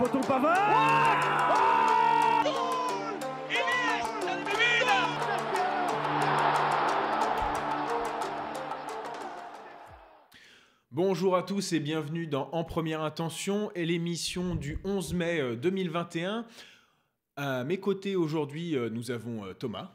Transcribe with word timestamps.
poteau 0.00 0.20
Pavard 0.20 0.56
Bonjour 10.90 11.36
à 11.36 11.42
tous 11.42 11.74
et 11.74 11.80
bienvenue 11.80 12.26
dans 12.26 12.48
En 12.52 12.64
Première 12.64 13.02
Intention 13.02 13.70
et 13.74 13.84
l'émission 13.84 14.54
du 14.54 14.78
11 14.84 15.12
mai 15.12 15.56
2021. 15.56 16.46
À 17.36 17.64
mes 17.64 17.78
côtés 17.78 18.16
aujourd'hui, 18.16 18.76
euh, 18.76 18.88
nous 18.88 19.10
avons 19.10 19.44
euh, 19.44 19.52
Thomas. 19.52 19.92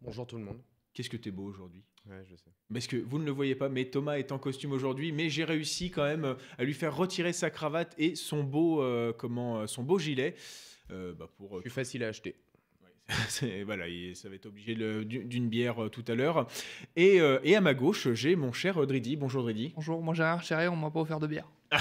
Bonjour 0.00 0.26
tout 0.26 0.38
le 0.38 0.44
monde. 0.44 0.62
Qu'est-ce 0.94 1.10
que 1.10 1.18
t'es 1.18 1.30
beau 1.30 1.44
aujourd'hui? 1.44 1.84
Ouais, 2.08 2.22
je 2.30 2.36
sais. 2.36 2.50
Parce 2.72 2.86
que 2.86 2.96
vous 2.96 3.18
ne 3.18 3.24
le 3.24 3.32
voyez 3.32 3.54
pas, 3.54 3.68
mais 3.68 3.86
Thomas 3.86 4.16
est 4.18 4.30
en 4.32 4.38
costume 4.38 4.72
aujourd'hui, 4.72 5.10
mais 5.12 5.28
j'ai 5.28 5.44
réussi 5.44 5.90
quand 5.90 6.04
même 6.04 6.24
euh, 6.24 6.34
à 6.58 6.64
lui 6.64 6.74
faire 6.74 6.94
retirer 6.96 7.32
sa 7.32 7.50
cravate 7.50 7.94
et 7.98 8.14
son 8.14 8.44
beau, 8.44 8.82
euh, 8.82 9.12
comment, 9.12 9.58
euh, 9.58 9.66
son 9.66 9.82
beau 9.82 9.98
gilet. 9.98 10.34
euh, 10.90 11.12
bah, 11.14 11.28
pour, 11.36 11.60
Plus 11.60 11.70
facile 11.70 12.04
à 12.04 12.08
acheter. 12.08 12.36
voilà, 13.64 13.84
ça 14.14 14.28
va 14.28 14.34
être 14.34 14.46
obligé 14.46 14.74
d'une 15.04 15.48
bière 15.48 15.76
tout 15.92 16.04
à 16.08 16.14
l'heure. 16.16 16.48
Et, 16.96 17.20
euh, 17.20 17.38
et 17.44 17.54
à 17.54 17.60
ma 17.60 17.72
gauche, 17.72 18.12
j'ai 18.14 18.34
mon 18.34 18.52
cher 18.52 18.84
Dridi. 18.84 19.14
Bonjour 19.16 19.42
Dridi. 19.44 19.72
Bonjour, 19.76 20.02
moi 20.02 20.12
j'ai 20.14 20.24
rien 20.24 20.34
retiré, 20.36 20.66
on 20.68 20.74
m'a 20.76 20.90
pas 20.90 21.00
offert 21.00 21.20
de 21.20 21.26
bière. 21.26 21.48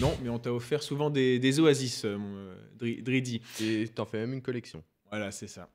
Non, 0.00 0.16
mais 0.22 0.30
on 0.30 0.38
t'a 0.38 0.52
offert 0.52 0.82
souvent 0.82 1.10
des, 1.10 1.38
des 1.38 1.60
oasis, 1.60 2.04
mon, 2.04 2.54
Dridi. 2.78 3.42
Et 3.60 3.86
t'en 3.88 4.06
fais 4.06 4.18
même 4.18 4.32
une 4.32 4.42
collection. 4.42 4.82
Voilà, 5.10 5.30
c'est 5.30 5.46
ça. 5.48 5.68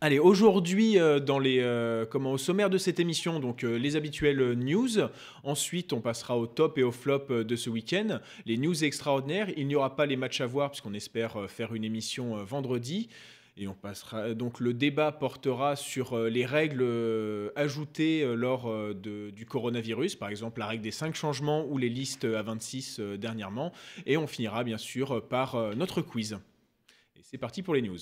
Allez, 0.00 0.20
aujourd'hui, 0.20 0.96
euh, 1.00 1.18
dans 1.18 1.40
les, 1.40 1.58
euh, 1.58 2.06
comment, 2.06 2.30
au 2.32 2.38
sommaire 2.38 2.70
de 2.70 2.78
cette 2.78 3.00
émission, 3.00 3.40
donc 3.40 3.64
euh, 3.64 3.76
les 3.76 3.96
habituelles 3.96 4.52
news. 4.52 4.88
Ensuite, 5.42 5.92
on 5.92 6.00
passera 6.00 6.38
au 6.38 6.46
top 6.46 6.78
et 6.78 6.84
au 6.84 6.92
flop 6.92 7.42
de 7.42 7.56
ce 7.56 7.68
week-end. 7.68 8.20
Les 8.46 8.58
news 8.58 8.84
extraordinaires. 8.84 9.48
Il 9.56 9.66
n'y 9.66 9.74
aura 9.74 9.96
pas 9.96 10.06
les 10.06 10.16
matchs 10.16 10.40
à 10.40 10.46
voir, 10.46 10.70
puisqu'on 10.70 10.94
espère 10.94 11.50
faire 11.50 11.74
une 11.74 11.82
émission 11.82 12.44
vendredi. 12.44 13.08
Et 13.56 13.66
on 13.66 13.74
passera. 13.74 14.34
Donc, 14.34 14.60
le 14.60 14.72
débat 14.72 15.10
portera 15.10 15.74
sur 15.74 16.16
les 16.16 16.46
règles 16.46 16.86
ajoutées 17.56 18.24
lors 18.36 18.72
de- 18.94 19.30
du 19.30 19.46
coronavirus. 19.46 20.14
Par 20.14 20.28
exemple, 20.28 20.60
la 20.60 20.68
règle 20.68 20.84
des 20.84 20.92
5 20.92 21.16
changements 21.16 21.66
ou 21.66 21.76
les 21.76 21.88
listes 21.88 22.24
à 22.24 22.42
26 22.42 23.00
euh, 23.00 23.16
dernièrement. 23.16 23.72
Et 24.06 24.16
on 24.16 24.28
finira, 24.28 24.62
bien 24.62 24.78
sûr, 24.78 25.26
par 25.26 25.74
notre 25.74 26.02
quiz. 26.02 26.38
Et 27.16 27.20
c'est 27.24 27.38
parti 27.38 27.64
pour 27.64 27.74
les 27.74 27.82
news. 27.82 27.98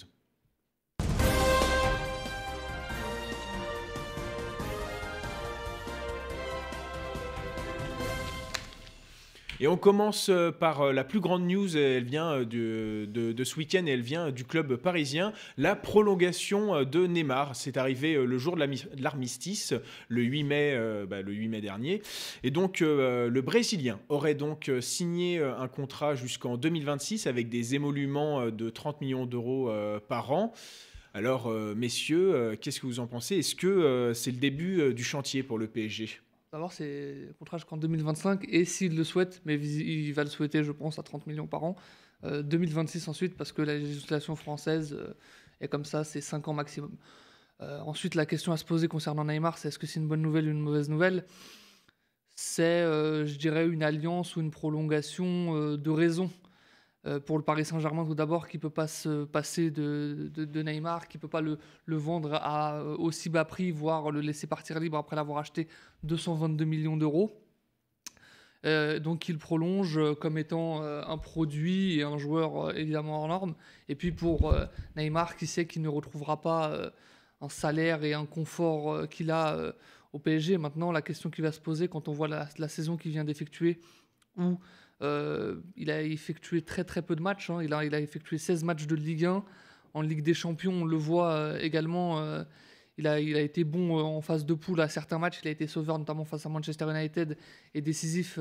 Et 9.59 9.69
on 9.69 9.79
commence 9.79 10.29
euh, 10.29 10.51
par 10.51 10.83
euh, 10.83 10.93
la 10.93 11.03
plus 11.03 11.19
grande 11.21 11.47
news, 11.47 11.79
elle 11.79 12.05
vient 12.05 12.31
euh, 12.43 13.07
de, 13.07 13.45
ce 13.45 13.57
week-end 13.57 13.87
et 13.87 13.91
elle 13.91 14.03
vient 14.03 14.31
du 14.31 14.45
club 14.45 14.77
parisien, 14.77 15.33
la 15.57 15.75
prolongation 15.75 16.75
euh, 16.75 16.85
de 16.85 17.07
Neymar. 17.07 17.57
C'est 17.57 17.79
arrivé 17.79 18.17
euh, 18.17 18.27
le 18.27 18.37
jour 18.37 18.55
de 18.55 18.61
la 18.61 18.67
mi- 18.67 18.84
de 18.95 19.03
l'armistice, 19.03 19.73
le 20.09 20.23
8 20.23 20.45
mai, 20.45 20.73
euh, 20.75 21.07
bah, 21.07 21.23
le 21.23 21.33
8 21.33 21.49
mai 21.49 21.61
dernier. 21.62 22.03
Et 22.43 22.51
donc 22.51 22.83
euh, 22.83 23.31
le 23.31 23.41
Brésilien 23.41 23.99
aurait 24.11 24.34
donc 24.34 24.69
euh, 24.69 24.83
signé 24.83 25.39
euh, 25.39 25.57
un 25.57 25.69
contrat 25.69 26.15
jusqu'en 26.15 26.59
2026 26.59 27.27
avec 27.27 27.49
des 27.49 27.75
émoluments 27.75 28.43
euh, 28.43 28.51
de 28.51 28.69
30 28.69 29.01
millions 29.01 29.25
d'euros 29.25 29.71
euh, 29.71 29.99
par 30.07 30.33
an. 30.33 30.53
Alors 31.15 31.47
euh, 31.47 31.75
messieurs, 31.75 32.34
euh, 32.34 32.57
qu'est-ce 32.61 32.79
que 32.79 32.87
vous 32.87 33.01
en 33.01 33.07
pensez? 33.07 33.37
Est-ce 33.37 33.55
que 33.55 33.67
euh, 33.67 34.12
c'est 34.12 34.33
le 34.33 34.37
début 34.39 34.81
euh, 34.83 34.93
du 34.93 35.03
chantier 35.03 35.43
pour 35.43 35.57
le 35.59 35.67
PSG 35.67 36.11
D'abord, 36.57 36.73
c'est 36.73 37.35
contrat 37.39 37.59
jusqu'en 37.59 37.77
2025, 37.77 38.47
et 38.49 38.65
s'il 38.65 38.97
le 38.97 39.05
souhaite, 39.05 39.43
mais 39.45 39.56
il 39.56 40.11
va 40.15 40.25
le 40.25 40.31
souhaiter, 40.31 40.65
je 40.65 40.72
pense, 40.72 40.99
à 40.99 41.03
30 41.03 41.27
millions 41.27 41.47
par 41.47 41.65
an. 41.65 41.77
euh, 42.25 42.43
2026 42.43 43.09
ensuite, 43.09 43.37
parce 43.37 43.53
que 43.53 43.61
la 43.61 43.75
législation 43.77 44.34
française 44.37 44.94
euh, 44.99 45.12
est 45.61 45.69
comme 45.69 45.84
ça, 45.84 46.03
c'est 46.03 46.22
5 46.22 46.49
ans 46.49 46.55
maximum. 46.55 46.97
Euh, 47.61 47.81
ensuite, 47.81 48.15
la 48.15 48.25
question 48.25 48.53
à 48.53 48.56
se 48.56 48.65
poser 48.65 48.89
concernant 48.89 49.27
Neymar, 49.27 49.59
c'est 49.59 49.69
est-ce 49.69 49.78
que 49.78 49.87
c'est 49.87 50.00
une 50.00 50.09
bonne 50.09 50.22
nouvelle 50.22 50.47
ou 50.49 50.50
une 50.53 50.61
mauvaise 50.61 50.89
nouvelle? 50.89 51.27
C'est, 52.37 52.62
euh, 52.62 53.27
je 53.27 53.37
dirais, 53.37 53.67
une 53.67 53.83
alliance 53.83 54.37
ou 54.37 54.41
une 54.41 54.50
prolongation 54.50 55.55
euh, 55.56 55.77
de 55.77 55.91
raison. 55.91 56.31
Euh, 57.06 57.21
pour 57.21 57.39
le 57.39 57.44
Paris 57.44 57.65
Saint-Germain, 57.65 58.05
tout 58.05 58.15
d'abord, 58.15 58.49
qui 58.49 58.59
peut 58.59 58.71
pas 58.71 58.89
se 58.89 59.25
passer 59.25 59.71
de, 59.71 60.62
Neymar, 60.62 61.06
qui 61.06 61.19
peut 61.19 61.28
pas 61.28 61.41
le, 61.41 61.59
vendre 61.87 62.34
à 62.34 62.78
euh, 62.78 62.97
aussi 62.97 63.28
bas 63.28 63.44
prix, 63.44 63.71
voire 63.71 64.11
le 64.11 64.21
laisser 64.21 64.47
partir 64.47 64.81
libre 64.81 64.99
après 64.99 65.15
l'avoir 65.15 65.39
acheté 65.39 65.69
222 66.03 66.65
millions 66.65 66.97
d'euros. 66.97 67.41
Euh, 68.65 68.99
donc 68.99 69.28
il 69.28 69.39
prolonge 69.39 70.00
comme 70.19 70.39
étant 70.39 70.83
un 70.83 71.19
produit 71.19 71.99
et 71.99 72.03
un 72.03 72.19
joueur 72.19 72.77
évidemment 72.77 73.21
hors 73.21 73.28
norme. 73.28 73.55
Et 73.88 73.94
puis 73.94 74.11
pour 74.11 74.53
Neymar 74.97 75.37
qui 75.37 75.47
sait 75.47 75.67
qu'il 75.67 75.83
ne 75.83 75.88
retrouvera 75.88 76.41
pas 76.41 76.91
un 77.41 77.49
salaire 77.49 78.03
et 78.03 78.15
un 78.15 78.27
confort 78.27 79.09
qu'il 79.09 79.31
a 79.31 79.73
au 80.12 80.19
PSG. 80.19 80.59
Maintenant 80.59 80.91
la 80.91 81.03
question 81.03 81.31
qui 81.31 81.43
va 81.43 81.53
se 81.53 81.61
poser 81.61 81.87
quand 81.87 82.09
on 82.09 82.12
voit 82.12 82.27
la 82.28 82.69
saison 82.69 82.97
qu'il 82.97 83.12
vient 83.12 83.25
d'effectuer 83.25 83.78
où 84.37 84.59
euh, 85.03 85.57
il 85.77 85.91
a 85.91 86.03
effectué 86.03 86.62
très 86.62 86.84
très 86.84 87.03
peu 87.03 87.17
de 87.17 87.23
matchs. 87.23 87.51
hein. 87.51 87.62
Il, 87.62 87.75
a, 87.75 88.01
effectué 88.01 88.39
16 88.39 88.65
matchs 88.65 88.87
de 88.87 88.95
Ligue 88.95 89.27
1. 89.27 89.45
En 89.95 90.03
Ligue 90.03 90.23
des 90.23 90.34
Champions, 90.34 90.73
on 90.73 90.84
le 90.84 90.97
voit 90.97 91.33
euh, 91.33 91.59
également. 91.61 92.21
euh, 92.21 92.45
il 92.99 93.06
a, 93.06 93.19
été 93.19 93.65
bon 93.65 93.99
en 93.99 94.23
phase 94.23 94.47
de 94.47 94.55
poule 94.55 94.81
à 94.81 94.89
certains 94.89 95.19
matchs. 95.19 95.41
Il 95.43 95.49
a 95.49 95.51
été 95.51 95.67
sauveur, 95.67 95.99
notamment 95.99 96.25
face 96.25 96.47
à 96.47 96.49
Manchester 96.49 96.87
United, 96.91 97.37
et 97.75 97.83
décisif 97.83 98.39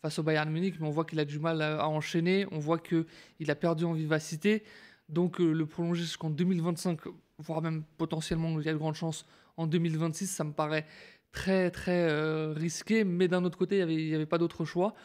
face 0.00 0.18
au 0.18 0.24
Bayern 0.24 0.50
Munich. 0.50 0.74
Mais 0.80 0.88
on 0.88 0.90
voit 0.90 1.04
qu'il 1.04 1.20
a 1.20 1.24
du 1.24 1.38
mal 1.38 1.62
à, 1.62 1.86
enchaîner. 1.86 2.46
On 2.50 2.58
voit 2.58 2.80
qu'il 2.80 3.50
a 3.50 3.54
perdu 3.54 3.84
en 3.84 3.92
vivacité. 3.92 4.64
Donc 5.08 5.38
le 5.38 5.66
prolonger 5.66 6.02
jusqu'en 6.02 6.30
2025, 6.30 6.98
voire 7.38 7.62
même 7.62 7.84
potentiellement, 7.96 8.58
il 8.58 8.66
y 8.66 8.68
a 8.68 8.72
de 8.72 8.78
grandes 8.78 8.96
chances, 8.96 9.24
en 9.56 9.68
2026, 9.68 10.26
ça 10.26 10.42
me 10.42 10.52
paraît 10.52 10.86
très 11.30 11.70
très 11.70 12.52
risqué. 12.54 13.04
Mais 13.04 13.28
d'un 13.28 13.44
autre 13.44 13.56
côté, 13.56 13.78
il 13.78 14.08
n'y 14.08 14.14
avait 14.16 14.26
pas 14.26 14.38
d'autre 14.38 14.64
choix. 14.64 14.96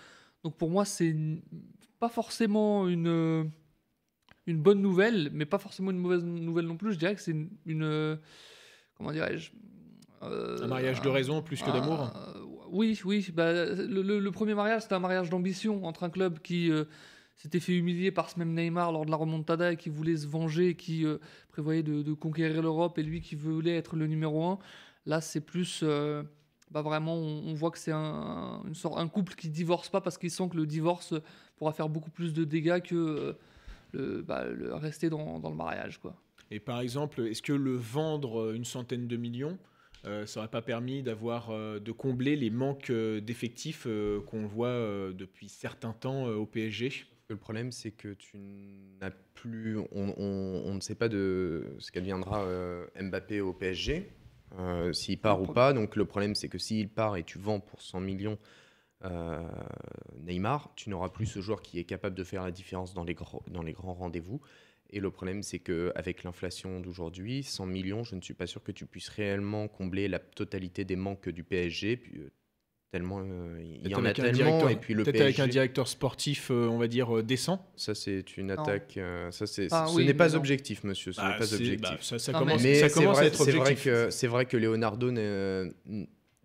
Donc 0.43 0.55
pour 0.57 0.69
moi, 0.69 0.85
c'est 0.85 1.15
pas 1.99 2.09
forcément 2.09 2.87
une, 2.87 3.49
une 4.45 4.57
bonne 4.61 4.81
nouvelle, 4.81 5.29
mais 5.33 5.45
pas 5.45 5.57
forcément 5.57 5.91
une 5.91 5.97
mauvaise 5.97 6.23
nouvelle 6.23 6.65
non 6.67 6.77
plus. 6.77 6.93
Je 6.93 6.99
dirais 6.99 7.15
que 7.15 7.21
c'est 7.21 7.31
une, 7.31 7.49
une, 7.65 8.19
comment 8.95 9.11
dirais-je 9.11 9.51
euh, 10.23 10.63
Un 10.63 10.67
mariage 10.67 11.01
de 11.01 11.09
raison 11.09 11.41
plus 11.41 11.61
que 11.61 11.69
d'amour 11.71 12.11
euh, 12.15 12.33
Oui, 12.69 12.99
oui. 13.05 13.27
bah, 13.33 13.51
le, 13.53 14.01
le- 14.01 14.19
le 14.19 14.31
premier 14.31 14.53
mariage, 14.53 14.83
c'était 14.83 14.95
un 14.95 14.99
mariage 14.99 15.29
d'ambition 15.29 15.85
entre 15.85 16.03
un 16.03 16.09
club 16.09 16.39
qui 16.39 16.71
euh, 16.71 16.85
s'était 17.35 17.59
fait 17.59 17.75
humilier 17.75 18.11
par 18.11 18.29
ce 18.29 18.39
même 18.39 18.53
Neymar 18.53 18.91
lors 18.91 19.05
de 19.05 19.11
la 19.11 19.17
remontada 19.17 19.73
et 19.73 19.77
qui 19.77 19.89
voulait 19.89 20.17
se 20.17 20.27
venger, 20.27 20.75
qui 20.75 21.05
euh, 21.05 21.17
prévoyait 21.49 21.83
de, 21.83 22.01
de 22.03 22.13
conquérir 22.13 22.61
l'Europe 22.61 22.97
et 22.99 23.03
lui 23.03 23.21
qui 23.21 23.35
voulait 23.35 23.75
être 23.75 23.95
le 23.95 24.07
numéro 24.07 24.43
un. 24.45 24.59
Là, 25.05 25.19
c'est 25.21 25.41
plus. 25.41 25.81
euh, 25.83 26.23
bah, 26.71 26.81
vraiment, 26.81 27.15
on, 27.15 27.43
on 27.47 27.53
voit 27.53 27.71
que 27.71 27.77
c'est 27.79 27.91
un, 27.91 28.61
une 28.67 28.75
sorte, 28.75 28.97
un 28.97 29.07
couple 29.07 29.33
qui 29.35 29.49
divorce 29.49 29.89
pas 29.89 30.01
parce 30.01 30.17
qu'ils 30.17 30.31
sent 30.31 30.49
que 30.49 30.57
le 30.57 30.65
divorce 30.65 31.13
pourra 31.57 31.71
faire 31.73 31.89
beaucoup 31.89 32.11
plus 32.11 32.33
de 32.33 32.43
dégâts 32.43 32.81
que 32.81 32.95
euh, 32.95 33.33
le, 33.93 34.21
bah, 34.21 34.45
le 34.45 34.73
rester 34.75 35.09
dans, 35.09 35.39
dans 35.39 35.49
le 35.49 35.55
mariage. 35.55 35.99
Quoi. 35.99 36.15
Et 36.51 36.59
par 36.59 36.79
exemple, 36.81 37.21
est-ce 37.21 37.41
que 37.41 37.53
le 37.53 37.75
vendre 37.75 38.41
euh, 38.41 38.53
une 38.55 38.65
centaine 38.65 39.07
de 39.07 39.17
millions, 39.17 39.57
euh, 40.05 40.25
ça 40.25 40.39
n'aurait 40.39 40.51
pas 40.51 40.61
permis 40.61 41.03
d'avoir, 41.03 41.49
euh, 41.51 41.79
de 41.79 41.91
combler 41.91 42.35
les 42.35 42.49
manques 42.49 42.89
euh, 42.89 43.19
d'effectifs 43.21 43.85
euh, 43.87 44.21
qu'on 44.21 44.45
voit 44.45 44.67
euh, 44.67 45.11
depuis 45.13 45.49
certains 45.49 45.93
temps 45.93 46.27
euh, 46.27 46.35
au 46.35 46.45
PSG 46.45 47.05
Le 47.29 47.35
problème, 47.35 47.71
c'est 47.71 47.91
que 47.91 48.13
tu 48.13 48.37
n'as 49.01 49.11
plus. 49.33 49.77
On, 49.77 50.13
on- 50.17 50.61
on 50.65 50.73
ne 50.75 50.79
sait 50.79 50.95
pas 50.95 51.09
de 51.09 51.65
ce 51.79 51.91
qu'adviendra 51.91 52.43
euh, 52.45 52.85
Mbappé 53.01 53.41
au 53.41 53.51
PSG, 53.53 54.09
euh, 54.59 54.93
s'il 54.93 55.19
part 55.19 55.41
ou 55.41 55.47
pas. 55.47 55.73
Donc 55.73 55.95
le 55.95 56.05
problème, 56.05 56.35
c'est 56.35 56.49
que 56.49 56.57
s'il 56.57 56.89
part 56.89 57.17
et 57.17 57.23
tu 57.23 57.37
vends 57.37 57.59
pour 57.59 57.81
100 57.81 57.99
millions 57.99 58.37
euh, 59.05 59.41
Neymar, 60.25 60.71
tu 60.75 60.89
n'auras 60.89 61.09
plus 61.09 61.25
ce 61.25 61.41
joueur 61.41 61.61
qui 61.61 61.79
est 61.79 61.83
capable 61.83 62.15
de 62.15 62.23
faire 62.23 62.43
la 62.43 62.51
différence 62.51 62.93
dans 62.93 63.03
les, 63.03 63.13
grands- 63.13 63.43
dans 63.47 63.61
les 63.63 63.73
grands 63.73 63.93
rendez-vous. 63.93 64.41
Et 64.89 64.99
le 64.99 65.11
problème, 65.11 65.43
c'est 65.43 65.59
qu'avec 65.59 66.23
l'inflation 66.23 66.79
d'aujourd'hui, 66.79 67.43
100 67.43 67.65
millions, 67.65 68.03
je 68.03 68.15
ne 68.15 68.21
suis 68.21 68.33
pas 68.33 68.47
sûr 68.47 68.63
que 68.63 68.71
tu 68.71 68.85
puisses 68.85 69.09
réellement 69.09 69.67
combler 69.67 70.07
la 70.07 70.19
totalité 70.19 70.85
des 70.85 70.95
manques 70.95 71.29
du 71.29 71.43
PSG. 71.43 72.01
Tellement, 72.91 73.19
euh, 73.19 73.59
il 73.61 73.75
y 73.75 73.79
Peut-être 73.81 73.99
en 73.99 74.05
a 74.05 74.05
avec 74.05 74.19
un 74.19 74.23
tellement. 74.23 74.37
directeur- 74.37 74.69
Et 74.69 74.75
puis 74.77 74.93
le 74.93 75.03
Peut-être 75.03 75.19
avec 75.21 75.39
un 75.39 75.43
PSG, 75.43 75.51
directeur 75.51 75.87
sportif, 75.89 76.51
euh, 76.51 76.67
on 76.69 76.77
va 76.77 76.87
dire, 76.87 77.17
euh, 77.17 77.21
décent 77.21 77.65
ça 77.75 77.93
c'est 77.93 78.37
une 78.37 78.49
attaque. 78.49 78.95
euh, 78.95 79.29
ça 79.31 79.45
c'est. 79.45 79.67
Ah 79.71 79.87
ce 79.89 79.95
oui, 79.97 80.05
n'est 80.05 80.13
pas 80.13 80.29
non. 80.29 80.35
objectif, 80.35 80.85
monsieur. 80.85 81.11
Ce 81.11 81.19
Bah, 81.19 81.31
n'est 81.33 81.37
pas 81.37 81.53
objectif. 81.53 81.81
bah, 81.81 81.97
ça, 82.17 82.31
commence, 82.33 82.63
mais 82.63 82.75
ça 82.75 82.87
c'est 82.87 82.93
commence 83.01 83.17
à 83.17 83.19
vrai, 83.19 83.27
être 83.27 83.35
c'est 83.43 83.51
vrai 83.51 83.59
objectif. 83.59 83.83
que 83.83 84.09
c'est 84.09 84.27
vrai 84.27 84.45
que 84.45 84.55
Leonardo, 84.55 85.11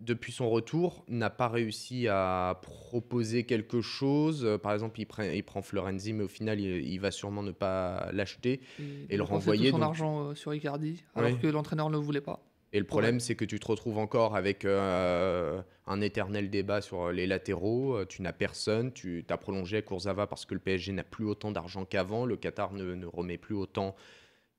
depuis 0.01 0.33
son 0.33 0.49
retour, 0.49 1.05
n'a 1.07 1.29
pas 1.29 1.47
réussi 1.47 2.09
à 2.09 2.59
proposer 2.61 3.45
quelque 3.45 3.79
chose. 3.79 4.45
Par 4.61 4.73
exemple, 4.73 4.99
il 4.99 5.05
prend, 5.05 5.23
il 5.23 5.43
prend 5.43 5.61
Florenzi, 5.61 6.11
mais 6.11 6.25
au 6.25 6.27
final, 6.27 6.59
il, 6.59 6.85
il 6.91 6.97
va 6.99 7.11
sûrement 7.11 7.41
ne 7.41 7.51
pas 7.51 8.09
l'acheter. 8.11 8.59
Et, 8.79 9.13
Et 9.13 9.17
le 9.17 9.23
renvoyer, 9.23 9.69
tout 9.69 9.77
son 9.77 9.79
donc- 9.79 9.87
argent 9.87 10.23
euh, 10.31 10.35
sur 10.35 10.53
Icardi, 10.53 11.01
alors 11.15 11.31
Oui. 11.31 11.37
que 11.39 11.47
l'entraîneur 11.47 11.89
ne 11.89 11.95
le 11.95 12.03
voulait 12.03 12.19
pas. 12.19 12.43
Et 12.73 12.79
le 12.79 12.85
problème, 12.85 13.21
c'est 13.21 13.35
que 13.35 13.45
tu 13.45 13.59
te 13.61 13.67
retrouves 13.67 13.97
encore 13.97 14.35
avec 14.35 14.65
euh, 14.65 15.61
un 15.85 15.99
éternel 16.01 16.49
débat 16.49 16.81
sur 16.81 17.11
les 17.11 17.27
latéraux. 17.27 17.95
Euh, 17.97 18.05
Tu 18.05 18.21
n'as 18.21 18.33
personne. 18.33 18.93
Tu 18.93 19.25
as 19.29 19.37
prolongé 19.37 19.81
Kurzawa 19.83 20.27
parce 20.27 20.45
que 20.45 20.53
le 20.53 20.59
PSG 20.59 20.91
n'a 20.93 21.03
plus 21.03 21.25
autant 21.25 21.51
d'argent 21.51 21.85
qu'avant. 21.85 22.25
Le 22.25 22.37
Qatar 22.37 22.73
ne, 22.73 22.95
ne 22.95 23.05
remet 23.05 23.37
plus 23.37 23.55
autant 23.55 23.95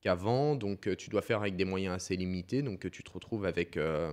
qu'avant. 0.03 0.55
Donc, 0.55 0.87
euh, 0.87 0.95
tu 0.97 1.09
dois 1.11 1.23
faire 1.23 1.41
avec 1.41 1.57
des 1.57 1.65
moyens 1.65 1.95
assez 1.95 2.17
limités. 2.17 2.61
Donc, 2.63 2.85
euh, 2.85 2.91
tu 2.91 3.03
te 3.03 3.11
retrouves 3.11 3.47
avec, 3.47 3.77
euh, 3.79 4.13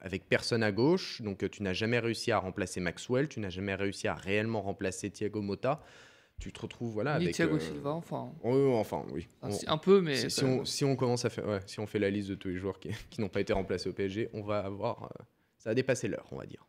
avec 0.00 0.28
personne 0.28 0.62
à 0.62 0.72
gauche. 0.72 1.22
Donc, 1.22 1.42
euh, 1.42 1.48
tu 1.48 1.62
n'as 1.62 1.72
jamais 1.72 1.98
réussi 1.98 2.32
à 2.32 2.38
remplacer 2.38 2.80
Maxwell. 2.80 3.28
Tu 3.28 3.40
n'as 3.40 3.50
jamais 3.50 3.74
réussi 3.74 4.08
à 4.08 4.14
réellement 4.14 4.62
remplacer 4.62 5.10
Thiago 5.10 5.40
Motta. 5.40 5.82
Tu 6.38 6.52
te 6.52 6.60
retrouves 6.60 6.92
voilà, 6.92 7.16
Ni 7.18 7.24
avec. 7.26 7.34
Thiago 7.36 7.56
euh, 7.56 7.60
Silva, 7.60 7.92
enfin, 7.92 8.30
ouais, 8.44 8.74
enfin, 8.74 9.06
oui. 9.12 9.26
enfin, 9.40 9.54
On- 9.54 9.58
si- 9.58 9.64
un 9.68 9.78
peu, 9.78 10.02
mais 10.02 10.28
si, 10.28 10.44
on, 10.44 10.66
si 10.66 10.84
on 10.84 10.94
commence 10.94 11.24
à 11.24 11.30
faire, 11.30 11.46
ouais, 11.48 11.60
si 11.64 11.80
on 11.80 11.86
fait 11.86 11.98
la 11.98 12.10
liste 12.10 12.28
de 12.28 12.34
tous 12.34 12.48
les 12.48 12.58
joueurs 12.58 12.78
qui, 12.78 12.90
qui 13.10 13.22
n'ont 13.22 13.30
pas 13.30 13.40
été 13.40 13.54
remplacés 13.54 13.88
au 13.88 13.94
PSG, 13.94 14.28
on 14.34 14.42
va 14.42 14.58
avoir, 14.58 15.04
euh, 15.04 15.24
ça 15.66 15.70
a 15.70 15.74
dépassé 15.74 16.06
l'heure, 16.06 16.28
on 16.30 16.36
va 16.36 16.46
dire. 16.46 16.64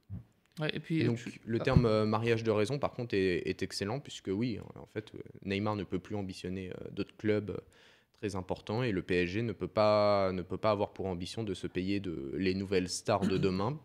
Ouais, 0.60 0.72
et 0.76 0.80
puis 0.80 1.00
Et 1.02 1.04
donc 1.04 1.18
tu- 1.20 1.40
le 1.46 1.60
terme 1.60 1.86
euh, 1.86 2.04
mariage 2.08 2.42
de 2.44 2.50
raison, 2.50 2.80
par 2.80 2.94
contre, 2.94 3.14
est, 3.14 3.48
est 3.48 3.62
excellent 3.62 4.00
puisque 4.00 4.30
oui, 4.34 4.60
en 4.74 4.88
fait, 4.88 5.14
euh, 5.14 5.20
Neymar 5.46 5.76
ne 5.76 5.84
peut 5.84 6.00
plus 6.00 6.16
ambitionner 6.16 6.72
euh, 6.72 6.90
d'autres 6.90 7.16
clubs 7.16 7.52
euh, 7.52 7.58
très 8.20 8.36
importants 8.36 8.82
et 8.82 8.92
le 8.92 9.04
PSG 9.04 9.44
ne 9.44 9.52
peut 9.54 9.68
pas 9.68 10.32
ne 10.32 10.42
peut 10.42 10.58
pas 10.58 10.72
avoir 10.72 10.94
pour 10.94 11.06
ambition 11.06 11.44
de 11.44 11.54
se 11.54 11.68
payer 11.68 12.00
de 12.00 12.32
les 12.38 12.56
nouvelles 12.56 12.90
stars 12.90 13.28
de 13.28 13.38
demain. 13.38 13.80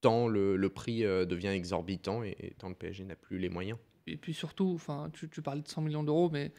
Tant 0.00 0.28
le, 0.28 0.56
le 0.56 0.68
prix 0.70 1.04
euh, 1.04 1.26
devient 1.26 1.48
exorbitant 1.48 2.22
et, 2.24 2.34
et 2.40 2.54
tant 2.56 2.70
le 2.70 2.74
PSG 2.74 3.04
n'a 3.04 3.16
plus 3.16 3.38
les 3.38 3.50
moyens. 3.50 3.78
Et 4.06 4.16
puis 4.16 4.32
surtout, 4.32 4.80
tu, 5.12 5.28
tu 5.28 5.42
parlais 5.42 5.60
de 5.60 5.68
100 5.68 5.82
millions 5.82 6.02
d'euros, 6.02 6.30
mais 6.30 6.52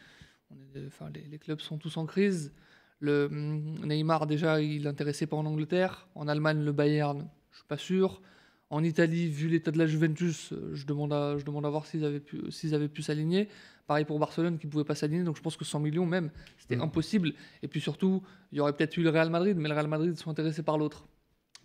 on 0.52 0.56
est, 0.80 0.86
enfin, 0.86 1.10
les, 1.10 1.24
les 1.24 1.40
clubs 1.40 1.60
sont 1.60 1.80
tous 1.80 1.98
en 1.98 2.06
crise. 2.06 2.54
Le 3.02 3.26
hum, 3.26 3.86
Neymar, 3.86 4.28
déjà, 4.28 4.62
il 4.62 4.84
n'intéressait 4.84 5.28
pas 5.28 5.36
en 5.36 5.46
Angleterre. 5.46 6.08
En 6.16 6.28
Allemagne, 6.28 6.64
le 6.64 6.72
Bayern, 6.72 7.28
je 7.52 7.58
suis 7.58 7.68
pas 7.68 7.78
sûr. 7.78 8.22
En 8.70 8.84
Italie, 8.84 9.28
vu 9.28 9.50
l'état 9.50 9.72
de 9.72 9.78
la 9.78 9.86
Juventus, 9.86 10.54
euh, 10.54 10.70
je 10.74 10.86
demande 10.86 11.12
à, 11.12 11.36
je 11.38 11.44
demande 11.44 11.66
à 11.66 11.70
voir 11.70 11.86
s'ils 11.86 12.06
avaient 12.06 12.22
pu, 12.22 12.50
s'ils 12.52 12.74
avaient 12.74 12.88
pu 12.88 13.02
s'aligner. 13.02 13.50
Pareil 13.88 14.06
pour 14.06 14.18
Barcelone, 14.20 14.58
qui 14.60 14.68
ne 14.68 14.72
pouvait 14.72 14.86
pas 14.86 14.96
s'aligner. 14.96 15.24
Donc 15.24 15.36
je 15.36 15.42
pense 15.42 15.58
que 15.58 15.66
100 15.66 15.80
millions, 15.82 16.06
même, 16.06 16.30
c'était 16.58 16.78
Mm. 16.78 16.82
impossible. 16.84 17.34
Et 17.64 17.68
puis 17.68 17.82
surtout, 17.82 18.22
il 18.54 18.60
y 18.60 18.62
aurait 18.62 18.72
peut-être 18.74 18.96
eu 18.96 19.04
le 19.04 19.10
Real 19.10 19.30
Madrid, 19.30 19.58
mais 19.58 19.68
le 19.68 19.74
Real 19.76 19.88
Madrid 19.90 20.16
sont 20.18 20.30
intéressés 20.30 20.64
par 20.64 20.78
l'autre. 20.78 21.06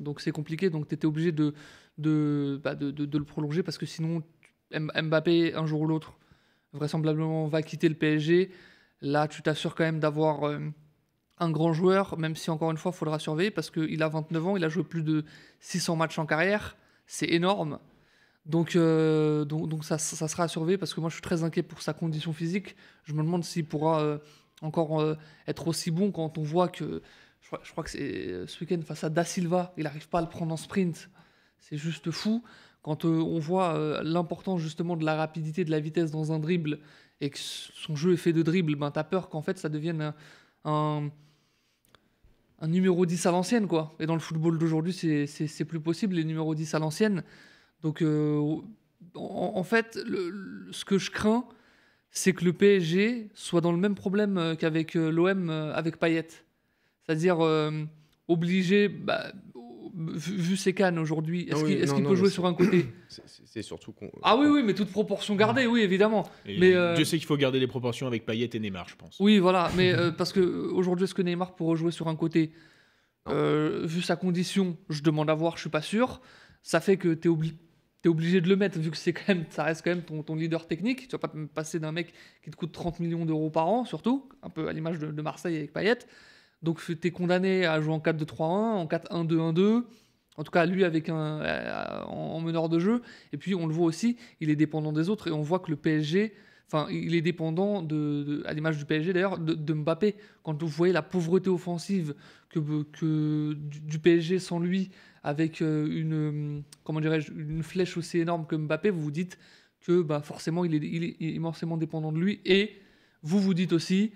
Donc 0.00 0.21
c'est 0.21 0.33
compliqué. 0.33 0.69
Donc 0.71 0.88
tu 0.88 0.94
étais 0.97 1.06
obligé 1.06 1.31
de, 1.31 1.55
de, 1.99 2.61
bah, 2.65 2.75
de, 2.75 2.91
de- 2.91 3.05
de 3.06 3.19
le 3.19 3.25
prolonger 3.25 3.62
parce 3.62 3.79
que 3.79 3.87
sinon, 3.87 4.23
Mbappé, 4.75 5.55
un 5.55 5.67
jour 5.67 5.83
ou 5.83 5.87
l'autre, 5.87 6.19
vraisemblablement 6.73 7.47
va 7.47 7.62
quitter 7.62 7.88
le 7.88 7.94
PSG. 7.94 8.50
Là, 9.00 9.29
tu 9.29 9.43
t'assures 9.43 9.75
quand 9.77 9.85
même 9.85 10.00
d'avoir 10.00 10.43
euh, 10.44 10.59
un 11.38 11.50
grand 11.50 11.73
joueur, 11.73 12.19
même 12.19 12.35
si 12.35 12.50
encore 12.50 12.71
une 12.71 12.77
fois, 12.77 12.93
il 12.94 12.99
faudra 12.99 13.19
surveiller 13.19 13.50
parce 13.50 13.71
qu'il 13.71 14.03
a 14.03 14.09
29 14.09 14.47
ans, 14.47 14.56
il 14.56 14.65
a 14.65 14.69
joué 14.69 14.85
plus 14.85 15.03
de 15.03 15.25
600 15.61 15.97
matchs 15.97 16.19
en 16.19 16.27
carrière. 16.27 16.77
C'est 17.06 17.27
énorme. 17.27 17.79
Donc, 18.47 18.77
euh, 18.77 19.44
donc, 19.44 19.69
donc 19.69 19.85
ça, 19.85 19.99
ça 19.99 20.29
sera 20.29 20.44
à 20.44 20.49
surveiller 20.49 20.79
parce 20.79 20.94
que 20.94 21.00
moi, 21.00 21.11
je 21.11 21.15
suis 21.15 21.23
très 21.23 21.43
inquiet 21.43 21.62
pour 21.62 21.83
sa 21.83 21.93
condition 21.93 22.33
physique. 22.33 22.77
Je 23.05 23.12
me 23.12 23.23
demande 23.23 23.44
s'il 23.44 23.67
pourra 23.67 24.00
euh, 24.00 24.19
encore 24.62 25.00
euh, 25.00 25.15
être 25.47 25.69
aussi 25.69 25.91
bon 25.91 26.11
quand 26.12 26.38
on 26.38 26.43
voit 26.43 26.69
que. 26.69 27.03
Je 27.62 27.71
crois, 27.71 27.85
que 27.85 27.91
c'est 27.91 28.44
ce 28.49 28.61
week-end 28.61 28.81
face 28.83 29.05
à 29.05 29.09
Da 29.09 29.25
Silva, 29.25 29.73
il 29.77 29.85
n'arrive 29.85 30.09
pas 30.09 30.19
à 30.19 30.23
le 30.23 30.29
prendre 30.29 30.53
en 30.53 30.56
sprint. 30.56 31.09
C'est 31.61 31.77
juste 31.77 32.11
fou. 32.11 32.43
Quand 32.83 33.05
on 33.05 33.38
voit 33.38 34.03
l'importance 34.03 34.61
justement 34.61 34.97
de 34.97 35.05
la 35.05 35.15
rapidité, 35.15 35.65
de 35.65 35.71
la 35.71 35.79
vitesse 35.79 36.11
dans 36.11 36.33
un 36.33 36.41
dribble 36.41 36.81
et 37.21 37.31
que 37.31 37.38
son 37.38 37.94
jeu 37.94 38.15
est 38.15 38.17
fait 38.17 38.33
de 38.33 38.43
dribble, 38.43 38.75
ben, 38.75 38.91
tu 38.91 38.99
as 38.99 39.05
peur 39.05 39.29
qu'en 39.29 39.43
fait 39.43 39.59
ça 39.59 39.69
devienne 39.69 40.12
un, 40.65 41.09
un 42.61 42.69
numéro 42.69 43.06
10 43.06 43.26
à 43.26 43.31
l'ancienne. 43.31 43.67
quoi. 43.67 43.94
Et 44.00 44.06
dans 44.06 44.14
le 44.14 44.20
football 44.20 44.58
d'aujourd'hui, 44.58 44.93
c'est- 44.93 45.64
plus 45.64 45.81
possible, 45.81 46.14
les 46.14 46.25
numéros 46.25 46.55
10 46.55 46.75
à 46.75 46.79
l'ancienne. 46.79 47.23
Donc 47.82 48.03
euh, 48.03 48.56
en, 49.14 49.62
fait, 49.62 49.99
ce 50.70 50.85
que 50.85 50.99
je 50.99 51.11
crains, 51.11 51.44
c'est 52.11 52.32
que 52.32 52.44
le 52.44 52.53
PSG 52.53 53.29
soit 53.35 53.61
dans 53.61 53.73
le 53.73 53.79
même 53.79 53.94
problème 53.94 54.38
euh, 54.38 54.55
qu'avec 54.55 54.94
l'OM 54.94 55.50
avec 55.50 55.99
Payet. 55.99 56.29
C'est-à-dire 57.03 57.41
euh, 57.41 57.70
obligé, 58.28 58.88
bah, 58.88 59.32
vu, 59.96 60.56
ses 60.56 60.75
cannes 60.75 60.99
aujourd'hui, 60.99 61.49
est-ce 61.49 61.64
qu'il 61.94 62.05
peut 62.05 62.14
jouer 62.14 62.31
sur 62.31 62.46
un 62.46 62.55
côté 62.55 62.87
C'est- 63.08 63.62
surtout 63.62 63.93
qu'on. 63.93 64.11
Ah 64.23 64.37
oui, 64.37 64.46
oui, 64.49 64.62
mais 64.62 64.75
toute 64.75 64.90
proportion 64.90 65.34
gardée, 65.34 65.67
oui, 65.67 65.81
évidemment. 65.81 66.28
Et 66.44 66.58
Mais, 66.58 66.75
euh, 66.75 66.94
Dieu 66.94 67.05
sait 67.06 67.17
qu'il 67.17 67.26
faut 67.26 67.38
garder 67.38 67.58
les 67.58 67.67
proportions 67.67 68.06
avec 68.06 68.26
Payet 68.26 68.50
et 68.52 68.61
Neymar, 68.61 68.88
je 68.88 68.96
pense. 68.96 69.17
Oui, 69.19 69.38
voilà, 69.38 69.70
mais 69.76 69.94
euh, 69.94 70.11
parce 70.17 70.32
que 70.32 70.40
euh, 70.40 70.70
aujourd'hui, 70.73 71.05
est-ce 71.05 71.14
que 71.14 71.23
Neymar 71.23 71.55
pourrait 71.55 71.76
jouer 71.76 71.90
sur 71.90 72.08
un 72.08 72.17
côté? 72.17 72.52
Euh, 73.28 73.87
Vu 73.87 74.02
sa 74.02 74.14
condition, 74.17 74.76
je 74.90 75.02
demande 75.02 75.31
à 75.31 75.34
voir, 75.34 75.56
je 75.56 75.62
suis 75.62 75.70
pas 75.70 75.82
sûr. 75.82 76.20
Ça 76.62 76.81
fait 76.81 76.96
que 76.99 77.14
tu 77.14 77.28
es, 77.28 78.08
obligé 78.08 78.40
de 78.40 78.49
le 78.49 78.56
mettre, 78.56 78.78
vu 78.78 78.90
que 78.90 78.96
c'est 78.96 79.12
quand 79.12 79.28
même, 79.28 79.46
ça 79.50 79.64
reste 79.64 79.82
quand 79.82 79.90
même 79.90 80.02
ton, 80.02 80.23
ton 80.23 80.34
leader 80.37 80.67
technique. 80.67 81.08
Tu 81.08 81.12
vas 81.12 81.19
pas 81.19 81.32
passer 81.55 81.81
d'un 81.81 81.93
mec 81.93 82.12
qui 82.44 82.50
te 82.50 82.56
coûte 82.56 82.73
30 82.73 83.00
millions 83.00 83.25
d'euros 83.25 83.50
par 83.50 83.69
an, 83.69 83.84
surtout, 83.84 84.28
un 84.43 84.50
peu 84.50 84.69
à 84.69 84.73
l'image 84.73 84.99
de, 84.99 85.11
de 85.11 85.23
Marseille 85.23 85.56
avec 85.56 85.73
Payet. 85.73 85.99
Donc 86.62 86.81
tu 86.85 86.99
es 87.03 87.11
condamné 87.11 87.67
à 87.67 87.81
jouer 87.81 87.93
en 87.94 87.99
4-2-3-1, 88.00 88.43
en 88.43 88.87
4-1-2-1-2. 88.87 89.85
En 90.38 90.44
tout 90.44 90.50
cas, 90.50 90.67
lui 90.67 90.85
avec 90.85 91.08
un 91.08 91.41
euh, 91.41 92.03
en, 92.05 92.35
en 92.37 92.41
meneur 92.41 92.69
de 92.69 92.79
jeu. 92.79 93.03
Et 93.32 93.37
puis 93.38 93.55
on 93.55 93.67
le 93.67 93.73
voit 93.73 93.87
aussi, 93.87 94.17
il 94.41 94.50
est 94.50 94.56
dépendant 94.56 94.93
des 94.93 95.08
autres 95.08 95.29
et 95.29 95.32
on 95.32 95.41
voit 95.43 95.61
que 95.61 95.70
le 95.70 95.76
PSG, 95.76 96.35
enfin, 96.67 96.88
il 96.91 97.14
est 97.14 97.23
dépendant 97.23 97.81
de, 97.82 98.23
de- 98.23 98.43
à 98.47 98.53
l'image 98.53 98.76
du 98.76 98.85
PSG 98.85 99.12
d'ailleurs, 99.12 99.38
de, 99.38 99.55
de 99.55 99.73
Mbappé. 99.73 100.14
Quand 100.43 100.61
vous 100.62 100.69
voyez 100.69 100.93
la 100.93 101.03
pauvreté 101.03 101.49
offensive 101.49 102.14
que, 102.50 102.59
que 102.93 103.55
du, 103.55 103.81
du 103.81 103.99
PSG 103.99 104.38
sans 104.38 104.59
lui, 104.59 104.91
avec 105.23 105.62
euh, 105.62 105.88
une 105.91 106.62
comment 106.85 107.00
une 107.00 107.62
flèche 107.62 107.97
aussi 107.97 108.19
énorme 108.19 108.47
que 108.47 108.56
Mbappé, 108.56 108.91
vous 108.91 109.00
vous 109.02 109.11
dites 109.11 109.38
que 109.81 110.02
bah, 110.02 110.20
forcément 110.20 110.64
il 110.64 110.75
est, 110.75 110.79
il 110.87 111.05
est 111.05 111.17
immensément 111.35 111.76
dépendant 111.79 112.12
de 112.12 112.19
lui. 112.19 112.41
Et 112.44 112.76
vous 113.23 113.41
vous 113.41 113.55
dites 113.55 113.73
aussi, 113.73 114.12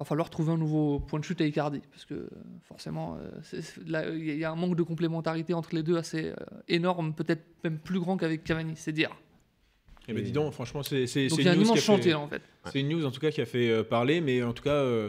va 0.00 0.04
falloir 0.04 0.28
trouver 0.30 0.52
un 0.52 0.58
nouveau 0.58 1.00
point 1.00 1.18
de 1.18 1.24
chute 1.24 1.40
à 1.40 1.46
Icardi 1.46 1.80
parce 1.90 2.04
que 2.04 2.14
euh, 2.14 2.28
forcément 2.62 3.16
euh, 3.16 4.12
il 4.14 4.36
y 4.38 4.44
a- 4.44 4.50
un 4.50 4.54
manque 4.56 4.76
de 4.76 4.82
complémentarité 4.82 5.54
entre 5.54 5.74
les 5.74 5.82
deux 5.82 5.96
assez 5.96 6.26
euh, 6.30 6.34
énorme, 6.68 7.14
peut-être 7.14 7.44
même 7.64 7.78
plus 7.78 7.98
grand 7.98 8.16
qu'avec 8.16 8.44
Cavani, 8.44 8.74
c'est 8.76 8.92
dire. 8.92 9.10
Eh 10.08 10.12
ben, 10.12 10.22
dis 10.22 10.30
donc, 10.32 10.52
franchement, 10.52 10.82
c'est 10.84 10.98
une 11.02 11.04
news 11.04 11.64
qui 11.72 11.78
a 11.78 11.98
fait- 11.98 12.14
en 12.14 12.28
fait. 12.28 12.42
C'est 12.66 12.80
une 12.80 12.88
news 12.90 13.04
en 13.04 13.10
tout 13.10 13.18
cas 13.20 13.30
qui 13.30 13.40
a 13.40 13.46
fait 13.46 13.82
parler, 13.84 14.20
mais 14.20 14.40
en 14.42 14.52
tout 14.52 14.62
cas, 14.62 14.70
euh, 14.70 15.08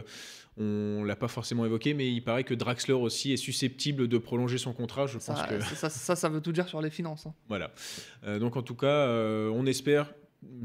on 0.56 1.04
l'a 1.04 1.14
pas 1.14 1.28
forcément 1.28 1.64
évoqué, 1.64 1.94
mais 1.94 2.10
il 2.10 2.20
paraît 2.24 2.42
que 2.42 2.52
Draxler 2.54 2.94
aussi 2.94 3.32
est 3.32 3.36
susceptible 3.36 4.08
de 4.08 4.18
prolonger 4.18 4.58
son 4.58 4.72
contrat. 4.72 5.06
Je 5.06 5.14
pense 5.18 5.24
Ça, 5.38 5.46
que 5.46 5.60
ça, 5.62 5.88
ça, 5.88 6.16
ça 6.16 6.28
veut 6.28 6.40
tout 6.40 6.50
dire 6.50 6.66
sur 6.66 6.82
les 6.82 6.90
finances. 6.90 7.26
hein. 7.26 7.34
voilà. 7.48 7.70
Euh, 8.24 8.40
donc 8.40 8.56
en 8.56 8.62
tout 8.62 8.74
cas, 8.74 8.86
euh, 8.86 9.50
on 9.54 9.66
espère. 9.66 10.12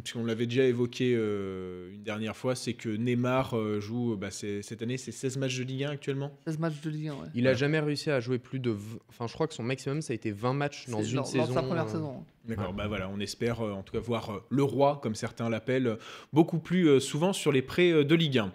Puisqu'on 0.03 0.23
l'avait 0.23 0.45
déjà 0.45 0.65
évoqué 0.65 1.13
euh, 1.15 1.91
une 1.93 2.03
dernière 2.03 2.37
fois, 2.37 2.53
c'est 2.53 2.73
que 2.73 2.89
Neymar 2.89 3.57
euh, 3.57 3.79
joue 3.79 4.15
bah, 4.15 4.29
c'est- 4.29 4.61
cette 4.61 4.83
année, 4.83 4.97
c'est 4.97 5.11
16 5.11 5.37
matchs 5.37 5.57
de 5.57 5.63
Ligue 5.63 5.83
1 5.85 5.89
actuellement. 5.89 6.31
16 6.45 6.59
matchs 6.59 6.79
de 6.83 6.89
Ligue 6.91 7.07
1, 7.07 7.11
ouais. 7.13 7.17
Il 7.33 7.41
Voilà. 7.41 7.49
a 7.49 7.53
jamais 7.55 7.79
réussi 7.79 8.11
à 8.11 8.19
jouer 8.19 8.37
plus 8.37 8.59
de. 8.59 8.69
v- 8.69 8.77
Enfin, 9.09 9.25
je 9.25 9.33
crois 9.33 9.47
que 9.47 9.53
son 9.55 9.63
maximum, 9.63 10.01
ça 10.03 10.13
a 10.13 10.15
été 10.15 10.29
20 10.31 10.53
matchs 10.53 10.87
dans 10.89 11.01
une 11.01 11.25
saison. 11.25 11.47
de 11.47 11.53
sa 11.53 11.63
première 11.63 11.85
euh, 11.85 11.91
saison. 11.91 12.23
D'accord, 12.45 12.67
Ouais. 12.69 12.73
bah 12.77 12.87
voilà, 12.87 13.09
on 13.09 13.19
espère 13.19 13.61
euh, 13.61 13.71
en 13.71 13.81
tout 13.81 13.93
cas 13.93 13.99
voir 13.99 14.29
euh, 14.29 14.39
le 14.49 14.61
roi, 14.63 14.99
comme 15.01 15.15
certains 15.15 15.49
l'appellent, 15.49 15.87
euh, 15.87 15.95
beaucoup 16.33 16.59
plus 16.59 16.87
euh, 16.87 16.99
souvent 16.99 17.33
sur 17.33 17.51
les 17.51 17.61
prêts 17.63 17.91
euh, 17.91 18.03
de 18.03 18.13
Ligue 18.13 18.37
1. 18.37 18.51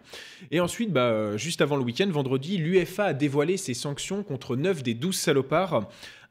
Et 0.53 0.61
ensuite, 0.61 0.93
bah, 0.93 1.09
euh, 1.11 1.37
juste 1.37 1.61
avant 1.63 1.77
le 1.77 1.83
week-end, 1.83 2.09
vendredi, 2.11 2.59
l'UEFA 2.59 3.07
a 3.07 3.13
dévoilé 3.15 3.57
ses 3.57 3.75
sanctions 3.75 4.23
contre 4.23 4.55
9 4.55 4.85
des 4.85 4.95
12 4.95 5.17
salopards. 5.17 5.89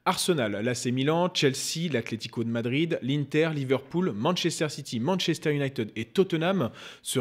Arsenal, 0.07 0.53
l'AC 0.63 0.85
Milan, 0.85 1.29
Chelsea, 1.33 1.91
l'Atlético 1.91 2.45
de 2.45 2.49
Madrid, 2.49 2.97
l'Inter, 3.01 3.49
Liverpool, 3.53 4.13
Manchester 4.13 4.69
City, 4.69 5.01
Manchester 5.01 5.53
United 5.53 5.91
et 5.97 6.05
Tottenham 6.05 6.71
se, 7.01 7.19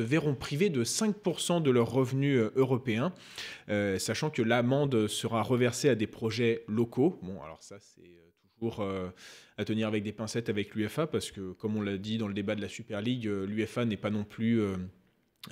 verront 0.00 0.34
privés 0.34 0.70
de 0.70 0.82
5% 0.82 1.62
de 1.62 1.70
leurs 1.70 1.90
revenus 1.90 2.38
euh, 2.38 2.50
européens, 2.56 3.12
euh, 3.68 3.98
sachant 3.98 4.30
que 4.30 4.40
l'amende 4.40 5.08
sera 5.08 5.42
reversée 5.42 5.90
à 5.90 5.94
des 5.94 6.06
projets 6.06 6.64
locaux. 6.68 7.18
Bon, 7.22 7.42
alors 7.42 7.62
ça, 7.62 7.76
c'est 7.78 8.00
euh, 8.00 8.30
toujours 8.58 8.82
à 9.58 9.64
tenir 9.66 9.86
avec 9.86 10.02
des 10.02 10.12
pincettes 10.12 10.48
avec 10.48 10.74
l'UEFA, 10.74 11.06
parce 11.06 11.30
que, 11.30 11.52
comme 11.52 11.76
on 11.76 11.82
l'a 11.82 11.98
dit 11.98 12.16
dans 12.16 12.28
le 12.28 12.34
débat 12.34 12.54
de 12.54 12.62
la 12.62 12.68
Super 12.68 13.02
League, 13.02 13.26
l'UEFA 13.26 13.84
n'est 13.84 13.98
pas 13.98 14.10
non 14.10 14.24
plus. 14.24 14.62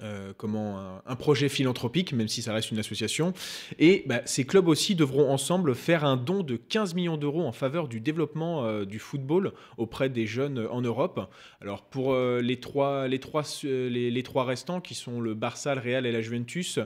Euh, 0.03 0.33
comment 0.37 1.01
un, 1.05 1.17
projet 1.17 1.49
philanthropique, 1.49 2.13
même 2.13 2.29
si 2.29 2.43
ça 2.43 2.53
reste 2.53 2.71
une 2.71 2.79
association. 2.79 3.33
Et 3.79 4.05
bah, 4.07 4.21
ces 4.25 4.45
clubs 4.45 4.69
aussi 4.69 4.95
devront 4.95 5.31
ensemble 5.31 5.75
faire 5.75 6.05
un 6.05 6.17
don 6.17 6.43
de 6.43 6.57
15 6.57 6.95
millions 6.95 7.17
d'euros 7.17 7.43
en 7.43 7.53
faveur 7.53 7.89
du 7.89 8.01
développement 8.01 8.65
euh, 8.65 8.85
du 8.85 8.99
football 8.99 9.53
auprès 9.79 10.09
des 10.09 10.27
jeunes 10.27 10.67
en 10.71 10.81
Europe. 10.81 11.29
Alors 11.61 11.83
pour 11.83 12.13
euh, 12.13 12.41
les, 12.41 12.61
trois, 12.61 13.09
les, 13.09 13.19
trois, 13.19 13.43
euh, 13.65 13.89
les, 13.89 14.23
trois 14.23 14.45
restants, 14.45 14.81
qui 14.81 14.95
sont 14.95 15.21
le 15.21 15.35
Barça, 15.35 15.75
le 15.75 15.81
Real 15.81 16.07
et 16.07 16.13
la 16.13 16.21
Juventus, 16.21 16.79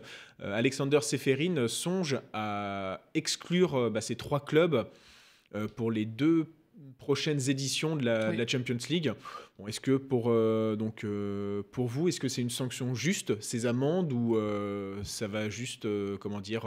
euh, 0.43 0.57
Alexander 0.57 1.01
Seferin 1.01 1.69
songe 1.69 2.19
à 2.33 3.01
exclure 3.15 3.75
euh, 3.75 3.91
bah, 3.91 4.01
ces 4.01 4.17
trois 4.17 4.45
clubs 4.45 4.87
euh, 5.55 5.69
pour 5.69 5.91
les 5.91 6.05
deux 6.05 6.47
prochaines 6.99 7.51
éditions 7.51 7.97
de 7.97 8.05
la, 8.05 8.31
Oui. 8.31 8.37
de 8.37 8.41
la 8.43 8.47
Champions 8.47 8.79
League. 8.89 9.13
Bon, 9.59 9.67
est-ce 9.67 9.81
que 9.81 9.97
pour, 9.97 10.27
euh, 10.29 10.75
donc, 10.77 11.05
euh, 11.05 11.63
pour 11.73 11.87
vous, 11.87 12.09
est-ce 12.09 12.21
que 12.21 12.29
c'est 12.29 12.43
une 12.43 12.51
sanction 12.51 12.95
juste, 12.95 13.41
ces 13.41 13.67
amendes, 13.67 14.13
ou 14.13 14.37
euh, 14.37 14.97
ça 15.05 15.29
va 15.29 15.49
juste, 15.49 15.85
euh, 15.85 16.17
comment 16.19 16.41
dire, 16.41 16.67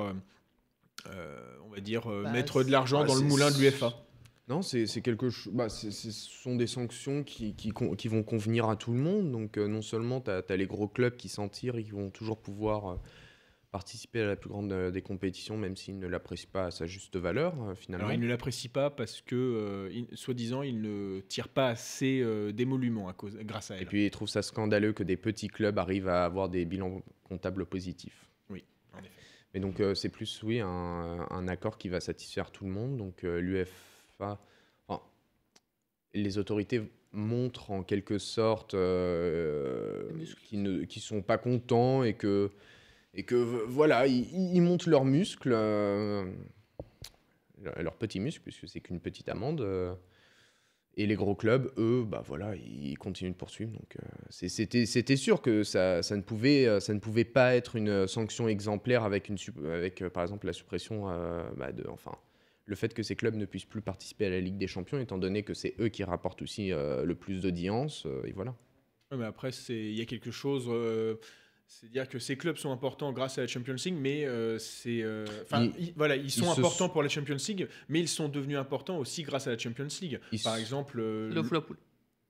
on 1.65 1.69
va 1.74 1.79
dire, 1.79 2.07
euh, 2.07 2.24
Bah, 2.24 2.31
mettre 2.31 2.63
de 2.63 2.72
l'argent 2.72 3.01
Ah, 3.01 3.05
dans 3.05 3.15
le 3.15 3.22
moulin 3.22 3.51
de 3.51 3.57
l'UFA 3.57 3.93
Non, 4.48 4.62
c'est 4.62 4.88
c'est 4.88 5.01
quelque 5.01 5.29
chose. 5.29 5.53
Bah, 5.53 5.69
ce 5.69 5.91
sont 5.91 6.55
des 6.55 6.67
sanctions 6.67 7.24
qui, 7.24 7.53
qui, 7.53 7.72
vont 8.07 8.24
convenir 8.24 8.69
à 8.69 8.75
tout 8.75 8.93
le 8.93 9.00
monde. 9.00 9.31
Donc, 9.31 9.57
euh, 9.57 9.67
non 9.67 9.81
seulement 9.81 10.22
tu 10.22 10.31
as, 10.31 10.55
les 10.55 10.67
gros 10.67 10.88
clubs 10.88 11.15
qui 11.15 11.29
s'en 11.29 11.50
tirent 11.50 11.75
et 11.75 11.84
qui 11.84 11.91
vont 11.91 12.10
toujours 12.10 12.38
pouvoir 12.38 12.88
euh, 12.88 12.96
participer 13.71 14.21
à 14.21 14.25
la 14.27 14.36
plus 14.36 14.50
grande 14.50 14.71
euh, 14.71 14.91
des 14.91 15.01
compétitions, 15.01 15.57
même 15.57 15.75
s'ils 15.75 16.00
ne 16.00 16.07
l'apprécient 16.07 16.50
pas 16.51 16.65
à 16.67 16.71
sa 16.71 16.86
juste 16.86 17.17
valeur, 17.17 17.53
euh, 17.63 17.75
finalement. 17.75 18.05
Alors, 18.07 18.17
il 18.17 18.21
ne 18.21 18.27
l'apprécie 18.27 18.69
pas 18.69 18.89
parce 18.89 19.21
que, 19.21 19.36
euh, 19.36 19.89
il- 19.91 20.07
soi-disant, 20.17 20.62
il 20.63 20.81
ne 20.81 21.19
tire 21.27 21.50
pas 21.50 21.67
assez 21.67 22.21
euh, 22.21 22.51
d'émoluments 22.53 23.09
à 23.09 23.13
cause, 23.13 23.38
grâce 23.41 23.71
à 23.71 23.75
elle. 23.75 23.83
Et 23.83 23.86
puis, 23.86 24.05
ils 24.05 24.12
trouvent 24.12 24.29
ça 24.29 24.41
scandaleux 24.41 24.93
que 24.93 25.03
des 25.03 25.17
petits 25.17 25.50
clubs 25.50 25.77
arrivent 25.79 26.07
à 26.07 26.24
avoir 26.25 26.47
des 26.50 26.65
bilans 26.65 27.01
comptables 27.24 27.65
positifs. 27.65 28.29
en 28.50 28.55
effet. 29.00 29.12
Mais 29.53 29.59
donc, 29.59 29.79
euh, 29.79 29.93
c'est 29.95 30.09
plus, 30.09 30.41
oui, 30.43 30.59
un, 30.62 31.27
un 31.29 31.47
accord 31.47 31.77
qui 31.77 31.89
va 31.89 32.00
satisfaire 32.00 32.51
tout 32.51 32.65
le 32.65 32.71
monde. 32.71 32.97
Donc, 32.97 33.21
l'UFA. 33.24 34.39
enfin, 34.88 35.01
les 36.13 36.38
autorités 36.38 36.81
montrent 37.12 37.71
en 37.71 37.83
quelque 37.83 38.17
sorte 38.17 38.71
qu'ils 40.45 40.62
ne 40.63 40.83
qui 40.83 41.00
sont 41.00 41.21
pas 41.21 41.38
contents 41.38 42.03
et 42.03 42.13
que, 42.13 42.51
et 43.17 43.24
que 43.24 43.36
voilà, 43.36 44.05
ils, 44.05 44.62
montent 44.62 44.86
leurs 44.86 45.03
muscles, 45.03 45.51
euh, 45.51 46.24
leurs 47.79 47.95
petits 47.95 48.19
muscles, 48.19 48.43
puisque 48.43 48.69
c'est 48.69 48.79
qu'une 48.79 49.00
petite 49.00 49.27
amende. 49.27 49.59
euh, 49.62 49.93
et 51.00 51.05
les 51.05 51.15
gros 51.15 51.36
clubs, 51.36 51.71
eux, 51.77 52.03
bah 52.07 52.24
voilà, 52.25 52.55
ils 52.55 52.97
continuent 52.97 53.31
de 53.31 53.36
poursuivre. 53.36 53.71
Donc, 53.71 53.97
euh, 53.97 54.07
c'était 54.29 55.15
sûr 55.15 55.43
que 55.43 55.63
ça, 55.63 56.01
ça, 56.01 56.15
ne 56.15 56.24
pouvait, 56.24 56.65
euh, 56.65 56.79
ça 56.79 56.91
ne 56.91 57.00
pouvait 57.00 57.24
pas 57.24 57.55
être 57.55 57.75
une 57.75 58.07
sanction 58.07 58.47
exemplaire 58.47 59.03
avec, 59.03 59.31
par 60.09 60.24
exemple, 60.24 60.47
la 60.47 60.53
suppression 60.53 61.05
bah, 61.55 61.71
de. 61.71 61.88
Enfin, 61.89 62.13
le 62.65 62.75
fait 62.75 62.95
que 62.95 63.03
ces 63.03 63.15
clubs 63.15 63.36
ne 63.36 63.45
puissent 63.45 63.65
plus 63.65 63.81
participer 63.81 64.25
à 64.25 64.29
la 64.31 64.39
Ligue 64.39 64.57
des 64.57 64.65
Champions, 64.65 64.97
étant 65.00 65.19
donné 65.19 65.43
que 65.43 65.53
c'est 65.53 65.75
eux 65.79 65.89
qui 65.89 66.03
rapportent 66.03 66.41
aussi 66.41 66.69
le 66.69 67.13
plus 67.13 67.41
d'audience. 67.41 68.07
et 68.25 68.31
voilà. 68.31 68.55
Ouais, 69.12 69.17
mais 69.17 69.25
après, 69.25 69.51
il 69.69 69.93
y 69.93 70.01
a 70.01 70.05
quelque 70.05 70.31
chose. 70.31 70.67
Euh, 71.67 71.74
C'est-à-dire 71.79 72.07
que 72.09 72.19
ces 72.19 72.38
clubs 72.38 72.57
sont 72.57 72.71
importants 72.71 73.12
grâce 73.12 73.38
à 73.38 73.41
la 73.41 73.47
Champions 73.47 73.75
League, 73.83 73.95
mais 74.00 74.25
euh, 74.25 74.57
c'est. 74.57 75.01
euh, 75.01 75.25
Enfin, 75.43 75.63
Ils- 75.77 75.88
ils- 75.88 75.93
voilà, 75.95 76.15
ils 76.15 76.31
sont 76.31 76.45
ils 76.45 76.59
importants 76.59 76.89
pour 76.89 77.03
la 77.03 77.09
Champions 77.09 77.38
League, 77.47 77.67
mais 77.89 78.00
ils 78.00 78.07
sont 78.07 78.29
devenus 78.29 78.57
importants 78.57 78.97
aussi 78.97 79.24
grâce 79.24 79.47
à 79.47 79.51
la 79.51 79.57
Champions 79.57 79.88
League. 80.01 80.19
Ils 80.31 80.41
Par 80.41 80.55
s- 80.55 80.62
exemple. 80.62 81.00
euh, 81.00 81.29
Le 81.33 81.41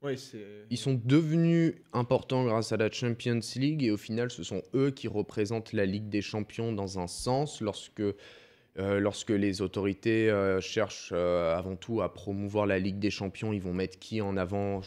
ouais, 0.01 0.17
c'est. 0.17 0.46
Ils 0.70 0.77
sont 0.77 1.00
devenus 1.06 1.75
importants 1.94 2.46
grâce 2.46 2.72
à 2.72 2.77
la 2.77 2.91
Champions 2.91 3.39
League 3.56 3.84
et 3.84 3.91
au 3.91 3.98
final, 3.98 4.32
ce 4.32 4.44
sont 4.44 4.62
eux 4.74 4.91
qui 4.91 5.08
représentent 5.08 5.74
la 5.74 5.86
Ligue 5.86 6.10
des 6.10 6.22
Champions 6.22 6.72
dans 6.74 7.00
un 7.00 7.08
sens 7.08 7.62
lorsque, 7.62 8.01
euh, 8.01 9.00
lorsque 9.00 9.32
les 9.32 9.62
autorités 9.62 10.29
euh, 10.29 10.62
cherchent 10.62 11.12
euh, 11.13 11.56
avant 11.56 11.75
tout 11.75 12.01
à 12.01 12.13
promouvoir 12.13 12.65
la 12.65 12.79
Ligue 12.79 13.00
des 13.00 13.10
Champions. 13.12 13.53
Ils 13.53 13.62
vont 13.62 13.74
mettre 13.74 13.98
qui 14.00 14.22
en 14.22 14.36
avant? 14.38 14.82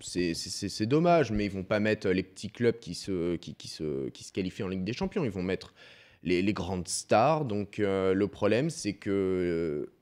C'est- 0.00 0.86
dommage, 0.86 1.30
mais 1.32 1.44
ils 1.46 1.50
vont 1.50 1.64
pas 1.64 1.80
mettre 1.80 2.08
les 2.08 2.22
petits 2.22 2.50
clubs 2.50 2.78
qui 2.78 2.94
se, 2.94 3.36
qui, 3.36 3.54
qui 3.54 3.68
se, 3.68 4.08
qui 4.10 4.24
se 4.24 4.32
qualifient 4.32 4.62
en 4.64 4.68
Ligue 4.68 4.84
des 4.84 4.92
Champions. 4.92 5.24
Ils 5.24 5.30
vont 5.30 5.42
mettre 5.42 5.72
les, 6.22 6.42
les 6.42 6.52
grandes 6.52 6.88
stars. 6.88 7.44
Donc 7.44 7.78
euh, 7.78 8.12
le 8.14 8.28
problème, 8.28 8.70
c'est 8.70 8.94
que 8.94 9.10
euh, 9.10 9.92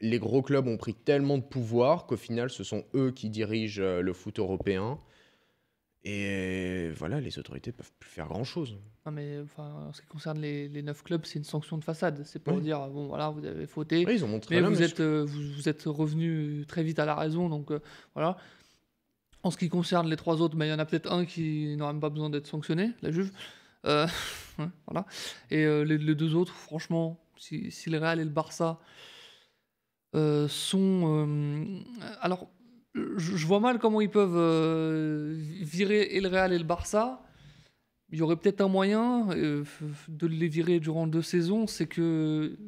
les 0.00 0.18
gros 0.18 0.42
clubs 0.42 0.66
ont 0.66 0.76
pris 0.76 0.94
tellement 0.94 1.38
de 1.38 1.42
pouvoir 1.42 2.06
qu'au 2.06 2.16
final, 2.16 2.50
ce 2.50 2.64
sont 2.64 2.84
eux 2.94 3.10
qui 3.12 3.30
dirigent 3.30 3.82
euh, 3.82 4.00
le 4.02 4.12
foot 4.12 4.38
européen. 4.38 4.98
Et 6.02 6.88
voilà, 6.96 7.20
les 7.20 7.38
autorités 7.38 7.72
peuvent 7.72 7.92
plus 7.98 8.08
faire 8.08 8.26
grand 8.26 8.44
chose. 8.44 8.78
Non, 9.04 9.12
mais 9.12 9.38
enfin, 9.44 9.88
en 9.88 9.92
ce 9.92 10.00
qui 10.00 10.06
concerne 10.06 10.40
les, 10.40 10.66
les 10.68 10.82
9 10.82 11.02
clubs, 11.02 11.26
c'est 11.26 11.38
une 11.38 11.44
sanction 11.44 11.76
de 11.76 11.84
façade. 11.84 12.22
C'est 12.24 12.38
pour 12.38 12.54
Oui. 12.56 12.62
dire, 12.62 12.88
bon, 12.88 13.06
voilà, 13.08 13.28
vous 13.28 13.44
avez 13.44 13.66
fauté. 13.66 14.06
ils 14.08 14.24
ont 14.24 14.28
montré 14.28 14.60
Mais 14.60 14.66
vous 14.66 14.82
êtes, 14.82 15.00
euh, 15.00 15.24
vous, 15.26 15.42
vous 15.56 15.68
êtes 15.68 15.82
revenu 15.84 16.64
très 16.66 16.82
vite 16.82 16.98
à 16.98 17.04
la 17.04 17.14
raison, 17.14 17.50
donc 17.50 17.70
euh, 17.70 17.80
voilà. 18.14 18.38
En 19.42 19.50
ce 19.50 19.56
qui 19.56 19.68
concerne 19.68 20.08
les 20.08 20.16
trois 20.16 20.42
autres, 20.42 20.56
il 20.58 20.66
y 20.66 20.72
en 20.72 20.78
a 20.78 20.84
peut-être 20.84 21.10
un 21.10 21.24
qui 21.24 21.74
n'aura 21.76 21.92
même 21.92 22.00
pas 22.00 22.10
besoin 22.10 22.28
d'être 22.28 22.46
sanctionné, 22.46 22.92
la 23.00 23.10
Juve. 23.10 23.32
Euh, 23.86 24.06
voilà. 24.86 25.06
Et 25.50 25.64
euh, 25.64 25.82
les, 25.82 26.14
deux 26.14 26.34
autres, 26.34 26.52
franchement, 26.52 27.18
si, 27.36 27.70
le 27.86 27.98
Real 27.98 28.20
et 28.20 28.24
le 28.24 28.30
Barça 28.30 28.80
euh, 30.14 30.46
sont... 30.48 31.82
alors, 32.20 32.48
je, 32.94 33.46
vois 33.46 33.60
mal 33.60 33.78
comment 33.78 34.00
ils 34.00 34.10
peuvent 34.10 35.32
virer 35.62 36.02
et 36.02 36.20
le 36.20 36.28
Real 36.28 36.52
et 36.52 36.58
le 36.58 36.64
Barça. 36.64 37.22
Il 38.12 38.18
y 38.18 38.22
aurait 38.22 38.36
peut-être 38.36 38.60
un 38.60 38.68
moyen 38.68 39.26
de 39.26 40.26
les 40.26 40.48
virer 40.48 40.80
durant 40.80 41.06
deux 41.06 41.22
saisons. 41.22 41.66
C'est 41.66 41.86
que, 41.86 42.58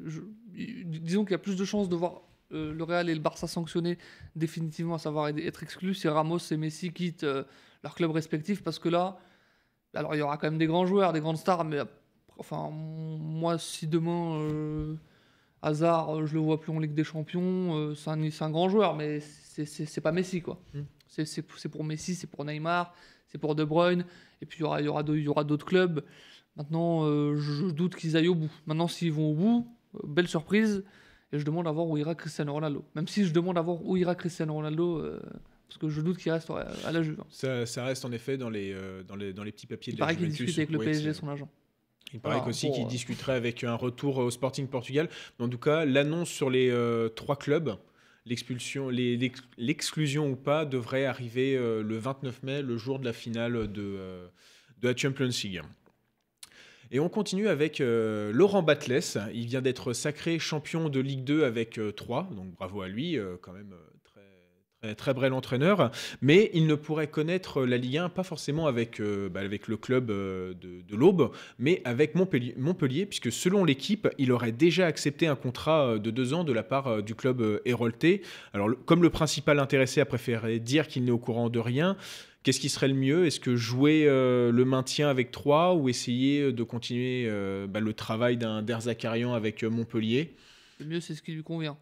disons 0.55 1.25
qu'il 1.25 1.33
y 1.33 1.35
a 1.35 1.39
plus 1.39 1.57
de 1.57 1.65
chances 1.65 1.89
de 1.89 1.97
voir 1.97 2.23
euh, 2.53 2.73
le 2.73 2.85
Real 2.85 3.09
et 3.09 3.15
le 3.15 3.21
Barça 3.21 3.47
sanctionnés 3.47 3.99
définitivement, 4.37 4.95
à 4.95 4.99
savoir 4.99 5.29
être 5.29 5.63
exclus 5.63 5.95
si 5.95 6.09
Ramos 6.09 6.39
et 6.51 6.57
Messi 6.57 6.93
quittent 6.93 7.25
euh, 7.25 7.45
leurs 7.83 7.95
clubs 7.95 8.11
respectifs. 8.11 8.63
Parce 8.63 8.79
que 8.79 8.89
là, 8.89 9.19
alors 9.95 10.15
il 10.15 10.19
y 10.19 10.23
aura 10.23 10.37
quand 10.37 10.47
même 10.49 10.59
des 10.59 10.67
grands 10.67 10.87
joueurs, 10.87 11.13
des 11.13 11.21
grandes 11.21 11.37
stars, 11.39 11.65
mais 11.65 11.79
enfin, 12.39 12.71
moi, 12.71 13.59
si 13.59 13.87
demain. 13.87 14.37
euh, 14.41 14.97
Hazard, 15.65 16.17
euh, 16.17 16.27
je 16.27 16.35
le 16.35 16.41
vois 16.41 16.61
plus 16.61 16.73
en 16.73 16.81
Ligue 16.81 16.95
des 16.95 17.05
Champions, 17.05 17.77
euh, 17.77 17.95
c'est 17.95 18.11
un, 18.43 18.51
grand 18.51 18.69
joueur, 18.69 18.97
mais 18.97 19.21
c'est- 19.21 20.01
pas 20.01 20.11
Messi, 20.11 20.43
quoi. 20.43 20.61
Mm. 20.75 20.81
C'est- 21.07 21.69
pour 21.69 21.85
Messi, 21.85 22.17
c'est 22.17 22.27
pour 22.27 22.45
Neymar, 22.45 22.93
c'est 23.29 23.39
pour 23.39 23.55
De 23.55 23.63
Bruyne, 23.63 24.05
et 24.41 24.47
puis 24.47 24.59
il 24.59 24.63
y 24.63 24.65
aura, 24.65 24.81
il 24.81 24.87
y 24.87 24.89
aura 24.89 25.05
deux- 25.05 25.19
il 25.19 25.23
y 25.23 25.29
aura 25.29 25.45
d'autres 25.45 25.65
clubs. 25.67 26.03
Maintenant, 26.57 27.07
je, 27.07 27.37
je 27.37 27.71
doute 27.71 27.95
qu'ils 27.95 28.17
aillent 28.17 28.29
au 28.29 28.35
bout. 28.35 28.51
Maintenant, 28.67 28.89
s'ils 28.89 29.13
vont 29.13 29.31
au 29.31 29.35
bout, 29.35 29.69
belle 30.05 30.27
surprise, 30.27 30.85
et 31.33 31.39
je 31.39 31.45
demande 31.45 31.67
à 31.67 31.73
voir 31.73 31.87
où 31.87 31.97
ira 31.97 32.15
Cristiano 32.15 32.53
Ronaldo. 32.53 32.85
Même 32.95 33.09
si 33.09 33.25
je 33.25 33.33
demande 33.33 33.57
à 33.59 33.63
voir 33.63 33.85
où 33.85 33.97
ira 33.97 34.15
Cristiano 34.15 34.53
Ronaldo, 34.55 34.99
euh, 34.99 35.21
parce 35.69 35.79
que 35.79 35.89
je 35.89 36.01
doute 36.03 36.19
qu'il 36.19 36.31
reste 36.33 36.51
à, 36.51 36.67
à 36.87 36.93
la 36.93 37.03
Juve. 37.03 37.19
hein. 37.21 37.27
Ça, 37.31 37.65
ça 37.67 37.85
reste 37.85 38.05
en 38.05 38.13
effet 38.13 38.37
dans 38.37 38.51
les, 38.51 38.73
euh, 38.73 39.03
dans 39.03 39.17
les, 39.17 39.33
dans 39.33 39.43
les 39.45 39.53
petits 39.53 39.67
papiers 39.67 39.93
Il 39.93 39.97
de 39.97 40.01
la 40.01 40.07
paraît 40.07 40.17
qu'il 40.17 40.25
Juventus. 40.27 40.47
discute 40.47 40.59
avec 40.59 40.71
le 40.71 40.79
PSG, 40.79 41.13
son 41.15 41.29
agent. 41.29 41.49
Il 42.13 42.21
paraît 42.21 42.37
Voilà, 42.37 42.51
aussi 42.51 42.71
qu'il 42.71 42.85
euh, 42.85 42.89
discuterait 42.89 43.33
avec 43.33 43.65
un 43.65 43.75
retour 43.75 44.19
au 44.19 44.31
Sporting 44.31 44.67
Portugal. 44.69 45.09
Mais 45.39 45.47
en 45.47 45.49
tout 45.49 45.57
cas, 45.59 45.87
l'annonce 45.87 46.29
sur 46.29 46.51
les 46.51 46.69
euh, 46.69 47.09
trois 47.09 47.37
clubs, 47.37 47.75
l'expulsion, 48.27 48.91
l'exclusion 49.57 50.31
ou 50.31 50.37
pas, 50.37 50.65
devrait 50.67 51.07
arriver 51.07 51.57
euh, 51.57 51.83
le 51.83 51.97
29 51.97 52.43
mai, 52.43 52.63
le 52.63 52.77
jour 52.77 52.99
de 52.99 53.05
la 53.07 53.13
finale 53.15 53.73
de, 53.73 53.83
euh, 53.83 54.27
de 54.81 54.89
la 54.89 54.97
Champions 54.97 55.25
League. 55.43 55.63
Et 56.95 57.01
on 57.01 57.09
continue 57.09 57.49
avec 57.49 57.81
euh, 57.81 58.33
Laurent 58.35 58.63
Batles. 58.63 59.01
Il 59.33 59.47
vient 59.47 59.63
d'être 59.63 59.95
sacré 59.95 60.39
champion 60.39 60.91
de 60.91 61.01
Ligue 61.01 61.25
2 61.25 61.45
avec 61.45 61.81
3, 61.97 62.29
donc 62.37 62.55
bravo 62.55 62.83
à 62.83 62.89
lui, 62.89 63.19
euh, 63.19 63.37
quand 63.41 63.53
même 63.53 63.73
euh, 64.85 64.95
très, 64.95 65.15
très, 65.15 65.31
entraîneur. 65.31 65.91
Mais 66.21 66.51
il 66.55 66.67
ne 66.67 66.75
pourrait 66.75 67.07
connaître 67.07 67.65
la 67.65 67.77
Ligue 67.77 67.99
1, 67.99 68.09
pas 68.09 68.23
forcément 68.23 68.67
avec, 68.67 69.01
euh, 69.01 69.29
bah, 69.29 69.43
le 69.45 69.77
club 69.77 70.11
euh, 70.11 70.55
de, 70.55 70.97
l'Aube, 70.97 71.31
mais 71.59 71.81
avec 71.85 72.15
Montpellier, 72.15 73.07
puisque 73.07 73.31
selon 73.31 73.65
l'équipe, 73.65 74.09
il 74.19 74.33
aurait 74.33 74.53
déjà 74.53 74.87
accepté 74.87 75.27
un 75.27 75.37
contrat 75.37 75.87
euh, 75.87 75.99
de 75.99 76.11
deux 76.11 76.35
ans 76.35 76.45
de 76.45 76.53
la 76.53 76.63
part 76.63 76.89
euh, 76.89 77.03
du 77.03 77.15
club 77.15 77.41
euh, 77.41 77.61
Hérolté. 77.65 78.23
Alors, 78.53 78.71
comme 78.85 79.03
le 79.03 79.11
principal 79.11 79.59
intéressé 79.59 80.01
a 80.01 80.05
préféré 80.05 80.59
dire 80.59 80.89
qu'il 80.89 81.05
n'est 81.05 81.11
au 81.11 81.19
courant 81.19 81.49
de 81.49 81.59
rien, 81.59 81.97
qu'est-ce 82.43 82.61
qui 82.61 82.69
serait 82.69 82.89
le 82.89 82.95
mieux? 82.95 83.27
Est-ce 83.27 83.41
que 83.41 83.57
jouer 83.57 84.05
euh, 84.07 84.51
le 84.53 84.65
maintien 84.65 85.09
avec 85.09 85.31
3 85.31 85.75
ou 85.75 85.89
essayer 85.89 86.53
de 86.53 86.63
continuer 86.63 87.27
euh, 87.27 87.67
bah, 87.67 87.81
le 87.81 87.93
travail 87.93 88.37
d'un 88.37 88.63
Derzakarian 88.63 89.33
avec 89.35 89.63
euh, 89.63 89.71
Montpellier? 89.71 90.35
Le 90.79 90.87
mieux, 90.87 91.01
c'est 91.01 91.15
ce 91.15 91.23
qui 91.23 91.33
lui 91.33 91.43
convient. 91.43 91.77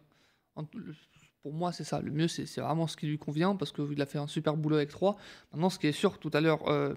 Pour 1.41 1.53
moi, 1.53 1.71
c'est 1.71 1.83
ça. 1.83 2.01
Le 2.01 2.11
mieux, 2.11 2.27
c'est 2.27 2.61
vraiment 2.61 2.87
ce 2.87 2.95
qui 2.95 3.07
lui 3.07 3.17
convient 3.17 3.55
parce 3.55 3.71
qu'il 3.71 3.99
a 4.01 4.05
fait 4.05 4.19
un 4.19 4.27
super 4.27 4.55
boulot 4.55 4.75
avec 4.75 4.89
3. 4.89 5.17
Maintenant, 5.51 5.69
ce 5.69 5.79
qui 5.79 5.87
est 5.87 5.91
sûr, 5.91 6.19
tout 6.19 6.29
à 6.33 6.41
l'heure, 6.41 6.67
euh, 6.69 6.93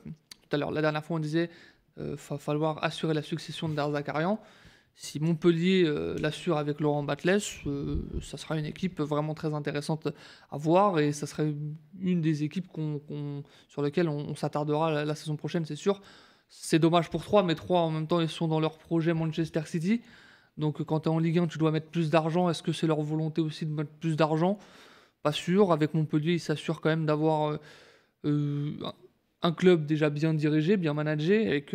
la 0.52 0.80
dernière 0.82 1.04
fois, 1.04 1.16
on 1.16 1.20
disait 1.20 1.50
euh, 1.98 2.16
va 2.28 2.38
falloir 2.38 2.82
assurer 2.82 3.14
la 3.14 3.22
succession 3.22 3.68
de 3.68 3.74
Derzakarian. 3.74 4.40
Si 4.96 5.18
Montpellier 5.18 5.82
euh, 5.86 6.16
l'assure 6.20 6.56
avec 6.56 6.80
Laurent 6.80 7.02
Batles, 7.02 7.40
euh, 7.66 7.96
ça 8.22 8.36
sera 8.36 8.56
une 8.56 8.64
équipe 8.64 9.00
vraiment 9.00 9.34
très 9.34 9.52
intéressante 9.52 10.08
à 10.50 10.56
voir 10.56 11.00
et 11.00 11.12
ça 11.12 11.26
serait 11.26 11.52
une 12.00 12.20
des 12.20 12.44
équipes 12.44 12.68
qu'on- 12.68 13.00
qu'on- 13.00 13.42
sur 13.68 13.82
lesquelles 13.82 14.08
on, 14.08 14.18
on 14.18 14.34
s'attardera 14.36 14.92
la, 14.92 15.04
la 15.04 15.14
saison 15.16 15.34
prochaine, 15.36 15.64
c'est 15.64 15.74
sûr. 15.76 16.00
C'est 16.48 16.78
dommage 16.78 17.10
pour 17.10 17.24
3, 17.24 17.42
mais 17.42 17.56
3 17.56 17.80
en 17.80 17.90
même 17.90 18.06
temps, 18.06 18.20
ils 18.20 18.28
sont 18.28 18.46
dans 18.46 18.60
leur 18.60 18.78
projet 18.78 19.12
Manchester 19.14 19.62
City. 19.66 20.00
Donc 20.58 20.80
quand 20.84 21.00
tu 21.00 21.08
es 21.08 21.12
en 21.12 21.18
Ligue 21.18 21.38
1, 21.40 21.48
tu 21.48 21.58
dois 21.58 21.72
mettre 21.72 21.88
plus 21.88 22.08
d'argent. 22.10 22.48
Est-ce 22.48 22.62
que 22.62 22.70
c'est 22.72 22.86
leur 22.86 23.00
volonté 23.02 23.40
aussi 23.40 23.66
de 23.66 23.72
mettre 23.72 23.90
plus 23.90 24.14
d'argent? 24.16 24.58
Pas 25.24 25.32
sûr. 25.32 25.72
Avec 25.72 25.94
Montpellier, 25.94 26.34
ils 26.34 26.40
s'assurent 26.40 26.80
quand 26.80 26.90
même 26.90 27.06
d'avoir 27.06 27.50
euh, 27.50 27.58
euh, 28.26 28.72
un- 29.42 29.52
club 29.52 29.86
déjà 29.86 30.08
bien 30.10 30.32
dirigé, 30.34 30.76
bien 30.76 30.94
managé, 30.94 31.48
avec 31.48 31.72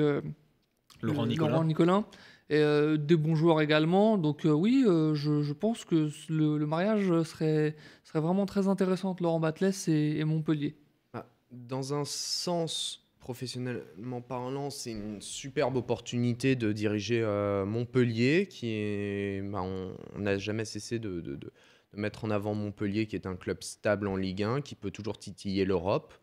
Laurent 1.01 1.25
Nicolin. 1.25 1.49
Laurent 1.51 1.63
Nicolin. 1.65 2.05
Et 2.49 2.57
euh, 2.57 2.97
des 2.97 3.15
bons 3.15 3.35
joueurs 3.35 3.61
également. 3.61 4.17
Donc 4.17 4.45
euh, 4.45 4.51
oui, 4.51 4.83
euh, 4.87 5.13
je, 5.13 5.53
pense 5.53 5.85
que 5.85 6.09
le, 6.29 6.65
mariage 6.65 7.21
serait, 7.23 7.75
serait 8.03 8.21
vraiment 8.21 8.45
très 8.45 8.67
intéressant 8.67 9.11
entre 9.11 9.23
Laurent 9.23 9.39
Batles 9.39 9.71
et, 9.87 10.23
Montpellier. 10.23 10.75
Ah, 11.13 11.25
Dans 11.51 11.93
un 11.93 12.05
sens, 12.05 13.07
professionnellement 13.19 14.21
parlant, 14.21 14.71
c'est 14.71 14.91
une 14.91 15.21
superbe 15.21 15.75
opportunité 15.75 16.55
de 16.55 16.71
diriger 16.71 17.23
Montpellier, 17.67 18.47
qui 18.49 18.71
est, 18.71 19.41
bah, 19.43 19.61
on 19.61 20.19
n'a 20.19 20.37
jamais 20.39 20.65
cessé 20.65 20.97
de- 20.97 21.21
de- 21.21 21.35
de 21.35 21.51
mettre 21.93 22.25
en 22.25 22.29
avant 22.31 22.53
Montpellier, 22.53 23.05
qui 23.05 23.15
est 23.15 23.25
un 23.25 23.35
club 23.35 23.63
stable 23.63 24.07
en 24.07 24.15
Ligue 24.15 24.43
1, 24.43 24.61
qui 24.61 24.75
peut 24.75 24.91
toujours 24.91 25.17
titiller 25.17 25.65
l'Europe, 25.65 26.13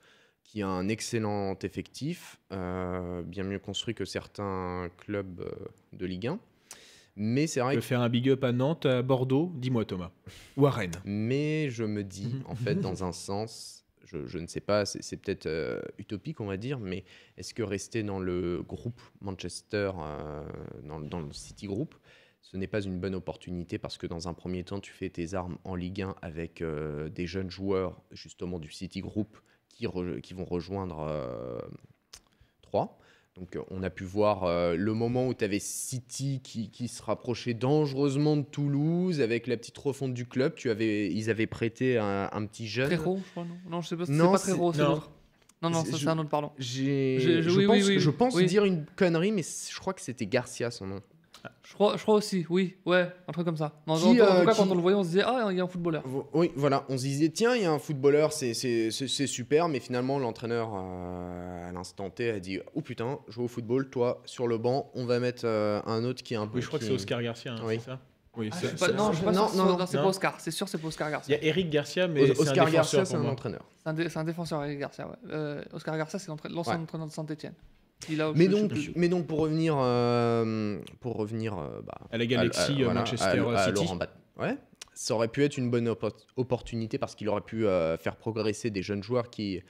qui 0.46 0.62
a 0.62 0.68
un 0.68 0.88
excellent 0.88 1.58
effectif, 1.62 2.38
euh, 2.52 3.22
bien 3.22 3.44
mieux 3.44 3.58
construit 3.58 3.94
que 3.94 4.04
certains 4.04 4.88
clubs 4.98 5.40
euh, 5.40 5.50
de 5.92 6.06
Ligue 6.06 6.28
1. 6.28 6.38
Mais 7.16 7.46
c'est 7.46 7.60
vrai 7.60 7.74
veux 7.74 7.80
que 7.80 7.86
faire 7.86 8.00
un 8.00 8.08
big 8.08 8.28
up 8.28 8.44
à 8.44 8.52
Nantes, 8.52 8.86
à 8.86 9.02
Bordeaux? 9.02 9.50
Dis-moi 9.56 9.84
Thomas. 9.84 10.10
Ou 10.56 10.66
à 10.66 10.70
Rennes. 10.70 10.92
Mais 11.04 11.70
je 11.70 11.84
me 11.84 12.04
dis, 12.04 12.36
en 12.46 12.54
fait, 12.54 12.76
dans 12.76 13.04
un 13.04 13.12
sens, 13.12 13.84
je, 14.04 14.26
je 14.26 14.38
ne 14.38 14.46
sais 14.46 14.60
pas, 14.60 14.84
c'est 14.84 15.02
c'est 15.02 15.16
peut-être 15.16 15.46
euh, 15.46 15.80
utopique, 15.98 16.40
on 16.40 16.46
va 16.46 16.56
dire, 16.56 16.78
mais 16.78 17.04
est-ce 17.36 17.54
que 17.54 17.62
rester 17.62 18.02
dans 18.02 18.20
le 18.20 18.62
groupe 18.62 19.00
Manchester, 19.20 19.92
euh, 19.98 20.44
dans, 20.84 21.00
dans 21.00 21.20
le 21.20 21.32
City 21.32 21.66
Group, 21.66 21.94
ce 22.42 22.56
n'est 22.56 22.68
pas 22.68 22.80
une 22.80 23.00
bonne 23.00 23.14
opportunité 23.14 23.78
parce 23.78 23.98
que 23.98 24.06
dans 24.06 24.28
un 24.28 24.34
premier 24.34 24.62
temps, 24.62 24.78
tu 24.78 24.92
fais 24.92 25.08
tes 25.10 25.34
armes 25.34 25.58
en 25.64 25.74
Ligue 25.74 26.02
1 26.02 26.14
avec 26.22 26.62
euh, 26.62 27.08
des 27.08 27.26
jeunes 27.26 27.50
joueurs, 27.50 28.00
justement 28.12 28.58
du 28.58 28.70
City 28.70 29.00
Group, 29.00 29.36
qui, 29.76 29.87
re- 29.87 30.21
qui 30.21 30.35
vont 30.35 30.45
rejoindre 30.45 31.00
euh, 31.00 31.59
3. 32.62 32.99
Donc 33.37 33.54
euh, 33.56 33.62
on 33.71 33.83
a 33.83 33.90
pu 33.90 34.04
voir 34.04 34.45
euh, 34.45 34.75
le 34.76 34.95
moment 34.95 35.26
où 35.28 35.35
tu 35.35 35.45
avais 35.45 35.59
City 35.59 36.40
qui, 36.42 36.71
qui 36.71 36.88
se 36.88 37.02
rapprochait 37.02 37.52
dangereusement 37.52 38.37
de 38.38 38.42
Toulouse 38.42 39.21
avec 39.21 39.47
la 39.47 39.56
petite 39.59 39.76
refonte 39.76 40.14
du 40.14 40.26
club. 40.26 40.54
Tu 40.54 40.71
avais, 40.71 41.12
ils 41.12 41.28
avaient 41.28 41.47
prêté 41.47 41.99
un, 41.99 42.30
un 42.33 42.47
petit 42.47 42.66
jeune. 42.66 42.87
Trero, 42.88 43.18
je 43.25 43.30
crois, 43.33 43.45
non? 43.45 43.56
Non, 43.71 43.80
je 43.83 43.88
sais 43.88 43.97
pas, 43.97 44.06
c'est 44.06 44.16
pas 44.18 44.38
Trero, 44.38 44.73
c'est 44.73 44.83
non. 44.83 44.88
l'autre. 44.88 45.11
Non, 45.62 45.71
non, 45.71 45.85
C'est- 45.85 45.90
ça, 45.92 45.97
je- 45.99 46.02
c'est 46.04 46.09
un 46.11 46.18
autre, 46.18 46.28
pardon. 46.30 46.50
J'ai- 46.59 47.42
je, 47.42 47.50
oui, 47.50 47.66
pense, 47.66 47.87
oui, 47.87 47.99
je 48.00 48.11
pense 48.11 48.35
oui. 48.35 48.47
dire 48.47 48.64
une 48.64 48.85
connerie, 48.97 49.33
mais 49.33 49.42
je 49.42 49.78
crois 49.78 49.92
que 49.95 50.00
c'était 50.02 50.26
Garcia 50.26 50.71
son 50.71 50.87
nom. 50.87 51.00
Je 51.62 51.74
crois, 51.74 51.96
je 51.96 52.02
crois 52.02 52.14
aussi, 52.16 52.46
oui, 52.50 52.76
ouais, 52.86 53.08
un 53.28 53.32
truc 53.32 53.44
comme 53.44 53.56
ça. 53.56 53.72
Non, 53.86 53.96
Qui, 53.96 54.04
en, 54.04 54.10
en 54.10 54.14
tout 54.14 54.20
euh, 54.22 54.44
cas, 54.44 54.52
qui- 54.52 54.58
quand 54.58 54.70
on 54.70 54.74
le 54.74 54.80
voyait, 54.80 54.96
on 54.96 55.02
se 55.02 55.08
disait, 55.08 55.22
ah, 55.26 55.48
il 55.50 55.56
y 55.56 55.60
a 55.60 55.64
un 55.64 55.68
footballeur. 55.68 56.02
Oui, 56.34 56.50
voilà, 56.56 56.84
on 56.88 56.96
se 56.96 57.02
disait, 57.02 57.28
tiens, 57.30 57.54
il 57.56 57.62
y 57.62 57.64
a 57.64 57.72
un 57.72 57.78
footballeur, 57.78 58.32
c'est- 58.32 58.54
c'est 58.54 58.90
c'est- 58.90 59.08
c'est 59.08 59.26
super, 59.26 59.68
mais 59.68 59.80
finalement, 59.80 60.18
l'entraîneur, 60.18 60.70
euh, 60.74 61.68
à 61.68 61.72
l'instant 61.72 62.10
T, 62.10 62.30
a 62.30 62.40
dit, 62.40 62.60
oh 62.74 62.80
putain, 62.80 63.18
joue 63.28 63.44
au 63.44 63.48
football, 63.48 63.90
toi, 63.90 64.22
sur 64.26 64.46
le 64.46 64.58
banc, 64.58 64.90
on 64.94 65.04
va 65.06 65.18
mettre 65.20 65.42
euh, 65.44 65.80
un 65.86 66.04
autre 66.04 66.22
qui 66.22 66.34
est 66.34 66.36
un 66.36 66.46
peu... 66.46 66.56
Oui, 66.56 66.62
je 66.62 66.66
crois 66.68 66.78
que 66.78 66.84
c'est 66.84 66.92
Oscar 66.92 67.22
Garcia, 67.22 67.52
hein, 67.54 67.60
Oui. 67.64 67.76
c'est 67.80 67.90
ça 67.90 67.98
Oui, 68.38 68.50
Ah, 68.52 68.56
pas- 68.78 68.92
non, 68.92 69.12
je 69.12 69.22
pas 69.24 69.32
non, 69.32 69.48
sûr, 69.48 69.56
non, 69.64 69.78
non, 69.78 69.86
c'est 69.86 69.96
pas 69.96 70.06
Oscar, 70.06 70.34
c'est 70.40 70.50
sûr, 70.50 70.68
c'est 70.68 70.76
pas 70.76 70.88
Oscar 70.88 71.08
Il 71.08 71.10
y 71.10 71.12
Garcia. 71.14 71.36
a 71.36 71.42
Eric 71.42 71.70
Garcia, 71.70 72.06
mais 72.06 72.30
Oscar 72.38 72.70
Garcia, 72.70 73.04
c'est 73.06 73.14
un 73.16 73.24
entraîneur. 73.24 73.64
C'est 73.82 73.88
un, 73.88 73.94
dé- 73.94 74.08
c'est 74.10 74.18
un 74.18 74.24
défenseur, 74.24 74.62
Eric 74.64 74.78
Garcia, 74.78 75.06
ouais. 75.08 75.14
Euh, 75.30 75.62
Oscar 75.72 75.96
Garcia, 75.96 76.18
c'est 76.18 76.28
l'ancien 76.50 76.74
Ouais. 76.74 76.80
entraîneur 76.82 77.06
de 77.06 77.12
Saint-Etienne. 77.12 77.54
Il 78.10 78.20
a, 78.20 78.32
Mais 78.34 78.48
donc, 78.48 78.72
mais 78.94 79.08
donc 79.08 79.26
pour 79.26 79.40
revenir, 79.40 79.76
euh, 79.78 80.78
pour 81.00 81.16
revenir 81.16 81.56
euh, 81.58 81.80
bah, 81.82 81.98
À 82.10 82.18
la 82.18 82.26
Galaxy, 82.26 82.72
à- 82.72 82.75
euh, 82.80 82.84
voilà, 82.84 83.00
Manchester 83.00 83.38
à- 83.38 83.58
à 83.58 83.66
City. 83.66 83.75
Laurent 83.82 83.96
Bat- 83.96 84.16
Ouais, 84.38 84.56
ça 84.94 85.14
aurait 85.14 85.28
pu 85.28 85.42
être 85.44 85.56
une 85.56 85.70
bonne 85.70 85.88
oppo- 85.88 86.12
opportunité 86.36 86.98
parce 86.98 87.14
qu'il 87.14 87.28
aurait 87.28 87.40
pu 87.40 87.66
euh, 87.66 87.96
faire 87.96 88.16
progresser 88.16 88.70
des 88.70 88.82
jeunes 88.82 89.02
joueurs 89.02 89.30
qui, 89.30 89.62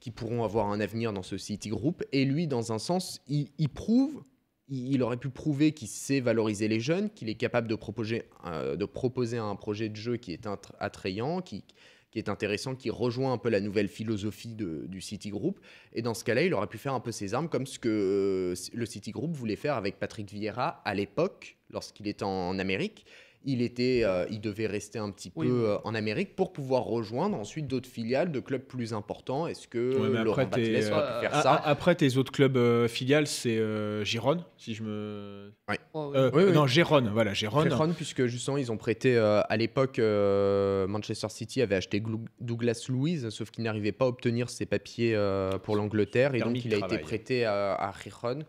qui 0.00 0.10
pourront 0.10 0.44
avoir 0.44 0.68
un 0.70 0.80
avenir 0.80 1.12
dans 1.12 1.22
ce 1.24 1.36
City 1.36 1.68
Group. 1.70 2.04
Et 2.12 2.24
lui, 2.24 2.46
dans 2.46 2.72
un 2.72 2.78
sens, 2.78 3.20
il, 3.26 3.48
il 3.58 3.68
prouve, 3.68 4.22
il, 4.68 4.94
il 4.94 5.02
aurait 5.02 5.16
pu 5.16 5.28
prouver 5.28 5.72
qu'il 5.72 5.88
sait 5.88 6.20
valoriser 6.20 6.68
les 6.68 6.78
jeunes, 6.80 7.10
qu'il 7.10 7.28
est 7.28 7.34
capable 7.34 7.66
de 7.68 7.74
proposer, 7.74 8.22
euh, 8.46 8.76
de 8.76 8.84
proposer 8.84 9.38
un 9.38 9.56
projet 9.56 9.88
de 9.88 9.96
jeu 9.96 10.16
qui 10.16 10.32
est 10.32 10.46
attrayant, 10.78 11.40
qui, 11.42 11.64
qui 12.12 12.18
est 12.18 12.28
intéressant, 12.28 12.76
qui 12.76 12.90
rejoint 12.90 13.32
un 13.32 13.38
peu 13.38 13.48
la 13.48 13.60
nouvelle 13.60 13.88
philosophie 13.88 14.54
de- 14.54 14.84
du 14.86 15.00
City 15.00 15.30
Group. 15.30 15.58
Et 15.94 16.02
dans 16.02 16.14
ce 16.14 16.22
cas-là, 16.24 16.42
il 16.44 16.54
aurait 16.54 16.66
pu 16.68 16.78
faire 16.78 16.94
un 16.94 17.00
peu 17.00 17.10
ses 17.10 17.34
armes 17.34 17.48
comme 17.48 17.66
ce 17.66 17.78
que 17.78 17.88
euh, 17.88 18.54
le 18.74 18.86
City 18.86 19.10
Group 19.10 19.32
voulait 19.34 19.56
faire 19.56 19.74
avec 19.76 19.98
Patrick 19.98 20.30
Vieira 20.30 20.82
à 20.84 20.94
l'époque, 20.94 21.56
lorsqu'il 21.70 22.06
était 22.06 22.22
en 22.24 22.58
Amérique. 22.58 23.06
Il, 23.44 23.62
était, 23.62 24.02
euh, 24.04 24.24
il 24.30 24.40
devait 24.40 24.66
rester 24.66 24.98
un 24.98 25.10
petit 25.10 25.32
Oui. 25.36 25.46
peu 25.48 25.68
euh, 25.70 25.76
en 25.84 25.94
Amérique 25.94 26.36
pour 26.36 26.52
pouvoir 26.52 26.84
rejoindre 26.84 27.36
ensuite 27.36 27.66
d'autres 27.66 27.88
filiales 27.88 28.30
de 28.32 28.40
clubs 28.40 28.62
plus 28.62 28.94
importants. 28.94 29.46
Est-ce 29.46 29.66
que 29.68 29.94
Ouais, 29.96 30.08
mais 30.10 30.18
après, 30.18 30.24
Laurent 30.24 30.36
Batles 30.44 30.60
aurait 30.60 31.02
euh, 31.02 31.20
pu 31.20 31.26
faire 31.26 31.30
Ah, 31.34 31.42
ça 31.42 31.54
Après, 31.64 31.94
tes 31.94 32.16
autres 32.16 32.32
clubs 32.32 32.56
euh, 32.56 32.88
filiales, 32.88 33.26
c'est 33.26 33.58
euh, 33.58 34.04
Gironne, 34.04 34.44
si 34.56 34.74
je 34.74 34.82
me. 34.82 35.52
Ouais. 35.68 35.78
Euh, 35.94 36.30
Oui, 36.34 36.44
oui. 36.46 36.52
Non, 36.52 36.66
Gérone, 36.66 37.10
voilà, 37.12 37.34
Gérone. 37.34 37.68
Gérone, 37.68 37.94
puisque 37.94 38.26
justement, 38.26 38.56
ils 38.56 38.70
ont 38.72 38.76
prêté 38.76 39.16
euh, 39.16 39.40
à 39.48 39.56
l'époque, 39.56 39.98
euh, 39.98 40.86
Manchester 40.86 41.28
City 41.30 41.62
avait 41.62 41.76
acheté 41.76 42.00
Glou- 42.00 42.24
Douglas 42.40 42.86
Louise, 42.88 43.28
sauf 43.30 43.50
qu'il 43.50 43.64
n'arrivait 43.64 43.92
pas 43.92 44.04
à 44.04 44.08
obtenir 44.08 44.50
ses 44.50 44.66
papiers 44.66 45.14
euh, 45.14 45.50
pour 45.58 45.76
l'Angleterre, 45.76 46.34
et 46.34 46.40
donc 46.40 46.64
il 46.64 46.74
a 46.74 46.78
travail. 46.78 46.96
été 46.96 47.02
prêté 47.04 47.44
à, 47.44 47.74
à 47.74 47.92
Gijón. 48.02 48.44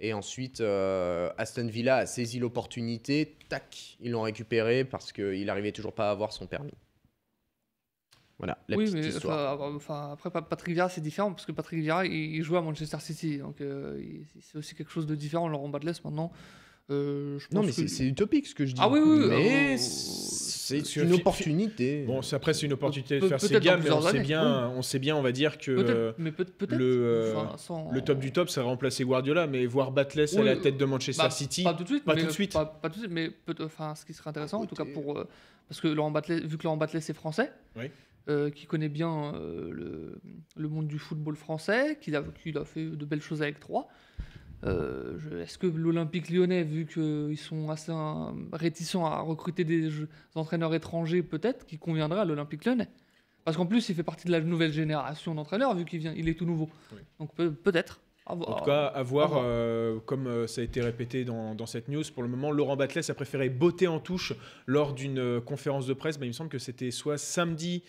Et 0.00 0.12
ensuite, 0.12 0.60
euh, 0.60 1.30
Aston 1.38 1.66
Villa 1.68 1.96
a 1.98 2.06
saisi 2.06 2.38
l'opportunité, 2.38 3.36
tac, 3.48 3.96
ils 4.00 4.10
l'ont 4.10 4.22
récupéré 4.22 4.84
parce 4.84 5.12
qu'il 5.12 5.44
n'arrivait 5.46 5.72
toujours 5.72 5.94
pas 5.94 6.08
à 6.08 6.10
avoir 6.10 6.32
son 6.32 6.46
permis. 6.46 6.72
Voilà, 8.38 8.58
la 8.68 8.76
oui, 8.76 8.84
petite 8.86 8.96
mais 8.98 9.06
histoire. 9.06 9.54
enfin, 9.54 9.74
enfin, 9.76 10.12
après, 10.12 10.30
Pa- 10.30 10.42
Patrick 10.42 10.74
Vieira, 10.74 10.88
c'est 10.88 11.00
différent 11.00 11.32
parce 11.32 11.46
que 11.46 11.52
Patrick 11.52 11.78
Vieira, 11.80 12.04
il, 12.04 12.12
il 12.12 12.42
joue 12.42 12.56
à 12.56 12.62
Manchester 12.62 12.98
City. 12.98 13.38
Donc, 13.38 13.60
euh, 13.60 14.02
c'est 14.40 14.58
aussi 14.58 14.74
quelque 14.74 14.90
chose 14.90 15.06
de 15.06 15.14
différent. 15.14 15.46
Laurent 15.48 15.68
Badles, 15.68 15.92
maintenant, 16.04 16.32
euh, 16.90 17.38
je 17.38 17.46
pense 17.48 17.54
Non, 17.54 17.62
mais 17.62 17.72
que- 17.72 17.86
c'est 17.88 18.06
utopique 18.06 18.46
ce 18.46 18.54
que 18.54 18.66
je 18.66 18.72
dis. 18.74 18.80
Ah 18.82 18.88
oui, 18.88 19.00
oui, 19.02 19.26
Mais 19.28 19.74
euh, 19.74 19.76
c'est 19.78 20.82
que 20.82 21.00
une 21.00 21.12
opportunité. 21.14 22.04
Bon, 22.06 22.20
après, 22.32 22.52
c'est 22.54 22.66
une 22.66 22.72
opportunité 22.74 23.20
de 23.20 23.26
faire 23.28 23.40
ses 23.40 23.58
gammes, 23.60 23.80
mais 23.82 23.90
on 23.90 24.00
sait, 24.02 24.20
bien, 24.20 24.68
on 24.76 24.82
sait 24.82 24.98
bien, 24.98 25.16
on 25.16 25.22
va 25.22 25.32
dire 25.32 25.58
que 25.58 26.14
mais 26.18 26.32
le, 26.70 26.78
euh, 26.82 27.34
enfin, 27.36 27.56
sans- 27.58 27.90
le 27.90 28.00
top 28.02 28.18
du 28.18 28.32
top, 28.32 28.48
ça 28.50 28.62
va 28.62 28.68
remplacer 28.68 29.04
Guardiola, 29.04 29.46
mais 29.46 29.64
voir 29.66 29.92
Batles 29.92 30.26
à 30.38 30.42
la 30.42 30.56
tête 30.56 30.76
de 30.76 30.84
Manchester 30.84 31.22
Bah, 31.22 31.30
City. 31.30 31.62
Pas 31.64 31.74
tout 31.74 31.84
de 31.84 31.88
suite. 31.88 32.04
Pas 32.04 32.14
mais, 32.14 32.20
tout 32.22 32.26
de 32.28 32.32
suite. 32.32 32.52
Pas, 32.52 32.66
pas 32.66 32.88
tout 32.90 32.96
de 32.96 33.00
suite, 33.04 33.12
mais 33.12 33.30
peut- 33.30 33.54
enfin, 33.62 33.94
ce 33.94 34.04
qui 34.04 34.12
serait 34.12 34.30
intéressant, 34.30 34.60
en 34.62 34.66
tout 34.66 34.74
cas 34.74 34.84
pour. 34.84 35.18
euh, 35.18 35.26
parce 35.68 35.80
que 35.80 35.88
Laurent 35.88 36.10
Batles, 36.10 36.46
vu 36.46 36.58
que 36.58 36.64
Laurent 36.64 36.76
Batles 36.76 36.98
est 36.98 37.12
français, 37.14 37.50
Oui. 37.76 37.86
euh, 38.28 38.50
qui 38.50 38.66
connaît 38.66 38.88
bien 38.90 39.34
euh, 39.34 39.70
le, 39.72 40.20
le 40.56 40.68
monde 40.68 40.86
du 40.88 40.98
football 40.98 41.36
français, 41.36 41.98
qu'il 42.00 42.14
a, 42.16 42.22
qu'il 42.42 42.56
a 42.58 42.64
fait 42.66 42.84
de 42.84 43.04
belles 43.06 43.22
choses 43.22 43.40
avec 43.42 43.60
Troyes. 43.60 43.86
Euh, 44.64 45.42
Est-ce 45.42 45.58
que 45.58 45.66
l'Olympique 45.66 46.30
lyonnais, 46.30 46.62
vu 46.62 46.86
qu'ils 46.86 47.36
sont 47.38 47.70
assez 47.70 47.92
réticents 48.52 49.04
à 49.06 49.20
recruter 49.20 49.64
des 49.64 49.90
jeux- 49.90 50.08
entraîneurs 50.34 50.74
étrangers, 50.74 51.22
peut-être, 51.22 51.66
qui 51.66 51.78
conviendrait 51.78 52.20
à 52.20 52.24
l'Olympique 52.24 52.64
lyonnais? 52.64 52.88
Parce 53.44 53.56
qu'en 53.56 53.66
plus, 53.66 53.88
il 53.90 53.94
fait 53.94 54.02
partie 54.02 54.26
de 54.26 54.32
la 54.32 54.40
nouvelle 54.40 54.72
génération 54.72 55.34
d'entraîneurs, 55.34 55.74
vu 55.74 55.84
qu'il 55.84 55.98
vient, 55.98 56.14
il 56.16 56.28
est 56.28 56.34
tout 56.38 56.46
nouveau. 56.46 56.70
Oui. 56.92 56.98
Donc 57.18 57.34
peut- 57.34 57.52
peut-être. 57.52 58.00
En 58.26 58.38
tout 58.38 58.64
cas, 58.64 58.86
à 58.86 59.02
voir, 59.02 59.32
euh, 59.36 59.98
comme 60.06 60.26
euh, 60.26 60.46
ça 60.46 60.62
a 60.62 60.64
été 60.64 60.80
répété 60.80 61.26
dans, 61.26 61.54
dans 61.54 61.66
cette 61.66 61.88
news, 61.88 62.02
pour 62.14 62.22
le 62.22 62.28
moment, 62.30 62.50
Laurent 62.52 62.74
Batles 62.74 63.00
a 63.10 63.12
préféré 63.14 63.50
botter 63.50 63.86
en 63.86 64.00
touche 64.00 64.32
lors 64.64 64.94
d'une 64.94 65.42
conférence 65.42 65.86
de 65.86 65.92
presse. 65.92 66.18
Mais 66.18 66.24
il 66.24 66.30
me 66.30 66.32
semble 66.32 66.48
que 66.48 66.58
c'était 66.58 66.90
soit 66.90 67.18
samedi 67.18 67.82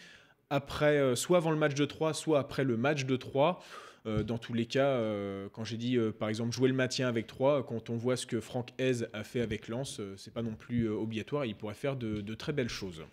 après, 0.50 1.16
soit 1.16 1.38
avant 1.38 1.52
le 1.52 1.58
match 1.58 1.74
de 1.74 1.86
3, 1.86 2.14
soit 2.14 2.40
après 2.40 2.66
le 2.66 2.76
match 2.76 3.06
de 3.06 3.16
3. 3.16 3.64
Euh, 4.06 4.24
dans 4.24 4.38
tous 4.38 4.54
les 4.54 4.66
cas, 4.66 4.88
euh, 4.88 5.48
quand 5.52 5.64
j'ai 5.64 5.78
dit 5.78 5.98
euh, 5.98 6.12
par 6.12 6.30
exemple 6.30 6.52
jouer 6.54 6.70
le 6.70 6.76
maintien 6.76 7.08
avec 7.08 7.28
3, 7.28 7.66
quand 7.66 7.90
on 7.90 7.98
voit 7.98 8.18
ce 8.18 8.26
que 8.26 8.40
Franck 8.40 8.70
Hez 8.80 9.06
a 9.14 9.24
fait 9.24 9.42
avec 9.42 9.68
Lens, 9.68 10.00
c'est 10.18 10.34
pas 10.34 10.44
non 10.44 10.54
plus 10.54 10.88
obligatoire. 10.90 11.46
Il 11.46 11.56
pourrait 11.56 11.74
faire 11.74 11.96
de, 11.96 12.34
très 12.36 12.54
belles 12.54 12.70
choses. 12.70 13.04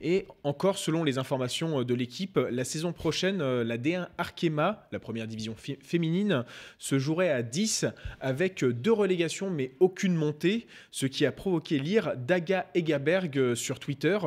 Et 0.00 0.26
encore, 0.44 0.78
selon 0.78 1.02
les 1.02 1.18
informations 1.18 1.82
de 1.82 1.94
l'équipe, 1.94 2.38
la 2.50 2.64
saison 2.64 2.92
prochaine, 2.92 3.38
la 3.38 3.78
D1 3.78 4.06
Arkema, 4.16 4.86
la 4.92 5.00
première 5.00 5.26
division 5.26 5.56
fé- 5.56 5.78
féminine, 5.82 6.44
se 6.78 7.00
jouerait 7.00 7.30
à 7.30 7.42
10 7.42 7.86
avec 8.20 8.64
deux 8.64 8.92
relégations 8.92 9.50
mais 9.50 9.72
aucune 9.80 10.14
montée, 10.14 10.66
ce 10.92 11.06
qui 11.06 11.26
a 11.26 11.32
provoqué 11.32 11.80
l'ire 11.80 12.16
d'Aga 12.16 12.66
Egaberg 12.74 13.54
sur 13.54 13.80
Twitter. 13.80 14.18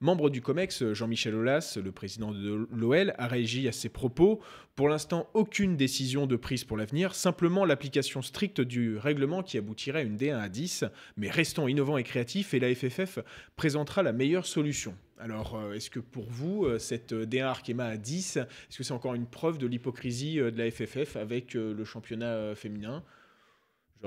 Membre 0.00 0.30
du 0.30 0.42
COMEX, 0.42 0.92
Jean-Michel 0.92 1.34
Aulas, 1.36 1.78
le 1.82 1.92
président 1.92 2.32
de 2.32 2.66
l'OL, 2.72 3.14
a 3.18 3.28
réagi 3.28 3.68
à 3.68 3.72
ces 3.72 3.88
propos. 3.88 4.40
Pour 4.78 4.88
l'instant, 4.88 5.28
aucune 5.34 5.76
décision 5.76 6.28
de 6.28 6.36
prise 6.36 6.62
pour 6.62 6.76
l'avenir, 6.76 7.16
simplement 7.16 7.64
l'application 7.64 8.22
stricte 8.22 8.60
du 8.60 8.96
règlement 8.96 9.42
qui 9.42 9.58
aboutirait 9.58 9.98
à 9.98 10.02
une 10.02 10.16
D1 10.16 10.38
à 10.38 10.48
10. 10.48 10.84
Mais 11.16 11.28
restons 11.28 11.66
innovants 11.66 11.96
et 11.96 12.04
créatifs 12.04 12.54
et 12.54 12.60
la 12.60 12.72
FFF 12.72 13.18
présentera 13.56 14.04
la 14.04 14.12
meilleure 14.12 14.46
solution. 14.46 14.94
Alors, 15.18 15.56
euh, 15.56 15.72
est-ce 15.72 15.90
que 15.90 15.98
pour 15.98 16.30
vous, 16.30 16.64
euh, 16.64 16.78
cette 16.78 17.12
euh, 17.12 17.26
D1 17.26 17.42
Arkema 17.42 17.86
à 17.86 17.96
10, 17.96 18.36
est-ce 18.36 18.78
que 18.78 18.84
c'est 18.84 18.92
encore 18.92 19.14
une 19.14 19.26
preuve 19.26 19.58
de 19.58 19.66
l'hypocrisie 19.66 20.38
euh, 20.38 20.52
de 20.52 20.58
la 20.58 20.70
FFF 20.70 21.16
avec 21.16 21.54
le 21.54 21.84
championnat 21.84 22.54
féminin? 22.54 23.02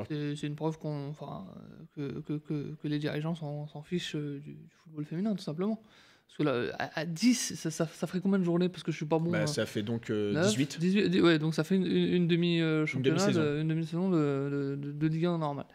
C'est 0.08 0.48
une 0.48 0.56
preuve 0.56 0.80
que, 0.80 2.88
les 2.88 3.00
dirigeants 3.00 3.36
s'en 3.36 3.82
fichent 3.82 4.16
du 4.16 4.56
football 4.86 5.04
féminin, 5.04 5.36
tout 5.36 5.44
simplement. 5.44 5.84
Parce 6.32 6.38
que 6.38 6.44
là, 6.44 6.74
à, 6.80 7.02
à 7.02 7.06
10, 7.06 7.56
ça, 7.56 7.70
ça, 7.72 7.86
ça 7.88 8.08
ferait 8.08 8.22
combien 8.22 8.40
de 8.40 8.44
journées 8.44 8.70
Parce 8.70 8.84
que 8.84 8.92
je 8.92 8.98
suis 8.98 9.06
pas 9.06 9.20
bon. 9.20 9.32
Bah, 9.32 9.42
hein. 9.44 9.48
ça 9.48 9.66
fait 9.66 9.84
donc 9.84 10.10
euh, 10.10 10.32
9, 10.34 10.48
18. 10.48 10.80
18, 10.80 11.10
dix- 11.10 11.22
ouais, 11.22 11.38
donc 11.40 11.54
ça 11.54 11.64
fait 11.64 11.76
une, 11.76 11.86
une, 11.86 12.14
une 12.14 12.28
demi-championnat, 12.28 13.18
demi-saison. 13.26 13.42
de- 13.42 13.62
une 13.62 13.68
demi-saison 13.68 14.10
de, 14.10 14.18
de, 14.18 14.76
de- 14.82 14.92
de 14.94 15.08
Ligue 15.08 15.26
1 15.26 15.38
normale. 15.40 15.66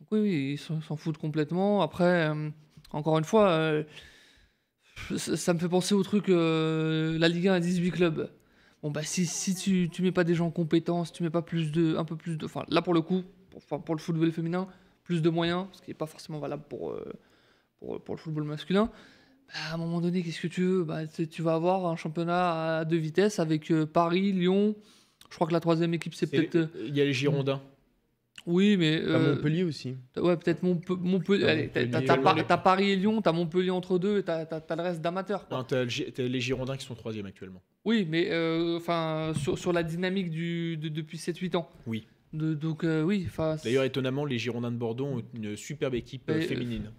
Donc 0.00 0.08
oui, 0.12 0.20
oui, 0.20 0.52
ils 0.54 0.58
s'en 0.58 0.96
foutent 0.96 1.18
complètement. 1.18 1.82
Après, 1.82 2.28
euh, 2.30 2.48
encore 2.90 3.18
une 3.18 3.24
fois, 3.24 3.50
euh, 3.50 3.82
ça, 5.16 5.36
ça 5.36 5.54
me 5.54 5.58
fait 5.58 5.68
penser 5.68 5.94
au 5.94 6.02
truc, 6.02 6.28
euh, 6.28 7.18
la 7.18 7.28
Ligue 7.28 7.48
1 7.48 7.54
a 7.54 7.60
18 7.60 7.90
clubs. 7.90 8.30
Bon 8.82 8.90
bah 8.90 9.02
si, 9.04 9.26
si 9.26 9.54
tu, 9.54 9.88
tu 9.92 10.02
mets 10.02 10.10
pas 10.10 10.24
des 10.24 10.34
gens 10.34 10.50
compétents, 10.50 11.04
si 11.04 11.12
tu 11.12 11.22
mets 11.22 11.30
pas 11.30 11.42
plus 11.42 11.70
de, 11.70 11.96
un 11.96 12.04
peu 12.04 12.16
plus 12.16 12.36
de, 12.36 12.46
enfin 12.46 12.64
là 12.68 12.82
pour 12.82 12.94
le 12.94 13.00
coup, 13.00 13.22
pour, 13.68 13.84
pour 13.84 13.94
le 13.94 14.00
football 14.00 14.32
féminin, 14.32 14.66
plus 15.04 15.22
de 15.22 15.30
moyens, 15.30 15.66
ce 15.72 15.82
qui 15.82 15.90
n'est 15.90 15.94
pas 15.94 16.06
forcément 16.06 16.40
valable 16.40 16.64
pour, 16.68 16.96
pour, 17.78 18.02
pour 18.02 18.14
le 18.16 18.20
football 18.20 18.42
masculin. 18.42 18.90
Bah, 19.48 19.54
à 19.70 19.74
un 19.74 19.76
moment 19.76 20.00
donné, 20.00 20.22
qu'est-ce 20.22 20.40
que 20.40 20.46
tu 20.48 20.62
veux? 20.62 20.84
Bah, 20.84 21.06
tu 21.06 21.28
tu 21.28 21.42
vas 21.42 21.54
avoir 21.54 21.86
un 21.86 21.96
championnat 21.96 22.78
à 22.78 22.84
deux 22.84 22.96
vitesses 22.96 23.38
avec 23.38 23.70
euh, 23.70 23.86
Paris, 23.86 24.32
Lyon. 24.32 24.74
Je 25.30 25.34
crois 25.36 25.46
que 25.46 25.52
la 25.52 25.60
troisième 25.60 25.94
équipe, 25.94 26.14
c'est 26.14 26.26
peut-être. 26.30 26.56
euh, 26.56 26.86
Il 26.88 26.96
y 26.96 27.00
a 27.00 27.04
les 27.04 27.12
Girondins. 27.12 27.60
Oui, 28.44 28.76
mais. 28.76 28.96
À 28.96 29.04
euh, 29.04 29.34
Montpellier 29.36 29.62
aussi. 29.62 29.94
t'as- 30.12 30.20
Ouais, 30.22 30.36
peut-être 30.36 30.62
Monpe- 30.64 30.98
Montpellier. 31.00 31.44
Allez, 31.44 31.68
t'as- 31.68 32.56
Paris 32.58 32.90
et 32.90 32.96
Lyon, 32.96 33.22
t'as 33.22 33.32
Montpellier 33.32 33.70
entre 33.70 33.98
deux 33.98 34.18
et 34.18 34.22
t'as 34.24 34.44
le 34.44 34.82
reste 34.82 35.00
d'amateurs. 35.00 35.46
t'as 35.48 35.84
les 35.84 36.40
Girondins 36.40 36.76
qui 36.76 36.84
sont 36.84 36.94
troisième 36.94 37.26
actuellement. 37.26 37.62
Oui, 37.84 38.06
mais 38.08 38.28
euh, 38.30 38.76
enfin 38.76 39.32
sur, 39.36 39.58
sur 39.58 39.72
la 39.72 39.82
dynamique 39.82 40.30
du, 40.30 40.76
de- 40.76 40.88
depuis 40.88 41.18
7-8 41.18 41.56
ans. 41.56 41.68
Oui. 41.86 42.06
De- 42.32 42.54
donc 42.54 42.82
euh, 42.84 43.02
oui. 43.02 43.26
D'ailleurs, 43.62 43.84
étonnamment, 43.84 44.24
les 44.24 44.38
Girondins 44.38 44.72
de 44.72 44.76
Bordeaux 44.76 45.04
ont 45.06 45.22
une 45.34 45.56
superbe 45.56 45.94
équipe 45.94 46.30
féminine 46.42 46.90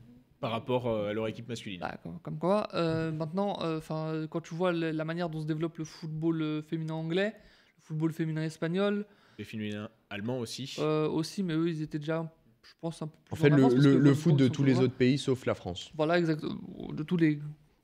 par 0.43 0.51
rapport 0.51 0.87
euh, 0.87 1.09
à 1.09 1.13
leur 1.13 1.25
équipe 1.29 1.47
masculine. 1.47 1.79
Bah, 1.79 1.95
comme, 2.03 2.19
comme 2.19 2.37
quoi, 2.37 2.67
euh, 2.73 3.13
maintenant, 3.13 3.59
euh, 3.61 3.79
'fin, 3.79 4.27
quand 4.29 4.41
tu 4.41 4.53
vois 4.53 4.73
la 4.73 5.05
manière 5.05 5.29
dont 5.29 5.39
se 5.39 5.45
développe 5.47 5.77
le 5.77 5.85
football 5.85 6.41
euh, 6.41 6.61
féminin 6.61 6.95
anglais, 6.95 7.33
le 7.77 7.81
football 7.81 8.11
féminin 8.11 8.43
espagnol 8.43 9.05
Les 9.37 9.45
féminins 9.45 9.89
allemands 10.09 10.39
aussi. 10.39 10.75
euh, 10.79 11.07
aussi, 11.07 11.43
mais 11.43 11.53
eux, 11.53 11.69
ils 11.69 11.81
étaient 11.81 11.97
déjà, 11.97 12.29
je 12.61 12.73
pense, 12.81 13.01
un 13.01 13.07
peu 13.07 13.17
plus 13.23 13.33
En 13.33 13.35
fait, 13.37 13.49
le, 13.51 13.97
le- 13.99 14.13
foot 14.13 14.35
de 14.35 14.49
tous 14.49 14.65
les 14.65 14.77
autres 14.79 14.95
pays, 14.97 15.17
sauf 15.17 15.45
la 15.45 15.55
France. 15.55 15.91
Voilà, 15.95 16.19
exactement. 16.19 16.59
De 16.91 17.03
tous 17.03 17.15
les 17.15 17.39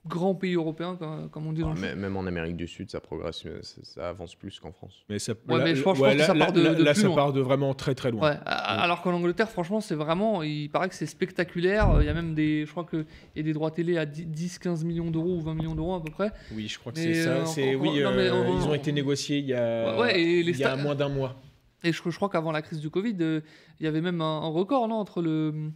grands 0.08 0.34
pays 0.34 0.56
européens, 0.56 0.98
comme, 1.32 1.48
on 1.48 1.52
dit 1.54 1.62
dans 1.62 1.72
Ah, 1.72 1.76
le 1.76 1.96
même 1.96 2.16
en 2.16 2.26
Amérique 2.26 2.56
du 2.56 2.68
Sud, 2.68 2.90
ça 2.90 3.00
progresse, 3.02 3.44
mais 3.46 3.62
ça, 3.62 3.82
ça 3.84 4.10
avance 4.10 4.34
plus 4.36 4.60
qu'en 4.60 4.72
France. 4.72 4.94
Mais 5.10 5.20
ça, 5.20 5.34
Ouais, 5.48 5.62
mais 5.64 5.76
je 5.76 5.84
pense- 5.84 5.98
je 5.98 6.02
pense 6.04 6.14
que 6.14 6.18
là, 6.18 6.26
ça 6.26 6.36
part 6.36 6.54
de- 6.54 6.62
là- 6.62 6.74
de 6.74 6.84
là, 6.84 6.94
plus 6.94 7.02
ça 7.02 7.08
loin. 7.08 7.16
part 7.16 7.34
de 7.34 7.42
vraiment 7.42 7.74
très 7.74 7.96
très 7.96 8.10
loin. 8.10 8.32
Ouais, 8.32 8.38
alors 8.46 9.02
qu'en 9.02 9.12
Angleterre, 9.14 9.50
franchement, 9.50 9.82
c'est 9.82 9.96
vraiment, 9.96 10.42
il 10.42 10.70
paraît 10.70 10.90
que 10.90 10.96
c'est 10.96 11.06
spectaculaire. 11.06 11.98
Il 12.00 12.06
y 12.06 12.10
a 12.10 12.14
même 12.14 12.34
des, 12.34 12.66
je 12.66 12.72
crois 12.72 12.86
y 13.36 13.40
a 13.40 13.44
des 13.44 13.54
droits 13.54 13.72
télé 13.72 13.98
à 13.98 14.06
10-15 14.06 14.84
millions 14.86 15.12
d'euros 15.12 15.36
ou 15.36 15.42
20 15.42 15.54
millions 15.54 15.76
d'euros 15.76 15.96
à 15.96 16.04
peu 16.04 16.12
près. 16.12 16.32
Oui, 16.54 16.68
je 16.68 16.80
crois 16.80 16.92
que 16.94 17.00
c'est 17.00 17.14
ça. 17.16 17.30
euh, 17.32 17.46
C'est 17.46 17.76
encore- 17.76 17.82
oui, 17.94 18.02
non, 18.02 18.12
mais 18.12 18.30
euh, 18.30 18.44
ils 18.58 18.64
ont 18.66 18.72
on- 18.72 18.74
été 18.74 18.92
négociés 18.92 19.40
il 19.40 19.46
y 19.48 19.54
a, 19.54 19.96
Ouais, 19.96 20.02
ouais, 20.02 20.20
et 20.22 20.44
les 20.44 20.52
il 20.52 20.58
y 20.60 20.64
a 20.64 20.76
sta- 20.76 20.82
moins 20.82 20.96
d'un 20.96 21.10
mois. 21.10 21.36
Et 21.84 21.92
je, 21.94 22.02
je 22.06 22.16
crois 22.16 22.30
qu'avant 22.30 22.52
la 22.52 22.62
crise 22.62 22.80
du 22.80 22.90
Covid, 22.90 23.16
euh, 23.22 23.42
il 23.80 23.86
y 23.86 23.88
avait 23.88 24.02
même 24.02 24.22
un, 24.22 24.42
un 24.42 24.50
record 24.50 24.88
non, 24.88 24.96
entre 24.96 25.22
le 25.22 25.72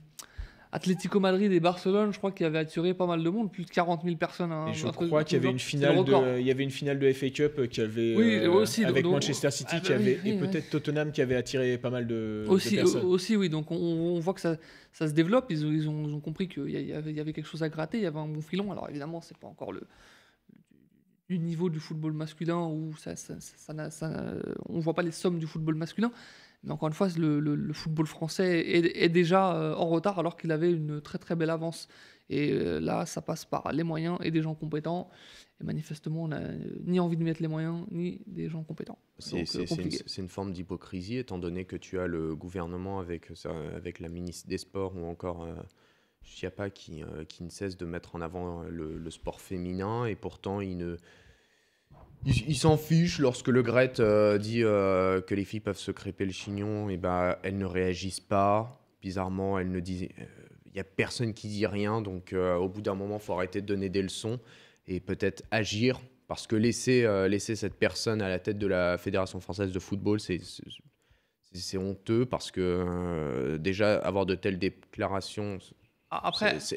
Atlético 0.75 1.19
Madrid 1.19 1.51
et 1.51 1.59
Barcelone. 1.59 2.11
Je 2.11 2.17
crois 2.17 2.31
qu'il 2.31 2.45
y 2.45 2.47
avait 2.47 2.57
attiré 2.57 2.95
pas 2.95 3.05
mal 3.05 3.23
de 3.23 3.29
monde, 3.29 3.51
plus 3.51 3.63
de 3.63 3.69
40 3.69 4.03
000 4.03 4.15
personnes. 4.17 4.51
hein, 4.51 4.65
Et 4.69 4.73
je 4.73 4.87
crois 4.87 5.23
qu'il 5.23 5.37
y 5.37 5.39
avait 5.39 5.51
une 5.51 5.59
finale 5.59 6.03
de, 6.03 6.39
il 6.39 6.47
y 6.47 6.49
avait 6.49 6.63
une 6.63 6.71
finale 6.71 6.97
de 6.97 7.13
FA 7.13 7.29
Cup 7.29 7.53
euh, 7.59 7.67
qui 7.67 7.79
avait 7.79 8.15
Oui, 8.15 8.35
euh, 8.39 8.51
aussi, 8.51 8.83
avec 8.83 9.03
donc- 9.03 9.13
Manchester 9.13 9.51
City 9.51 9.75
Ah, 9.75 9.79
qui 9.81 9.89
bah 9.89 9.95
avait 9.95 10.19
oui, 10.23 10.29
et 10.31 10.33
oui, 10.33 10.39
peut-être 10.39 10.71
Tottenham 10.71 11.11
qui 11.11 11.21
avait 11.21 11.35
attiré 11.35 11.77
pas 11.77 11.91
mal 11.91 12.07
de, 12.07 12.43
de 12.45 12.49
Aussi, 12.49 12.75
personnes. 12.75 13.05
aussi, 13.05 13.37
oui. 13.37 13.49
Donc 13.49 13.69
on, 13.71 13.75
on 13.75 14.19
voit 14.19 14.33
que 14.33 14.41
ça, 14.41 14.57
ça 14.91 15.07
se 15.07 15.13
développe. 15.13 15.45
Ils 15.51 15.63
ont, 15.63 15.71
ils 15.71 15.87
ont, 15.87 16.07
ils 16.07 16.13
ont 16.15 16.19
compris 16.19 16.47
qu'il 16.47 16.69
y, 16.69 16.91
avait- 16.91 17.33
quelque 17.33 17.47
chose 17.47 17.61
à 17.61 17.69
gratter. 17.69 17.97
Il 17.99 18.03
y 18.03 18.07
avait 18.07 18.17
un 18.19 18.27
bon 18.27 18.41
filon. 18.41 18.71
Alors 18.71 18.89
évidemment, 18.89 19.21
c'est 19.21 19.37
pas 19.37 19.47
encore 19.47 19.71
le 19.73 19.81
du 21.29 21.37
niveau 21.39 21.69
du 21.69 21.79
football 21.79 22.13
masculin 22.13 22.65
où 22.67 22.93
ça, 22.97 23.15
ça- 23.15 24.33
on 24.69 24.79
voit 24.79 24.93
pas 24.93 25.03
les 25.03 25.11
sommes 25.11 25.39
du 25.39 25.45
football 25.47 25.75
masculin. 25.75 26.11
Mais 26.63 26.71
encore 26.71 26.87
une 26.87 26.93
fois, 26.93 27.09
le, 27.17 27.39
le- 27.39 27.55
le 27.55 27.73
football 27.73 28.07
français 28.07 28.59
est, 28.61 29.03
est 29.03 29.09
déjà 29.09 29.55
euh, 29.55 29.75
en 29.75 29.87
retard 29.87 30.19
alors 30.19 30.37
qu'il 30.37 30.51
avait 30.51 30.71
une 30.71 31.01
très 31.01 31.17
très 31.17 31.35
belle 31.35 31.49
avance. 31.49 31.87
Et 32.29 32.53
euh, 32.53 32.79
là, 32.79 33.05
ça 33.05 33.21
passe 33.21 33.43
par 33.45 33.71
les 33.73 33.83
moyens 33.83 34.17
et 34.23 34.31
des 34.31 34.41
gens 34.41 34.55
compétents. 34.55 35.09
Et 35.59 35.65
manifestement, 35.65 36.23
on 36.23 36.27
n'a 36.29 36.41
ni 36.85 36.99
envie 36.99 37.17
de 37.17 37.23
mettre 37.23 37.41
les 37.41 37.49
moyens 37.49 37.85
ni 37.91 38.21
des 38.27 38.47
gens 38.49 38.63
compétents. 38.63 38.97
C'est 39.19 39.35
euh, 39.57 39.65
une, 40.17 40.29
forme 40.29 40.53
d'hypocrisie, 40.53 41.17
étant 41.17 41.37
donné 41.37 41.65
que 41.65 41.75
tu 41.75 41.99
as 41.99 42.07
le 42.07 42.33
gouvernement 42.35 42.99
avec, 42.99 43.31
avec 43.75 43.99
la 43.99 44.07
ministre 44.09 44.47
des 44.47 44.57
Sports 44.57 44.95
ou 44.95 45.05
encore 45.05 45.43
euh, 45.43 45.53
Chiappa 46.23 46.69
qui, 46.69 47.03
euh, 47.03 47.25
qui 47.25 47.43
ne 47.43 47.49
cesse 47.49 47.75
de 47.77 47.85
mettre 47.85 48.15
en 48.15 48.21
avant 48.21 48.63
le, 48.63 48.97
le 48.97 49.11
sport 49.11 49.41
féminin 49.41 50.05
et 50.05 50.15
pourtant 50.15 50.61
il 50.61 50.77
ne. 50.77 50.97
Il, 52.25 52.49
il 52.49 52.55
s'en 52.55 52.77
fiche 52.77 53.19
lorsque 53.19 53.49
le 53.49 53.61
Gret 53.63 53.99
euh, 53.99 54.37
dit 54.37 54.63
euh, 54.63 55.21
que 55.21 55.35
les 55.35 55.43
filles 55.45 55.59
peuvent 55.59 55.77
se 55.77 55.91
crêper 55.91 56.25
le 56.25 56.31
chignon, 56.31 56.89
et 56.89 56.97
ben 56.97 57.37
elles 57.43 57.57
ne 57.57 57.65
réagissent 57.65 58.19
pas. 58.19 58.79
Bizarrement. 59.01 59.59
Il 59.59 59.69
n'y 60.73 60.79
a 60.79 60.83
personne 60.85 61.33
qui 61.33 61.47
dit 61.49 61.67
rien, 61.67 62.01
donc 62.01 62.31
euh, 62.33 62.55
au 62.55 62.69
bout 62.69 62.81
d'un 62.81 62.95
moment, 62.95 63.19
faut 63.19 63.33
arrêter 63.33 63.61
de 63.61 63.65
donner 63.65 63.89
des 63.89 64.01
leçons 64.01 64.39
et 64.87 64.99
peut-être 64.99 65.43
agir 65.51 65.99
parce 66.27 66.47
que 66.47 66.55
laisser, 66.55 67.03
euh, 67.03 67.27
laisser 67.27 67.55
cette 67.55 67.75
personne 67.75 68.21
à 68.21 68.29
la 68.29 68.39
tête 68.39 68.57
de 68.57 68.67
la 68.67 68.97
Fédération 68.97 69.39
française 69.41 69.71
de 69.71 69.79
football, 69.79 70.19
c'est 70.19 70.39
c'est- 71.51 71.77
honteux 71.77 72.25
parce 72.25 72.49
que 72.49 72.61
euh, 72.61 73.57
déjà 73.59 73.97
avoir 73.99 74.25
de 74.25 74.33
telles 74.33 74.57
déclarations, 74.57 75.59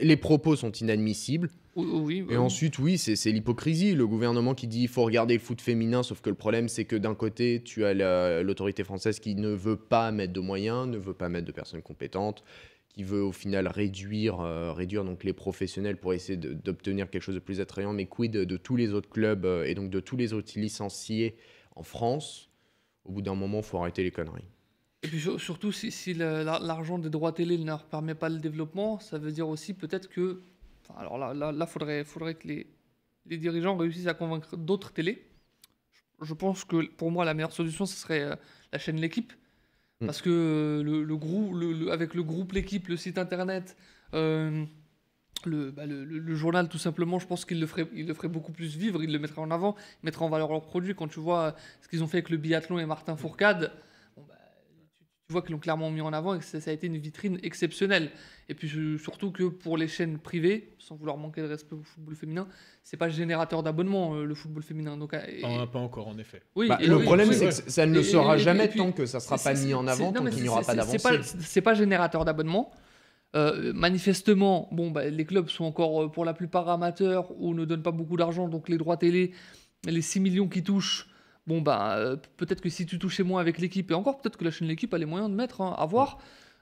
Les 0.01 0.16
propos 0.16 0.57
sont 0.57 0.72
inadmissibles. 0.72 1.51
oui, 1.75 2.22
oui, 2.22 2.27
Et 2.31 2.37
ensuite, 2.37 2.79
oui, 2.79 2.99
c'est 2.99 3.31
l'hypocrisie. 3.33 3.94
Le 3.94 4.07
gouvernement 4.07 4.55
qui 4.55 4.66
dit 4.66 4.83
il 4.83 4.88
faut 4.88 5.05
regarder 5.05 5.35
le 5.35 5.40
foot 5.40 5.61
féminin, 5.61 6.03
sauf 6.03 6.20
que 6.20 6.31
le 6.31 6.37
problème, 6.37 6.68
c'est 6.68 6.85
que 6.85 6.96
d'un 6.96 7.14
côté, 7.14 7.62
tu 7.64 7.85
as 7.85 7.94
la- 7.94 8.42
l'autorité 8.42 8.85
française 8.85 9.20
qui 9.20 9.35
ne 9.35 9.49
veut 9.51 9.77
pas 9.77 10.11
mettre 10.12 10.33
de 10.33 10.40
moyens, 10.40 10.87
ne 10.88 10.99
veut 10.99 11.14
pas 11.14 11.29
mettre 11.29 11.46
de 11.46 11.53
personnes 11.53 11.83
compétentes, 11.83 12.44
qui 12.88 13.03
veut 13.05 13.22
au 13.22 13.33
final 13.33 13.68
réduire, 13.68 14.40
euh, 14.40 14.72
réduire 14.72 15.05
donc 15.05 15.22
les 15.22 15.35
professionnels 15.35 15.99
pour 15.99 16.14
essayer 16.14 16.38
d'obtenir 16.38 17.11
quelque 17.11 17.22
chose 17.22 17.35
de 17.35 17.40
plus 17.40 17.61
attrayant. 17.61 17.92
Mais 17.92 18.07
quid 18.07 18.33
de, 18.33 18.44
de 18.44 18.57
tous 18.57 18.77
les 18.77 18.92
autres 18.94 19.11
clubs 19.11 19.44
euh, 19.44 19.64
et 19.64 19.75
donc 19.75 19.90
de 19.90 20.01
tous 20.01 20.16
les 20.16 20.33
autres 20.33 20.53
licenciés 20.59 21.37
en 21.75 21.83
France? 21.83 22.49
Au 23.05 23.12
bout 23.12 23.22
d'un 23.22 23.35
moment, 23.35 23.59
il 23.59 23.64
faut 23.64 23.79
arrêter 23.79 24.03
les 24.03 24.11
conneries. 24.11 24.49
Et 25.02 25.09
puis 25.09 25.20
sur- 25.20 25.40
surtout, 25.40 25.72
si, 25.72 25.90
si 25.90 26.14
la- 26.14 26.42
la- 26.42 26.59
l'argent 26.59 26.98
des 26.98 27.11
droits 27.11 27.32
télé 27.32 27.59
ne 27.59 27.66
leur 27.66 27.85
permet 27.85 28.14
pas 28.14 28.28
le 28.28 28.38
développement, 28.38 28.98
ça 29.00 29.18
veut 29.18 29.32
dire 29.32 29.48
aussi 29.48 29.74
peut-être 29.74 30.09
que. 30.09 30.40
alors 30.96 31.18
là, 31.18 31.35
là, 31.35 31.52
là, 31.52 31.66
faudrait, 31.66 32.04
faudrait 32.04 32.35
que 32.35 32.48
les, 32.48 32.66
les 33.26 33.37
dirigeants 33.38 33.76
réussissent 33.76 34.06
à 34.06 34.14
convaincre 34.14 34.56
d'autres 34.56 34.92
télés. 34.92 35.26
Je, 36.22 36.32
pense 36.35 36.64
que 36.64 36.87
pour 36.87 37.11
moi, 37.11 37.24
la 37.24 37.35
meilleure 37.35 37.52
solution, 37.52 37.85
ce 37.87 37.94
serait 37.96 38.22
euh, 38.22 38.37
la 38.72 38.78
chaîne 38.78 38.96
L'équipe. 39.00 39.32
Mm. 40.00 40.06
Parce 40.06 40.22
que 40.22 40.82
le, 40.85 41.02
le 41.02 41.16
groupe, 41.16 41.54
le- 41.54 41.72
le- 41.72 41.92
avec 41.92 42.14
le 42.14 42.22
groupe 42.22 42.52
L'équipe, 42.52 42.88
le 42.88 42.96
site 42.96 43.18
internet, 43.18 43.76
euh, 44.14 44.64
le, 45.44 45.70
bah, 45.70 45.87
le, 45.87 46.35
journal, 46.35 46.68
tout 46.68 46.78
simplement, 46.78 47.18
je 47.18 47.26
pense 47.26 47.44
qu'il 47.44 47.61
le, 47.61 47.66
ferait, 47.66 47.87
il 47.94 48.06
le 48.06 48.14
ferait 48.14 48.28
beaucoup 48.28 48.52
plus 48.52 48.76
vivre, 48.76 49.02
il 49.04 49.12
le 49.12 49.18
mettrait 49.18 49.40
en 49.42 49.50
avant, 49.50 49.76
il 50.02 50.06
mettrait 50.06 50.24
en 50.24 50.28
valeur 50.30 50.50
leurs 50.50 50.64
produits. 50.66 50.94
Quand 50.94 51.09
tu 51.09 51.20
vois 51.20 51.42
euh, 51.42 51.52
ce 51.82 51.88
qu'ils 51.88 52.02
ont 52.02 52.06
fait 52.06 52.18
avec 52.18 52.30
le 52.30 52.38
biathlon 52.38 52.78
et 52.78 52.87
Martin 52.87 53.16
Fourcade, 53.16 53.64
bon, 53.64 53.68
bah, 53.68 53.74
tu, 55.28 55.32
vois 55.32 55.42
qu'ils 55.42 55.52
l'ont 55.52 55.58
clairement 55.58 55.90
mis 55.90 56.00
en 56.00 56.12
avant 56.12 56.34
et 56.34 56.38
que 56.38 56.44
ça, 56.44 56.60
ça 56.60 56.70
a 56.70 56.74
été 56.74 56.86
une 56.86 56.98
vitrine 56.98 57.38
exceptionnelle. 57.42 58.10
Et 58.48 58.54
puis 58.54 58.70
surtout 59.02 59.32
que 59.32 59.42
pour 59.44 59.76
les 59.76 59.88
chaînes 59.88 60.18
privées, 60.18 60.72
sans 60.78 60.94
vouloir 60.94 61.16
manquer 61.16 61.42
de 61.42 61.48
respect 61.48 61.74
au 61.74 61.82
football 61.82 62.14
féminin, 62.14 62.46
c'est 62.84 62.96
pas 62.96 63.08
générateur 63.08 63.64
d'abonnement 63.64 64.14
euh, 64.14 64.24
le 64.24 64.34
football 64.36 64.62
féminin. 64.62 64.96
Donc, 64.96 65.14
euh, 65.14 65.20
et- 65.26 65.40
Pas, 65.40 65.66
pas 65.66 65.78
encore, 65.80 66.06
en 66.06 66.16
effet. 66.18 66.42
oui, 66.54 66.68
Bah, 66.68 66.78
et 66.80 66.86
le 66.86 66.96
oui, 66.98 67.02
problème, 67.04 67.28
oui, 67.28 67.34
c'est 67.34 67.46
que 67.48 67.70
ça 67.70 67.86
ne 67.86 67.94
le 67.94 68.04
sera 68.04 68.36
et- 68.36 68.40
et- 68.40 68.42
jamais 68.44 68.66
et 68.66 68.68
puis, 68.68 68.78
tant 68.78 68.92
que 68.92 69.04
ça 69.04 69.18
ne 69.18 69.22
sera 69.22 69.36
pas 69.36 69.54
mis 69.54 69.74
en 69.74 69.86
avant, 69.88 70.12
tant 70.12 70.24
qu'il 70.26 70.42
n'y 70.42 70.48
aura 70.48 70.60
pas 70.60 70.66
pas- 70.66 70.74
d'avancée. 70.76 71.36
C'est 71.40 71.60
pas 71.60 71.74
générateur 71.74 72.24
d'abonnement. 72.24 72.70
Euh, 73.34 73.72
manifestement, 73.74 74.68
bon, 74.70 74.92
bah, 74.92 75.06
les 75.10 75.24
clubs 75.24 75.48
sont 75.48 75.64
encore 75.64 76.10
pour 76.12 76.24
la 76.24 76.34
plupart 76.34 76.68
amateurs 76.68 77.32
ou 77.40 77.52
ne 77.52 77.64
donnent 77.64 77.82
pas 77.82 77.90
beaucoup 77.90 78.16
d'argent, 78.16 78.48
donc 78.48 78.68
les 78.68 78.78
droits 78.78 78.96
télé, 78.96 79.32
les 79.84 80.02
6 80.02 80.20
millions 80.20 80.46
qui 80.48 80.62
touchent, 80.62 81.08
bon, 81.46 81.61
bah, 81.61 81.96
euh, 81.96 82.16
peut-être 82.37 82.61
que 82.61 82.68
si 82.68 82.87
tu 82.87 82.98
touchais 82.98 83.22
moins 83.22 83.40
avec 83.40 83.59
l'équipe, 83.59 83.90
et 83.90 83.94
encore 83.94 84.20
peut-être 84.20 84.37
que 84.37 84.44
la 84.44 84.50
chaîne 84.50 84.68
L'équipe 84.68 84.92
a 84.94 84.98
les 84.98 85.06
moyens 85.06 85.30
de 85.30 85.37
mettre, 85.37 85.61
hein, 85.61 85.74
à 85.78 85.87
voir. 85.87 86.18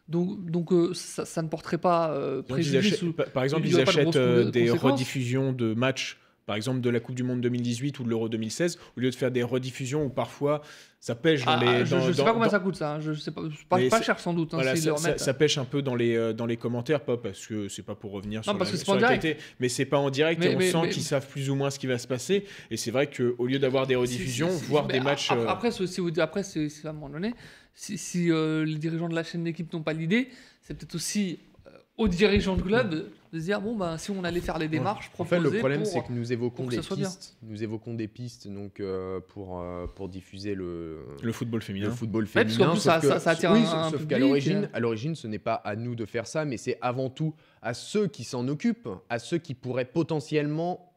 Donc, 0.09 0.51
donc 0.51 0.73
euh, 0.73 0.93
ça, 0.93 1.25
ça 1.25 1.41
ne 1.43 1.49
porterait 1.49 1.79
pas 1.79 2.11
euh, 2.11 2.43
préjudice. 2.43 3.01
ou- 3.03 3.13
par- 3.15 3.43
exemple, 3.45 3.67
ils 3.67 3.75
de 3.77 3.81
achètent 3.81 4.51
des 4.53 4.71
rediffusions 4.71 5.53
de 5.53 5.73
matchs 5.73 6.19
par 6.47 6.57
exemple 6.57 6.81
de 6.81 6.91
la 6.91 7.01
Coupe 7.01 7.15
du 7.15 7.23
Monde 7.23 7.41
2018 7.41 7.99
ou 8.01 8.05
de 8.05 8.09
l'Euro 8.11 8.29
2016, 8.29 8.79
au 8.97 9.01
lieu 9.01 9.11
de 9.11 9.15
faire 9.15 9.31
des 9.31 9.43
rediffusions 9.43 10.05
où 10.05 10.09
parfois 10.11 10.61
ça 11.01 11.15
pêche 11.15 11.45
dans 11.45 11.53
Ah, 11.53 11.61
les. 11.65 11.85
je, 11.87 11.91
dans- 11.95 12.01
je 12.01 12.13
sais 12.13 12.19
dans- 12.19 12.25
pas 12.25 12.33
combien 12.33 12.47
dans- 12.47 12.51
ça 12.51 12.59
coûte 12.61 12.77
ça. 12.77 12.95
hein, 12.95 13.01
Je 13.01 13.13
sais 13.15 13.31
pas, 13.31 13.43
pas, 13.69 14.03
cher 14.03 14.19
sans 14.19 14.33
doute. 14.35 14.55
hein, 14.55 14.59
Voilà, 14.59 14.77
ça, 14.77 15.19
ça- 15.19 15.35
pêche 15.35 15.59
un 15.59 15.65
peu 15.65 15.83
dans 15.83 15.95
les, 15.95 16.15
euh, 16.17 16.33
dans 16.33 16.47
les 16.47 16.57
commentaires, 16.57 17.01
pas 17.01 17.17
parce 17.17 17.47
que 17.47 17.69
c'est 17.69 17.83
pas 17.83 17.95
pour 17.95 18.13
revenir 18.13 18.43
sur, 18.43 18.57
parce 18.57 18.71
la, 18.71 18.79
que 18.79 18.85
sur 18.85 18.95
pas 18.95 19.01
la 19.01 19.07
direct. 19.09 19.23
qualité, 19.23 19.43
mais 19.61 19.69
c'est 19.69 19.85
pas 19.85 19.99
en 19.99 20.11
direct 20.11 20.41
Mais- 20.41 20.53
et 20.53 20.57
on 20.57 20.59
mais- 20.59 20.71
sent 20.71 20.79
mais- 20.83 20.89
qu'ils 20.91 21.03
savent 21.03 21.27
plus 21.29 21.51
ou 21.51 21.55
moins 21.55 21.71
ce 21.71 21.79
qui 21.79 21.87
va 21.87 21.99
se 21.99 22.07
passer. 22.07 22.45
Et 22.71 22.77
c'est 22.77 22.91
vrai 22.91 23.09
qu'au 23.11 23.47
lieu 23.47 23.59
d'avoir 23.59 23.87
des 23.87 23.97
rediffusions, 23.97 24.49
Si- 24.51 24.59
si- 24.59 24.65
si- 24.65 24.71
voir 24.71 24.87
des 24.87 25.01
matchs. 25.01 25.31
a- 25.31 25.37
euh, 25.37 25.47
Après, 25.49 25.71
c'est 25.71 25.83
après, 26.21 26.43
à 26.43 26.91
un 26.91 26.93
moment 26.93 27.09
donné, 27.11 27.35
si, 27.75 27.99
si, 27.99 28.31
euh, 28.31 28.65
les 28.65 28.77
dirigeants 28.77 29.09
de 29.09 29.15
la 29.15 29.25
chaîne 29.25 29.45
d'équipe 29.45 29.71
n'ont 29.73 29.83
pas 29.83 29.93
l'idée, 29.93 30.29
c'est 30.63 30.75
peut-être 30.75 30.95
aussi 30.95 31.39
euh, 31.67 31.71
aux 31.99 32.09
dirigeants 32.09 32.57
de 32.57 32.63
club 32.63 33.07
de 33.35 33.41
se 33.41 33.45
dire 33.47 33.61
bon, 33.61 33.75
ben, 33.77 33.99
si 33.99 34.13
on 34.13 34.23
allait 34.23 34.41
faire 34.41 34.59
les 34.59 34.69
démarches, 34.69 35.11
En 35.19 35.25
fait, 35.25 35.41
le 35.41 35.51
problème, 35.51 35.85
c'est 35.85 36.01
que 36.03 36.13
nous 36.13 36.33
évoquons 36.33 36.67
que 36.67 36.71
des 36.77 36.81
pistes. 36.81 37.37
Nous 37.43 37.63
évoquons 37.65 37.95
des 37.95 38.07
pistes 38.07 38.47
donc, 38.49 38.79
euh, 38.79 39.19
pour, 39.21 39.61
euh, 39.61 39.87
pour 39.89 40.09
diffuser 40.09 40.55
le, 40.55 41.01
le 41.21 41.33
football 41.33 41.59
le 41.61 41.65
féminin. 41.65 41.91
football 41.91 42.27
parce 42.33 42.47
féminin. 42.47 42.67
qu'en 42.67 42.73
plus, 42.75 42.81
sauf 42.81 42.93
ça- 42.95 43.01
que- 43.01 43.09
ça- 43.09 43.19
ça 43.19 43.31
attire 43.31 43.51
oui, 43.53 43.59
un- 43.61 43.65
sauf- 43.67 43.75
un 43.75 43.91
sauf 43.91 44.07
qu'à 44.07 44.19
l'origine, 44.21 44.65
euh. 44.65 44.69
à 44.77 44.79
l'origine, 44.81 45.15
ce 45.17 45.27
n'est 45.27 45.41
pas 45.41 45.55
à 45.55 45.75
nous 45.75 45.97
de 45.97 46.05
faire 46.07 46.27
ça, 46.29 46.45
mais 46.45 46.57
c'est 46.57 46.79
avant 46.81 47.11
tout 47.11 47.35
à 47.61 47.75
ceux 47.75 48.07
qui 48.07 48.23
s'en 48.23 48.47
occupent, 48.47 48.89
à 49.11 49.19
ceux 49.19 49.39
qui 49.39 49.55
pourraient 49.55 49.85
potentiellement. 49.85 50.93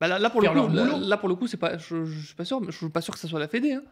Bah, 0.00 0.08
là, 0.08 0.18
là, 0.18 0.30
pour 0.30 0.40
le 0.40 0.48
coup, 0.48 0.54
leur 0.54 0.98
là, 0.98 1.16
pour 1.18 1.28
le 1.28 1.34
coup, 1.34 1.46
c'est 1.46 1.58
pas, 1.58 1.76
je, 1.76 2.06
je 2.06 2.26
suis 2.28 2.34
pas 2.34 2.46
sûr, 2.46 2.62
je 2.70 2.76
suis 2.76 2.88
pas 2.88 3.02
sûr 3.02 3.12
que 3.12 3.20
ça 3.20 3.28
soit 3.28 3.38
la 3.38 3.48
Fédé. 3.48 3.72
Hein. 3.72 3.82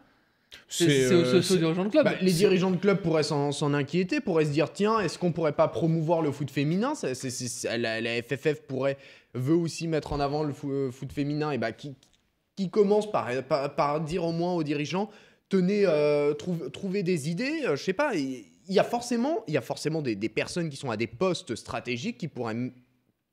C'est 0.67 1.05
euh, 1.11 1.37
aux 1.37 1.41
c'est- 1.41 1.57
dirigeants 1.57 1.85
de 1.85 1.89
club. 1.89 2.05
Bah, 2.05 2.15
les 2.21 2.31
dirigeants 2.31 2.71
de 2.71 2.77
club 2.77 3.01
pourraient 3.01 3.23
s'en 3.23 3.73
inquiéter, 3.73 4.19
pourraient 4.19 4.45
se 4.45 4.51
dire 4.51 4.71
tiens, 4.73 4.99
est-ce 4.99 5.17
qu'on 5.19 5.31
pourrait 5.31 5.53
pas 5.55 5.67
promouvoir 5.67 6.21
le 6.21 6.31
foot 6.31 6.49
féminin? 6.49 6.93
La, 7.77 8.01
la 8.01 8.21
FFF 8.23 8.61
pourrait 8.67 8.97
veut 9.35 9.53
aussi 9.55 9.87
mettre 9.87 10.11
en 10.13 10.19
avant 10.19 10.43
le 10.43 10.53
euh, 10.65 10.91
foot 10.91 11.11
féminin 11.11 11.51
et 11.51 11.57
bah 11.59 11.71
qui, 11.71 11.93
qui 12.55 12.69
commence 12.69 13.11
par, 13.11 13.29
par, 13.43 13.75
par 13.75 14.01
dire 14.01 14.23
au 14.25 14.31
moins 14.31 14.53
aux 14.53 14.63
dirigeants 14.63 15.09
tenez 15.49 15.83
euh, 15.85 16.33
trouve- 16.33 16.69
trouvez 16.71 17.03
des 17.03 17.29
idées, 17.29 17.61
euh, 17.65 17.75
je 17.75 17.83
sais 17.83 17.93
pas. 17.93 18.13
Il 18.15 18.43
y 18.67 18.79
a 18.79 18.83
forcément 18.83 19.43
y 19.47 19.57
a 19.57 19.61
forcément 19.61 20.01
des, 20.01 20.15
des 20.15 20.29
personnes 20.29 20.69
qui 20.69 20.77
sont 20.77 20.91
à 20.91 20.97
des 20.97 21.07
postes 21.07 21.55
stratégiques 21.55 22.17
qui 22.19 22.27
pourraient 22.27 22.53
m- 22.53 22.71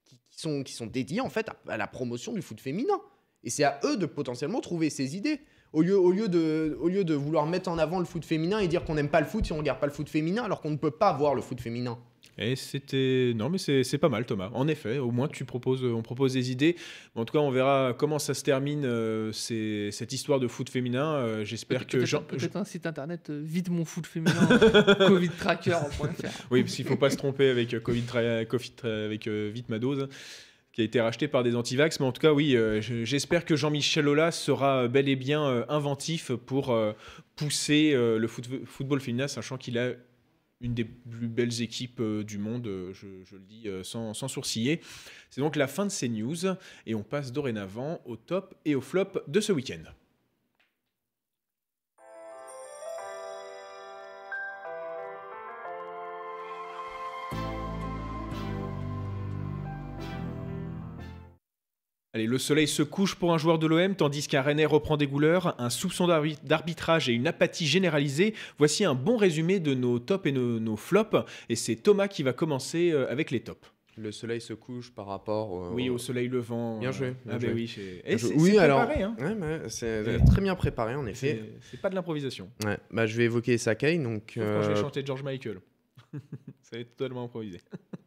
qui, 0.07 0.19
qui 0.31 0.41
sont 0.41 0.63
qui 0.63 0.73
sont 0.75 0.87
dédiées 0.87 1.21
en 1.21 1.29
fait 1.31 1.49
à, 1.49 1.57
à 1.69 1.77
la 1.77 1.87
promotion 1.87 2.33
du 2.33 2.41
foot 2.43 2.61
féminin. 2.61 2.99
Et 3.45 3.51
c'est 3.51 3.65
à 3.65 3.79
eux 3.85 3.97
de 3.97 4.07
potentiellement 4.07 4.61
trouver 4.61 4.89
ces 4.91 5.17
idées. 5.17 5.41
Au 5.73 5.83
lieu, 5.83 5.99
au, 5.99 6.11
lieu 6.13 6.29
de, 6.29 6.77
au 6.81 6.89
lieu 6.89 7.05
de 7.05 7.15
vouloir 7.15 7.47
mettre 7.47 7.69
en 7.69 7.77
avant 7.79 7.99
le 7.99 8.05
foot 8.07 8.25
féminin 8.25 8.61
et 8.61 8.69
dire 8.69 8.85
qu'on 8.85 8.95
n'aime 8.95 9.09
pas 9.11 9.21
le 9.21 9.27
foot 9.27 9.45
si 9.45 9.53
on 9.53 9.59
regarde 9.59 9.79
pas 9.81 9.87
le 9.87 9.93
foot 9.93 10.09
féminin, 10.09 10.43
alors 10.45 10.61
qu'on 10.61 10.71
ne 10.71 10.77
peut 10.77 10.91
pas 10.91 11.13
voir 11.13 11.35
le 11.35 11.43
foot 11.43 11.61
féminin. 11.61 11.99
Et 12.39 12.55
c'était. 12.55 13.33
Non, 13.35 13.49
mais 13.49 13.57
c'est 13.57 13.97
pas 13.99 14.11
mal, 14.11 14.27
Thomas. 14.27 14.51
En 14.53 14.69
effet, 14.69 14.99
au 14.99 15.11
moins, 15.11 15.27
tu 15.27 15.47
proposes, 15.47 15.83
on 15.85 16.03
propose 16.03 16.35
des 16.35 16.51
idées. 16.51 16.77
En 17.15 17.25
tout 17.25 17.33
cas, 17.33 17.39
on 17.39 17.51
verra 17.51 17.95
comment 17.99 18.19
ça 18.19 18.35
se 18.35 18.43
termine, 18.45 18.85
euh, 18.85 19.33
ces- 19.33 19.89
cette 19.91 20.13
histoire 20.13 20.39
de 20.39 20.47
foot 20.47 20.69
féminin. 20.69 21.15
Euh, 21.15 21.45
J'espère 21.47 21.87
que. 21.87 21.93
peut-être- 21.97 22.07
Jean- 22.07 22.23
peut-être 22.23 22.57
un 22.57 22.65
site 22.65 22.85
internet 22.85 23.31
euh, 23.31 23.41
vite 23.43 23.71
mon 23.71 23.87
foot 23.87 24.07
féminin 24.07 24.49
euh, 24.51 24.95
covidtracker.fr. 25.09 26.29
Oui, 26.51 26.63
parce 26.63 26.75
qu'il 26.75 26.85
ne 26.85 26.91
faut 26.91 26.97
pas 26.97 27.09
se 27.11 27.17
tromper 27.17 27.49
avec 27.49 27.73
euh, 27.73 27.81
Covid, 27.81 28.03
tra- 28.03 28.45
Covid 28.47 28.73
tra- 28.83 29.05
avec 29.07 29.27
euh, 29.29 29.51
Vite 29.53 29.71
ma 29.71 29.79
dose, 29.79 30.07
qui 30.77 30.83
a 30.83 30.85
été 30.85 31.01
racheté 31.01 31.27
par 31.27 31.43
des 31.43 31.57
antivax. 31.57 32.01
Mais 32.01 32.07
en 32.07 32.13
tout 32.13 32.21
cas, 32.21 32.35
oui, 32.35 32.55
euh, 32.55 32.83
je- 32.83 33.05
j'espère 33.07 33.47
que 33.47 33.57
Jean-Michel 33.57 34.07
Aulas 34.07 34.33
sera 34.33 34.89
bel 34.89 35.09
et 35.09 35.17
bien 35.17 35.43
euh, 35.43 35.65
inventif 35.71 36.33
pour 36.33 36.69
euh, 36.71 36.93
pousser 37.35 37.93
euh, 37.95 38.19
le 38.19 38.29
foot- 38.29 38.67
football 38.67 39.01
féminin, 39.01 39.27
sachant 39.27 39.57
qu'il 39.57 39.79
a 39.79 39.93
une 40.61 40.75
des 40.75 40.85
plus 40.85 41.29
belles 41.29 41.63
équipes 41.63 42.01
euh, 42.01 42.23
du 42.25 42.37
monde, 42.37 42.67
euh, 42.67 42.93
je, 42.93 43.07
je 43.25 43.37
le 43.37 43.43
dis 43.43 43.69
euh, 43.69 43.83
sans, 43.85 44.13
sans 44.13 44.29
sourciller. 44.29 44.83
C'est 45.31 45.41
donc 45.41 45.57
la 45.57 45.67
fin 45.67 45.87
de 45.87 45.91
ces 45.91 46.11
news 46.11 46.37
et 46.85 46.95
on 46.95 47.03
passe 47.03 47.33
dorénavant 47.33 48.03
au 48.05 48.17
top 48.17 48.55
et 48.67 48.75
au 48.75 48.83
flop 48.83 49.13
de 49.29 49.41
ce 49.41 49.53
week-end. 49.53 49.83
Allez, 62.17 62.27
le 62.27 62.39
soleil 62.39 62.67
se 62.67 62.83
couche 62.83 63.15
pour 63.15 63.35
un 63.35 63.37
joueur 63.37 63.59
de 63.59 63.67
l'OM, 63.67 63.95
tandis 63.95 64.27
qu'un 64.27 64.41
Rennais 64.41 64.65
reprend 64.65 64.97
des 64.97 65.07
couleurs, 65.07 65.55
un 65.61 65.69
soupçon 65.69 66.07
d'arbi- 66.07 66.39
d'arbitrage 66.45 67.11
et 67.11 67.13
une 67.13 67.27
apathie 67.27 67.67
généralisée. 67.67 68.33
Voici 68.57 68.87
un 68.87 68.95
bon 68.95 69.19
résumé 69.19 69.61
de 69.61 69.75
nos 69.75 69.99
tops 69.99 70.25
et 70.25 70.33
nos, 70.33 70.59
nos 70.59 70.77
flops. 70.77 71.15
Et 71.51 71.57
c'est 71.57 71.77
Thomas 71.77 72.09
qui 72.09 72.23
va 72.23 72.33
commencer 72.33 72.91
euh, 72.91 73.07
avec 73.13 73.31
les 73.31 73.41
tops. 73.41 73.71
Le 73.99 74.13
soleil 74.13 74.41
se 74.41 74.55
couche 74.55 74.95
par 74.95 75.09
rapport 75.09 75.53
au- 75.53 75.75
Oui, 75.75 75.91
au 75.91 75.99
soleil 75.99 76.29
levant. 76.29 76.79
Bien 76.79 76.91
joué, 76.91 77.11
bien 77.27 77.35
ah, 77.35 77.39
joué. 77.39 77.49
ben 77.49 77.55
oui, 77.55 77.67
Je- 77.67 77.81
Eh, 78.07 78.17
c'est- 78.17 78.33
oui, 78.35 78.53
c'est 78.53 78.59
alors, 78.61 78.81
hein. 78.81 79.15
ouais, 79.19 79.35
mais 79.35 79.69
c'est 79.69 80.01
Ouais. 80.03 80.19
très 80.25 80.41
bien 80.41 80.55
préparé 80.55 80.95
en 80.95 81.05
effet. 81.07 81.43
C'est 81.61 81.71
c'est 81.73 81.81
pas 81.83 81.91
de 81.91 81.95
l'improvisation. 81.97 82.49
Ouais, 82.65 82.79
bah, 82.91 83.05
je 83.05 83.15
vais 83.15 83.25
évoquer 83.25 83.59
Sakai, 83.59 83.99
donc 83.99 84.33
quand 84.37 84.63
je 84.63 84.69
vais 84.71 84.79
euh, 84.79 84.81
chanter 84.81 85.05
George 85.05 85.23
Michael. 85.23 85.59
Ça 86.63 86.77
va 86.77 86.79
être 86.79 86.97
totalement 86.97 87.25
improvisé. 87.25 87.61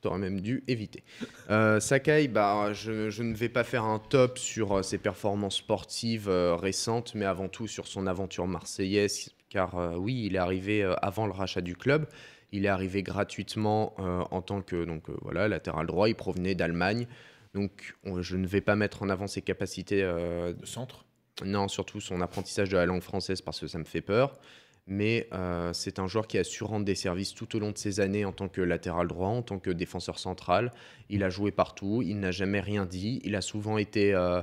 T'aurais 0.00 0.18
même 0.18 0.40
dû 0.40 0.62
éviter. 0.68 1.02
Euh, 1.50 1.80
Sakai, 1.80 2.28
bah, 2.28 2.72
je, 2.72 3.10
je 3.10 3.22
ne 3.24 3.34
vais 3.34 3.48
pas 3.48 3.64
faire 3.64 3.82
un 3.84 3.98
top 3.98 4.38
sur 4.38 4.78
euh, 4.78 4.82
ses 4.82 4.98
performances 4.98 5.56
sportives 5.56 6.28
euh, 6.28 6.54
récentes, 6.54 7.16
mais 7.16 7.24
avant 7.24 7.48
tout 7.48 7.66
sur 7.66 7.88
son 7.88 8.06
aventure 8.06 8.46
marseillaise, 8.46 9.30
car 9.48 9.76
euh, 9.76 9.96
oui, 9.96 10.24
il 10.26 10.36
est 10.36 10.38
arrivé 10.38 10.84
avant 11.02 11.26
le 11.26 11.32
rachat 11.32 11.60
du 11.62 11.74
club. 11.74 12.06
Il 12.52 12.64
est 12.64 12.68
arrivé 12.68 13.02
gratuitement 13.02 13.94
en 13.98 14.40
tant 14.40 14.62
que 14.62 14.84
donc, 14.86 15.02
voilà, 15.20 15.48
latéral 15.48 15.86
droit. 15.86 16.08
Il 16.08 16.14
provenait 16.14 16.54
d'Allemagne. 16.54 17.06
Donc, 17.52 17.94
on- 18.04 18.22
je 18.22 18.36
ne 18.38 18.46
vais 18.46 18.62
pas 18.62 18.74
mettre 18.74 19.02
en 19.02 19.10
avant 19.10 19.26
ses 19.26 19.42
capacités 19.42 20.00
Le 20.02 20.54
centre? 20.64 21.04
non, 21.44 21.68
surtout 21.68 22.00
son 22.00 22.20
apprentissage 22.22 22.68
de 22.70 22.76
la 22.76 22.86
langue 22.86 23.02
française 23.02 23.42
parce 23.42 23.60
que 23.60 23.66
ça 23.66 23.78
me 23.78 23.84
fait 23.84 24.00
peur. 24.00 24.38
Mais 24.88 25.28
euh, 25.34 25.72
c'est 25.74 25.98
un 25.98 26.06
joueur 26.06 26.26
qui 26.26 26.38
a 26.38 26.44
su 26.44 26.64
rendre 26.64 26.86
des 26.86 26.94
services 26.94 27.34
tout 27.34 27.54
au 27.54 27.58
long 27.58 27.72
de 27.72 27.78
ses 27.78 28.00
années 28.00 28.24
en 28.24 28.32
tant 28.32 28.48
que 28.48 28.62
latéral 28.62 29.06
droit, 29.06 29.28
en 29.28 29.42
tant 29.42 29.58
que 29.58 29.70
défenseur 29.70 30.18
central. 30.18 30.72
Il 31.10 31.22
a 31.22 31.28
joué 31.30 31.50
partout, 31.50 32.02
il 32.02 32.18
n'a 32.18 32.30
jamais 32.30 32.60
rien 32.60 32.86
dit. 32.86 33.20
Il 33.22 33.36
a 33.36 33.42
souvent 33.42 33.76
été 33.76 34.14
euh, 34.14 34.40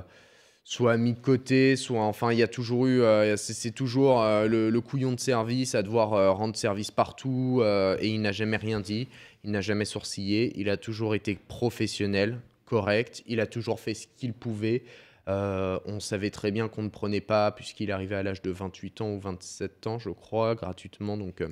soit 0.62 0.96
mis 0.98 1.14
de 1.14 1.18
côté, 1.18 1.74
soit 1.74 2.02
enfin 2.02 2.32
il 2.32 2.38
y 2.38 2.44
a 2.44 2.48
toujours 2.48 2.86
eu, 2.86 3.02
euh, 3.02 3.36
c'est 3.36 3.72
toujours 3.72 4.22
le, 4.22 4.78
couillon 4.78 5.12
de 5.12 5.20
service 5.20 5.74
à 5.74 5.82
devoir 5.82 6.36
rendre 6.36 6.54
service 6.54 6.92
partout 6.92 7.62
et 8.00 8.08
il 8.08 8.22
n'a 8.22 8.32
jamais 8.32 8.56
rien 8.56 8.80
dit. 8.80 9.08
Il 9.42 9.50
n'a 9.50 9.60
jamais 9.60 9.84
sourcillé. 9.84 10.52
Il 10.56 10.70
a 10.70 10.76
toujours 10.76 11.16
été 11.16 11.36
professionnel, 11.48 12.40
correct. 12.66 13.24
Il 13.26 13.40
a 13.40 13.46
toujours 13.46 13.80
fait 13.80 13.94
ce 13.94 14.06
qu'il 14.16 14.32
pouvait. 14.32 14.84
Euh, 15.28 15.78
on 15.86 15.98
savait 16.00 16.30
très 16.30 16.52
bien 16.52 16.68
qu'on 16.68 16.82
ne 16.82 16.88
prenait 16.88 17.20
pas, 17.20 17.50
puisqu'il 17.50 17.90
arrivait 17.90 18.14
à 18.16 18.22
l'âge 18.22 18.42
de 18.42 18.50
28 18.50 19.00
ans 19.00 19.10
ou 19.10 19.20
27 19.20 19.86
ans, 19.86 19.98
je 19.98 20.10
crois, 20.10 20.54
gratuitement. 20.54 21.16
Donc, 21.16 21.40
euh, 21.40 21.48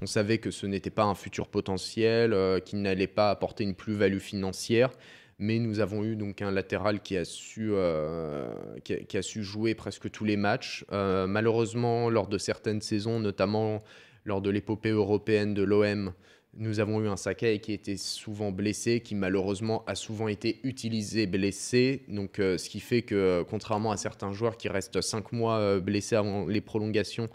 on 0.00 0.06
savait 0.06 0.38
que 0.38 0.50
ce 0.50 0.66
n'était 0.66 0.90
pas 0.90 1.04
un 1.04 1.14
futur 1.14 1.48
potentiel, 1.48 2.32
euh, 2.32 2.58
qu'il 2.58 2.82
n'allait 2.82 3.06
pas 3.06 3.30
apporter 3.30 3.64
une 3.64 3.74
plus-value 3.74 4.18
financière. 4.18 4.90
Mais 5.38 5.58
nous 5.58 5.80
avons 5.80 6.04
eu 6.04 6.14
donc 6.14 6.42
un 6.42 6.52
latéral 6.52 7.00
qui 7.00 7.16
a 7.16 7.24
su, 7.24 7.70
euh, 7.72 8.52
qui 8.84 9.16
a, 9.16 9.22
su 9.22 9.42
jouer 9.42 9.74
presque 9.74 10.08
tous 10.10 10.24
les 10.24 10.36
matchs. 10.36 10.84
Malheureusement, 10.92 12.08
lors 12.08 12.28
de 12.28 12.38
certaines 12.38 12.80
saisons, 12.80 13.18
notamment 13.18 13.82
lors 14.24 14.40
de 14.40 14.50
l'épopée 14.50 14.90
européenne 14.90 15.52
de 15.52 15.64
l'OM, 15.64 16.12
nous 16.56 16.80
avons 16.80 17.00
eu 17.02 17.08
un 17.08 17.16
Sakai 17.16 17.58
qui 17.60 17.72
était 17.72 17.96
souvent 17.96 18.52
blessé, 18.52 19.00
qui 19.00 19.14
malheureusement 19.14 19.84
a 19.86 19.94
souvent 19.94 20.28
été 20.28 20.60
utilisé 20.62 21.26
blessé. 21.26 22.02
Donc, 22.08 22.38
euh, 22.38 22.58
ce 22.58 22.68
qui 22.70 22.80
fait 22.80 23.02
que, 23.02 23.14
euh, 23.14 23.44
contrairement 23.44 23.90
à 23.92 23.96
certains 23.96 24.32
joueurs 24.32 24.56
qui 24.56 24.68
restent 24.68 25.00
5 25.00 25.32
mois 25.32 25.58
euh, 25.58 25.80
blessés 25.80 26.16
avant 26.16 26.46
les 26.46 26.60
prolongations, 26.60 27.28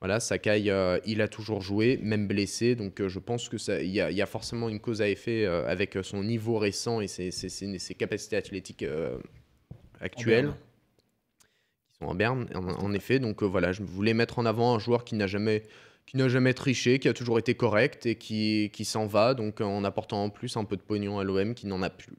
voilà, 0.00 0.18
Sakai, 0.20 0.64
euh, 0.68 0.98
il 1.06 1.20
a 1.22 1.28
toujours 1.28 1.60
joué, 1.60 1.98
même 2.02 2.26
blessé. 2.26 2.74
Donc, 2.74 3.06
je 3.06 3.18
pense 3.18 3.48
que 3.48 3.58
ça, 3.58 3.80
il 3.82 3.90
y, 3.90 3.94
y 3.94 4.22
a 4.22 4.26
forcément 4.26 4.68
une 4.68 4.80
cause 4.80 5.00
à 5.02 5.08
effet 5.08 5.44
avec 5.46 5.96
son 6.02 6.24
niveau 6.24 6.58
récent 6.58 7.00
et 7.00 7.06
ses, 7.08 7.30
ses- 7.30 7.48
ses- 7.48 7.78
ses 7.78 7.94
capacités 7.94 8.36
athlétiques 8.36 8.84
actuelles 10.00 10.52
qui 11.92 11.98
sont 11.98 12.06
en 12.06 12.14
Berne, 12.14 12.48
en, 12.54 12.66
en 12.68 12.92
effet. 12.94 13.18
Donc 13.20 13.42
voilà, 13.42 13.72
je 13.72 13.82
voulais 13.82 14.14
mettre 14.14 14.38
en 14.38 14.46
avant 14.46 14.74
un 14.74 14.78
joueur 14.78 15.04
qui 15.04 15.14
n'a 15.14 15.26
jamais, 15.28 15.62
qui 16.06 16.16
n'a 16.16 16.28
jamais 16.28 16.52
triché, 16.54 16.98
qui 16.98 17.08
a 17.08 17.12
toujours 17.14 17.38
été 17.38 17.54
correct 17.54 18.06
et 18.06 18.16
qui, 18.16 18.70
qui 18.72 18.84
s'en 18.84 19.06
va, 19.06 19.34
donc 19.34 19.60
euh, 19.60 19.64
en 19.64 19.84
apportant 19.84 20.24
en 20.24 20.30
plus 20.30 20.56
un 20.56 20.64
peu 20.64 20.76
de 20.76 20.82
pognon 20.82 21.18
à 21.18 21.24
l'OM 21.24 21.54
qui 21.54 21.66
n'en 21.66 21.82
a 21.82 21.90
plus. 21.90 22.12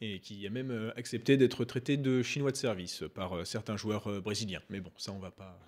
Et 0.00 0.20
qui 0.20 0.46
a 0.46 0.50
même 0.50 0.70
euh, 0.70 0.92
accepté 0.96 1.36
d'être 1.36 1.64
traité 1.64 1.96
de 1.96 2.22
chinois 2.22 2.50
de 2.50 2.56
service 2.56 3.04
par 3.14 3.34
euh, 3.36 3.44
certains 3.44 3.76
joueurs 3.76 4.20
brésiliens. 4.20 4.60
Mais 4.68 4.80
bon, 4.80 4.90
ça, 4.96 5.12
on 5.12 5.18
va 5.18 5.30
pas, 5.30 5.58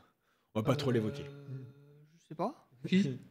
on 0.55 0.61
va 0.61 0.65
pas 0.65 0.77
trop 0.77 0.91
l'évoquer. 0.91 1.25
Je 2.21 2.27
sais 2.29 2.35
pas. 2.35 2.69
Qui? 2.87 3.19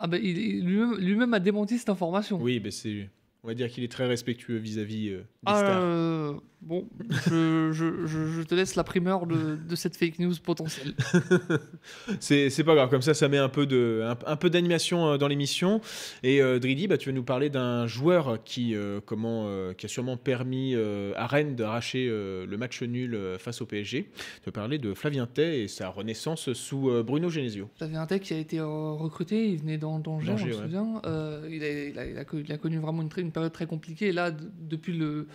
Ah 0.00 0.08
ben 0.08 0.20
il- 0.22 0.36
il- 0.38 0.64
lui-même 0.66 1.32
a 1.34 1.38
démenti 1.40 1.78
cette 1.78 1.88
information. 1.88 2.36
Oui, 2.42 2.60
mais 2.62 2.72
c'est. 2.72 3.08
On 3.44 3.48
va 3.48 3.54
dire 3.54 3.68
qu'il 3.68 3.84
est 3.84 3.92
très 3.92 4.06
respectueux 4.06 4.56
vis-à-vis 4.56 5.10
euh, 5.10 5.18
des 5.18 5.24
Ah, 5.44 5.58
stars. 5.58 5.78
euh, 5.82 6.32
bon, 6.62 6.88
je, 7.26 7.72
je- 7.72 8.06
je- 8.06 8.26
je 8.30 8.42
te 8.42 8.54
laisse 8.54 8.74
la 8.74 8.84
primeur 8.84 9.26
de, 9.26 9.56
de 9.56 9.76
cette 9.76 9.98
fake 9.98 10.18
news 10.18 10.32
potentielle. 10.42 10.94
C'est 12.20 12.64
pas 12.64 12.74
grave, 12.74 12.88
comme 12.90 13.02
ça, 13.02 13.14
ça 13.14 13.28
met 13.28 13.36
un 13.38 13.48
peu 13.50 13.66
de, 13.66 14.02
un, 14.04 14.16
un 14.26 14.36
peu 14.36 14.48
d'animation 14.50 15.06
euh, 15.12 15.16
dans 15.18 15.28
l'émission. 15.28 15.80
Et 16.22 16.40
euh, 16.42 16.58
Dridi, 16.58 16.86
bah, 16.88 16.96
tu 16.96 17.10
vas 17.10 17.14
nous 17.14 17.22
parler 17.22 17.50
d'un 17.50 17.86
joueur 17.86 18.42
qui, 18.44 18.74
euh, 18.74 19.00
comment, 19.04 19.44
euh, 19.48 19.74
qui 19.74 19.86
a 19.86 19.88
sûrement 19.88 20.16
permis 20.16 20.74
à 21.16 21.26
Rennes 21.26 21.54
d'arracher 21.54 22.06
le 22.08 22.56
match 22.56 22.82
nul 22.82 23.18
face 23.38 23.60
au 23.60 23.66
PSG. 23.66 24.08
Tu 24.14 24.46
vas 24.46 24.52
parler 24.52 24.78
de 24.78 24.94
Flavien 24.94 25.26
Tay 25.26 25.62
et 25.64 25.68
sa 25.68 25.88
renaissance 25.90 26.52
sous 26.54 26.90
Bruno 27.04 27.28
Genesio. 27.28 27.68
Un 27.80 28.06
tech 28.06 28.22
qui 28.22 28.34
a 28.34 28.38
été 28.38 28.60
recruté, 28.60 29.48
il 29.50 29.58
venait 29.58 29.78
dans 29.78 29.98
d'Angers, 29.98 30.32
on 30.32 30.36
me 30.38 30.44
ouais. 30.44 30.52
souvient. 30.52 31.02
Euh, 31.06 31.46
il, 31.50 31.98
a, 31.98 32.06
il 32.06 32.52
a 32.52 32.56
connu 32.58 32.78
vraiment 32.78 33.02
une, 33.02 33.08
très- 33.08 33.20
une 33.22 33.32
période 33.34 33.52
très 33.52 33.66
compliquée. 33.66 34.08
Et 34.08 34.12
là, 34.12 34.30
d- 34.30 34.42
depuis 34.62 34.96
le. 34.96 35.26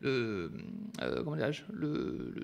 le 0.00 0.52
euh, 1.02 1.22
comment 1.24 1.34
dirais-je 1.34 1.62
le, 1.72 2.34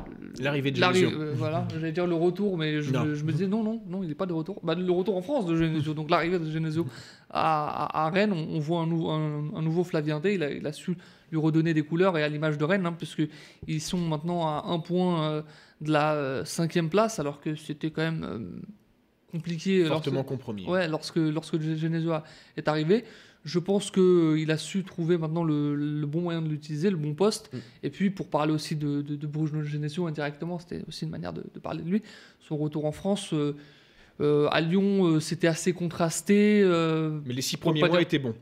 L'arrivée 0.41 0.73
de 0.73 0.81
euh, 0.83 1.33
voilà, 1.37 1.69
j'allais 1.73 1.93
dire 1.93 2.07
le 2.09 2.17
retour, 2.17 2.59
mais 2.59 2.83
je, 2.83 2.91
me, 2.93 3.15
je 3.15 3.25
me 3.25 3.31
disais 3.31 3.47
non, 3.47 3.63
non, 3.63 3.81
non, 3.87 4.03
il 4.03 4.09
n'est 4.09 4.17
pas 4.17 4.27
de 4.27 4.33
retour. 4.33 4.61
Bah, 4.65 4.75
le 4.75 4.91
retour 4.91 5.17
en 5.17 5.23
France 5.23 5.47
de 5.47 5.55
Genesio. 5.55 5.95
Donc 5.95 6.11
l'arrivée 6.11 6.41
de 6.41 6.51
Genesio 6.51 6.85
à, 7.31 7.85
à- 7.85 8.07
à 8.07 8.11
Rennes, 8.11 8.33
on, 8.33 8.57
on 8.57 8.59
voit 8.59 8.81
un, 8.81 8.87
nou- 8.89 9.09
un- 9.09 9.55
un 9.55 9.63
nouveau 9.63 9.85
Flavien 9.85 10.19
Day. 10.19 10.35
Il 10.35 10.43
a, 10.43 10.51
il 10.51 10.67
a 10.67 10.73
su 10.73 10.97
lui 11.31 11.39
redonner 11.41 11.75
des 11.75 11.83
couleurs 11.83 12.19
et 12.19 12.25
à 12.25 12.29
l'image 12.29 12.59
de 12.59 12.65
Rennes, 12.65 12.87
hein, 12.87 12.95
puisque 12.97 13.23
ils 13.69 13.81
sont 13.81 13.99
maintenant 13.99 14.47
à 14.49 14.65
un 14.67 14.79
point 14.81 15.31
euh, 15.31 15.43
de 15.81 15.93
la 15.93 16.15
euh, 16.15 16.45
cinquième 16.45 16.89
place, 16.91 17.19
alors 17.21 17.41
que 17.41 17.55
c'était 17.55 17.91
quand 17.93 18.03
même 18.03 18.25
euh, 18.25 18.39
compliqué. 19.33 19.79
lorsque- 19.85 20.05
Fortement 20.05 20.25
compromis. 20.25 20.67
Ouais, 20.67 20.89
lorsque, 20.89 21.17
lorsque 21.17 21.61
Genesio 21.61 22.13
est 22.57 22.69
arrivé, 22.69 23.05
je 23.45 23.59
pense 23.59 23.91
qu'il 23.91 24.51
a 24.51 24.57
su 24.57 24.85
trouver 24.85 25.19
maintenant 25.19 25.45
le, 25.45 25.75
le 25.77 26.07
bon 26.07 26.23
moyen 26.23 26.41
de 26.41 26.49
l'utiliser, 26.49 26.89
le 26.91 26.97
bon 26.97 27.15
poste. 27.15 27.51
Mm. 27.53 27.59
Et 27.83 27.91
puis, 27.91 28.11
pour 28.11 28.29
parler 28.29 28.53
aussi 28.53 28.75
de, 28.75 29.03
de, 29.03 29.17
de 29.17 29.27
Bruno 29.27 29.63
Genesio 29.63 30.07
indirectement, 30.07 30.59
c'était 30.59 30.83
aussi 30.89 31.05
une 31.05 31.11
manière 31.11 31.33
de, 31.35 31.45
de 31.53 31.59
parler 31.61 31.83
de 31.83 31.91
lui. 31.91 32.03
Son 32.41 32.57
retour 32.57 32.87
en 32.87 32.93
France, 32.93 33.33
euh, 33.35 33.55
euh, 34.21 34.49
à 34.51 34.61
Lyon, 34.61 35.05
euh, 35.07 35.21
c'était 35.21 35.47
assez 35.49 35.73
contrasté. 35.75 36.63
euh, 36.63 37.21
Mais 37.27 37.35
les 37.35 37.43
six 37.43 37.57
premiers 37.59 37.81
mois 37.81 37.89
dire- 37.91 38.01
étaient 38.01 38.19
bons. 38.19 38.35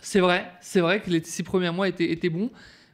c'est 0.00 0.20
vrai, 0.20 0.50
c'est 0.60 0.80
vrai 0.80 1.02
que 1.02 1.10
les 1.10 1.22
six 1.22 1.42
premiers 1.42 1.70
mois 1.70 1.88
étaient, 1.88 2.10
étaient 2.10 2.30
bons, 2.30 2.50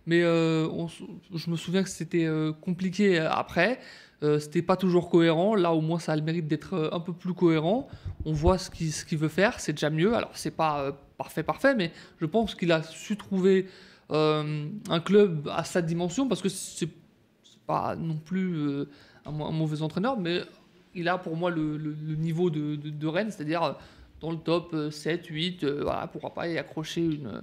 mais 0.07 0.23
euh, 0.23 0.67
on 0.71 0.88
je 0.88 1.51
me 1.51 1.57
souviens 1.57 1.83
que 1.83 1.88
c'était 1.88 2.25
euh, 2.27 2.53
compliqué 2.53 3.21
euh, 3.21 3.31
après. 3.31 3.79
Euh, 4.22 4.38
c'était 4.38 4.62
pas 4.62 4.77
toujours 4.77 5.11
cohérent. 5.11 5.55
Là, 5.55 5.72
au 5.74 5.81
moins, 5.81 5.98
ça 5.98 6.12
a 6.12 6.16
le 6.16 6.22
mérite 6.22 6.46
d'être 6.46 6.74
euh, 6.74 6.88
un 6.92 7.00
peu 7.00 7.12
plus 7.12 7.35
cohérent. 7.35 7.88
On 8.24 8.33
voit 8.33 8.59
ce 8.59 8.70
qu'il 8.70 8.92
ce 8.92 9.16
veut 9.16 9.29
faire, 9.29 9.61
c'est 9.61 9.72
déjà 9.72 9.90
mieux. 9.90 10.14
Alors, 10.14 10.31
c'est 10.35 10.53
pas 10.53 10.81
euh, 10.83 10.92
parfait, 11.18 11.42
parfait, 11.42 11.74
mais 11.74 11.90
je 12.20 12.27
pense 12.27 12.55
qu'il 12.55 12.72
a 12.72 12.83
su 12.83 13.16
trouver 13.16 13.66
euh, 14.11 14.66
un 14.88 15.00
club 15.00 15.48
à 15.53 15.64
sa 15.64 15.83
dimension 15.83 16.29
parce 16.29 16.40
que 16.42 16.48
c'est 16.48 16.88
pas 17.66 17.96
non 17.96 18.16
plus 18.16 18.85
un, 19.27 19.33
mau- 19.33 19.46
un 19.46 19.53
mauvais 19.53 19.83
entraîneur, 19.83 20.18
mais 20.18 20.42
il 20.94 21.09
a 21.09 21.18
pour 21.18 21.37
moi 21.37 21.50
le, 21.50 21.77
niveau 22.16 22.50
de, 22.50 22.77
de- 22.77 22.90
de 22.90 23.07
Rennes, 23.07 23.31
c'est-à-dire 23.31 23.77
dans 24.20 24.31
le 24.31 24.38
top 24.38 24.70
euh, 24.74 24.90
7, 24.90 25.27
8, 25.27 25.64
euh, 25.64 25.83
voilà, 25.83 26.07
pourquoi 26.07 26.33
pas 26.35 26.48
y 26.48 26.59
accrocher 26.59 27.03
une, 27.03 27.42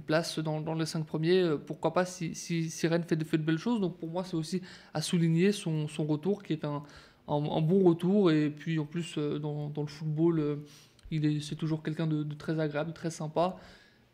place 0.00 0.38
dans, 0.38 0.74
les 0.74 0.86
5 0.86 1.04
premiers, 1.04 1.40
euh, 1.40 1.56
pourquoi 1.56 1.92
pas 1.92 2.04
si, 2.04 2.34
si, 2.34 2.68
fait 2.70 3.16
de, 3.16 3.38
belles 3.38 3.58
choses. 3.58 3.80
Donc 3.80 3.98
pour 3.98 4.08
moi, 4.08 4.24
c'est 4.24 4.36
aussi 4.36 4.62
à 4.92 5.00
souligner 5.02 5.52
son, 5.52 5.86
retour 5.98 6.42
qui 6.42 6.52
est 6.52 6.64
un, 6.64 6.82
bon 7.26 7.82
retour. 7.84 8.30
Et 8.30 8.50
puis 8.50 8.78
en 8.78 8.86
plus, 8.86 9.16
euh, 9.18 9.38
dans, 9.38 9.72
le 9.76 9.86
football, 9.86 10.40
euh, 10.40 10.56
il 11.10 11.24
est, 11.24 11.40
c'est 11.40 11.56
toujours 11.56 11.82
quelqu'un 11.82 12.06
de, 12.06 12.34
très 12.34 12.58
agréable, 12.58 12.92
très 12.92 13.10
sympa. 13.10 13.56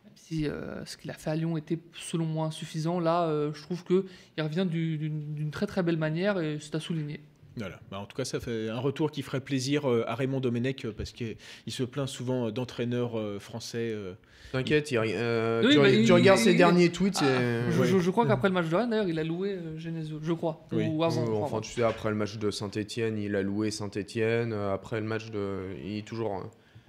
Même 0.04 0.12
si 0.16 0.46
euh, 0.46 0.84
ce 0.84 0.96
qu'il 0.96 1.10
a 1.10 1.14
fait 1.14 1.30
à 1.30 1.36
Lyon 1.36 1.56
était 1.56 1.78
selon 1.94 2.26
moi 2.26 2.46
insuffisant, 2.46 3.00
là, 3.00 3.24
euh, 3.24 3.52
je 3.54 3.62
trouve 3.62 3.84
qu'il 3.84 4.04
revient 4.38 4.66
du- 4.68 4.98
d'une 4.98 5.34
d'une 5.34 5.50
très 5.50 5.66
très 5.66 5.82
belle 5.82 5.98
manière 5.98 6.38
et 6.40 6.58
c'est 6.60 6.74
à 6.74 6.80
souligner. 6.80 7.20
Voilà. 7.56 7.80
Bah, 7.90 7.98
en 7.98 8.06
tout 8.06 8.16
cas, 8.16 8.24
ça 8.24 8.38
fait 8.40 8.68
un 8.68 8.78
retour 8.78 9.10
qui 9.10 9.22
ferait 9.22 9.40
plaisir 9.40 9.88
euh, 9.90 10.04
à 10.06 10.14
Raymond 10.14 10.40
Domenech 10.40 10.84
euh, 10.84 10.92
parce 10.96 11.10
qu'il 11.12 11.36
il 11.66 11.72
se 11.72 11.82
plaint 11.82 12.08
souvent 12.08 12.46
euh, 12.46 12.50
d'entraîneurs 12.50 13.18
euh, 13.18 13.38
français. 13.38 13.90
euh. 13.92 14.12
T'inquiète, 14.52 14.90
il- 14.92 14.98
euh, 14.98 15.62
Oui, 15.64 15.72
tu, 15.74 15.78
bah, 15.80 15.90
tu 15.90 15.96
il- 16.02 16.12
regardes 16.12 16.38
ses 16.38 16.52
il- 16.52 16.56
derniers 16.56 16.90
tweets. 16.90 17.18
Ah, 17.22 17.26
et- 17.26 17.70
je, 17.72 17.80
ouais. 17.80 17.86
je- 17.86 17.98
je 17.98 18.10
crois 18.10 18.26
qu'après 18.26 18.48
le 18.48 18.54
match 18.54 18.68
de 18.68 18.76
Rennes, 18.76 18.90
d'ailleurs, 18.90 19.08
il 19.08 19.18
a 19.18 19.24
loué 19.24 19.50
euh, 19.52 19.78
Genesio, 19.78 20.18
je 20.22 20.32
crois. 20.32 20.64
Oui. 20.72 20.86
Ou 20.90 21.04
avant. 21.04 21.22
Euh, 21.22 21.32
enfin, 21.34 21.56
enfin, 21.56 21.60
tu 21.60 21.70
sais, 21.72 21.82
après 21.82 22.08
le 22.10 22.16
match 22.16 22.38
de 22.38 22.50
Saint-Etienne, 22.50 23.18
il 23.18 23.34
a 23.36 23.42
loué 23.42 23.70
Saint-Etienne. 23.70 24.52
Après 24.52 25.00
le 25.00 25.06
match 25.06 25.30
de. 25.30 25.58
Il 25.84 25.98
est 25.98 26.06
toujours 26.06 26.36
euh, 26.38 26.44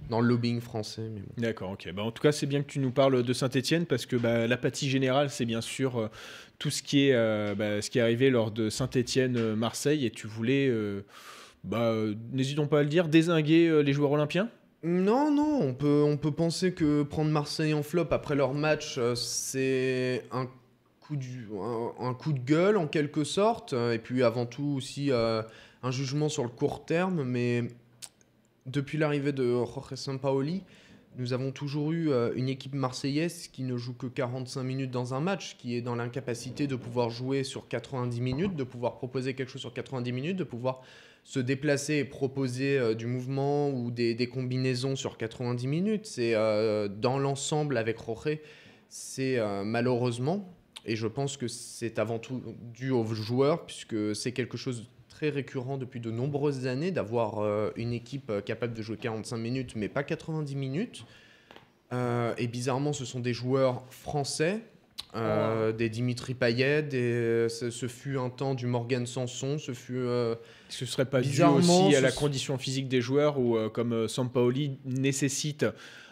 dans 0.10 0.22
le 0.22 0.28
lobbying 0.28 0.62
français. 0.62 1.10
Bon. 1.10 1.22
D'accord, 1.38 1.72
ok. 1.72 1.92
Bah, 1.94 2.04
en 2.04 2.12
tout 2.12 2.22
cas, 2.24 2.32
c'est 2.32 2.48
bien 2.48 2.62
que 2.64 2.68
tu 2.72 2.80
nous 2.80 2.92
parles 2.92 3.22
de 3.24 3.34
Saint-Etienne 3.34 3.86
parce 3.86 4.06
que 4.06 4.16
bah, 4.16 4.48
l'apathie 4.48 4.90
générale, 4.90 5.30
c'est 5.30 5.46
bien 5.46 5.62
sûr 5.62 6.00
euh, 6.00 6.08
tout 6.62 6.70
ce 6.70 6.84
qui, 6.84 7.08
est, 7.08 7.16
euh, 7.16 7.56
bah, 7.56 7.82
ce 7.82 7.90
qui 7.90 7.98
est 7.98 8.02
arrivé 8.04 8.30
lors 8.30 8.52
de 8.52 8.70
Saint-Etienne-Marseille 8.70 10.06
et 10.06 10.12
tu 10.12 10.28
voulais, 10.28 10.68
euh, 10.70 11.02
bah, 11.64 11.90
euh, 11.90 12.14
n'hésitons 12.32 12.68
pas 12.68 12.82
à 12.82 12.84
le 12.84 12.88
dire, 12.88 13.08
désinguer 13.08 13.68
euh, 13.68 13.80
les 13.80 13.94
joueurs 13.94 14.12
olympiens? 14.12 14.48
Non, 14.84 15.32
non, 15.32 15.60
on 15.60 15.74
peut, 15.74 16.04
on 16.06 16.18
peut 16.18 16.30
penser 16.30 16.72
que 16.72 17.02
prendre 17.02 17.32
Marseille 17.32 17.74
en 17.74 17.82
flop 17.82 18.06
après 18.12 18.36
leur 18.36 18.54
match, 18.54 19.00
euh, 19.00 19.16
c'est 19.16 20.24
un 20.32 20.48
coup, 21.00 21.16
du, 21.16 21.48
un, 22.00 22.14
coup 22.14 22.32
de 22.32 22.40
gueule 22.40 22.78
en 22.78 22.86
quelque 22.86 23.24
sorte. 23.24 23.74
euh, 23.74 23.94
Et 23.94 23.98
puis 23.98 24.22
avant 24.22 24.46
tout 24.46 24.76
aussi 24.78 25.12
euh, 25.12 25.42
un 25.82 25.90
jugement 25.90 26.30
sur 26.30 26.44
le 26.44 26.50
court 26.50 26.86
terme. 26.86 27.24
Mais 27.24 27.64
depuis 28.68 29.00
l'arrivée 29.00 29.32
de 29.32 29.52
Jorge 29.52 29.96
Sampaoli, 29.96 30.62
nous 31.18 31.34
avons 31.34 31.52
toujours 31.52 31.92
eu 31.92 32.10
euh, 32.10 32.32
une 32.36 32.50
équipe 32.50 32.74
marseillaise 32.74 33.48
qui 33.48 33.64
ne 33.64 33.76
joue 33.78 33.94
que 33.94 34.08
45 34.08 34.64
minutes 34.64 34.92
dans 34.92 35.14
un 35.14 35.20
match, 35.20 35.58
qui 35.58 35.76
est 35.76 35.82
dans 35.82 35.96
l'incapacité 35.96 36.68
de 36.68 36.76
pouvoir 36.76 37.10
jouer 37.10 37.44
sur 37.44 37.68
90 37.68 38.22
minutes, 38.22 38.56
de 38.56 38.64
pouvoir 38.64 38.96
proposer 38.96 39.34
quelque 39.34 39.50
chose 39.50 39.62
sur 39.62 39.74
90 39.74 40.12
minutes, 40.12 40.38
de 40.38 40.44
pouvoir 40.44 40.82
se 41.24 41.40
déplacer 41.40 41.96
et 41.96 42.06
proposer 42.06 42.78
euh, 42.78 42.96
du 42.96 43.08
mouvement 43.08 43.70
ou 43.70 43.92
des, 43.92 44.16
combinaisons 44.28 44.96
sur 44.96 45.18
90 45.18 45.68
minutes. 45.68 46.06
C'est 46.06 46.34
euh, 46.34 46.88
dans 46.88 47.20
l'ensemble 47.20 47.78
avec 47.78 47.98
Jorge, 48.04 48.40
c'est 48.90 49.40
malheureusement, 49.64 50.54
et 50.86 50.98
je 50.98 51.08
pense 51.08 51.38
que 51.38 51.48
c'est 51.48 51.98
avant 51.98 52.20
tout 52.20 52.42
dû 52.74 52.92
aux 52.92 53.06
joueurs, 53.06 53.66
puisque 53.66 54.14
c'est 54.16 54.34
quelque 54.34 54.58
chose 54.58 54.90
très 55.22 55.30
récurrent 55.30 55.78
depuis 55.78 56.00
de 56.00 56.10
nombreuses 56.10 56.66
années 56.66 56.90
d'avoir 56.90 57.38
euh, 57.44 57.70
une 57.76 57.94
équipe 57.94 58.32
euh, 58.32 58.42
capable 58.42 58.74
de 58.74 58.82
jouer 58.82 58.98
45 58.98 59.38
minutes, 59.38 59.74
mais 59.76 59.88
pas 59.88 60.02
90 60.02 60.56
minutes. 60.56 61.06
Euh, 61.94 62.34
et 62.40 62.48
bizarrement, 62.48 62.92
ce 62.92 63.06
sont 63.06 63.20
des 63.20 63.34
joueurs 63.34 63.84
français. 63.92 64.62
euh, 65.16 65.72
Des 65.74 65.90
Dimitri 65.90 66.34
Payet, 66.34 66.82
des- 66.82 67.46
ce, 67.50 67.70
ce 67.70 67.88
fut 67.88 68.18
un 68.18 68.32
temps 68.32 68.56
du 68.56 68.66
Morgan 68.66 69.06
Sanson, 69.06 69.60
ce 69.60 69.74
fut 69.74 69.98
euh, 69.98 70.34
ce 70.70 70.88
serait 70.88 71.06
pas 71.06 71.22
dû 71.22 71.30
Bizarrement, 71.30 71.86
aussi 71.88 71.96
à 71.96 72.02
la 72.02 72.12
condition 72.12 72.58
physique 72.58 72.88
des 72.88 73.02
joueurs 73.02 73.38
ou 73.38 73.58
euh, 73.58 73.70
comme 73.70 74.08
Sampaoli 74.08 74.80
nécessite 74.86 75.66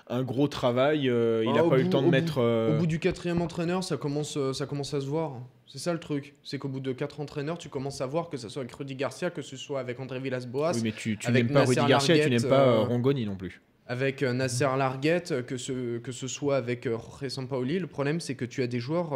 un 0.09 0.23
gros 0.23 0.47
travail, 0.47 1.07
euh, 1.09 1.43
il 1.45 1.49
Ah, 1.49 1.53
n'a 1.57 1.63
au 1.65 1.69
pas 1.69 1.79
eu 1.79 1.83
le 1.83 1.89
temps 1.89 2.01
de 2.01 2.07
mettre. 2.09 2.39
Au 2.39 2.41
euh, 2.41 2.77
bout 2.77 2.87
du 2.87 2.99
quatrième 2.99 3.41
entraîneur, 3.41 3.83
ça 3.83 3.97
commence, 3.97 4.37
euh, 4.37 4.53
ça 4.53 4.65
commence 4.65 4.93
à 4.93 5.01
se 5.01 5.05
voir. 5.05 5.33
C'est 5.67 5.77
ça 5.77 5.93
le 5.93 5.99
truc. 5.99 6.33
C'est 6.43 6.57
qu'au 6.57 6.67
bout 6.67 6.79
de 6.79 6.91
quatre 6.93 7.19
entraîneurs, 7.19 7.59
tu 7.59 7.69
commences 7.69 8.01
à 8.01 8.07
voir 8.07 8.29
que 8.29 8.37
ce 8.37 8.49
soit 8.49 8.61
avec 8.63 8.73
Rudy 8.73 8.95
Garcia, 8.95 9.29
que 9.29 9.43
ce 9.43 9.55
soit 9.55 9.79
avec 9.79 9.99
André 9.99 10.19
Villas-Boas, 10.19 10.71
Oui, 10.75 10.81
mais 10.83 10.91
tu, 10.91 11.17
n'aimes 11.31 11.51
pas 11.51 11.63
Rudy 11.63 11.85
Garcia 11.85 12.15
et 12.15 12.21
tu 12.23 12.29
n'aimes 12.29 12.49
pas 12.49 12.67
euh, 12.67 12.79
Rongoni 12.81 13.27
non 13.27 13.35
plus. 13.35 13.61
avec 13.85 14.23
Nasser 14.23 14.67
Larguette, 14.77 15.45
que 15.45 15.57
ce, 15.57 15.99
que 15.99 16.11
ce 16.11 16.27
soit 16.27 16.57
avec 16.57 16.89
Jorge 16.89 17.27
Sampaoli. 17.27 17.77
Le 17.77 17.85
problème, 17.87 18.19
c'est 18.19 18.33
que 18.33 18.45
tu 18.45 18.63
as 18.63 18.67
des 18.67 18.79
joueurs. 18.79 19.11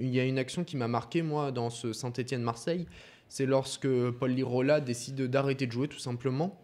il 0.00 0.08
y 0.08 0.18
a 0.18 0.24
une 0.24 0.38
action 0.38 0.64
qui 0.64 0.76
m'a 0.76 0.88
marqué, 0.88 1.22
moi, 1.22 1.52
dans 1.52 1.70
ce 1.70 1.92
Saint-Etienne-Marseille. 1.92 2.86
C'est 3.28 3.46
lorsque 3.46 3.88
Paul 4.18 4.32
Lirola 4.32 4.80
décide 4.80 5.22
d'arrêter 5.28 5.66
de 5.66 5.72
jouer, 5.72 5.86
tout 5.88 6.00
simplement, 6.00 6.60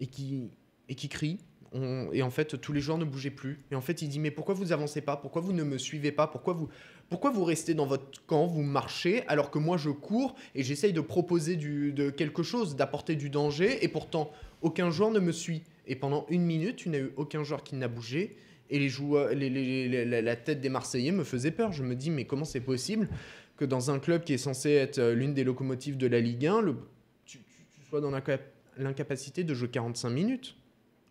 et 0.00 0.06
qui, 0.08 0.50
et 0.88 0.94
qui 0.96 1.08
crie. 1.08 1.38
Et 2.12 2.22
en 2.22 2.30
fait, 2.30 2.60
tous 2.60 2.72
les 2.72 2.80
joueurs 2.80 2.98
ne 2.98 3.04
bougeaient 3.04 3.30
plus. 3.30 3.58
Et 3.70 3.76
en 3.76 3.80
fait, 3.80 4.02
il 4.02 4.08
dit 4.08 4.18
Mais 4.18 4.32
pourquoi 4.32 4.54
vous 4.54 4.72
avancez 4.72 5.00
pas? 5.00 5.16
Pourquoi 5.16 5.40
vous 5.40 5.52
ne 5.52 5.62
me 5.62 5.78
suivez 5.78 6.10
pas? 6.10 6.26
Pourquoi 6.26 6.54
vous, 6.54 6.68
pourquoi 7.08 7.30
vous 7.30 7.44
restez 7.44 7.74
dans 7.74 7.86
votre 7.86 8.24
camp? 8.26 8.46
Vous 8.46 8.62
marchez 8.62 9.24
alors 9.28 9.50
que 9.50 9.58
moi 9.58 9.76
je 9.76 9.90
cours 9.90 10.34
et 10.56 10.64
j'essaye 10.64 10.92
de 10.92 11.00
proposer 11.00 11.56
de 11.56 12.10
quelque 12.10 12.42
chose, 12.42 12.74
d'apporter 12.74 13.14
du 13.14 13.30
danger. 13.30 13.84
Et 13.84 13.88
pourtant, 13.88 14.32
aucun 14.62 14.90
joueur 14.90 15.10
ne 15.10 15.20
me 15.20 15.32
suit. 15.32 15.62
Et 15.86 15.96
pendant 15.96 16.26
une 16.28 16.42
minute, 16.42 16.76
tu 16.76 16.88
n'as 16.88 16.98
eu 16.98 17.12
aucun 17.16 17.44
joueur 17.44 17.62
qui 17.62 17.76
n'a 17.76 17.88
bougé. 17.88 18.36
Et 18.68 18.78
les 18.78 18.88
joueurs, 18.88 19.30
la, 19.34 20.36
tête 20.36 20.60
des 20.60 20.68
Marseillais 20.68 21.12
me 21.12 21.24
faisait 21.24 21.50
peur. 21.50 21.72
Je 21.72 21.82
me 21.82 21.94
dis 21.94 22.10
Mais 22.10 22.24
comment 22.24 22.44
c'est 22.44 22.60
possible 22.60 23.08
que 23.56 23.64
dans 23.64 23.90
un 23.90 23.98
club 23.98 24.22
qui 24.22 24.32
est 24.32 24.38
censé 24.38 24.70
être 24.70 24.98
euh, 24.98 25.14
l'une 25.14 25.34
des 25.34 25.44
locomotives 25.44 25.98
de 25.98 26.06
la 26.06 26.20
Ligue 26.20 26.46
1, 26.46 26.62
le, 26.62 26.76
tu, 27.26 27.40
sois 27.88 28.00
dans 28.00 28.10
l'incap- 28.10 28.54
l'incapacité 28.78 29.44
de 29.44 29.52
jouer 29.52 29.68
45 29.68 30.08
minutes? 30.10 30.56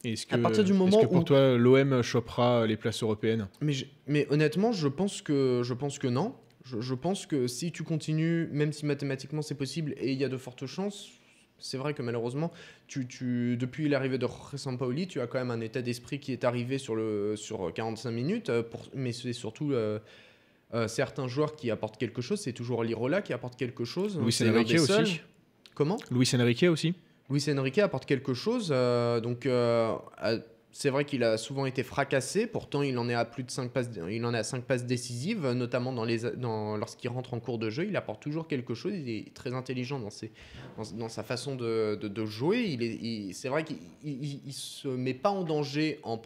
Est-ce 0.04 0.26
que, 0.26 0.36
à 0.36 0.38
partir 0.38 0.64
du 0.64 0.72
est-ce 0.72 0.80
moment 0.80 1.02
que 1.02 1.08
pour 1.08 1.22
où- 1.22 1.24
toi, 1.24 1.58
l'OM 1.58 2.02
chopera 2.02 2.66
les 2.66 2.78
places 2.78 3.04
européennes 3.04 3.48
Mais, 3.62 3.74
je- 3.74 3.86
mais 4.08 4.28
honnêtement, 4.30 4.72
je 4.72 4.88
pense 4.88 5.22
que, 5.22 5.62
je 5.64 5.74
pense 5.74 6.00
que 6.00 6.08
non. 6.08 6.36
Je, 6.64 6.80
je 6.82 6.94
pense 6.94 7.26
que 7.26 7.48
si 7.48 7.72
tu 7.72 7.84
continues, 7.84 8.48
même 8.52 8.72
si 8.74 8.86
mathématiquement 8.86 9.42
c'est 9.42 9.56
possible 9.56 9.94
et 9.98 10.12
il 10.12 10.18
y 10.20 10.24
a 10.24 10.30
de 10.30 10.38
fortes 10.38 10.66
chances, 10.68 11.10
c'est 11.58 11.78
vrai 11.78 11.94
que 11.94 12.02
malheureusement, 12.02 12.52
tu, 12.88 13.08
tu, 13.08 13.58
depuis 13.58 13.90
l'arrivée 13.90 14.18
de 14.18 14.28
Jorge 14.28 14.56
Sampaoli, 14.56 15.08
tu 15.08 15.20
as 15.20 15.28
quand 15.28 15.40
même 15.40 15.52
un 15.52 15.60
état 15.62 15.82
d'esprit 15.82 16.20
qui 16.20 16.32
est 16.32 16.44
arrivé 16.46 16.78
sur, 16.78 16.96
le, 16.96 17.36
sur 17.36 17.74
45 17.74 18.12
minutes, 18.12 18.50
euh, 18.50 18.64
pour, 18.64 18.84
mais 18.94 19.12
c'est 19.12 19.34
surtout 19.34 19.74
euh, 19.74 20.00
euh, 20.74 20.88
certains 20.88 21.28
joueurs 21.28 21.56
qui 21.56 21.72
apportent 21.72 21.98
quelque 21.98 22.22
chose. 22.22 22.40
C'est 22.40 22.54
toujours 22.54 22.84
Lirola 22.84 23.22
qui 23.22 23.34
apporte 23.34 23.58
quelque 23.58 23.84
chose. 23.84 24.18
Luis 24.20 24.38
Enrique 24.48 24.76
aussi. 24.80 25.22
Comment? 25.76 25.98
Luis 26.12 26.30
Enrique 26.36 26.64
aussi. 26.70 26.94
Luis 27.30 27.46
Enrique 27.56 27.78
apporte 27.80 28.06
quelque 28.06 28.34
chose. 28.34 28.70
euh, 28.72 29.20
donc, 29.20 29.46
euh, 29.46 29.94
à- 30.18 30.36
c'est 30.72 30.92
vrai 30.92 31.04
qu'il 31.04 31.24
a 31.24 31.38
souvent 31.38 31.66
été 31.66 31.82
fracassé. 31.82 32.46
Pourtant, 32.46 32.84
il 32.84 32.96
en 33.00 33.10
est 33.10 33.16
à 33.16 33.26
plus 33.26 33.44
de 33.44 33.50
5 33.50 33.72
passes, 33.72 33.90
il 34.10 34.24
en 34.24 34.34
est 34.36 34.38
à 34.38 34.44
5 34.44 34.64
passes 34.64 34.86
décisives, 34.86 35.48
notamment 35.52 35.92
lorsqu'il 36.78 37.10
rentre 37.10 37.34
en 37.34 37.40
cours 37.40 37.58
de 37.58 37.72
jeu. 37.72 37.86
Il 37.88 37.96
apporte 37.96 38.22
toujours 38.22 38.48
quelque 38.48 38.76
chose. 38.76 38.94
Il 38.94 39.10
est 39.10 39.34
très 39.34 39.54
intelligent 39.56 40.00
dans, 40.00 41.10
sa 41.10 41.24
façon 41.24 41.56
de, 41.56 42.26
jouer. 42.26 42.66
Il 42.68 42.84
est, 42.84 42.96
il- 43.02 43.34
c'est 43.34 43.50
vrai 43.50 43.64
qu'il 43.64 43.78
il, 44.04 44.42
il 44.46 44.54
se 44.54 44.88
met 44.88 45.16
pas 45.16 45.32
en 45.32 45.44
danger 45.44 46.00
en, 46.04 46.18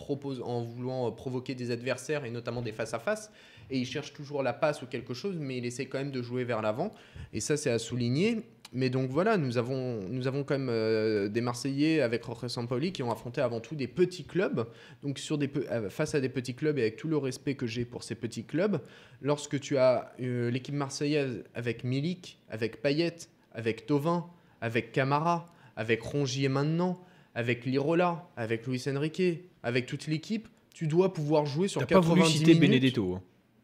voulant 0.62 1.08
euh, 1.08 1.12
provoquer 1.12 1.56
des 1.56 1.72
adversaires 1.72 2.26
et 2.26 2.30
notamment 2.30 2.62
des 2.62 2.74
face-à-face. 2.74 3.32
Et 3.72 3.78
il 3.80 3.86
cherche 3.86 4.12
toujours 4.12 4.44
la 4.44 4.52
passe 4.54 4.82
ou 4.82 4.88
quelque 4.88 5.14
chose, 5.14 5.38
mais 5.40 5.58
il 5.58 5.66
essaie 5.66 5.86
quand 5.86 5.98
même 6.00 6.12
de 6.12 6.22
jouer 6.22 6.44
vers 6.44 6.62
l'avant. 6.62 6.92
Et 7.32 7.40
ça, 7.40 7.56
c'est 7.56 7.72
à 7.72 7.80
souligner. 7.80 8.44
Mais 8.76 8.90
donc 8.90 9.12
voilà, 9.12 9.38
nous 9.38 9.60
avons, 9.60 10.02
nous 10.10 10.28
avons 10.28 10.44
quand 10.44 10.58
même 10.58 10.70
euh, 10.70 11.28
des 11.30 11.42
Marseillais 11.42 12.02
avec 12.02 12.26
Jorge 12.26 12.48
Sampaoli 12.48 12.92
qui 12.92 13.04
ont 13.04 13.12
affronté 13.12 13.40
avant 13.40 13.60
tout 13.60 13.76
des 13.76 13.88
petits 13.88 14.24
clubs. 14.24 14.68
Donc 15.04 15.20
sur 15.20 15.38
des, 15.38 15.50
euh, 15.72 15.92
face 15.92 16.16
à 16.16 16.20
des 16.20 16.30
petits 16.30 16.56
clubs 16.56 16.78
et 16.80 16.82
avec 16.82 16.96
tout 16.96 17.08
le 17.08 17.18
respect 17.18 17.54
que 17.54 17.68
j'ai 17.68 17.86
pour 17.86 18.04
ces 18.04 18.16
petits 18.16 18.46
clubs, 18.46 18.82
lorsque 19.22 19.60
tu 19.60 19.78
as 19.78 20.12
euh, 20.20 20.50
l'équipe 20.50 20.74
marseillaise 20.74 21.44
avec 21.54 21.84
Milik, 21.84 22.40
avec 22.50 22.82
Payet, 22.82 23.16
avec 23.54 23.86
Tovin, 23.86 24.26
avec 24.60 24.92
Camara, 24.92 25.46
avec 25.76 26.02
Rongier 26.02 26.50
maintenant, 26.50 27.00
avec 27.36 27.66
Lirola, 27.66 28.28
avec 28.36 28.66
Luis 28.66 28.84
Enrique, 28.88 29.44
avec 29.62 29.86
toute 29.86 30.08
l'équipe, 30.08 30.48
tu 30.74 30.88
dois 30.88 31.14
pouvoir 31.14 31.46
jouer 31.46 31.68
sur 31.68 31.82
pas 31.82 31.86
90 31.86 32.10
voulu 32.10 32.26
citer 32.26 32.54
minutes. 32.56 32.70
Benedetto. 32.70 33.16
hein. 33.16 33.22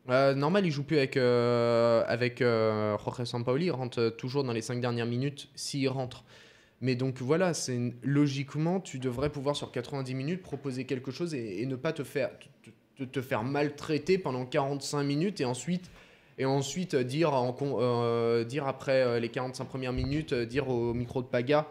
Euh, 0.10 0.34
normal, 0.34 0.66
il 0.66 0.72
joue 0.72 0.84
plus 0.84 0.98
avec, 0.98 1.18
euh, 1.18 2.04
avec 2.08 2.42
euh, 2.42 2.98
Jorge 2.98 3.26
Sampaoli. 3.26 3.66
Il 3.66 3.72
rentre 3.72 4.10
toujours 4.10 4.44
dans 4.44 4.54
les 4.54 4.62
5 4.62 4.82
dernières 4.82 5.06
minutes 5.06 5.50
s'il 5.56 5.88
rentre. 5.88 6.24
Mais 6.82 6.96
donc 6.96 7.22
voilà, 7.22 7.54
c'est 7.54 7.94
logiquement, 8.04 8.80
tu 8.80 9.00
devrais 9.00 9.30
pouvoir 9.30 9.56
sur 9.56 9.72
90 9.72 10.14
minutes 10.16 10.42
proposer 10.42 10.86
quelque 10.86 11.12
chose 11.12 11.36
et, 11.36 11.62
et 11.62 11.66
ne 11.66 11.76
pas 11.76 11.92
te 11.92 12.04
faire, 12.04 12.32
te, 12.96 13.04
te- 13.04 13.22
faire 13.22 13.44
maltraiter 13.44 14.18
pendant 14.18 14.46
45 14.46 15.04
minutes 15.04 15.42
et 15.42 15.46
ensuite, 15.46 15.92
et 16.38 16.46
ensuite 16.46 16.96
dire, 16.96 17.34
en 17.34 17.54
euh, 17.62 18.46
dire 18.46 18.66
après 18.66 19.04
euh, 19.04 19.20
les 19.20 19.28
45 19.28 19.66
premières 19.66 19.92
minutes, 19.92 20.34
dire 20.34 20.70
au 20.70 20.94
micro 20.94 21.22
de 21.22 21.28
Paga. 21.28 21.68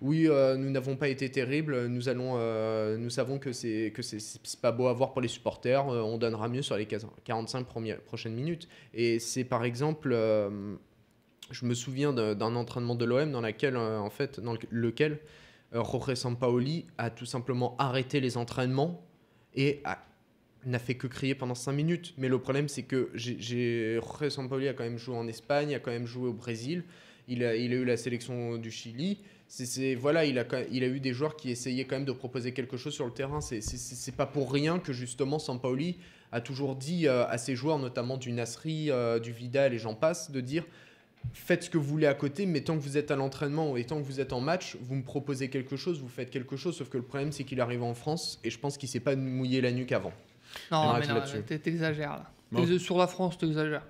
Oui, 0.00 0.26
euh, 0.28 0.56
nous 0.56 0.70
n'avons 0.70 0.96
pas 0.96 1.08
été 1.08 1.30
terribles. 1.30 1.86
Nous 1.88 2.08
allons, 2.08 2.34
euh, 2.36 2.96
nous 2.96 3.10
savons 3.10 3.38
que 3.38 3.52
c'est 3.52 3.92
que 3.94 4.00
c'est- 4.00 4.56
pas 4.62 4.72
beau 4.72 4.86
à 4.86 4.94
voir 4.94 5.12
pour 5.12 5.20
les 5.20 5.28
supporters. 5.28 5.86
euh, 5.88 6.00
on 6.00 6.16
donnera 6.16 6.48
mieux 6.48 6.62
sur 6.62 6.76
les 6.76 6.86
45 6.86 7.66
premières, 7.66 8.00
prochaines 8.00 8.32
minutes. 8.34 8.66
Et 8.94 9.18
c'est 9.18 9.44
par 9.44 9.62
exemple, 9.64 10.10
je 11.50 11.64
me 11.66 11.74
souviens 11.74 12.12
d'un 12.14 12.54
entraînement 12.56 12.94
de 12.94 13.04
l'OM 13.04 13.30
dans 13.30 13.44
en 13.44 14.10
fait, 14.10 14.40
dans 14.40 14.52
le- 14.54 14.58
lequel 14.70 15.18
Jorge 15.72 16.14
Sampaoli 16.14 16.86
a 16.98 17.10
tout 17.10 17.26
simplement 17.26 17.76
arrêté 17.78 18.20
les 18.20 18.36
entraînements 18.38 19.04
et 19.54 19.82
n'a 20.64 20.78
fait 20.78 20.94
que 20.94 21.06
crier 21.08 21.34
pendant 21.34 21.54
5 21.54 21.72
minutes. 21.72 22.14
Mais 22.16 22.28
le 22.28 22.38
problème, 22.38 22.68
c'est 22.68 22.84
que 22.84 23.10
Jorge 23.14 24.30
Sampaoli 24.30 24.68
a 24.68 24.72
quand 24.72 24.84
même 24.84 24.98
joué 24.98 25.16
en 25.16 25.28
Espagne, 25.28 25.74
a 25.74 25.78
quand 25.78 25.90
même 25.90 26.06
joué 26.06 26.28
au 26.28 26.32
Brésil. 26.32 26.84
Il 27.28 27.44
a 27.44 27.54
eu 27.56 27.84
la 27.84 27.96
sélection 27.98 28.56
du 28.56 28.70
Chili. 28.70 29.20
C'est, 29.52 29.96
voilà, 29.96 30.24
il 30.24 30.38
a, 30.38 30.44
il 30.70 30.84
a 30.84 30.86
eu 30.86 31.00
des 31.00 31.12
joueurs 31.12 31.34
qui 31.36 31.50
essayaient 31.50 31.84
quand 31.84 31.96
même 31.96 32.04
de 32.04 32.12
proposer 32.12 32.52
quelque 32.52 32.76
chose 32.76 32.94
sur 32.94 33.04
le 33.04 33.10
terrain. 33.12 33.40
C'est, 33.40 33.60
c'est, 33.60 33.76
c'est- 33.76 33.96
c'est 33.96 34.14
pas 34.14 34.26
pour 34.26 34.52
rien 34.52 34.78
que 34.78 34.92
justement 34.92 35.40
Sampaoli 35.40 35.96
a 36.30 36.40
toujours 36.40 36.76
dit 36.76 37.08
euh, 37.08 37.26
à 37.26 37.36
ses 37.36 37.56
joueurs, 37.56 37.80
notamment 37.80 38.16
du 38.16 38.30
Nasri, 38.30 38.90
euh, 38.92 39.18
du 39.18 39.32
Vidal 39.32 39.74
et 39.74 39.78
j'en 39.78 39.94
passe, 39.96 40.30
de 40.30 40.40
dire 40.40 40.64
faites 41.32 41.64
ce 41.64 41.70
que 41.70 41.78
vous 41.78 41.84
voulez 41.84 42.06
à 42.06 42.14
côté, 42.14 42.46
mais 42.46 42.60
tant 42.60 42.76
que 42.76 42.82
vous 42.82 42.96
êtes 42.96 43.10
à 43.10 43.16
l'entraînement 43.16 43.76
et 43.76 43.84
tant 43.84 43.98
que 43.98 44.04
vous 44.06 44.20
êtes 44.20 44.32
en 44.32 44.40
match, 44.40 44.76
vous 44.80 44.94
me 44.94 45.02
proposez 45.02 45.50
quelque 45.50 45.74
chose, 45.76 46.00
vous 46.00 46.08
faites 46.08 46.30
quelque 46.30 46.56
chose. 46.56 46.76
Sauf 46.76 46.88
que 46.88 46.96
le 46.96 47.02
problème, 47.02 47.32
c'est 47.32 47.42
qu'il 47.44 47.60
arrive 47.60 47.82
en 47.82 47.92
France 47.94 48.38
et 48.44 48.50
je 48.50 48.58
pense 48.58 48.78
qu'il 48.78 48.88
s'est 48.88 49.00
pas 49.00 49.16
mouillé 49.16 49.60
la 49.60 49.72
nuque 49.72 49.90
avant. 49.92 50.12
Non, 50.70 50.78
On 50.78 50.92
mais 51.00 51.06
non, 51.08 51.20
t'exagères 51.58 52.10
là. 52.12 52.30
Bon. 52.52 52.78
Sur 52.78 52.96
la 52.98 53.08
France, 53.08 53.36
t'exagères. 53.36 53.84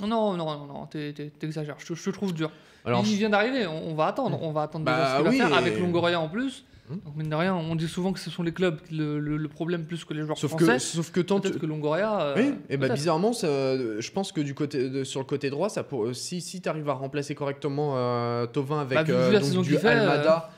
Non, 0.00 0.06
non, 0.08 0.36
non, 0.36 0.66
non, 0.66 0.86
t'es- 0.86 1.12
t'es- 1.12 1.30
t'exagères. 1.30 1.76
Je, 1.78 1.94
je 1.94 2.04
te 2.04 2.10
trouve 2.10 2.34
dur. 2.34 2.50
Alors, 2.88 3.04
il 3.06 3.16
vient 3.16 3.30
d'arriver, 3.30 3.66
on, 3.66 3.90
on 3.90 3.94
va 3.94 4.06
attendre. 4.06 4.38
On 4.42 4.52
va 4.52 4.62
attendre 4.62 4.84
de 4.84 4.90
Bah 4.90 4.96
voir 4.96 5.32
ce 5.32 5.36
qu'il 5.36 5.42
oui, 5.44 5.50
et- 5.52 5.56
avec 5.56 5.78
Longoria 5.80 6.20
en 6.20 6.28
plus. 6.28 6.64
Hmm. 6.90 6.94
Donc, 7.04 7.16
mine 7.16 7.28
de 7.28 7.34
rien, 7.34 7.54
on 7.54 7.74
dit 7.76 7.86
souvent 7.86 8.14
que 8.14 8.18
ce 8.18 8.30
sont 8.30 8.42
les 8.42 8.52
clubs 8.52 8.78
le, 8.90 9.20
le- 9.20 9.36
le 9.36 9.48
problème 9.48 9.84
plus 9.84 10.06
que 10.06 10.14
les 10.14 10.22
joueurs 10.22 10.38
sauf 10.38 10.56
que, 10.56 10.64
français. 10.64 10.78
sauf 10.78 11.10
que 11.12 11.20
tant 11.20 11.38
Peut-être 11.38 11.58
que 11.58 11.66
Longoria. 11.66 12.18
euh, 12.20 12.34
Oui, 12.38 12.54
et 12.70 12.78
bah 12.78 12.88
bizarrement, 12.88 13.34
ça, 13.34 13.46
euh, 13.46 14.00
je 14.00 14.10
pense 14.10 14.32
que 14.32 14.40
du 14.40 14.54
côté 14.54 14.88
de- 14.88 15.04
sur 15.04 15.20
le 15.20 15.26
côté 15.26 15.50
droit, 15.50 15.68
ça 15.68 15.82
pour, 15.82 16.14
si, 16.14 16.40
si 16.40 16.62
tu 16.62 16.68
arrives 16.70 16.88
à 16.88 16.94
remplacer 16.94 17.34
correctement 17.34 17.92
euh, 17.96 18.46
Tovin 18.46 18.80
avec 18.80 18.96
Bah, 18.96 19.04
euh, 19.06 19.38
donc 19.52 19.64
du 19.64 19.76
fait, 19.76 19.88
Almada, 19.88 20.50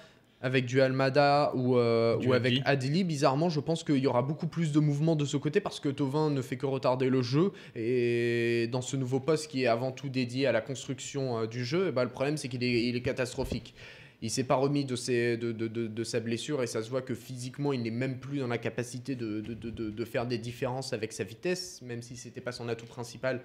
avec 0.42 0.64
du 0.64 0.80
Almada 0.80 1.52
ou, 1.54 1.76
euh, 1.76 2.16
Du 2.16 2.28
ou 2.28 2.32
avec 2.32 2.60
Adli. 2.64 3.04
Bizarrement, 3.04 3.50
je 3.50 3.60
pense 3.60 3.84
qu'il 3.84 3.98
y 3.98 4.06
aura 4.06 4.22
beaucoup 4.22 4.46
plus 4.46 4.72
de 4.72 4.78
mouvements 4.80 5.16
de 5.16 5.24
ce 5.26 5.36
côté 5.36 5.60
parce 5.60 5.80
que 5.80 5.88
Tovin 5.90 6.30
ne 6.30 6.40
fait 6.42 6.56
que 6.56 6.66
retarder 6.66 7.10
le 7.10 7.20
jeu 7.22 7.52
et 7.76 8.68
dans 8.72 8.80
ce 8.80 8.96
nouveau 8.96 9.20
poste 9.20 9.48
qui 9.50 9.64
est 9.64 9.66
avant 9.66 9.92
tout 9.92 10.08
dédié 10.08 10.46
à 10.46 10.52
la 10.52 10.60
construction 10.60 11.38
euh, 11.40 11.46
du 11.46 11.64
jeu, 11.64 11.88
et 11.88 11.92
bah, 11.92 12.04
le 12.04 12.10
problème 12.10 12.36
c'est 12.36 12.48
qu'il 12.48 12.64
est, 12.64 12.88
il 12.88 12.96
est 12.96 13.02
catastrophique. 13.02 13.74
Il 14.22 14.30
s'est 14.30 14.44
pas 14.44 14.54
remis 14.56 14.84
de, 14.84 14.96
ses, 14.96 15.36
de, 15.38 15.50
de, 15.52 15.66
de- 15.66 15.86
de 15.86 16.04
sa 16.04 16.20
blessure 16.20 16.62
et 16.62 16.66
ça 16.66 16.82
se 16.82 16.90
voit 16.90 17.00
que 17.02 17.14
physiquement 17.14 17.72
il 17.72 17.82
n'est 17.82 17.90
même 17.90 18.18
plus 18.18 18.38
dans 18.38 18.48
la 18.48 18.58
capacité 18.58 19.16
de, 19.16 19.40
de, 19.40 19.54
de- 19.54 19.70
de- 19.70 19.88
de 19.90 20.04
faire 20.04 20.26
des 20.26 20.36
différences 20.38 20.92
avec 20.92 21.12
sa 21.14 21.24
vitesse, 21.24 21.80
même 21.82 22.02
si 22.02 22.16
c'était 22.16 22.42
pas 22.42 22.52
son 22.52 22.68
atout 22.68 22.84
principal 22.86 23.40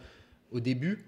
au 0.51 0.59
début. 0.59 1.05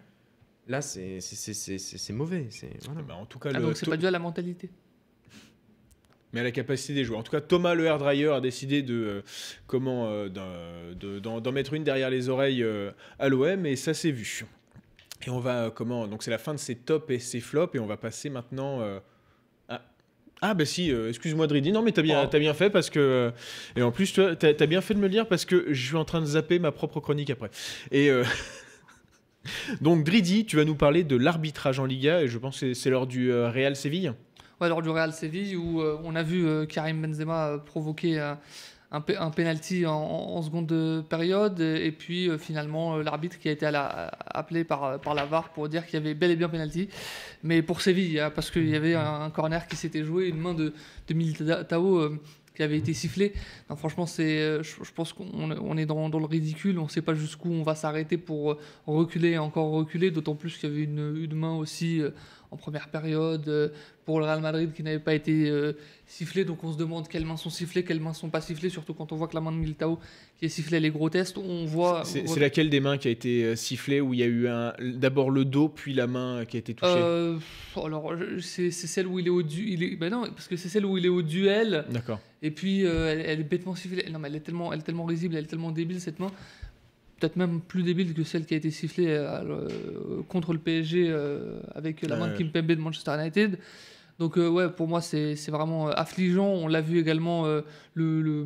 Là, 0.69 0.81
c'est 0.81 1.19
c'est- 1.21 1.35
c'est- 1.35 1.53
c'est- 1.53 1.77
c'est- 1.77 1.97
c'est 1.97 2.13
mauvais. 2.13 2.47
voilà. 2.85 3.01
Bah, 3.01 3.15
en 3.15 3.25
tout 3.25 3.39
cas, 3.39 3.49
Ah, 3.53 3.59
le- 3.59 3.65
donc 3.65 3.77
c'est 3.77 3.89
pas 3.89 3.97
dû 3.97 4.05
à 4.05 4.11
la 4.11 4.19
mentalité. 4.19 4.69
Mais 6.33 6.41
à 6.41 6.43
la 6.43 6.51
capacité 6.51 6.93
des 6.93 7.03
joueurs. 7.03 7.19
En 7.19 7.23
tout 7.23 7.31
cas, 7.31 7.41
Thomas 7.41 7.73
le 7.73 7.85
hair 7.85 7.97
dryer 7.97 8.27
a 8.33 8.41
décidé 8.41 8.81
de 8.81 8.93
euh, 8.93 9.21
comment 9.65 10.07
euh, 10.07 10.27
de- 10.29 11.19
d'en 11.19 11.51
mettre 11.51 11.73
une 11.73 11.83
derrière 11.83 12.09
les 12.09 12.29
oreilles 12.29 12.63
euh, 12.63 12.91
à 13.19 13.29
l'OM 13.29 13.65
et 13.65 13.75
ça 13.75 13.93
s'est 13.93 14.11
vu. 14.11 14.45
Et 15.25 15.29
on 15.29 15.39
va 15.39 15.71
comment 15.73 16.07
Donc 16.07 16.23
c'est 16.23 16.31
la 16.31 16.37
fin 16.37 16.53
de 16.53 16.59
ces 16.59 16.75
tops 16.75 17.09
et 17.09 17.19
ces 17.19 17.39
flops 17.39 17.75
et 17.75 17.79
on 17.79 17.87
va 17.87 17.97
passer 17.97 18.29
maintenant. 18.29 18.81
à- 19.69 19.81
Ah 20.41 20.53
bah 20.53 20.65
si, 20.65 20.91
excuse-moi 20.91 21.47
Dridi, 21.47 21.71
non 21.71 21.81
mais 21.81 21.91
t'as 21.91 22.03
bien, 22.03 22.21
Oh. 22.25 22.27
t'as 22.29 22.37
bien 22.39 22.53
fait 22.53 22.69
parce 22.69 22.91
que... 22.91 23.31
et 23.75 23.81
en 23.81 23.91
plus, 23.91 24.13
t'as, 24.13 24.35
t'as 24.35 24.65
bien 24.67 24.81
fait 24.81 24.93
de 24.93 24.99
me 24.99 25.05
le 25.05 25.09
dire 25.09 25.27
parce 25.27 25.45
que 25.45 25.65
je 25.73 25.85
suis 25.87 25.95
en 25.95 26.05
train 26.05 26.21
de 26.21 26.27
zapper 26.27 26.59
ma 26.59 26.71
propre 26.71 26.99
chronique 26.99 27.31
après. 27.31 27.49
Et 27.91 28.11
donc 29.81 30.03
Dridi, 30.03 30.45
tu 30.45 30.55
vas 30.57 30.65
nous 30.65 30.75
parler 30.75 31.03
de 31.03 31.15
l'arbitrage 31.15 31.79
en 31.79 31.85
Liga 31.85 32.21
et 32.21 32.27
je 32.27 32.37
pense 32.37 32.59
que 32.59 32.73
c'est, 32.73 32.89
l'heure 32.89 33.07
du 33.07 33.31
Real 33.33 33.75
Séville. 33.75 34.13
Ouais, 34.59 34.69
lors 34.69 34.81
du 34.81 34.89
Real 34.89 35.13
Séville 35.13 35.55
où 35.55 35.81
euh, 35.81 35.99
on 36.03 36.15
a 36.15 36.23
vu 36.23 36.47
euh, 36.47 36.65
Karim 36.65 36.99
Benzema 36.99 37.47
euh, 37.47 37.57
provoquer 37.59 38.17
un, 38.19 38.39
un 38.89 39.29
penalty 39.29 39.85
en, 39.85 40.41
seconde 40.41 40.71
euh, 40.71 41.03
période. 41.03 41.59
Et, 41.59 41.91
puis 41.91 42.27
finalement 42.39 42.97
l'arbitre 42.97 43.37
qui 43.37 43.49
a 43.49 43.51
été 43.51 43.69
appelé 43.71 44.63
par, 44.63 44.97
la 45.13 45.25
VAR 45.25 45.49
pour 45.49 45.69
dire 45.69 45.85
qu'il 45.85 45.93
y 45.93 45.97
avait 46.01 46.15
bel 46.15 46.31
et 46.31 46.35
bien 46.35 46.49
penalty. 46.49 46.89
Mais 47.43 47.61
pour 47.61 47.81
Séville 47.81 48.19
hein, 48.19 48.31
parce 48.33 48.49
qu'il 48.49 48.67
y 48.67 48.75
avait 48.75 48.95
un, 48.95 49.29
corner 49.29 49.67
qui 49.67 49.75
s'était 49.75 50.03
joué 50.03 50.27
une 50.27 50.39
main 50.39 50.55
de, 50.55 50.73
de 51.07 51.13
Militao 51.13 52.17
qui 52.55 52.63
avait 52.63 52.79
été 52.79 52.93
sifflée. 52.95 53.33
Non, 53.69 53.75
franchement 53.75 54.07
c'est 54.07 54.63
je, 54.63 54.91
pense 54.95 55.13
qu'on 55.13 55.27
on 55.35 55.77
est 55.77 55.85
dans, 55.85 56.07
le 56.09 56.25
ridicule. 56.25 56.79
On 56.79 56.85
ne 56.85 56.89
sait 56.89 57.03
pas 57.03 57.13
jusqu'où 57.13 57.51
on 57.51 57.61
va 57.61 57.75
s'arrêter 57.75 58.17
pour 58.17 58.57
reculer 58.87 59.33
et 59.33 59.37
encore 59.37 59.69
reculer. 59.69 60.09
D'autant 60.09 60.33
plus 60.33 60.57
qu'il 60.57 60.69
y 60.69 60.71
avait 60.71 60.83
une, 60.85 61.35
main 61.35 61.55
aussi 61.55 62.01
en 62.51 62.57
première 62.57 62.87
période 62.89 63.47
euh, 63.47 63.69
pour 64.05 64.19
le 64.19 64.25
Real 64.25 64.41
Madrid 64.41 64.71
qui 64.73 64.83
n'avait 64.83 64.99
pas 64.99 65.13
été 65.13 65.49
euh, 65.49 65.73
sifflé. 66.05 66.45
Donc 66.45 66.63
on 66.63 66.71
se 66.71 66.77
demande 66.77 67.07
quelles 67.07 67.25
mains 67.25 67.37
sont 67.37 67.49
sifflées, 67.49 67.83
quelles 67.83 67.99
mains 67.99 68.13
sont 68.13 68.29
pas 68.29 68.41
sifflées, 68.41 68.69
surtout 68.69 68.93
quand 68.93 69.11
on 69.11 69.15
voit 69.15 69.27
que 69.27 69.35
la 69.35 69.41
main 69.41 69.51
de 69.51 69.57
Militao 69.57 69.99
qui 70.39 70.45
est 70.45 70.49
sifflée, 70.49 70.77
elle 70.77 70.85
est 70.85 70.91
grotesque. 70.91 71.37
On 71.37 71.65
voit. 71.65 72.03
C'est, 72.05 72.21
on 72.21 72.25
voit- 72.25 72.33
c'est 72.33 72.39
laquelle 72.39 72.69
des 72.69 72.79
mains 72.79 72.97
qui 72.97 73.09
a 73.09 73.11
été 73.11 73.43
euh, 73.43 73.55
sifflée 73.55 73.99
où 73.99 74.13
il 74.13 74.19
y 74.21 74.23
a 74.23 74.27
eu 74.27 74.47
un, 74.47 74.73
d'abord 74.79 75.29
le 75.29 75.45
dos 75.45 75.67
puis 75.67 75.93
la 75.93 76.07
main 76.07 76.45
qui 76.45 76.57
a 76.57 76.59
été 76.59 76.73
touchée? 76.73 76.93
Euh, 76.95 77.37
alors 77.75 78.13
c'est, 78.39 78.71
celle 78.71 79.07
où 79.07 79.19
il 79.19 79.27
est 79.27 79.31
au 79.31 79.43
du... 79.43 79.69
il 79.69 79.83
est... 79.83 79.95
ben 79.95 80.09
non 80.09 80.23
parce 80.29 80.47
que 80.47 80.55
c'est 80.55 80.69
celle 80.69 80.85
où 80.85 80.97
il 80.97 81.05
est 81.05 81.09
au 81.09 81.21
duel 81.21 81.85
D'accord. 81.89 82.19
et 82.41 82.51
puis 82.51 82.85
euh, 82.85 83.11
elle, 83.11 83.19
elle 83.25 83.39
est 83.41 83.43
bêtement 83.43 83.75
sifflée. 83.75 84.09
Non 84.09 84.19
mais 84.19 84.29
elle 84.29 84.35
est 84.35 84.41
tellement, 84.41 84.71
elle 84.71 84.79
est 84.79 84.83
tellement 84.83 85.05
risible, 85.05 85.35
elle 85.35 85.43
est 85.43 85.47
tellement 85.47 85.71
débile 85.71 85.99
cette 85.99 86.19
main. 86.19 86.31
Peut-être 87.19 87.35
même 87.35 87.61
plus 87.61 87.81
débile 87.83 88.13
que 88.13 88.23
celle 88.23 88.45
qui 88.45 88.53
a 88.53 88.57
été 88.57 88.69
sifflée 88.69 89.07
euh, 89.07 89.41
euh, 89.43 90.21
contre 90.27 90.53
le 90.53 90.59
PSG 90.59 91.07
euh, 91.09 91.59
avec 91.73 92.01
la 92.07 92.15
main 92.15 92.27
de 92.27 92.31
Ouais. 92.33 92.37
Kimpembe 92.37 92.67
de 92.67 92.75
Manchester 92.81 93.15
United. 93.19 93.57
Donc 94.19 94.37
euh, 94.37 94.47
ouais, 94.49 94.69
pour 94.69 94.87
moi 94.87 95.01
c'est 95.01 95.35
vraiment 95.49 95.87
affligeant. 95.89 96.47
On 96.47 96.67
l'a 96.67 96.81
vu 96.81 96.99
également 96.99 97.45
le, 97.45 97.63
le, 98.21 98.45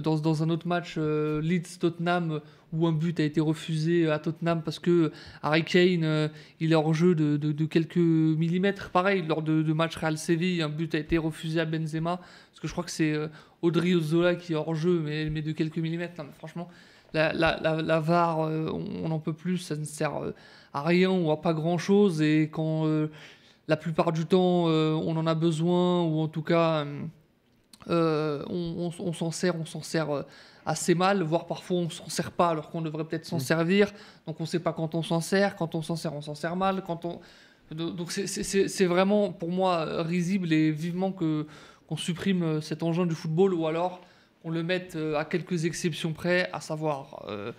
dans, 0.00 0.16
dans 0.18 0.42
un 0.42 0.50
autre 0.50 0.66
match 0.68 0.96
Leeds-Tottenham 0.98 2.40
où 2.72 2.86
un 2.88 2.92
but 2.92 3.20
a 3.20 3.22
été 3.24 3.40
refusé 3.40 4.10
à 4.10 4.18
Tottenham 4.18 4.62
parce 4.64 4.80
que 4.80 5.12
Harry 5.42 5.64
Kane 5.64 6.30
il 6.60 6.72
est 6.72 6.74
hors 6.74 6.92
jeu 6.94 7.14
de, 7.14 7.36
de- 7.36 7.52
de 7.52 7.64
quelques 7.66 7.96
millimètres. 7.96 8.90
Pareil, 8.90 9.24
lors 9.26 9.42
de, 9.42 9.62
de 9.62 9.72
match 9.72 9.96
Real 9.96 10.18
Séville, 10.18 10.62
un 10.62 10.68
but 10.68 10.94
a 10.94 10.98
été 10.98 11.16
refusé 11.18 11.60
à 11.60 11.64
Benzema 11.64 12.16
parce 12.16 12.60
que 12.60 12.66
je 12.66 12.72
crois 12.72 12.84
que 12.84 12.90
c'est 12.90 13.14
Audrey 13.62 13.94
Ozola 13.94 14.34
qui 14.34 14.52
est 14.52 14.56
hors 14.56 14.74
jeu, 14.74 15.00
mais, 15.04 15.30
mais 15.30 15.42
de 15.42 15.52
quelques 15.52 15.78
millimètres. 15.78 16.14
Non, 16.18 16.24
mais 16.24 16.34
franchement, 16.36 16.68
la, 17.14 17.32
la, 17.32 17.58
la, 17.62 17.80
la 17.80 18.00
VAR, 18.00 18.40
euh, 18.42 18.68
on 18.70 19.08
n'en 19.08 19.18
peut 19.20 19.32
plus, 19.32 19.56
ça 19.58 19.76
ne 19.76 19.84
sert 19.84 20.16
euh, 20.22 20.34
à 20.74 20.82
rien 20.82 21.10
ou 21.10 21.30
à 21.30 21.40
pas 21.40 21.54
grand 21.54 21.78
chose. 21.78 22.20
Et 22.20 22.50
quand 22.52 22.86
euh, 22.86 23.10
la 23.68 23.76
plupart 23.78 24.12
du 24.12 24.26
temps 24.26 24.64
on 24.66 25.16
en 25.16 25.26
a 25.26 25.34
besoin, 25.34 26.02
ou 26.02 26.20
en 26.20 26.28
tout 26.28 26.42
cas 26.42 26.84
on, 27.88 28.44
on- 28.50 28.90
on 28.98 29.12
s'en 29.12 29.30
sert, 29.30 29.56
on 29.56 29.64
s'en 29.66 29.82
sert 29.82 30.08
assez 30.66 30.94
mal, 30.94 31.22
voire 31.22 31.46
parfois 31.46 31.76
on 31.78 31.90
s'en 31.90 32.08
sert 32.08 32.30
pas 32.32 32.48
alors 32.48 32.70
qu'on 32.70 32.80
devrait 32.82 33.04
peut-être 33.04 33.26
s'en 33.26 33.36
Mm. 33.36 33.40
servir. 33.40 33.92
Donc 34.26 34.40
on 34.40 34.46
sait 34.46 34.58
pas 34.60 34.72
quand 34.72 34.94
on 34.94 35.02
s'en 35.02 35.20
sert, 35.20 35.56
quand 35.56 35.74
on 35.74 35.82
s'en 35.82 35.96
sert, 35.96 36.14
on 36.14 36.20
s'en 36.22 36.34
sert 36.34 36.56
mal. 36.56 36.82
Quand 36.86 37.04
on... 37.04 37.20
Donc 37.70 38.12
c'est- 38.12 38.84
vraiment 38.86 39.32
pour 39.32 39.50
moi 39.50 40.02
risible 40.02 40.52
et 40.52 40.70
vivement 40.70 41.12
que 41.12 41.46
qu'on 41.86 41.96
supprime 41.96 42.60
cet 42.62 42.82
engin 42.82 43.04
du 43.06 43.14
football 43.14 43.52
ou 43.54 43.66
alors 43.66 44.00
qu'on 44.44 44.50
le 44.50 44.62
mette 44.62 44.94
euh, 44.94 45.16
à 45.16 45.24
quelques 45.24 45.64
exceptions 45.64 46.12
près, 46.12 46.50
à 46.52 46.60
savoir 46.60 47.24
euh, 47.28 47.52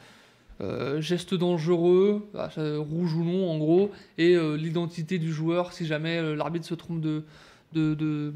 euh, 0.62 1.02
geste 1.02 1.34
dangereux, 1.34 2.30
euh, 2.58 2.80
rouge 2.80 3.14
ou 3.16 3.24
non 3.24 3.50
en 3.50 3.58
gros, 3.58 3.92
et 4.20 4.36
euh, 4.36 4.56
l'identité 4.56 5.18
du 5.18 5.34
joueur 5.34 5.74
si 5.74 5.86
jamais 5.86 6.36
l'arbitre 6.36 6.68
se 6.68 6.76
trompe 6.76 7.02
de, 7.02 7.26
de, 7.74 8.32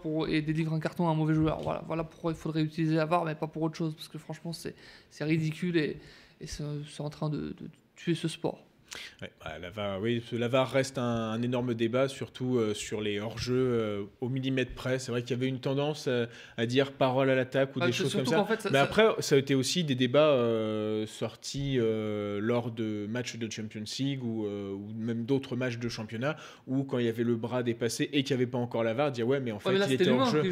pour, 0.00 0.28
et 0.28 0.40
délivre 0.40 0.72
un 0.72 0.80
carton 0.80 1.08
à 1.08 1.10
un 1.10 1.14
mauvais 1.14 1.34
joueur. 1.34 1.60
Voilà, 1.60 1.82
voilà 1.86 2.04
pourquoi 2.04 2.32
il 2.32 2.38
faudrait 2.38 2.62
utiliser 2.62 2.94
la 2.94 3.04
VAR, 3.04 3.24
mais 3.24 3.34
pas 3.34 3.48
pour 3.48 3.62
autre 3.62 3.76
chose, 3.76 3.94
parce 3.94 4.08
que 4.08 4.18
franchement 4.18 4.52
c'est 4.52 4.74
ridicule 5.20 5.76
et, 5.76 5.98
c'est 6.46 7.00
en 7.00 7.10
train 7.10 7.28
de 7.28 7.54
tuer 7.96 8.14
ce 8.14 8.28
sport. 8.28 8.63
Ouais, 9.22 9.30
bah, 9.44 9.52
la 9.60 9.70
VAR, 9.70 10.00
oui, 10.00 10.22
la 10.32 10.48
VAR 10.48 10.70
reste 10.70 10.98
un, 10.98 11.02
un 11.02 11.42
énorme 11.42 11.74
débat, 11.74 12.08
surtout 12.08 12.58
euh, 12.58 12.74
sur 12.74 13.00
les 13.00 13.20
hors-jeux 13.20 13.54
euh, 13.56 14.02
au 14.20 14.28
millimètre 14.28 14.72
près. 14.74 14.98
C'est 14.98 15.10
vrai 15.10 15.22
qu'il 15.22 15.30
y 15.32 15.34
avait 15.34 15.48
une 15.48 15.60
tendance 15.60 16.06
euh, 16.08 16.26
à 16.56 16.66
dire 16.66 16.92
parole 16.92 17.30
à 17.30 17.34
l'attaque 17.34 17.74
ou 17.76 17.80
Ah, 17.82 17.86
des 17.86 17.92
choses 17.92 18.14
comme 18.14 18.26
ça. 18.26 18.36
qu'en 18.36 18.44
fait, 18.46 18.60
ça- 18.60 18.70
Mais 18.70 18.78
ça- 18.78 18.84
après, 18.84 19.06
ça 19.20 19.34
a 19.34 19.38
été 19.38 19.54
aussi 19.54 19.84
des 19.84 19.94
débats 19.94 20.36
sortis 21.06 21.78
lors 21.78 22.70
de 22.70 23.06
matchs 23.08 23.36
de 23.36 23.50
Champions 23.50 23.84
League 23.98 24.22
ou, 24.24 24.46
ou 24.46 24.88
même 24.96 25.24
d'autres 25.24 25.56
matchs 25.56 25.78
de 25.78 25.88
championnat 25.88 26.36
où 26.66 26.84
quand 26.84 26.98
il 26.98 27.06
y 27.06 27.08
avait 27.08 27.24
le 27.24 27.36
bras 27.36 27.62
dépassé 27.62 28.08
et 28.12 28.22
qu'il 28.22 28.36
n'y 28.36 28.42
avait 28.42 28.50
pas 28.50 28.58
encore 28.58 28.84
la 28.84 28.94
VAR, 28.94 29.10
dire 29.10 29.26
ouais, 29.26 29.40
mais 29.40 29.52
en 29.52 29.58
fait, 29.58 29.68
Ouais, 29.68 29.74
mais 29.74 29.80
là 29.80 29.86
il 29.88 29.92
était 29.94 30.04
l'humain 30.04 30.22
hors-jeu. 30.22 30.42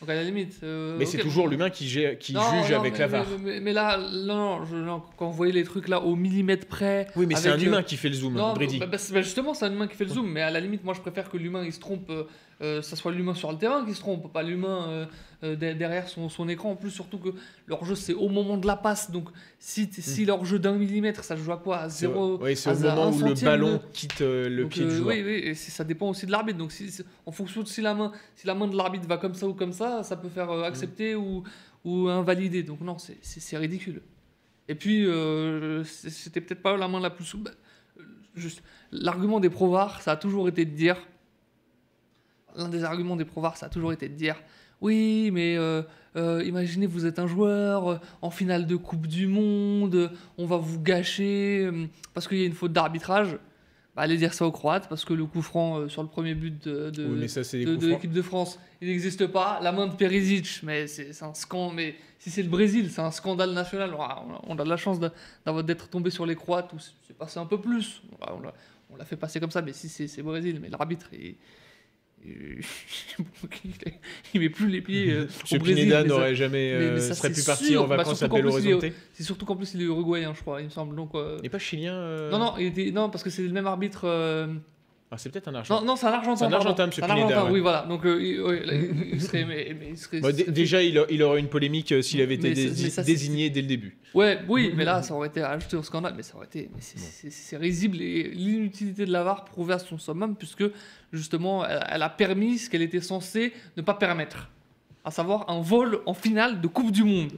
Donc 0.00 0.10
à 0.10 0.14
la 0.14 0.24
limite. 0.24 0.60
euh, 0.62 0.96
Mais 0.98 1.06
c'est 1.06 1.16
toujours 1.18 1.48
l'humain 1.48 1.70
qui, 1.70 1.86
gère- 1.88 2.18
qui 2.18 2.34
Non, 2.34 2.42
juge 2.62 2.70
non, 2.72 2.80
avec 2.80 2.92
mais, 2.94 2.98
la 2.98 3.06
VAR. 3.06 3.26
Mais, 3.42 3.60
mais 3.60 3.72
là, 3.72 3.98
non, 3.98 4.64
je- 4.66 4.76
non, 4.76 5.02
quand 5.16 5.26
vous 5.28 5.32
voyez 5.36 5.54
les 5.54 5.64
trucs 5.64 5.88
là 5.88 6.02
au 6.02 6.14
millimètre 6.16 6.66
près. 6.66 7.06
Oui, 7.16 7.24
mais 7.26 7.34
c'est 7.34 7.48
un 7.48 7.58
humain 7.58 7.82
qui 7.82 7.96
fait 7.96 8.08
le 8.10 8.14
zoom, 8.14 8.34
Non, 8.34 8.52
Brady. 8.52 8.78
bah, 8.78 8.86
bah, 8.86 8.98
bah, 9.12 9.22
justement, 9.22 9.54
c'est 9.54 9.64
un 9.64 9.72
humain 9.72 9.86
qui 9.86 9.96
fait 9.96 10.04
le 10.04 10.10
zoom, 10.10 10.30
mais 10.30 10.42
à 10.42 10.50
la 10.50 10.60
limite, 10.60 10.84
moi 10.84 10.92
je 10.92 11.00
préfère 11.00 11.30
que 11.30 11.38
l'humain 11.38 11.62
il 11.64 11.72
se 11.72 11.80
trompe, 11.80 12.10
euh, 12.10 12.24
euh, 12.62 12.80
ça 12.82 12.96
soit 12.96 13.12
l'humain 13.12 13.34
sur 13.34 13.52
le 13.52 13.58
terrain 13.58 13.84
qui 13.84 13.92
se 13.94 14.00
trompe, 14.00 14.32
pas 14.32 14.42
l'humain 14.42 14.88
euh, 14.88 15.06
euh, 15.44 15.56
de- 15.56 15.72
derrière 15.74 16.08
son, 16.08 16.28
son 16.30 16.48
écran. 16.48 16.70
En 16.70 16.76
plus, 16.76 16.90
surtout 16.90 17.18
que 17.18 17.28
leur 17.66 17.84
jeu 17.84 17.94
c'est 17.94 18.14
au 18.14 18.28
moment 18.30 18.56
de 18.56 18.66
la 18.66 18.76
passe, 18.76 19.10
donc 19.10 19.28
si, 19.58 19.88
si 19.92 20.24
leur 20.24 20.44
jeu 20.46 20.58
d'un 20.58 20.72
millimètre 20.72 21.22
ça 21.22 21.36
se 21.36 21.42
joue 21.42 21.52
à 21.52 21.58
quoi? 21.58 21.78
À 21.78 21.88
zéro 21.90 22.38
Oui, 22.40 22.56
c'est 22.56 22.70
au 22.70 22.74
moment 22.78 23.10
où 23.10 23.22
le 23.24 23.34
ballon 23.44 23.72
de- 23.74 23.80
quitte 23.92 24.20
le 24.20 24.62
donc, 24.62 24.70
pied 24.70 24.84
du 24.86 24.90
joueur. 24.96 25.08
Oui, 25.14 25.22
oui, 25.22 25.32
et 25.44 25.54
ça 25.54 25.84
dépend 25.84 26.08
aussi 26.08 26.24
de 26.24 26.30
l'arbitre. 26.30 26.58
Donc, 26.58 26.72
si, 26.72 26.90
en 27.26 27.32
fonction 27.32 27.62
de 27.62 27.68
si 27.68 27.82
la 27.82 27.92
main, 27.94 28.12
si 28.34 28.46
la 28.46 28.54
main 28.54 28.66
de 28.68 28.76
l'arbitre 28.76 29.06
va 29.06 29.18
comme 29.18 29.34
ça 29.34 29.46
ou 29.46 29.52
comme 29.54 29.72
ça, 29.72 30.02
ça 30.02 30.16
peut 30.16 30.30
faire 30.30 30.50
euh, 30.50 30.62
accepter 30.64 31.14
ou, 31.14 31.42
ou 31.84 32.08
invalider. 32.08 32.62
Donc, 32.62 32.80
non, 32.80 32.96
c'est- 32.98 33.56
ridicule. 33.58 34.00
Et 34.68 34.74
puis, 34.74 35.04
euh, 35.06 35.84
c'était 35.84 36.40
peut-être 36.40 36.62
pas 36.62 36.76
la 36.76 36.88
main 36.88 37.00
la 37.00 37.10
plus 37.10 37.24
souple. 37.24 37.52
Juste, 38.34 38.62
l'argument 38.92 39.40
des 39.40 39.50
provars, 39.50 40.00
ça 40.02 40.12
a 40.12 40.16
toujours 40.16 40.48
été 40.48 40.64
de 40.64 40.70
dire. 40.74 40.96
L'un 42.56 42.68
des 42.68 42.84
arguments 42.84 43.16
des 43.16 43.24
provars, 43.24 43.56
ça 43.56 43.66
a 43.66 43.68
toujours 43.68 43.92
été 43.92 44.08
de 44.08 44.14
dire. 44.14 44.36
Oui, 44.80 45.30
mais 45.32 45.56
euh, 45.56 45.82
euh, 46.16 46.42
imaginez, 46.44 46.86
vous 46.86 47.06
êtes 47.06 47.18
un 47.18 47.26
joueur 47.26 47.88
euh, 47.88 47.98
en 48.20 48.30
finale 48.30 48.66
de 48.66 48.76
Coupe 48.76 49.06
du 49.06 49.26
Monde, 49.26 50.10
on 50.36 50.46
va 50.46 50.56
vous 50.58 50.80
gâcher 50.80 51.70
parce 52.12 52.28
qu'il 52.28 52.38
y 52.38 52.42
a 52.42 52.46
une 52.46 52.52
faute 52.52 52.72
d'arbitrage. 52.72 53.38
Bah, 53.94 54.02
allez 54.02 54.18
dire 54.18 54.34
ça 54.34 54.46
aux 54.46 54.52
Croates 54.52 54.90
parce 54.90 55.06
que 55.06 55.14
le 55.14 55.24
coup 55.24 55.40
franc 55.40 55.88
sur 55.88 56.02
le 56.02 56.08
premier 56.08 56.34
but 56.34 56.62
de, 56.68 56.90
de, 56.90 57.06
Oui, 57.06 57.28
ça, 57.30 57.40
l'équipe 57.54 58.12
de 58.12 58.20
France, 58.20 58.58
il 58.82 58.88
n'existe 58.88 59.26
pas. 59.26 59.58
La 59.62 59.72
main 59.72 59.86
de 59.86 59.94
Perisic, 59.94 60.60
mais 60.62 60.86
c'est 60.86 61.22
un 61.22 61.32
scandale. 61.32 61.76
Mais 61.76 61.94
si 62.18 62.28
c'est 62.30 62.42
le 62.42 62.50
Brésil, 62.50 62.90
c'est 62.90 63.00
un 63.00 63.10
scandale 63.10 63.52
national. 63.52 63.94
On 63.94 64.02
a, 64.02 64.42
on 64.48 64.58
a 64.58 64.64
de 64.64 64.68
la 64.68 64.76
chance 64.76 65.00
d'être 65.00 65.88
tombé 65.88 66.10
sur 66.10 66.26
les 66.26 66.36
Croates 66.36 66.70
où 66.74 66.76
c'est 66.78 67.16
passé 67.16 67.38
un 67.38 67.46
peu 67.46 67.58
plus. 67.58 68.02
On 68.90 68.96
l'a- 68.96 69.04
fait 69.06 69.16
passer 69.16 69.40
comme 69.40 69.50
ça, 69.50 69.62
mais 69.62 69.72
si 69.72 69.88
c'est 69.88 70.08
c'est 70.08 70.22
Brésil, 70.22 70.58
mais 70.60 70.68
l'arbitre, 70.68 71.08
il, 71.14 71.36
il, 74.34 74.40
met 74.40 74.48
plus 74.48 74.68
les 74.68 74.80
pieds 74.80 75.12
euh, 75.12 75.28
au 75.52 75.58
Brésil. 75.58 75.88
Mais 75.88 76.04
n'aurait 76.04 76.34
jamais 76.34 76.72
mais- 76.72 76.86
euh, 76.86 76.94
mais 76.94 77.00
ça, 77.00 77.14
serait 77.14 77.32
pu 77.32 77.42
partir 77.42 77.66
sûr. 77.66 77.82
en 77.82 77.86
Bah, 77.86 77.96
vacances 77.96 78.18
surtout 78.18 78.34
à 78.34 78.38
Belo 78.38 78.52
plus, 78.52 78.72
Horizonte. 78.72 78.92
C'est 79.12 79.22
surtout 79.22 79.46
qu'en 79.46 79.56
plus 79.56 79.74
il 79.74 79.82
est 79.82 79.84
uruguayen, 79.84 80.34
je 80.34 80.40
crois, 80.40 80.60
il 80.60 80.64
me 80.64 80.70
semble. 80.70 80.96
Donc, 80.96 81.14
euh, 81.14 81.36
Il 81.38 81.42
n'est 81.42 81.48
pas 81.48 81.58
chilien 81.58 81.94
euh 81.94 82.30
non, 82.30 82.38
non, 82.38 82.54
il 82.58 82.66
était, 82.66 82.90
non, 82.90 83.10
parce 83.10 83.22
que 83.22 83.30
c'est 83.30 83.42
le 83.42 83.52
même 83.52 83.66
arbitre. 83.66 84.06
Ah, 85.08 85.16
c'est 85.18 85.30
peut-être 85.30 85.46
un 85.46 85.54
argent. 85.54 85.78
Non, 85.80 85.86
non, 85.86 85.96
c'est 85.96 86.06
un 86.06 86.12
Argentin. 86.12 86.36
C'est 86.36 86.44
un 86.46 86.50
pardon. 86.50 86.70
Argentin, 86.70 86.88
Pineda, 86.88 87.12
Argentin, 87.12 87.44
ouais. 87.44 87.50
Oui, 87.52 87.60
voilà. 87.60 87.82
Donc, 87.88 88.04
euh, 88.04 88.20
il, 88.20 88.40
ouais, 88.42 88.66
là, 88.66 88.74
il- 88.74 89.10
il 89.14 89.22
serait, 89.22 89.44
mais, 89.44 89.76
mais 89.78 89.90
il 89.90 89.96
serait- 89.98 90.20
Bon, 90.20 90.30
il 90.30 90.34
d- 90.34 90.42
serait- 90.42 90.52
déjà, 90.52 90.82
il, 90.82 90.98
a- 90.98 91.06
il 91.08 91.22
aurait 91.22 91.38
une 91.38 91.48
polémique 91.48 91.92
euh, 91.92 92.02
s'il 92.02 92.20
avait 92.20 92.34
été 92.34 92.90
ça, 92.90 93.04
désigné 93.04 93.48
dès 93.48 93.60
le 93.62 93.68
début. 93.68 93.96
Ouais, 94.14 94.40
oui, 94.48 94.72
mais 94.74 94.84
là, 94.84 95.02
ça 95.02 95.14
aurait 95.14 95.28
été 95.28 95.42
ajouté 95.42 95.76
au 95.76 95.84
scandale, 95.84 96.14
mais 96.16 96.24
ça 96.24 96.34
aurait 96.36 96.46
été, 96.46 96.68
c'est- 96.80 97.56
risible 97.56 98.02
et 98.02 98.24
l'inutilité 98.30 99.06
de 99.06 99.12
la 99.12 99.22
VAR 99.22 99.44
prouvée 99.44 99.74
à 99.74 99.78
son 99.78 99.96
summum 99.96 100.34
puisque 100.34 100.64
justement, 101.12 101.64
elle, 101.64 101.84
elle 101.88 102.02
a 102.02 102.10
permis 102.10 102.58
ce 102.58 102.68
qu'elle 102.68 102.82
était 102.82 103.00
censée 103.00 103.52
ne 103.76 103.82
pas 103.82 103.94
permettre, 103.94 104.50
à 105.04 105.12
savoir 105.12 105.48
un 105.48 105.60
vol 105.60 106.00
en 106.06 106.14
finale 106.14 106.60
de 106.60 106.66
Coupe 106.66 106.90
du 106.90 107.04
Monde. 107.04 107.32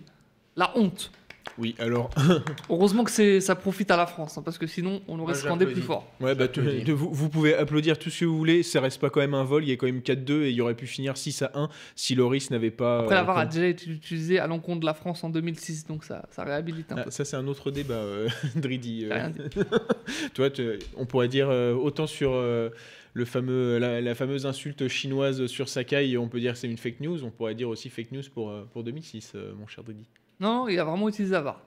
La 0.57 0.73
honte. 0.77 1.13
Oui, 1.57 1.75
alors, 1.79 2.11
Heureusement 2.71 3.03
que 3.05 3.11
c'est 3.11 3.41
ça 3.41 3.57
profite 3.57 3.91
à 3.91 3.97
la 3.97 4.07
France, 4.07 4.37
hein, 4.39 4.43
parce 4.45 4.59
que 4.59 4.67
sinon, 4.67 5.01
on 5.09 5.15
aurait 5.19 5.33
Moi, 5.33 5.35
scandé 5.35 5.67
plus 5.67 5.81
fort. 5.83 6.07
ouais, 6.21 6.35
bah, 6.35 6.47
tu- 6.49 6.61
J'applaudis. 6.63 6.85
de- 6.85 6.93
vous, 6.93 7.13
vous 7.13 7.29
pouvez 7.29 7.55
applaudir 7.55 7.99
tout 7.99 8.11
ce 8.11 8.21
que 8.21 8.25
vous 8.27 8.37
voulez, 8.39 8.63
ça 8.63 8.81
reste 8.81 9.01
pas 9.01 9.11
quand 9.11 9.21
même 9.21 9.35
un 9.35 9.43
vol, 9.45 9.65
il 9.65 9.71
y 9.71 9.73
a 9.73 9.77
quand 9.77 9.87
même 9.87 10.01
4-2 10.03 10.43
et 10.45 10.51
il 10.51 10.57
y 10.57 10.61
aurait 10.61 10.75
pu 10.77 10.87
finir 10.87 11.17
6 11.17 11.43
à 11.43 11.51
1 11.55 11.69
si 11.97 12.15
Loris 12.15 12.51
n'avait 12.51 12.71
pas. 12.71 13.01
Après, 13.01 13.15
euh, 13.15 13.19
la 13.19 13.25
VAR 13.25 13.39
a 13.39 13.43
comme- 13.45 13.53
déjà 13.55 13.67
été 13.67 13.91
utilisée 13.91 14.39
à 14.39 14.47
l'encontre 14.47 14.81
de 14.81 14.87
la 14.87 14.95
France 14.95 15.25
en 15.25 15.31
2006, 15.31 15.87
donc 15.87 16.05
ça, 16.05 16.27
ça 16.31 16.45
réhabilite 16.45 16.93
un 16.93 16.97
Ah, 16.99 17.03
peu. 17.05 17.11
ça, 17.11 17.25
c'est 17.25 17.37
un 17.37 17.47
autre 17.49 17.71
débat, 17.71 17.95
euh, 17.95 18.29
Dridi. 18.57 19.07
euh. 19.11 19.29
Toi, 20.35 20.51
tu- 20.51 20.79
on 20.97 21.07
pourrait 21.07 21.29
dire 21.29 21.49
euh, 21.51 21.75
autant 21.75 22.07
sur 22.07 22.33
euh, 22.35 22.71
le 23.15 23.25
fameux, 23.25 23.79
la, 23.79 24.01
la 24.01 24.15
fameuse 24.15 24.47
insulte 24.47 24.87
chinoise 24.89 25.47
sur 25.47 25.69
Sakai, 25.69 26.17
on 26.19 26.29
peut 26.29 26.41
dire 26.41 26.53
que 26.53 26.59
c'est 26.59 26.69
une 26.69 26.79
fake 26.79 27.01
news. 27.01 27.25
On 27.25 27.31
pourrait 27.31 27.55
dire 27.55 27.69
aussi 27.69 27.89
fake 27.89 28.13
news 28.13 28.23
pour, 28.33 28.53
pour 28.73 28.85
2006, 28.85 29.33
euh, 29.35 29.53
mon 29.59 29.67
cher 29.67 29.83
Dridi. 29.83 30.07
Non, 30.41 30.69
il 30.69 30.79
a 30.79 30.85
vraiment 30.85 31.09
utilisé 31.09 31.33
la 31.33 31.41
VAR. 31.41 31.61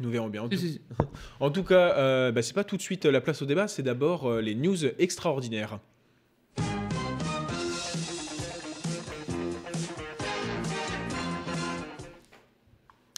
Nous 0.00 0.10
verrons 0.10 0.28
bien. 0.28 0.42
En 0.42 0.50
Si, 0.50 0.56
tout, 0.56 0.60
si, 0.60 0.72
si. 0.72 0.80
en 1.40 1.50
tout 1.50 1.62
cas, 1.64 1.96
euh, 1.96 2.32
bah, 2.32 2.42
c'est 2.42 2.54
pas 2.54 2.64
tout 2.64 2.76
de 2.76 2.82
suite 2.82 3.06
euh, 3.06 3.12
la 3.12 3.20
place 3.20 3.42
au 3.42 3.46
débat, 3.46 3.68
c'est 3.68 3.82
d'abord 3.82 4.26
euh, 4.26 4.40
les 4.40 4.54
news 4.54 4.76
extraordinaires. 4.98 5.78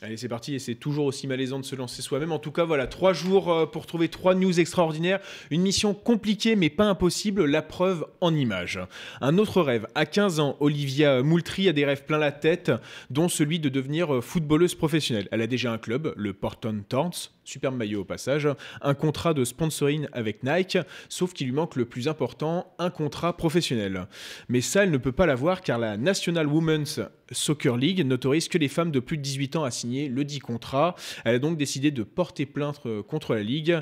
Allez, 0.03 0.19
c'est 0.19 0.29
parti, 0.29 0.55
et 0.55 0.59
c'est 0.59 0.75
toujours 0.75 1.07
aussi 1.07 1.27
malaisant 1.27 1.59
de 1.59 1.65
se 1.65 1.75
lancer 1.75 2.03
soi-même. 2.03 2.31
En 2.31 2.39
tout 2.39 2.51
cas, 2.51 2.65
voilà, 2.65 2.87
trois 2.87 3.15
jours 3.15 3.51
euh, 3.51 3.65
pour 3.65 3.87
trouver 3.87 4.11
trois 4.11 4.35
news 4.35 4.61
extraordinaires. 4.61 5.21
Une 5.51 5.63
mission 5.63 5.95
compliquée, 5.95 6.55
mais 6.55 6.69
pas 6.69 6.85
impossible, 6.85 7.47
la 7.47 7.63
preuve 7.63 8.05
en 8.21 8.35
images. 8.35 8.79
Un 9.23 9.39
autre 9.39 9.63
rêve. 9.63 9.87
À 9.95 10.05
15 10.05 10.39
ans, 10.39 10.59
Olivia 10.61 11.23
Moultrie 11.23 11.71
a 11.71 11.73
des 11.73 11.87
rêves 11.87 12.05
plein 12.05 12.19
la 12.19 12.31
tête, 12.31 12.73
dont 13.09 13.31
celui 13.31 13.59
de 13.59 13.71
devenir 13.71 14.17
euh, 14.17 14.21
footballeuse 14.21 14.75
professionnelle. 14.75 15.29
Elle 15.33 15.41
a 15.41 15.47
déjà 15.47 15.73
un 15.73 15.79
club, 15.79 16.13
le 16.15 16.35
Porton 16.35 16.85
Thorns, 16.87 17.31
superbe 17.45 17.77
maillot 17.77 18.03
au 18.03 18.05
passage, 18.05 18.49
un 18.83 18.95
contrat 18.95 19.33
de 19.33 19.45
sponsoring 19.45 20.09
avec 20.13 20.43
Nike, 20.43 20.77
sauf 21.09 21.33
qu'il 21.33 21.47
lui 21.47 21.55
manque 21.55 21.77
le 21.77 21.87
plus 21.87 22.07
important, 22.07 22.71
un 22.79 22.91
contrat 22.91 23.35
professionnel. 23.35 24.07
Mais 24.51 24.61
ça, 24.61 24.83
elle 24.83 24.91
ne 24.91 24.99
peut 24.99 25.13
pas 25.13 25.25
l'avoir 25.25 25.63
car 25.63 25.79
la 25.79 25.97
National 25.97 26.49
Women's 26.49 27.01
Soccer 27.33 27.77
League 27.77 28.05
n'autorise 28.05 28.49
que 28.49 28.59
les 28.59 28.69
femmes 28.69 28.91
de 28.91 29.01
plus 29.01 29.17
de 29.17 29.23
18 29.23 29.57
ans 29.57 29.65
à 29.65 29.71
signer 29.71 29.86
le 30.09 30.25
dit 30.25 30.39
contrat. 30.39 30.95
Elle 31.25 31.37
a 31.37 31.39
donc 31.39 31.57
décidé 31.57 31.91
de 31.91 32.03
porter 32.03 32.47
plainte 32.47 32.81
euh, 32.87 33.03
contre 33.03 33.35
la 33.35 33.43
Ligue 33.43 33.79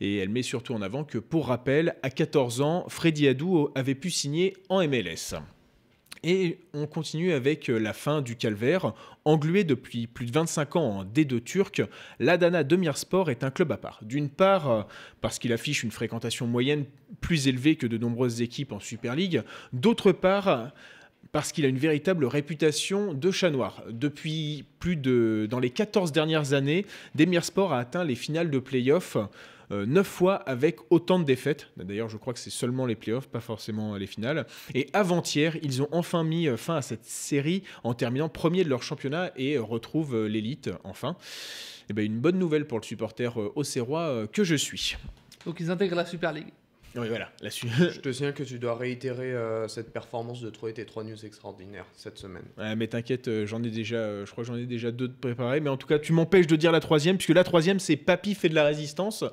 et 0.00 0.18
elle 0.18 0.28
met 0.28 0.42
surtout 0.42 0.74
en 0.74 0.82
avant 0.82 1.04
que, 1.04 1.18
pour 1.18 1.48
rappel, 1.48 1.96
à 2.02 2.10
14 2.10 2.60
ans, 2.60 2.84
Freddy 2.88 3.28
Adou 3.28 3.70
avait 3.74 3.94
pu 3.94 4.10
signer 4.10 4.56
en 4.68 4.86
MLS. 4.86 5.34
Et 6.22 6.58
on 6.74 6.86
continue 6.86 7.32
avec 7.32 7.70
euh, 7.70 7.78
la 7.78 7.92
fin 7.92 8.20
du 8.20 8.36
calvaire. 8.36 8.94
Englué 9.24 9.64
depuis 9.64 10.06
plus 10.06 10.26
de 10.26 10.32
25 10.32 10.76
ans 10.76 10.98
en 10.98 11.04
D2 11.04 11.40
turc, 11.40 11.82
l'Adana 12.18 12.64
Demirspor 12.64 13.30
est 13.30 13.44
un 13.44 13.50
club 13.50 13.70
à 13.72 13.76
part. 13.76 14.00
D'une 14.02 14.28
part, 14.28 14.70
euh, 14.70 14.82
parce 15.20 15.38
qu'il 15.38 15.52
affiche 15.52 15.82
une 15.82 15.90
fréquentation 15.90 16.46
moyenne 16.46 16.84
plus 17.20 17.48
élevée 17.48 17.76
que 17.76 17.86
de 17.86 17.98
nombreuses 17.98 18.42
équipes 18.42 18.72
en 18.72 18.80
Super 18.80 19.14
League. 19.14 19.42
D'autre 19.72 20.12
part, 20.12 20.72
parce 21.32 21.52
qu'il 21.52 21.64
a 21.64 21.68
une 21.68 21.78
véritable 21.78 22.24
réputation 22.24 23.14
de 23.14 23.30
chat 23.30 23.50
noir. 23.50 23.82
Depuis 23.90 24.64
plus 24.78 24.96
de. 24.96 25.46
Dans 25.50 25.58
les 25.58 25.70
14 25.70 26.12
dernières 26.12 26.52
années, 26.52 26.86
Demir 27.14 27.44
Sport 27.44 27.72
a 27.72 27.78
atteint 27.78 28.04
les 28.04 28.14
finales 28.14 28.50
de 28.50 28.58
playoffs. 28.58 29.16
euh, 29.72 29.84
neuf 29.84 30.06
fois 30.06 30.36
avec 30.36 30.78
autant 30.90 31.18
de 31.18 31.24
défaites. 31.24 31.70
D'ailleurs, 31.76 32.08
je 32.08 32.16
crois 32.16 32.32
que 32.32 32.38
c'est 32.38 32.50
seulement 32.50 32.86
les 32.86 32.94
playoffs, 32.94 33.26
pas 33.26 33.40
forcément 33.40 33.96
les 33.96 34.06
finales. 34.06 34.46
Et 34.74 34.88
avant-hier, 34.92 35.56
ils 35.60 35.82
ont 35.82 35.88
enfin 35.90 36.22
mis 36.22 36.46
euh, 36.46 36.56
fin 36.56 36.76
à 36.76 36.82
cette 36.82 37.04
série 37.04 37.64
en 37.82 37.92
terminant 37.92 38.28
premier 38.28 38.62
de 38.62 38.68
leur 38.68 38.84
championnat 38.84 39.32
et 39.36 39.56
euh, 39.56 39.62
retrouvent 39.62 40.14
euh, 40.14 40.28
l'élite 40.28 40.70
enfin. 40.84 41.16
Et 41.88 41.92
ben, 41.94 42.04
une 42.04 42.20
bonne 42.20 42.38
nouvelle 42.38 42.66
pour 42.66 42.78
le 42.78 42.84
supporter 42.84 43.40
euh, 43.40 43.50
auxerrois 43.56 44.02
euh, 44.02 44.26
que 44.28 44.44
je 44.44 44.54
suis. 44.54 44.96
Donc 45.44 45.58
ils 45.58 45.68
intègrent 45.70 45.96
la 45.96 46.06
Super 46.06 46.32
League. 46.32 46.52
Oui, 46.96 47.08
voilà. 47.08 47.30
La 47.42 47.50
su- 47.50 47.66
Je 47.68 48.00
te 48.00 48.10
signale 48.10 48.32
que 48.34 48.42
tu 48.42 48.58
dois 48.58 48.74
réitérer 48.76 49.32
euh, 49.34 49.68
cette 49.68 49.92
performance 49.92 50.40
de 50.40 50.48
trouver 50.50 50.72
tes 50.72 50.86
trois 50.86 51.04
news 51.04 51.24
extraordinaires 51.26 51.84
cette 51.94 52.16
semaine. 52.18 52.44
Ouais, 52.56 52.74
mais 52.74 52.86
t'inquiète, 52.86 53.28
euh, 53.28 53.46
j'en 53.46 53.62
ai 53.62 53.68
déjà, 53.70 53.96
euh, 53.96 54.24
je 54.26 54.30
crois 54.32 54.44
que 54.44 54.48
j'en 54.48 54.56
ai 54.56 54.64
déjà 54.66 54.90
deux 54.90 55.08
de 55.08 55.12
préparés. 55.12 55.60
Mais 55.60 55.68
en 55.70 55.76
tout 55.76 55.86
cas, 55.86 55.98
tu 55.98 56.12
m'empêches 56.12 56.46
de 56.46 56.56
dire 56.56 56.72
la 56.72 56.80
troisième, 56.80 57.16
puisque 57.18 57.34
la 57.34 57.44
troisième, 57.44 57.78
c'est 57.80 57.96
Papy 57.96 58.34
fait 58.34 58.48
de 58.48 58.54
la 58.54 58.64
résistance. 58.64 59.24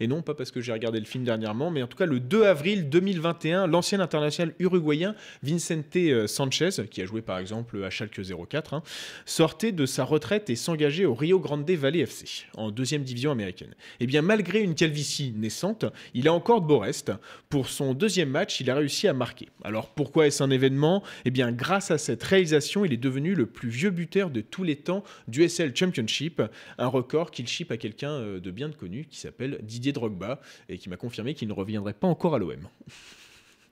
Et 0.00 0.06
non, 0.08 0.22
pas 0.22 0.34
parce 0.34 0.50
que 0.50 0.60
j'ai 0.60 0.72
regardé 0.72 0.98
le 0.98 1.06
film 1.06 1.22
dernièrement, 1.24 1.70
mais 1.70 1.82
en 1.82 1.86
tout 1.86 1.96
cas, 1.96 2.06
le 2.06 2.18
2 2.18 2.44
avril 2.44 2.88
2021, 2.88 3.66
l'ancien 3.68 4.00
international 4.00 4.54
uruguayen 4.58 5.14
Vicente 5.42 5.96
Sanchez, 6.26 6.70
qui 6.90 7.02
a 7.02 7.06
joué 7.06 7.22
par 7.22 7.38
exemple 7.38 7.82
à 7.84 7.90
Schalke 7.90 8.20
04, 8.48 8.74
hein, 8.74 8.82
sortait 9.26 9.72
de 9.72 9.86
sa 9.86 10.02
retraite 10.04 10.50
et 10.50 10.56
s'engageait 10.56 11.04
au 11.04 11.14
Rio 11.14 11.38
Grande 11.38 11.70
Valley 11.70 12.00
FC, 12.00 12.46
en 12.56 12.70
deuxième 12.70 13.04
division 13.04 13.30
américaine. 13.30 13.74
Et 14.00 14.06
bien, 14.06 14.22
malgré 14.22 14.60
une 14.60 14.74
calvitie 14.74 15.32
naissante, 15.36 15.84
il 16.14 16.26
a 16.26 16.32
encore 16.32 16.60
de 16.62 16.66
beaux 16.66 16.78
restes. 16.80 17.11
Pour 17.48 17.68
son 17.68 17.94
deuxième 17.94 18.28
match, 18.30 18.60
il 18.60 18.70
a 18.70 18.74
réussi 18.74 19.08
à 19.08 19.12
marquer. 19.12 19.48
Alors 19.64 19.88
pourquoi 19.88 20.26
est-ce 20.26 20.42
un 20.42 20.50
événement? 20.50 21.02
Eh 21.24 21.30
bien, 21.30 21.52
grâce 21.52 21.90
à 21.90 21.98
cette 21.98 22.22
réalisation, 22.22 22.84
il 22.84 22.92
est 22.92 22.96
devenu 22.98 23.34
le 23.34 23.46
plus 23.46 23.68
vieux 23.68 23.90
buteur 23.90 24.30
de 24.30 24.40
tous 24.40 24.62
les 24.64 24.76
temps 24.76 25.04
du 25.28 25.48
SL 25.48 25.76
Championship, 25.76 26.42
un 26.78 26.86
record 26.86 27.30
qu'il 27.30 27.46
chip 27.46 27.70
à 27.72 27.76
quelqu'un 27.76 28.10
euh, 28.12 28.40
de 28.40 28.50
bien 28.50 28.70
connu 28.70 29.06
qui 29.06 29.18
s'appelle 29.18 29.58
Didier 29.62 29.92
Drogba 29.92 30.40
et 30.68 30.78
qui 30.78 30.88
m'a 30.88 30.96
confirmé 30.96 31.34
qu'il 31.34 31.48
ne 31.48 31.52
reviendrait 31.52 31.92
pas 31.94 32.06
encore 32.08 32.34
à 32.34 32.38
l'OM. 32.38 32.68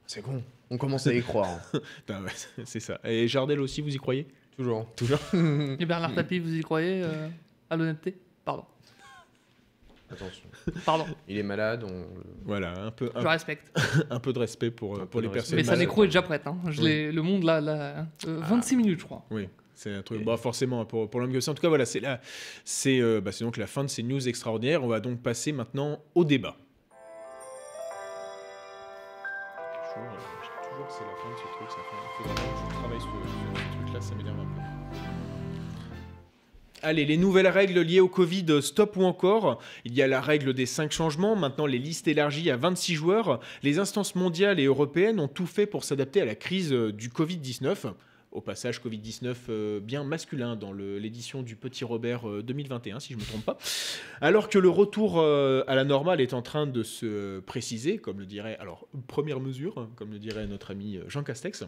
C'est 0.06 0.22
con. 0.22 0.42
On 0.70 0.78
commence 0.78 1.06
à 1.06 1.14
y 1.14 1.22
croire. 1.22 1.48
hein. 1.74 1.80
Ouais, 2.08 2.64
C'est 2.64 2.80
ça. 2.80 3.00
Et 3.04 3.28
Jardel 3.28 3.60
aussi, 3.60 3.80
vous 3.80 3.94
y 3.94 3.98
croyez? 3.98 4.26
Toujours. 4.56 4.86
Toujours 4.96 5.20
Et 5.34 5.86
Bernard 5.86 6.14
Tapie, 6.14 6.38
vous 6.38 6.54
y 6.54 6.60
croyez 6.62 7.02
euh, 7.04 7.28
à 7.70 7.76
l'honnêteté? 7.76 8.16
Attention. 10.10 10.48
Pardon, 10.84 11.06
Il 11.28 11.38
est 11.38 11.42
malade. 11.42 11.84
On... 11.84 12.06
Voilà, 12.44 12.72
un 12.78 12.90
peu, 12.90 13.10
je 13.14 13.20
un, 13.20 13.28
respecte. 13.28 13.66
un 14.10 14.18
peu 14.20 14.32
de 14.32 14.38
respect 14.38 14.70
pour, 14.70 14.96
euh, 14.96 15.02
Un 15.02 15.06
pour 15.06 15.20
peu 15.20 15.26
les 15.26 15.28
personnes. 15.28 15.56
Mais 15.56 15.64
sa 15.64 15.76
nécro 15.76 16.04
est 16.04 16.08
déjà 16.08 16.22
prête. 16.22 16.46
Hein. 16.46 16.58
Je 16.68 16.82
Oui. 16.82 17.12
Le 17.12 17.22
monde, 17.22 17.44
là, 17.44 17.60
là 17.60 18.06
euh, 18.26 18.40
26 18.40 18.76
minutes, 18.76 19.00
je 19.00 19.04
crois. 19.04 19.24
Oui, 19.30 19.48
c'est 19.74 19.94
un 19.94 20.02
truc. 20.02 20.20
Et- 20.20 20.24
Bah, 20.24 20.36
forcément, 20.36 20.84
pour, 20.84 21.08
pour 21.08 21.20
l'homme 21.20 21.32
que 21.32 21.40
c'est. 21.40 21.50
En 21.50 21.54
tout 21.54 21.62
cas, 21.62 21.68
voilà, 21.68 21.84
c'est 21.86 22.00
là. 22.00 22.20
C'est 22.64 23.00
euh, 23.00 23.20
bah, 23.20 23.32
c'est 23.32 23.44
donc 23.44 23.56
la 23.56 23.66
fin 23.66 23.84
de 23.84 23.88
ces 23.88 24.02
news 24.02 24.28
extraordinaires. 24.28 24.82
On 24.84 24.88
va 24.88 25.00
donc 25.00 25.22
passer 25.22 25.52
maintenant 25.52 26.00
au 26.14 26.24
débat. 26.24 26.56
Allez, 36.82 37.04
les 37.04 37.16
nouvelles 37.16 37.48
règles 37.48 37.80
liées 37.80 38.00
au 38.00 38.08
Covid, 38.08 38.46
euh, 38.48 38.60
stop 38.60 38.96
ou 38.96 39.04
encore. 39.04 39.60
Il 39.84 39.94
y 39.94 40.02
a 40.02 40.06
la 40.06 40.20
règle 40.20 40.54
des 40.54 40.66
5 40.66 40.92
changements, 40.92 41.36
maintenant 41.36 41.66
les 41.66 41.78
listes 41.78 42.08
élargies 42.08 42.50
à 42.50 42.56
26 42.56 42.94
joueurs. 42.94 43.40
Les 43.62 43.78
instances 43.78 44.14
mondiales 44.14 44.58
et 44.60 44.64
européennes 44.64 45.20
ont 45.20 45.28
tout 45.28 45.46
fait 45.46 45.66
pour 45.66 45.84
s'adapter 45.84 46.20
à 46.20 46.24
la 46.24 46.34
crise 46.34 46.72
euh, 46.72 46.92
du 46.92 47.08
Covid-19. 47.08 47.92
Au 48.32 48.40
passage, 48.40 48.80
Covid-19 48.80 49.34
euh, 49.48 49.80
bien 49.80 50.04
masculin 50.04 50.54
dans 50.54 50.72
l'édition 50.72 51.42
du 51.42 51.56
Petit 51.56 51.82
Robert 51.84 52.28
euh, 52.28 52.42
2021, 52.44 53.00
si 53.00 53.14
je 53.14 53.18
ne 53.18 53.22
me 53.22 53.26
trompe 53.26 53.44
pas. 53.44 53.58
Alors 54.20 54.48
que 54.48 54.58
le 54.58 54.68
retour 54.68 55.18
euh, 55.18 55.64
à 55.66 55.74
la 55.74 55.82
normale 55.82 56.20
est 56.20 56.32
en 56.32 56.40
train 56.40 56.68
de 56.68 56.84
se 56.84 57.40
préciser, 57.40 57.98
comme 57.98 58.20
le 58.20 58.26
dirait, 58.26 58.56
alors, 58.60 58.86
première 59.08 59.40
mesure, 59.40 59.78
hein, 59.78 59.90
comme 59.96 60.12
le 60.12 60.20
dirait 60.20 60.46
notre 60.46 60.70
ami 60.70 60.96
euh, 60.96 61.08
Jean 61.08 61.24
Castex. 61.24 61.64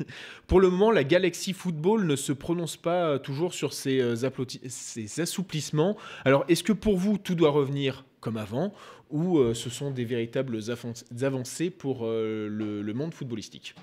Pour 0.46 0.60
le 0.60 0.70
moment, 0.70 0.90
la 0.90 1.04
Galaxy 1.04 1.52
Football 1.52 2.06
ne 2.06 2.16
se 2.16 2.32
prononce 2.32 2.76
pas 2.76 3.04
euh, 3.10 3.18
toujours 3.18 3.54
sur 3.54 3.72
ces, 3.72 4.00
euh, 4.00 4.14
applauti- 4.16 4.60
ces 4.68 5.20
assouplissements. 5.20 5.96
Alors, 6.24 6.44
est-ce 6.48 6.62
que 6.62 6.72
pour 6.72 6.96
vous, 6.96 7.18
tout 7.18 7.34
doit 7.34 7.50
revenir 7.50 8.04
comme 8.20 8.36
avant 8.36 8.72
ou 9.10 9.38
euh, 9.38 9.54
ce 9.54 9.70
sont 9.70 9.90
des 9.90 10.04
véritables 10.04 10.58
avan- 10.58 11.24
avancées 11.24 11.70
pour 11.70 12.04
euh, 12.04 12.48
le, 12.48 12.82
le 12.82 12.94
monde 12.94 13.12
footballistique? 13.14 13.74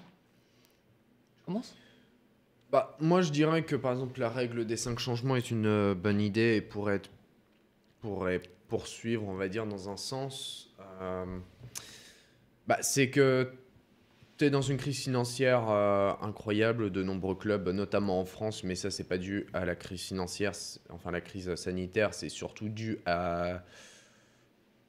Je 1.40 1.46
commence? 1.46 1.76
Bah, 2.72 2.98
moi, 3.00 3.22
je 3.22 3.32
dirais 3.32 3.64
que 3.64 3.76
par 3.76 3.94
exemple, 3.94 4.20
la 4.20 4.30
règle 4.30 4.66
des 4.66 4.78
5 4.78 5.00
changements 5.00 5.36
est 5.36 5.52
une 5.52 5.66
euh, 5.66 5.96
bonne 5.96 6.20
idée 6.22 6.56
et 6.58 6.62
pourrait, 6.62 6.96
être, 6.96 7.10
pourrait 8.02 8.42
poursuivre, 8.68 9.24
on 9.28 9.36
va 9.36 9.48
dire, 9.48 9.66
dans 9.66 9.90
un 9.90 9.98
sens. 9.98 10.74
euh, 11.02 11.26
bah, 12.68 12.78
c'est 12.82 13.10
que 13.10 13.50
tu 14.38 14.46
es 14.46 14.50
dans 14.50 14.62
une 14.62 14.78
crise 14.78 15.00
financière 15.00 15.70
euh, 15.70 16.12
incroyable 16.22 16.92
de 16.92 17.04
nombreux 17.04 17.36
clubs, 17.36 17.68
notamment 17.70 18.20
en 18.20 18.26
France, 18.26 18.64
mais 18.64 18.76
ça, 18.76 18.92
c'est 18.92 19.04
pas 19.08 19.18
dû 19.18 19.48
à 19.54 19.66
la 19.66 19.76
crise 19.76 20.02
financière, 20.02 20.52
enfin, 20.90 21.12
la 21.12 21.22
crise 21.22 21.54
sanitaire, 21.56 22.14
c'est 22.14 22.30
surtout 22.30 22.70
dû 22.70 23.00
à 23.06 23.64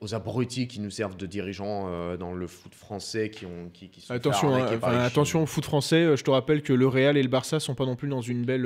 aux 0.01 0.15
abrutis 0.15 0.69
qui 0.69 0.79
nous 0.79 0.91
servent 0.91 1.17
de 1.17 1.27
dirigeants 1.27 1.89
euh, 1.89 2.17
dans 2.17 2.33
le 2.33 2.47
foot 2.47 2.73
français 2.73 3.31
qui 3.31 3.47
ont 3.47 3.69
qui, 3.73 3.91
sont 4.01 4.07
fait 4.07 4.15
Attention, 4.15 4.55
arnaquer 4.55 4.77
hein, 4.77 4.79
par 4.79 4.95
attention 5.01 5.43
au 5.43 5.47
foot 5.47 5.65
français. 5.65 6.05
euh, 6.05 6.15
Je 6.15 6.23
te 6.23 6.31
rappelle 6.31 6.63
que 6.63 6.73
le 6.73 6.87
Real 6.87 7.17
et 7.17 7.23
le 7.23 7.29
Barça 7.29 7.59
sont 7.59 7.75
pas 7.75 7.85
non 7.85 7.97
plus 7.97 8.09
dans 8.09 8.21
une 8.21 8.45
belle, 8.45 8.65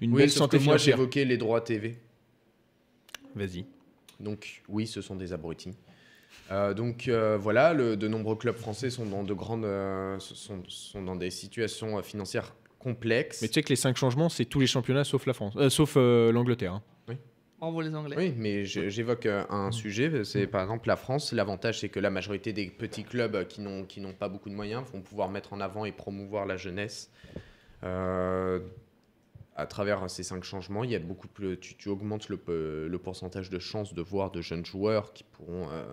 une 0.00 0.12
Oui, 0.12 0.22
belle 0.22 0.30
sauf 0.30 0.38
santé 0.38 0.58
que 0.58 0.64
moi 0.64 0.76
j'évoquais 0.76 1.24
les 1.24 1.36
droits 1.36 1.60
TV. 1.60 1.96
Vas-y. 3.36 3.66
Donc 4.18 4.62
oui, 4.68 4.88
ce 4.88 5.00
sont 5.00 5.14
des 5.14 5.32
abrutis. 5.32 5.74
Euh, 6.50 6.72
donc 6.74 7.08
euh, 7.08 7.36
voilà, 7.38 7.74
le- 7.74 7.96
de 7.96 8.08
nombreux 8.08 8.36
clubs 8.36 8.56
français 8.56 8.90
sont 8.90 9.04
dans 9.06 9.22
de 9.22 9.34
grandes, 9.34 9.64
euh, 9.66 10.18
sont, 10.18 10.62
sont 10.68 11.02
dans 11.02 11.16
des 11.16 11.30
situations 11.30 11.98
euh, 11.98 12.02
financières 12.02 12.54
complexes. 12.78 13.42
Mais 13.42 13.48
tu 13.48 13.54
sais 13.54 13.62
que 13.62 13.68
les 13.68 13.76
cinq 13.76 13.96
changements, 13.96 14.28
c'est 14.28 14.44
tous 14.46 14.60
les 14.60 14.66
championnats 14.66 15.04
sauf 15.04 15.26
la 15.26 15.34
France, 15.34 15.54
euh, 15.56 15.68
sauf 15.68 15.94
euh, 15.96 16.32
l'Angleterre. 16.32 16.74
hein. 16.74 16.82
Bravo 17.60 17.80
les 17.80 17.92
Anglais. 17.92 18.14
Oui, 18.16 18.32
mais 18.36 18.64
j'évoque 18.64 19.26
un 19.26 19.72
sujet, 19.72 20.22
c'est 20.22 20.46
par 20.46 20.62
exemple 20.62 20.86
la 20.86 20.94
France. 20.94 21.32
L'avantage, 21.32 21.80
c'est 21.80 21.88
que 21.88 21.98
la 21.98 22.08
majorité 22.08 22.52
des 22.52 22.66
petits 22.68 23.02
clubs 23.02 23.48
qui 23.48 23.60
n'ont 23.60 23.82
qui 23.84 24.00
n'ont 24.00 24.12
pas 24.12 24.28
beaucoup 24.28 24.48
de 24.48 24.54
moyens 24.54 24.84
vont 24.92 25.00
pouvoir 25.00 25.28
mettre 25.28 25.52
en 25.54 25.60
avant 25.60 25.84
et 25.84 25.90
promouvoir 25.90 26.46
la 26.46 26.56
jeunesse. 26.56 27.10
Euh, 27.82 28.60
à 29.56 29.66
travers 29.66 30.08
ces 30.08 30.22
cinq 30.22 30.44
changements, 30.44 30.84
il 30.84 30.92
y 30.92 30.94
a 30.94 31.00
beaucoup 31.00 31.26
plus, 31.26 31.58
tu, 31.58 31.74
tu 31.74 31.88
augmentes 31.88 32.28
le, 32.28 32.38
le 32.86 32.98
pourcentage 32.98 33.50
de 33.50 33.58
chances 33.58 33.92
de 33.92 34.02
voir 34.02 34.30
de 34.30 34.40
jeunes 34.40 34.64
joueurs 34.64 35.12
qui 35.12 35.24
pourront, 35.24 35.68
euh, 35.72 35.84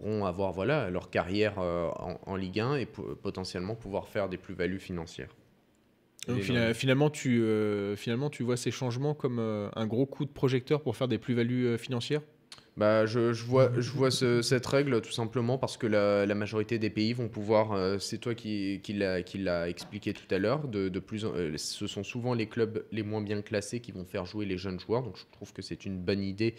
pourront 0.00 0.24
avoir 0.24 0.52
voilà, 0.52 0.90
leur 0.90 1.10
carrière 1.10 1.58
euh, 1.58 1.88
en, 1.96 2.18
en 2.26 2.36
Ligue 2.36 2.60
1 2.60 2.76
et 2.76 2.86
po- 2.86 3.14
potentiellement 3.22 3.74
pouvoir 3.74 4.08
faire 4.08 4.28
des 4.28 4.36
plus-values 4.38 4.78
financières. 4.80 5.28
Donc, 6.28 6.42
fina- 6.42 6.74
finalement, 6.74 7.10
tu, 7.10 7.42
euh, 7.42 7.96
finalement, 7.96 8.30
tu 8.30 8.42
vois 8.42 8.56
ces 8.56 8.70
changements 8.70 9.14
comme 9.14 9.38
euh, 9.38 9.68
un 9.74 9.86
gros 9.86 10.06
coup 10.06 10.24
de 10.24 10.30
projecteur 10.30 10.82
pour 10.82 10.96
faire 10.96 11.08
des 11.08 11.18
plus-values 11.18 11.76
financières? 11.78 12.22
Bah, 12.76 13.04
je, 13.04 13.32
je 13.32 13.44
vois, 13.44 13.72
je 13.76 13.90
vois 13.90 14.10
ce- 14.10 14.42
cette 14.42 14.64
règle 14.66 15.00
tout 15.02 15.10
simplement 15.10 15.58
parce 15.58 15.76
que 15.76 15.86
la, 15.86 16.24
la 16.24 16.34
majorité 16.34 16.78
des 16.78 16.88
pays 16.88 17.12
vont 17.12 17.28
pouvoir, 17.28 17.72
euh, 17.72 17.98
c'est 17.98 18.18
toi 18.18 18.34
qui, 18.34 18.80
qui 18.82 18.92
l'a 18.92 19.22
qui 19.22 19.38
l'a 19.38 19.68
expliqué 19.68 20.12
tout 20.14 20.32
à 20.32 20.38
l'heure, 20.38 20.68
de, 20.68 20.88
de 20.88 20.98
plus, 21.00 21.24
en- 21.24 21.32
euh, 21.34 21.56
ce 21.56 21.86
sont 21.86 22.04
souvent 22.04 22.32
les 22.32 22.46
clubs 22.46 22.84
les 22.92 23.02
moins 23.02 23.22
bien 23.22 23.42
classés 23.42 23.80
qui 23.80 23.92
vont 23.92 24.04
faire 24.04 24.24
jouer 24.24 24.46
les 24.46 24.56
jeunes 24.56 24.78
joueurs. 24.80 25.02
Donc 25.02 25.16
je 25.16 25.24
trouve 25.32 25.52
que 25.52 25.62
c'est 25.62 25.84
une 25.84 25.98
bonne 25.98 26.22
idée 26.22 26.54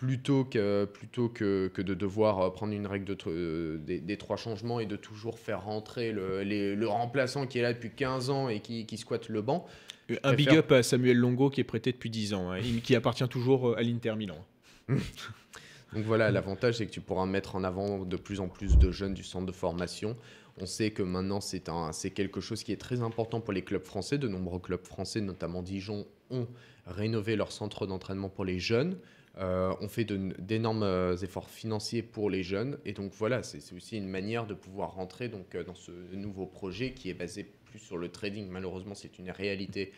plutôt 0.00 0.44
que, 0.44 0.86
plutôt 0.86 1.28
que, 1.28 1.70
que 1.74 1.82
de 1.82 1.92
devoir 1.92 2.40
euh, 2.40 2.50
prendre 2.50 2.72
une 2.72 2.86
règle 2.86 3.04
de, 3.04 3.16
euh, 3.26 3.76
des, 3.76 4.00
des 4.00 4.16
trois 4.16 4.38
changements 4.38 4.80
et 4.80 4.86
de 4.86 4.96
toujours 4.96 5.38
faire 5.38 5.64
rentrer 5.64 6.10
le, 6.10 6.42
les- 6.42 6.74
le 6.74 6.88
remplaçant 6.88 7.46
qui 7.46 7.58
est 7.58 7.62
là 7.62 7.74
depuis 7.74 7.90
15 7.90 8.30
ans 8.30 8.48
et 8.48 8.60
qui, 8.60 8.86
qui 8.86 8.96
squatte 8.96 9.28
le 9.28 9.42
banc. 9.42 9.66
Euh, 10.10 10.16
Un 10.24 10.32
big 10.32 10.48
up 10.56 10.72
à 10.72 10.82
Samuel 10.82 11.18
Longo 11.18 11.50
qui 11.50 11.60
est 11.60 11.64
prêté 11.64 11.92
depuis 11.92 12.08
10 12.08 12.32
ans, 12.32 12.50
hein, 12.50 12.56
et 12.56 12.80
qui 12.80 12.96
appartient 12.96 13.28
toujours 13.28 13.76
à 13.76 13.82
l'Inter 13.82 14.14
Milan. 14.16 14.42
Donc 14.88 16.04
voilà, 16.04 16.30
l'avantage 16.30 16.78
c'est 16.78 16.86
que 16.86 16.90
tu 16.92 17.00
pourras 17.00 17.26
mettre 17.26 17.56
en 17.56 17.62
avant 17.64 18.04
de 18.04 18.16
plus 18.16 18.40
en 18.40 18.48
plus 18.48 18.78
de 18.78 18.90
jeunes 18.92 19.12
du 19.14 19.22
centre 19.24 19.46
de 19.46 19.52
formation. 19.52 20.16
On 20.58 20.66
sait 20.66 20.90
que 20.92 21.02
maintenant 21.02 21.40
c'est 21.40 22.10
quelque 22.10 22.40
chose 22.40 22.62
qui 22.62 22.72
est 22.72 22.80
très 22.80 23.02
important 23.02 23.40
pour 23.40 23.52
les 23.52 23.62
clubs 23.62 23.84
français. 23.84 24.16
De 24.18 24.28
nombreux 24.28 24.60
clubs 24.60 24.84
français, 24.86 25.20
notamment 25.20 25.62
Dijon, 25.62 26.06
ont 26.30 26.46
rénové 26.86 27.34
leur 27.36 27.50
centre 27.52 27.86
d'entraînement 27.86 28.28
pour 28.28 28.44
les 28.44 28.58
jeunes. 28.60 28.96
Euh, 29.38 29.72
on 29.80 29.88
fait 29.88 30.04
d'énormes 30.04 30.82
euh, 30.82 31.16
efforts 31.16 31.48
financiers 31.48 32.02
pour 32.02 32.30
les 32.30 32.42
jeunes. 32.42 32.78
Et 32.84 32.92
donc 32.92 33.12
voilà, 33.12 33.42
c'est 33.42 33.72
aussi 33.74 33.96
une 33.96 34.08
manière 34.08 34.46
de 34.46 34.54
pouvoir 34.54 34.94
rentrer 34.94 35.28
donc, 35.28 35.54
euh, 35.54 35.64
dans 35.64 35.74
ce 35.74 35.92
nouveau 36.12 36.46
projet 36.46 36.92
qui 36.92 37.10
est 37.10 37.14
basé 37.14 37.44
plus 37.64 37.78
sur 37.78 37.96
le 37.96 38.08
trading. 38.08 38.48
Malheureusement, 38.48 38.94
c'est 38.94 39.18
une 39.18 39.30
réalité. 39.30 39.92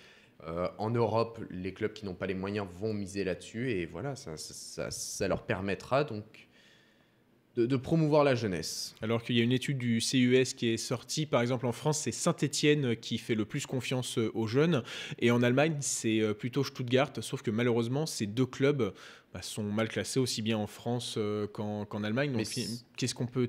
En 0.78 0.90
Europe, 0.90 1.38
les 1.50 1.72
clubs 1.72 1.92
qui 1.92 2.04
n'ont 2.04 2.14
pas 2.16 2.26
les 2.26 2.34
moyens 2.34 2.66
vont 2.74 2.92
miser 2.92 3.22
là-dessus. 3.22 3.70
Et 3.70 3.86
voilà, 3.86 4.16
ça- 4.16 4.36
ça 4.90 5.28
leur 5.28 5.44
permettra 5.44 6.02
donc 6.02 6.48
de, 7.56 7.66
de 7.66 7.76
promouvoir 7.76 8.24
la 8.24 8.34
jeunesse. 8.34 8.94
Alors 9.02 9.22
qu'il 9.22 9.36
y 9.36 9.40
a 9.40 9.42
une 9.42 9.52
étude 9.52 9.78
du 9.78 9.98
CUS 9.98 10.54
qui 10.54 10.68
est 10.68 10.76
sortie, 10.76 11.26
par 11.26 11.42
exemple 11.42 11.66
en 11.66 11.72
France, 11.72 12.00
c'est 12.00 12.12
Saint-Étienne 12.12 12.96
qui 12.96 13.18
fait 13.18 13.34
le 13.34 13.44
plus 13.44 13.66
confiance 13.66 14.18
euh, 14.18 14.30
aux 14.34 14.46
jeunes, 14.46 14.82
et 15.18 15.30
en 15.30 15.42
Allemagne, 15.42 15.76
c'est 15.80 16.20
euh, 16.20 16.34
plutôt 16.34 16.64
Stuttgart, 16.64 17.12
sauf 17.20 17.42
que 17.42 17.50
malheureusement, 17.50 18.06
ces 18.06 18.26
deux 18.26 18.46
clubs 18.46 18.92
bah, 19.32 19.42
sont 19.42 19.64
mal 19.64 19.88
classés 19.88 20.20
aussi 20.20 20.42
bien 20.42 20.58
en 20.58 20.66
France 20.66 21.14
euh, 21.18 21.46
qu'en 21.46 22.04
Allemagne. 22.04 22.32
Donc, 22.32 22.46
qu'est-ce 22.96 23.14
qu'on 23.14 23.26
peut 23.26 23.48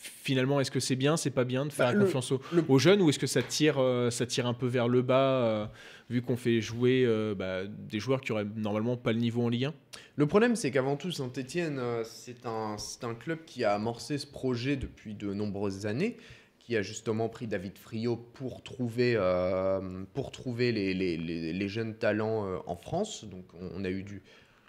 finalement 0.00 0.60
Est-ce 0.60 0.70
que 0.70 0.80
c'est 0.80 0.96
bien, 0.96 1.16
c'est 1.16 1.30
pas 1.30 1.44
bien 1.44 1.66
de 1.66 1.72
faire 1.72 1.88
Bah, 1.88 1.92
le- 1.94 2.04
confiance 2.04 2.32
aux, 2.32 2.40
le- 2.52 2.64
aux 2.68 2.78
jeunes, 2.78 3.02
ou 3.02 3.08
est-ce 3.10 3.18
que 3.18 3.26
ça 3.26 3.42
tire, 3.42 3.76
euh, 3.78 4.10
ça 4.10 4.26
tire 4.26 4.46
un 4.46 4.54
peu 4.54 4.66
vers 4.66 4.88
le 4.88 5.02
bas, 5.02 5.42
euh, 5.44 5.66
vu 6.10 6.22
qu'on 6.22 6.36
fait 6.36 6.60
jouer 6.60 7.04
euh, 7.06 7.34
bah, 7.34 7.62
des 7.66 8.00
joueurs 8.00 8.20
qui 8.20 8.32
auraient 8.32 8.46
normalement 8.56 8.96
pas 8.96 9.12
le 9.12 9.18
niveau 9.18 9.42
en 9.42 9.48
Ligue 9.48 9.66
1 9.66 9.74
Le 10.16 10.26
problème, 10.26 10.56
c'est 10.56 10.70
qu'avant 10.70 10.96
tout, 10.96 11.10
Saint-Etienne, 11.12 11.80
c'est 12.04 12.46
un, 12.46 12.76
c'est 12.78 13.04
un 13.04 13.14
club 13.14 13.40
qui 13.46 13.64
a 13.64 13.74
amorcé 13.74 14.18
ce 14.18 14.26
projet 14.26 14.76
depuis 14.76 15.14
de 15.14 15.32
nombreuses 15.34 15.86
années, 15.86 16.16
qui 16.58 16.76
a 16.76 16.82
justement 16.82 17.28
pris 17.30 17.46
David 17.46 17.78
Friot 17.78 18.16
pour 18.34 18.62
trouver, 18.62 19.14
euh, 19.16 19.80
pour 20.12 20.30
trouver 20.30 20.70
les, 20.72 20.92
les- 20.94 21.16
les- 21.16 21.52
les 21.54 21.68
jeunes 21.68 21.94
talents 21.94 22.46
euh, 22.46 22.58
en 22.66 22.76
France. 22.76 23.24
Donc, 23.24 23.44
on, 23.58 23.70
on 23.80 23.84
a 23.84 23.88
eu 23.90 24.02
du, 24.02 24.22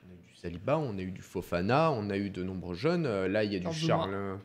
on 0.08 0.12
a 0.12 0.16
eu 0.16 0.22
du 0.28 0.36
Saliba, 0.36 0.78
on 0.78 0.98
a 0.98 1.02
eu 1.02 1.12
du 1.12 1.22
Fofana, 1.22 1.92
on 1.92 2.10
a 2.10 2.18
eu 2.18 2.30
de 2.30 2.42
nombreux 2.44 2.76
jeunes. 2.76 3.04
Là, 3.26 3.44
il 3.44 3.52
y 3.52 3.58
a 3.58 3.60
du 3.60 3.66
Charles. 3.88 4.38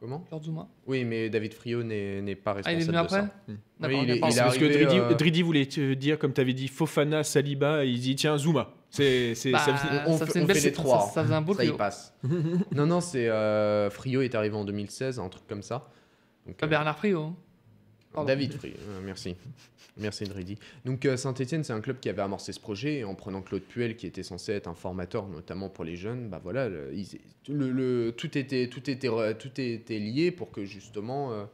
Comment 0.00 0.24
Georges 0.30 0.44
Zuma. 0.44 0.66
Oui, 0.86 1.04
mais 1.04 1.28
David 1.28 1.52
Friot 1.52 1.82
n'est 1.82 2.22
n'est 2.22 2.34
pas 2.34 2.56
Ah, 2.64 2.72
il 2.72 2.74
est 2.74 2.76
responsable 2.78 2.96
venu 2.96 3.04
de 3.04 3.08
ça. 3.10 3.16
après 3.18 3.52
Hmm. 3.52 3.56
D'accord, 3.80 3.98
Oui, 4.00 4.04
il 4.08 4.14
il 4.14 4.20
parce 4.20 4.56
que 4.58 4.64
Dridi, 4.64 4.98
euh, 4.98 5.14
Dridi 5.14 5.42
voulait 5.42 5.66
te 5.66 5.94
dire, 5.94 6.18
comme 6.18 6.32
tu 6.32 6.40
avais 6.40 6.52
dit, 6.54 6.68
Fofana, 6.68 7.22
Saliba, 7.22 7.84
et 7.84 7.88
il 7.90 8.00
dit 8.00 8.16
tiens, 8.16 8.38
Zuma. 8.38 8.70
C'est, 8.88 9.34
c'est, 9.34 9.52
Bah, 9.52 9.58
ça- 9.58 9.72
on 10.06 10.16
ça 10.16 10.26
fait- 10.26 10.32
faisait 10.32 10.42
on 10.42 10.46
fait 10.48 10.54
les 10.54 10.60
ça- 10.60 10.70
trois. 10.72 11.10
Ça, 11.14 11.22
faisait 11.22 11.34
un 11.34 11.42
beau 11.42 11.54
Ça 11.54 11.64
y 11.64 11.72
passe. 11.72 12.14
non, 12.74 12.86
non, 12.86 13.00
c'est 13.00 13.28
euh, 13.28 13.88
Friot 13.90 14.22
est 14.22 14.34
arrivé 14.34 14.56
en 14.56 14.64
2016, 14.64 15.18
un 15.20 15.28
truc 15.28 15.46
comme 15.46 15.62
ça. 15.62 15.88
Donc, 16.46 16.56
Pas 16.56 16.66
euh, 16.66 16.68
Bernard 16.70 16.96
Friot. 16.98 17.34
David 18.26 18.58
euh, 18.64 19.00
merci. 19.04 19.36
Merci 19.96 20.24
Dridi. 20.24 20.58
Donc 20.84 21.06
Saint-Etienne, 21.16 21.62
c'est 21.62 21.72
un 21.72 21.80
club 21.80 22.00
qui 22.00 22.08
avait 22.08 22.22
amorcé 22.22 22.52
ce 22.52 22.60
projet 22.60 22.98
et 22.98 23.04
en 23.04 23.14
prenant 23.14 23.42
Claude 23.42 23.62
Puel, 23.62 23.96
qui 23.96 24.06
était 24.06 24.22
censé 24.22 24.52
être 24.52 24.66
un 24.66 24.74
formateur, 24.74 25.28
notamment 25.28 25.68
pour 25.68 25.84
les 25.84 25.96
jeunes, 25.96 26.28
bah 26.28 26.40
voilà, 26.42 26.68
le, 26.68 28.10
tout, 28.16 28.38
était, 28.38 28.68
tout, 28.68 28.88
était, 28.90 29.08
tout 29.34 29.60
était 29.60 29.98
lié 29.98 30.30
pour 30.30 30.50
que 30.50 30.64
justement 30.64 31.32
euh, 31.32 31.44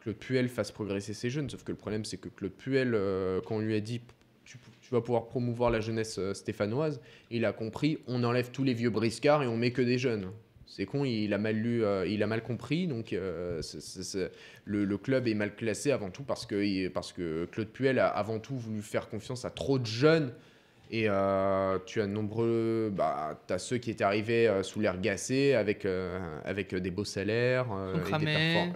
Claude 0.00 0.16
Puel 0.16 0.48
fasse 0.48 0.70
progresser 0.70 1.14
ses 1.14 1.30
jeunes. 1.30 1.48
Sauf 1.48 1.64
que 1.64 1.72
le 1.72 1.78
problème, 1.78 2.04
c'est 2.04 2.18
que 2.18 2.28
Claude 2.28 2.52
Puel, 2.52 2.92
euh, 2.94 3.40
quand 3.46 3.56
on 3.56 3.60
lui 3.60 3.74
a 3.74 3.80
dit 3.80 4.00
tu, 4.44 4.58
tu 4.80 4.90
vas 4.90 5.00
pouvoir 5.00 5.26
promouvoir 5.26 5.70
la 5.70 5.80
jeunesse 5.80 6.18
euh, 6.18 6.34
stéphanoise, 6.34 7.00
il 7.30 7.44
a 7.44 7.52
compris 7.52 7.98
on 8.06 8.22
enlève 8.24 8.50
tous 8.50 8.64
les 8.64 8.74
vieux 8.74 8.90
briscards 8.90 9.42
et 9.42 9.46
on 9.46 9.56
met 9.56 9.72
que 9.72 9.82
des 9.82 9.98
jeunes. 9.98 10.30
C'est 10.74 10.86
con, 10.86 11.04
il 11.04 11.34
a 11.34 11.38
mal 11.38 11.54
lu, 11.56 11.84
euh, 11.84 12.06
il 12.06 12.22
a 12.22 12.26
mal 12.26 12.42
compris, 12.42 12.86
donc 12.86 13.12
euh, 13.12 13.60
le, 14.64 14.84
le 14.84 14.96
club 14.98 15.28
est 15.28 15.34
mal 15.34 15.54
classé 15.54 15.90
avant 15.92 16.10
tout 16.10 16.22
parce 16.22 16.46
que, 16.46 16.54
il- 16.64 16.90
parce 16.90 17.12
que 17.12 17.44
Claude 17.52 17.68
Puel 17.68 17.98
a 17.98 18.08
avant 18.08 18.38
tout 18.38 18.56
voulu 18.56 18.80
faire 18.80 19.08
confiance 19.08 19.44
à 19.44 19.50
trop 19.50 19.78
de 19.78 19.86
jeunes. 19.86 20.32
Et 20.94 21.04
euh, 21.08 21.78
tu 21.86 22.00
as 22.02 22.06
de 22.06 22.12
nombreux. 22.12 22.92
Bah, 22.94 23.40
tu 23.46 23.54
as 23.54 23.58
ceux 23.58 23.78
qui 23.78 23.90
étaient 23.90 24.04
arrivés 24.04 24.60
sous 24.62 24.78
l'air 24.80 25.00
gacé 25.00 25.54
avec, 25.54 25.86
avec 26.44 26.74
des 26.74 26.90
beaux 26.90 27.04
salaires. 27.06 27.66
et, 27.94 28.10
des 28.18 28.26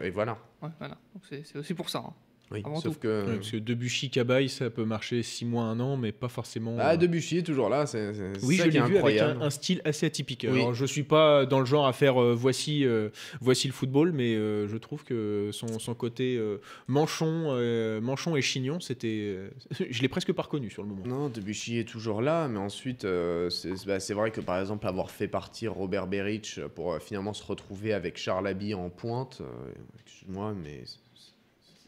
et 0.02 0.10
voilà. 0.10 0.38
Ouais, 0.62 0.70
voilà. 0.78 0.96
Donc 1.14 1.22
c'est 1.28 1.44
c'est 1.44 1.58
aussi 1.58 1.74
pour 1.74 1.90
ça. 1.90 1.98
hein. 2.06 2.14
Oui, 2.52 2.62
Avant 2.64 2.76
sauf 2.80 2.94
tout. 2.94 3.00
que. 3.00 3.34
Parce 3.36 3.50
que 3.50 3.56
Debuchy, 3.56 4.08
Cabaye, 4.08 4.48
ça 4.48 4.70
peut 4.70 4.84
marcher 4.84 5.22
6 5.22 5.44
mois, 5.46 5.64
1 5.64 5.80
an, 5.80 5.96
mais 5.96 6.12
pas 6.12 6.28
forcément. 6.28 6.76
Ah, 6.78 6.92
euh, 6.92 6.96
Debuchy 6.96 7.38
est 7.38 7.42
toujours 7.42 7.68
là. 7.68 7.86
C'est 7.86 8.12
Oui, 8.44 8.56
ça 8.56 8.64
je 8.66 8.70
l'ai 8.70 8.80
vu 8.82 8.98
avec 8.98 9.18
un, 9.20 9.40
un 9.40 9.50
style 9.50 9.80
assez 9.84 10.06
atypique. 10.06 10.46
Oui. 10.48 10.60
Alors, 10.60 10.72
je 10.74 10.84
suis 10.86 11.02
pas 11.02 11.44
dans 11.44 11.58
le 11.58 11.66
genre 11.66 11.86
à 11.86 11.92
faire 11.92 12.22
euh, 12.22 12.34
voici, 12.34 12.84
euh, 12.84 13.08
voici 13.40 13.66
le 13.66 13.72
football, 13.72 14.12
mais 14.12 14.34
euh, 14.36 14.68
je 14.68 14.76
trouve 14.76 15.02
que 15.02 15.50
son, 15.52 15.78
son 15.80 15.94
côté 15.94 16.36
euh, 16.36 16.58
manchon, 16.86 17.46
euh, 17.48 18.00
manchon 18.00 18.36
et 18.36 18.42
chignon, 18.42 18.78
c'était, 18.78 19.36
je 19.90 20.02
l'ai 20.02 20.08
presque 20.08 20.32
pas 20.32 20.42
reconnu 20.42 20.70
sur 20.70 20.82
le 20.84 20.88
moment. 20.90 21.02
Non, 21.04 21.28
Debuchy 21.28 21.78
est 21.78 21.88
toujours 21.88 22.22
là, 22.22 22.46
mais 22.46 22.58
ensuite, 22.58 23.04
euh, 23.04 23.50
c'est 23.50 23.74
bah, 23.86 23.98
c'est 23.98 24.14
vrai 24.14 24.30
que 24.30 24.40
par 24.40 24.60
exemple, 24.60 24.86
avoir 24.86 25.10
fait 25.10 25.28
partir 25.28 25.72
Robert 25.74 26.06
Beric 26.06 26.60
pour 26.76 26.92
euh, 26.92 26.98
finalement 27.00 27.32
se 27.34 27.44
retrouver 27.44 27.92
avec 27.92 28.16
Charles 28.18 28.46
Abbey 28.46 28.72
en 28.74 28.88
pointe, 28.88 29.38
euh, 29.40 29.72
excuse-moi, 30.04 30.54
mais 30.54 30.84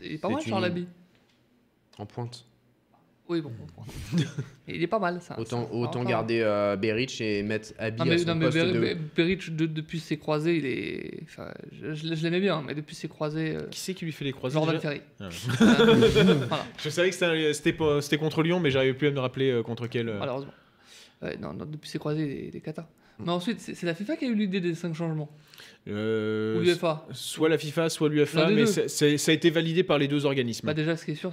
est 0.00 0.18
pas 0.18 0.28
mal, 0.28 0.38
une- 0.42 0.48
Charles 0.48 0.64
Abbey. 0.64 0.84
en 1.98 2.06
pointe. 2.06 2.44
Oui, 3.28 3.42
bon. 3.42 3.50
bon. 3.76 3.84
Il 4.68 4.82
est 4.82 4.86
pas 4.86 4.98
mal, 4.98 5.20
ça. 5.20 5.38
Autant, 5.38 5.66
ça- 5.66 5.74
autant 5.74 6.02
ça- 6.02 6.08
garder 6.08 6.40
euh, 6.40 6.76
Beric 6.76 7.20
et 7.20 7.42
mettre 7.42 7.74
Abbey 7.78 7.98
Non 7.98 8.04
à 8.04 8.06
mais, 8.08 8.18
son 8.18 8.26
non, 8.28 8.34
mais 8.36 8.44
poste 8.46 8.56
Ber- 8.56 8.72
de... 8.72 8.80
Ber- 8.80 8.96
Beric, 9.16 9.54
de- 9.54 9.66
depuis 9.66 10.00
ses 10.00 10.16
croisés, 10.16 10.56
il 10.56 10.64
est. 10.64 11.20
Enfin, 11.24 11.52
je, 11.72 11.92
je- 11.92 12.14
je 12.14 12.22
l'aimais 12.22 12.40
bien, 12.40 12.62
mais 12.66 12.74
depuis 12.74 12.94
ses 12.94 13.06
croisés. 13.08 13.54
euh, 13.56 13.66
Qui 13.70 13.80
c'est 13.80 13.92
qui 13.92 14.06
lui 14.06 14.12
fait 14.12 14.24
les 14.24 14.32
croisés 14.32 14.54
Jordan 14.54 14.76
déjà 14.76 14.88
Ferry. 14.88 15.02
Ah 15.20 15.28
ouais. 15.28 15.34
Euh, 16.26 16.34
voilà, 16.48 16.64
Je 16.82 16.88
savais 16.88 17.10
que 17.10 17.52
c'était, 17.52 18.18
contre 18.18 18.42
Lyon, 18.42 18.60
mais 18.60 18.70
j'arrivais 18.70 18.94
plus 18.94 19.08
à 19.08 19.10
me 19.10 19.20
rappeler 19.20 19.50
euh, 19.50 19.62
contre 19.62 19.88
quel. 19.88 20.08
euh. 20.08 20.18
malheureusement. 20.18 20.52
Non, 21.40 21.52
non, 21.52 21.66
depuis 21.66 21.90
ses 21.90 21.98
croisés, 21.98 22.22
il 22.24 22.30
est, 22.30 22.48
il 22.48 22.56
est 22.56 22.60
cata. 22.60 22.88
Mm. 23.18 23.24
Mais 23.26 23.32
ensuite, 23.32 23.60
c'est 23.60 23.74
c'est 23.74 23.84
la 23.86 23.94
FIFA 23.94 24.16
qui 24.16 24.24
a 24.24 24.28
eu 24.28 24.34
l'idée 24.34 24.60
des 24.60 24.74
5 24.74 24.94
changements. 24.94 25.28
Euh, 25.88 26.58
Ou 26.58 26.62
l'UEFA. 26.62 27.06
soit 27.12 27.48
la 27.48 27.56
FIFA, 27.58 27.88
soit 27.88 28.08
des 28.10 28.24
mais 28.54 28.66
ça 28.66 29.30
a 29.30 29.34
été 29.34 29.50
validé 29.50 29.82
par 29.82 29.98
les 29.98 30.06
deux 30.08 30.26
organismes. 30.26 30.66
Bah 30.66 30.74
déjà, 30.74 30.96
ce 30.96 31.04
qui 31.04 31.12
est 31.12 31.14
sûr, 31.14 31.32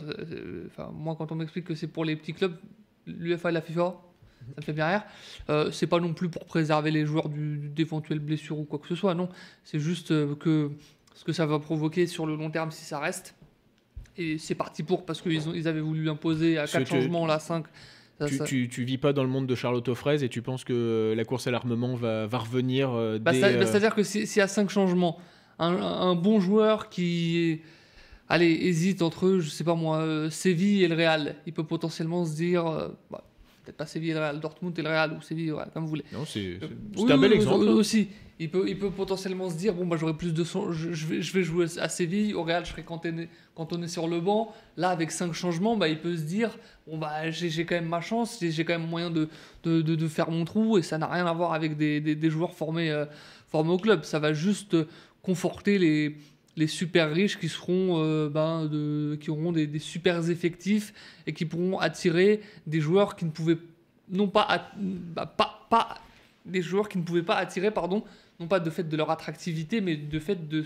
enfin, 0.68 0.92
moi, 0.94 1.16
quand 1.18 1.32
on 1.32 1.36
m'explique 1.36 1.66
que 1.66 1.76
c'est 1.76 1.88
pour 1.88 2.06
les 2.06 2.16
petits 2.16 2.34
clubs, 2.34 2.56
l'UEFA 3.06 3.50
et 3.50 3.54
la 3.54 3.62
FIFA, 3.62 3.96
ça 4.48 4.54
me 4.58 4.62
fait 4.64 4.74
bien 4.74 4.88
rire. 4.88 5.04
Euh, 5.50 5.72
c'est 5.72 5.88
pas 5.88 6.00
non 6.00 6.14
plus 6.14 6.30
pour 6.30 6.46
préserver 6.46 6.92
les 6.92 7.06
joueurs 7.06 7.28
du- 7.30 7.68
d'éventuelles 7.70 8.20
blessures 8.20 8.58
ou 8.60 8.64
quoi 8.64 8.80
que 8.80 8.88
ce 8.88 8.96
soit, 8.96 9.14
non. 9.14 9.28
C'est 9.64 9.80
juste 9.80 10.12
euh, 10.12 10.36
que 10.36 10.72
ce 11.16 11.24
que 11.26 11.34
ça 11.34 11.46
va 11.46 11.60
provoquer 11.60 12.08
sur 12.08 12.26
le 12.26 12.36
long 12.36 12.50
terme 12.50 12.72
si 12.72 12.86
ça 12.86 13.00
reste. 13.00 13.36
Et 14.18 14.38
c'est 14.38 14.56
parti 14.56 14.84
pour, 14.84 15.06
parce 15.06 15.22
qu'ils 15.22 15.42
ils 15.56 15.68
avaient 15.68 15.82
voulu 15.82 16.10
imposer 16.10 16.58
à 16.58 16.62
Parce 16.62 16.72
que 16.72 16.78
4 16.80 16.88
tu- 16.88 16.94
changements, 16.96 17.26
là 17.26 17.40
5. 17.40 17.66
Tu, 18.28 18.38
tu, 18.46 18.70
tu 18.70 18.84
vis 18.84 18.98
pas 18.98 19.12
dans 19.14 19.24
le 19.24 19.30
monde 19.30 19.46
de 19.48 19.56
Charlotte 19.56 19.88
aux 19.90 19.96
fraises 19.96 20.24
et 20.24 20.30
tu 20.30 20.42
penses 20.42 20.64
que 20.64 20.72
euh, 20.74 21.16
la 21.16 21.26
course 21.26 21.48
à 21.48 21.52
l'armement 21.52 21.96
va, 21.96 22.28
va 22.28 22.38
revenir 22.38 22.92
euh, 22.92 23.20
Bah, 23.20 23.32
dès, 23.34 23.42
ça- 23.42 23.52
bah, 23.52 23.58
euh, 23.58 23.66
C'est-à-dire 23.66 23.94
que 23.96 24.04
si- 24.04 24.26
s'il 24.26 24.40
y 24.40 24.44
a 24.44 24.48
5 24.48 24.70
changements, 24.70 25.18
un, 25.60 25.74
un 25.76 26.16
bon 26.16 26.40
joueur 26.40 26.90
qui 26.90 27.62
allez, 28.30 28.48
hésite 28.52 29.02
entre, 29.02 29.40
je 29.40 29.50
sais 29.50 29.64
pas 29.66 29.76
moi, 29.76 29.98
euh, 30.00 30.30
Séville 30.30 30.84
et 30.84 30.88
le 30.88 30.96
Real, 30.96 31.36
il 31.46 31.54
peut 31.54 31.66
potentiellement 31.66 32.26
se 32.26 32.36
dire, 32.36 32.66
euh, 32.66 32.88
bah, 33.12 33.24
peut-être 33.66 33.78
pas 33.78 33.86
Séville 33.86 34.12
et 34.12 34.14
le 34.14 34.20
Real, 34.20 34.40
Dortmund 34.40 34.78
et 34.78 34.82
le 34.82 34.90
Real, 34.90 35.14
ou 35.18 35.22
Séville 35.22 35.46
et 35.46 35.50
le 35.50 35.56
Real, 35.56 35.70
comme 35.74 35.84
vous 35.84 35.90
voulez. 35.90 36.06
Non, 36.14 36.26
c'est 36.26 36.60
Euh, 36.62 36.68
oui, 36.98 37.12
un 37.12 37.18
bel 37.18 37.32
oui, 37.32 37.38
exemple. 37.38 37.64
oui, 37.66 37.70
Aussi, 37.70 38.08
il 38.40 38.50
peut, 38.52 38.66
il 38.68 38.78
peut 38.78 38.92
potentiellement 38.92 39.50
se 39.50 39.56
dire, 39.58 39.74
bon, 39.74 39.86
bah, 39.88 39.98
j'aurai 40.00 40.14
plus 40.14 40.34
de 40.34 40.44
son, 40.44 40.72
je, 40.72 40.94
je 40.94 41.06
vais, 41.08 41.22
je 41.22 41.34
vais 41.34 41.44
jouer 41.44 41.66
à 41.80 41.90
Séville, 41.90 42.34
au 42.34 42.44
Real, 42.44 42.66
je 42.66 42.72
serai 42.72 42.84
cantonné, 42.84 43.30
cantonné 43.56 43.88
sur 43.88 44.08
le 44.08 44.20
banc. 44.22 44.54
Là, 44.78 44.90
avec 44.90 45.12
5 45.12 45.34
changements, 45.34 45.76
bah, 45.78 45.88
il 45.88 46.00
peut 46.00 46.16
se 46.16 46.24
dire, 46.24 46.58
bon, 46.88 46.98
bah, 46.98 47.32
j'ai 47.32 47.66
quand 47.66 47.76
même 47.76 47.88
ma 47.90 48.02
chance, 48.02 48.38
j'ai 48.42 48.64
quand 48.66 48.78
même 48.78 48.88
moyen 48.90 49.10
de, 49.10 49.30
de, 49.64 49.82
de- 49.82 49.96
de 49.96 50.08
faire 50.08 50.30
mon 50.32 50.46
trou, 50.46 50.78
et 50.78 50.82
ça 50.82 50.98
n'a 50.98 51.08
rien 51.08 51.26
à 51.26 51.34
voir 51.34 51.54
avec 51.54 51.76
des, 51.78 52.00
des- 52.02 52.16
des 52.16 52.30
joueurs 52.30 52.54
formés, 52.54 52.92
euh, 52.92 53.06
formés 53.48 53.72
au 53.72 53.78
club. 53.78 54.04
Ça 54.04 54.20
va 54.20 54.34
juste 54.34 54.76
conforter 55.22 55.80
les, 55.80 56.18
les 56.56 56.68
super 56.68 57.12
riches 57.12 57.38
qui 57.40 57.50
seront, 57.50 58.02
euh, 58.02 58.30
ben, 58.30 58.70
auront 59.28 59.52
des, 59.52 59.80
super 59.80 60.30
effectifs 60.30 60.94
et 61.28 61.34
qui 61.34 61.46
pourront 61.46 61.80
attirer 61.80 62.42
des 62.66 62.80
joueurs 62.80 63.16
qui 63.16 63.26
ne 63.26 63.32
pouvaient 63.32 63.58
pas, 64.28 64.48
attirer, 67.36 67.72
pardon, 67.72 68.04
non 68.40 68.48
pas 68.48 68.60
de 68.60 68.70
fait 68.70 68.84
de 68.84 68.98
leur 68.98 69.12
attractivité, 69.12 69.82
mais 69.82 69.98
de 69.98 70.20
fait 70.20 70.48
de 70.48 70.64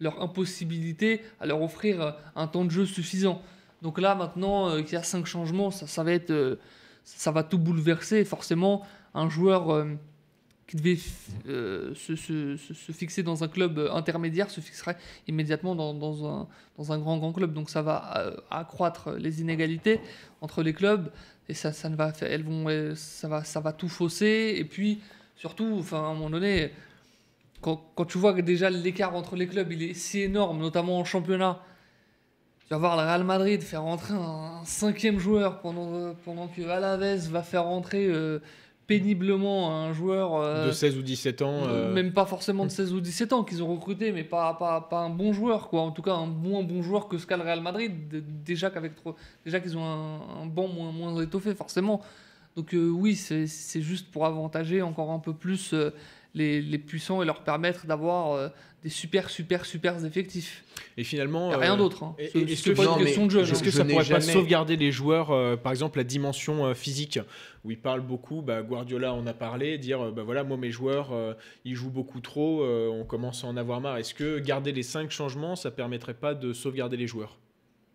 leur 0.00 0.22
impossibilité 0.22 1.22
à 1.40 1.46
leur 1.46 1.62
offrir 1.62 2.00
euh, 2.00 2.10
un 2.36 2.46
temps 2.46 2.64
de 2.64 2.70
jeu 2.70 2.86
suffisant. 2.86 3.42
Donc 3.82 3.98
là, 3.98 4.14
maintenant 4.14 4.68
euh, 4.68 4.82
qu'il 4.82 4.94
y 4.94 4.96
a 4.96 5.02
cinq 5.02 5.26
changements, 5.26 5.70
ça, 5.70 6.02
va 6.02 6.12
être, 6.12 6.58
ça 7.04 7.30
va 7.30 7.42
tout 7.42 7.58
bouleverser. 7.58 8.24
Forcément, 8.24 8.86
un 9.14 9.30
joueur 9.30 9.86
qui 10.70 10.76
devait 10.76 10.98
euh, 11.48 11.92
se, 11.96 12.92
fixer 12.92 13.24
dans 13.24 13.42
un 13.42 13.48
club 13.48 13.80
euh, 13.80 13.92
intermédiaire 13.92 14.50
se 14.50 14.60
fixerait 14.60 14.96
immédiatement 15.26 15.74
dans, 15.74 16.46
un, 16.88 16.98
grand 16.98 17.18
grand 17.18 17.32
club. 17.32 17.52
Donc 17.52 17.70
ça 17.70 17.82
va 17.82 18.18
euh, 18.18 18.36
accroître 18.52 19.10
les 19.10 19.40
inégalités 19.40 19.98
entre 20.40 20.62
les 20.62 20.72
clubs 20.72 21.10
et 21.48 21.54
ça, 21.54 21.72
ne 21.88 21.96
va, 21.96 22.12
elles 22.20 22.44
vont, 22.44 22.94
ça 22.94 23.26
va, 23.26 23.42
ça 23.42 23.58
va 23.58 23.72
tout 23.72 23.88
fausser. 23.88 24.54
Et 24.58 24.64
puis 24.64 25.00
surtout, 25.34 25.74
enfin 25.80 26.04
à 26.04 26.06
un 26.06 26.14
moment 26.14 26.30
donné, 26.30 26.70
quand, 27.60 27.82
tu 28.06 28.18
vois 28.18 28.32
que 28.32 28.40
déjà 28.40 28.70
l'écart 28.70 29.16
entre 29.16 29.34
les 29.34 29.48
clubs 29.48 29.72
il 29.72 29.82
est 29.82 29.94
si 29.94 30.20
énorme, 30.20 30.60
notamment 30.60 31.00
en 31.00 31.04
championnat. 31.04 31.64
Tu 32.60 32.68
vas 32.70 32.78
voir 32.78 32.96
le 32.96 33.02
Real 33.02 33.24
Madrid 33.24 33.60
faire 33.60 33.82
rentrer 33.82 34.14
un, 34.14 34.64
cinquième 34.64 35.18
joueur 35.18 35.62
pendant, 35.62 36.14
pendant 36.24 36.46
que 36.46 36.62
Alaves 36.62 37.28
va 37.28 37.42
faire 37.42 37.64
rentrer 37.64 38.08
péniblement 38.98 39.72
un 39.72 39.92
joueur 39.92 40.34
euh, 40.34 40.66
de 40.66 40.72
16 40.72 40.98
ou 40.98 41.02
17 41.02 41.42
ans. 41.42 41.60
euh, 41.68 41.92
même 41.92 42.12
pas 42.12 42.26
forcément 42.26 42.64
de 42.64 42.70
16 42.70 42.92
ou 42.92 43.00
17 43.00 43.32
ans 43.32 43.44
qu'ils 43.44 43.62
ont 43.62 43.72
recruté, 43.72 44.10
mais 44.10 44.24
pas, 44.24 44.54
pas, 44.54 44.80
pas 44.80 44.98
un 44.98 45.10
bon 45.10 45.32
joueur, 45.32 45.68
quoi. 45.68 45.82
En 45.82 45.92
tout 45.92 46.02
cas, 46.02 46.12
un 46.14 46.26
moins 46.26 46.64
bon 46.64 46.82
joueur 46.82 47.06
que 47.08 47.16
ce 47.16 47.26
qu'a 47.26 47.36
le 47.36 47.44
Real 47.44 47.60
Madrid. 47.60 47.92
Déjà 48.44 48.70
qu'avec 48.70 48.92
déjà 49.44 49.60
qu'ils 49.60 49.78
ont 49.78 49.84
un, 49.84 50.42
un 50.42 50.46
banc 50.46 50.66
moins, 50.66 50.90
moins 50.90 51.22
étoffé, 51.22 51.54
forcément. 51.54 52.00
Donc 52.56 52.74
euh, 52.74 52.88
oui, 52.88 53.14
c'est 53.14 53.46
c'est 53.46 53.80
juste 53.80 54.10
pour 54.10 54.26
avantager 54.26 54.82
encore 54.82 55.12
un 55.12 55.20
peu 55.20 55.32
plus 55.32 55.72
euh, 55.72 55.90
les, 56.34 56.60
les 56.60 56.78
puissants 56.78 57.22
et 57.22 57.24
leur 57.24 57.42
permettre 57.44 57.86
d'avoir 57.86 58.32
euh, 58.32 58.48
des 58.82 58.88
super, 58.88 59.28
super, 59.28 59.66
super 59.66 60.02
effectifs. 60.04 60.64
Et 60.96 61.04
finalement. 61.04 61.50
Y 61.50 61.54
a 61.54 61.58
rien 61.58 61.74
euh, 61.74 61.76
d'autre. 61.76 62.02
Hein. 62.02 62.14
C'est- 62.18 62.38
est-ce 62.38 62.62
c'est 62.62 62.70
que- 62.72 62.76
pas 62.76 62.84
une 62.84 63.04
question 63.04 63.22
mais 63.22 63.26
de 63.28 63.32
jeu. 63.32 63.44
je- 63.44 63.52
Est-ce 63.52 63.62
que 63.62 63.70
je 63.70 63.76
ça 63.76 63.84
pourrait 63.84 64.04
pas 64.08 64.20
sauvegarder 64.20 64.76
les 64.76 64.90
joueurs, 64.92 65.30
euh, 65.30 65.56
par 65.56 65.72
exemple 65.72 65.98
la 65.98 66.04
dimension 66.04 66.64
euh, 66.66 66.74
physique, 66.74 67.18
où 67.64 67.70
il 67.70 67.78
parle 67.78 68.00
beaucoup, 68.00 68.40
bah, 68.42 68.62
Guardiola 68.62 69.12
en 69.12 69.26
a 69.26 69.34
parlé, 69.34 69.76
dire 69.78 70.00
euh, 70.06 70.10
bah 70.10 70.22
voilà 70.22 70.44
moi 70.44 70.56
mes 70.56 70.70
joueurs 70.70 71.10
euh, 71.12 71.34
ils 71.64 71.74
jouent 71.74 71.90
beaucoup 71.90 72.20
trop, 72.20 72.62
euh, 72.62 72.88
on 72.88 73.04
commence 73.04 73.44
à 73.44 73.48
en 73.48 73.56
avoir 73.56 73.80
marre. 73.82 73.98
Est-ce 73.98 74.14
que 74.14 74.38
garder 74.38 74.72
les 74.72 74.82
cinq 74.82 75.10
changements, 75.10 75.56
ça 75.56 75.70
permettrait 75.70 76.14
pas 76.14 76.34
de 76.34 76.52
sauvegarder 76.54 76.96
les 76.96 77.06
joueurs? 77.06 77.38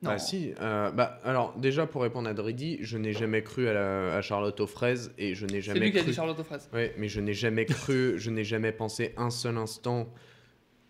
Non. 0.04 0.12
Ah 0.12 0.20
si, 0.20 0.52
euh, 0.62 0.92
bah 0.92 1.20
alors 1.24 1.56
déjà 1.58 1.88
pour 1.88 2.04
répondre 2.04 2.30
à 2.30 2.34
Dridi, 2.36 2.78
je 2.82 2.98
n'ai 3.00 3.14
jamais 3.14 3.42
cru 3.42 3.68
à, 3.68 3.74
la- 3.74 4.16
à 4.16 4.22
Charlotte 4.22 4.60
aux 4.60 4.68
fraises 4.68 5.12
et 5.18 5.34
je 5.34 5.46
n'ai 5.48 5.54
C'est 5.54 5.62
jamais 5.74 5.80
lui 5.80 5.92
qui 5.92 5.98
a 5.98 6.02
cru. 6.02 6.12
dit 6.12 6.16
Charlotte 6.16 6.40
aux 6.40 6.44
fraises. 6.44 6.70
Ouais, 6.74 6.94
mais 6.98 7.08
je 7.08 7.22
n'ai 7.22 7.34
jamais 7.34 7.66
cru, 7.66 8.14
je 8.20 8.30
n'ai 8.30 8.44
jamais 8.44 8.72
pensé 8.72 9.14
un 9.18 9.32
seul 9.32 9.58
instant 9.58 10.14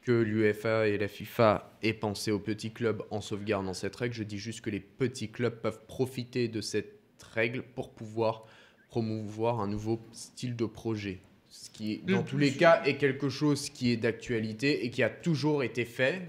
que 0.06 0.12
l'UEFA 0.12 0.88
et 0.88 0.98
la 0.98 1.08
FIFA 1.08 1.78
aient 1.82 1.94
pensé 1.94 2.32
aux 2.32 2.40
petits 2.40 2.72
clubs 2.72 3.02
en 3.10 3.22
sauvegardant 3.22 3.74
cette 3.74 3.96
règle. 3.96 4.14
Je 4.14 4.24
dis 4.24 4.38
juste 4.38 4.62
que 4.62 4.70
les 4.70 4.80
petits 4.80 5.30
clubs 5.32 5.56
peuvent 5.60 5.82
profiter 5.88 6.48
de 6.48 6.62
cette 6.62 6.94
règle 7.34 7.64
pour 7.64 7.90
pouvoir 7.90 8.46
promouvoir 8.90 9.60
un 9.60 9.68
nouveau 9.68 10.00
style 10.12 10.56
de 10.56 10.66
projet. 10.66 11.22
Ce 11.50 11.70
qui, 11.72 12.00
dans 12.00 12.20
Le 12.20 12.24
tous 12.24 12.38
les 12.38 12.52
cas, 12.52 12.84
est 12.86 12.98
quelque 12.98 13.30
chose 13.30 13.70
qui 13.70 13.92
est 13.92 13.98
d'actualité 13.98 14.86
et 14.86 14.92
qui 14.92 15.02
a 15.02 15.10
toujours 15.10 15.64
été 15.64 15.86
fait. 15.86 16.22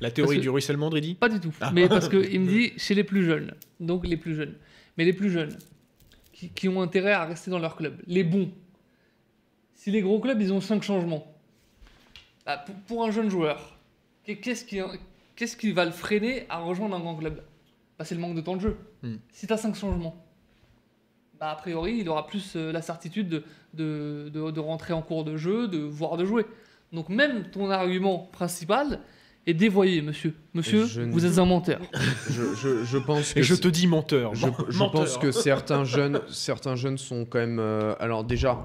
La 0.00 0.10
théorie 0.10 0.36
que- 0.36 0.42
du 0.42 0.50
ruissellement, 0.50 0.90
Dridi 0.90 1.14
Pas 1.14 1.28
du 1.28 1.40
tout. 1.40 1.54
Ah. 1.60 1.72
Mais 1.74 1.88
parce 1.88 2.08
qu'il 2.08 2.40
me 2.40 2.48
dit 2.48 2.72
chez 2.76 2.94
les 2.94 3.04
plus 3.04 3.24
jeunes. 3.24 3.54
Donc 3.80 4.06
les 4.06 4.16
plus 4.16 4.36
jeunes. 4.36 4.54
Mais 4.96 5.04
les 5.04 5.12
plus 5.12 5.30
jeunes, 5.30 5.56
qui, 6.32 6.50
qui 6.50 6.68
ont 6.68 6.80
intérêt 6.82 7.12
à 7.12 7.24
rester 7.24 7.50
dans 7.50 7.58
leur 7.58 7.74
club. 7.76 8.00
Les 8.06 8.22
bons. 8.22 8.52
Si 9.74 9.90
les 9.90 10.02
gros 10.02 10.20
clubs, 10.20 10.40
ils 10.40 10.52
ont 10.52 10.60
5 10.60 10.82
changements. 10.84 11.33
Bah, 12.46 12.58
pour, 12.58 12.74
pour 12.86 13.04
un 13.04 13.10
jeune 13.10 13.28
joueur, 13.30 13.78
qu'est- 14.24 14.36
qu'est-ce 14.36 14.64
qui, 15.56 15.72
va 15.72 15.84
le 15.84 15.90
freiner 15.90 16.46
à 16.48 16.58
rejoindre 16.58 16.96
un 16.96 17.00
grand 17.00 17.16
club? 17.16 17.42
Bah, 17.98 18.04
C'est 18.04 18.14
le 18.14 18.20
manque 18.20 18.34
de 18.36 18.40
temps 18.40 18.56
de 18.56 18.60
jeu. 18.60 18.76
Hmm. 19.02 19.16
Si 19.32 19.46
tu 19.46 19.52
as 19.52 19.56
5 19.56 19.74
changements, 19.74 20.16
bah, 21.40 21.50
a 21.50 21.56
priori, 21.56 21.98
il 22.00 22.08
aura 22.08 22.26
plus 22.26 22.54
euh, 22.56 22.72
la 22.72 22.82
certitude 22.82 23.28
de, 23.28 23.44
de, 23.74 24.30
de- 24.32 24.50
de 24.50 24.60
rentrer 24.60 24.92
en 24.92 25.02
cours 25.02 25.24
de 25.24 25.36
jeu, 25.36 25.68
de 25.68 25.78
voir 25.78 26.16
de 26.16 26.24
jouer. 26.24 26.46
Donc 26.92 27.08
même 27.08 27.50
ton 27.50 27.70
argument 27.70 28.28
principal 28.32 29.00
est 29.46 29.54
dévoyé, 29.54 30.00
monsieur. 30.00 30.34
Monsieur, 30.54 30.86
Je 30.86 31.02
vous 31.02 31.26
êtes 31.26 31.38
un 31.38 31.44
menteur. 31.44 31.80
Je, 32.30 32.54
je- 32.54 32.84
je 32.84 32.98
pense 32.98 33.34
que 33.34 33.40
Et 33.40 33.42
je 33.42 33.54
te 33.54 33.68
dis 33.68 33.86
menteur. 33.86 34.34
Je, 34.34 34.46
Men- 34.46 34.54
je 34.68 34.78
menteur. 34.78 35.00
pense 35.02 35.18
que 35.18 35.32
certains 35.32 35.84
jeunes, 35.84 36.20
certains 36.28 36.76
jeunes 36.76 36.96
sont 36.98 37.24
quand 37.26 37.40
même. 37.40 37.58
euh, 37.58 37.94
alors 37.98 38.22
déjà, 38.24 38.64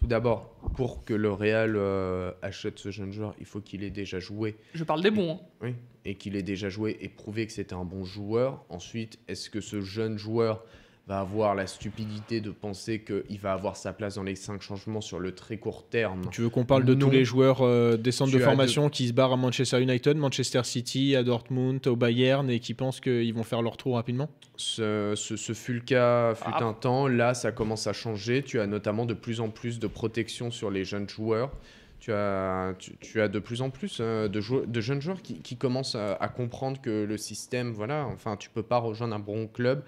tout 0.00 0.06
d'abord, 0.06 0.50
pour 0.76 1.04
que 1.04 1.14
le 1.14 1.30
Real 1.32 1.74
euh, 1.76 2.32
achète 2.42 2.78
ce 2.78 2.90
jeune 2.90 3.12
joueur, 3.12 3.34
il 3.38 3.46
faut 3.46 3.60
qu'il 3.60 3.82
ait 3.84 3.90
déjà 3.90 4.18
joué, 4.20 4.56
Je 4.74 4.84
parle 4.84 5.02
des 5.02 5.10
bons. 5.10 5.32
hein. 5.32 5.40
oui, 5.62 5.74
et 6.04 6.14
qu'il 6.14 6.36
ait 6.36 6.42
déjà 6.42 6.68
joué 6.68 6.96
et 7.00 7.08
prouvé 7.08 7.46
que 7.46 7.52
c'était 7.52 7.74
un 7.74 7.84
bon 7.84 8.04
joueur. 8.04 8.64
Ensuite, 8.70 9.18
est-ce 9.28 9.50
que 9.50 9.60
ce 9.60 9.80
jeune 9.82 10.16
joueur 10.16 10.64
va 11.10 11.18
avoir 11.20 11.56
la 11.56 11.66
stupidité 11.66 12.40
de 12.40 12.50
penser 12.52 13.00
qu'il 13.00 13.38
va 13.40 13.52
avoir 13.52 13.76
sa 13.76 13.92
place 13.92 14.14
dans 14.14 14.22
les 14.22 14.36
cinq 14.36 14.62
changements 14.62 15.00
sur 15.00 15.18
le 15.18 15.34
très 15.34 15.56
court 15.56 15.84
terme 15.88 16.22
Tu 16.30 16.40
veux 16.40 16.50
qu'on 16.50 16.64
parle 16.64 16.84
de 16.84 16.94
Non. 16.94 17.06
tous 17.06 17.10
les 17.10 17.24
joueurs 17.24 17.62
euh, 17.62 17.96
des 17.96 18.12
centres 18.12 18.30
Tu 18.30 18.38
de 18.38 18.42
formation 18.44 18.88
qui 18.88 19.08
se 19.08 19.12
barrent 19.12 19.32
à 19.32 19.36
Manchester 19.36 19.82
United, 19.82 20.16
Manchester 20.16 20.62
City, 20.62 21.16
à 21.16 21.24
Dortmund, 21.24 21.84
au 21.88 21.96
Bayern 21.96 22.48
et 22.48 22.60
qui 22.60 22.74
pensent 22.74 23.00
qu'ils 23.00 23.34
vont 23.34 23.42
faire 23.42 23.60
leur 23.60 23.76
tour 23.76 23.96
rapidement? 23.96 24.28
Ce, 24.56 25.14
ce- 25.16 25.36
ce 25.36 25.52
fut 25.52 25.74
le 25.74 25.80
cas 25.80 26.34
fut 26.36 26.44
Ah. 26.46 26.64
un 26.64 26.74
temps. 26.74 27.08
Là, 27.08 27.34
ça 27.34 27.50
commence 27.50 27.88
à 27.88 27.92
changer. 27.92 28.44
Tu 28.44 28.60
as 28.60 28.68
notamment 28.68 29.04
de 29.04 29.14
plus 29.14 29.40
en 29.40 29.48
plus 29.48 29.80
de 29.80 29.88
protection 29.88 30.52
sur 30.52 30.70
les 30.70 30.84
jeunes 30.84 31.08
joueurs. 31.08 31.50
Tu 31.98 32.12
as, 32.12 32.74
tu, 32.78 32.96
tu 33.00 33.20
as 33.20 33.26
de 33.28 33.38
plus 33.40 33.62
en 33.62 33.70
plus 33.70 33.98
euh, 34.00 34.28
de, 34.28 34.40
jou- 34.40 34.64
de 34.64 34.80
jeunes 34.80 35.02
joueurs 35.02 35.22
qui, 35.22 35.40
qui 35.40 35.56
commencent 35.56 35.96
à, 35.96 36.14
à 36.14 36.28
comprendre 36.28 36.80
que 36.80 37.04
le 37.04 37.16
système, 37.18 37.72
voilà, 37.72 38.06
enfin, 38.06 38.36
tu 38.36 38.48
peux 38.48 38.62
pas 38.62 38.78
rejoindre 38.78 39.14
un 39.16 39.18
bon 39.18 39.48
club. 39.48 39.82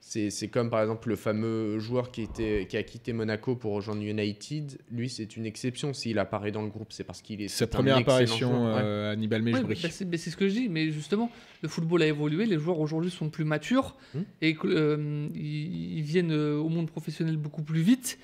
C'est 0.00 0.48
comme 0.48 0.70
par 0.70 0.80
exemple 0.82 1.08
le 1.08 1.16
fameux 1.16 1.80
joueur 1.80 2.12
qui, 2.12 2.22
était, 2.22 2.66
qui 2.68 2.76
a 2.76 2.82
quitté 2.84 3.12
Monaco 3.12 3.56
pour 3.56 3.72
rejoindre 3.72 4.02
United. 4.02 4.78
Lui, 4.92 5.08
c'est 5.08 5.36
une 5.36 5.46
exception. 5.46 5.92
S'il 5.92 6.20
apparaît 6.20 6.52
dans 6.52 6.62
le 6.62 6.68
groupe, 6.68 6.92
c'est 6.92 7.02
parce 7.02 7.22
qu'il 7.22 7.42
est. 7.42 7.48
Sa 7.48 7.66
première 7.66 7.96
apparition, 7.96 8.50
joueur. 8.50 8.76
Ouais. 8.76 8.82
euh, 8.84 9.12
Hannibal 9.12 9.42
Mejbri. 9.42 9.74
bah, 9.82 9.88
c'est 9.90 10.08
bah, 10.08 10.16
c'est 10.16 10.30
ce 10.30 10.36
que 10.36 10.48
je 10.48 10.52
dis, 10.54 10.68
mais 10.68 10.90
justement, 10.92 11.28
le 11.62 11.68
football 11.68 12.02
a 12.02 12.06
évolué, 12.06 12.46
les 12.46 12.56
joueurs 12.58 12.78
aujourd'hui 12.78 13.10
sont 13.10 13.30
plus 13.30 13.44
matures 13.44 13.96
Hmm. 14.14 14.20
et 14.42 14.56
euh, 14.64 15.28
ils, 15.34 15.98
ils 15.98 16.02
viennent 16.02 16.30
euh, 16.32 16.56
au 16.56 16.68
monde 16.68 16.88
professionnel 16.88 17.36
beaucoup 17.36 17.62
plus 17.62 17.80
vite. 17.80 18.18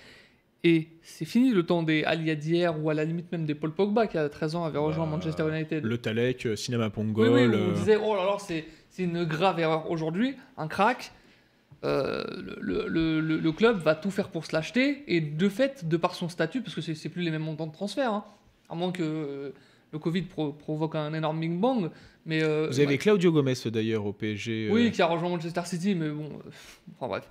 Et 0.64 0.86
c'est 1.02 1.24
fini 1.24 1.50
le 1.52 1.64
temps 1.64 1.82
des 1.82 2.04
Ali 2.04 2.36
d'hier 2.36 2.80
ou 2.80 2.88
à 2.90 2.94
la 2.94 3.04
limite 3.04 3.32
même 3.32 3.44
des 3.44 3.56
Paul 3.56 3.72
Pogba 3.72 4.06
qui 4.06 4.16
à 4.16 4.28
13 4.28 4.54
ans 4.54 4.64
avait 4.64 4.78
rejoint 4.78 5.06
Bah, 5.06 5.16
Manchester 5.16 5.48
United. 5.52 5.82
Le 5.84 5.98
Talek, 5.98 6.46
euh, 6.46 6.54
Cinema 6.54 6.84
Oui, 6.86 6.92
Pongol. 6.92 7.28
oui, 7.30 7.40
euh, 7.42 7.70
on 7.70 7.72
disait, 7.72 7.96
oh 7.96 8.14
là 8.14 8.24
là, 8.24 8.36
c'est 8.38 8.64
une 9.02 9.24
grave 9.24 9.58
erreur. 9.58 9.90
Aujourd'hui, 9.90 10.36
un 10.56 10.68
crack, 10.68 11.10
euh, 11.84 12.22
le, 12.60 12.86
le- 12.88 13.20
le- 13.20 13.38
le 13.38 13.52
club 13.52 13.78
va 13.78 13.94
tout 13.94 14.10
faire 14.10 14.28
pour 14.28 14.46
se 14.46 14.52
l'acheter, 14.54 15.02
et 15.08 15.20
de 15.20 15.48
fait, 15.48 15.88
de 15.88 15.96
par 15.96 16.14
son 16.14 16.28
statut, 16.28 16.60
parce 16.62 16.74
que 16.74 16.80
c'est 16.80 16.94
c'est 16.94 17.08
plus 17.08 17.22
les 17.22 17.30
mêmes 17.30 17.42
montants 17.42 17.66
de 17.66 17.72
transfert, 17.72 18.12
hein, 18.12 18.24
à 18.68 18.74
moins 18.74 18.92
que 18.92 19.02
euh, 19.02 19.50
le 19.92 19.98
Covid 19.98 20.22
pro- 20.22 20.52
provoque 20.52 20.94
un 20.94 21.12
énorme 21.14 21.40
Big 21.40 21.52
Bang. 21.58 21.90
Mais, 22.24 22.42
euh, 22.42 22.68
Vous 22.70 22.78
avez 22.80 22.98
Claudio 22.98 23.32
Gomez 23.32 23.54
d'ailleurs 23.66 24.06
au 24.06 24.12
PSG. 24.12 24.68
oui, 24.70 24.90
qui 24.92 25.02
a 25.02 25.06
rejoint 25.06 25.28
Manchester 25.28 25.62
City, 25.64 25.94
mais 25.96 26.08
bon, 26.08 26.30
enfin 26.96 27.08
bref. 27.08 27.28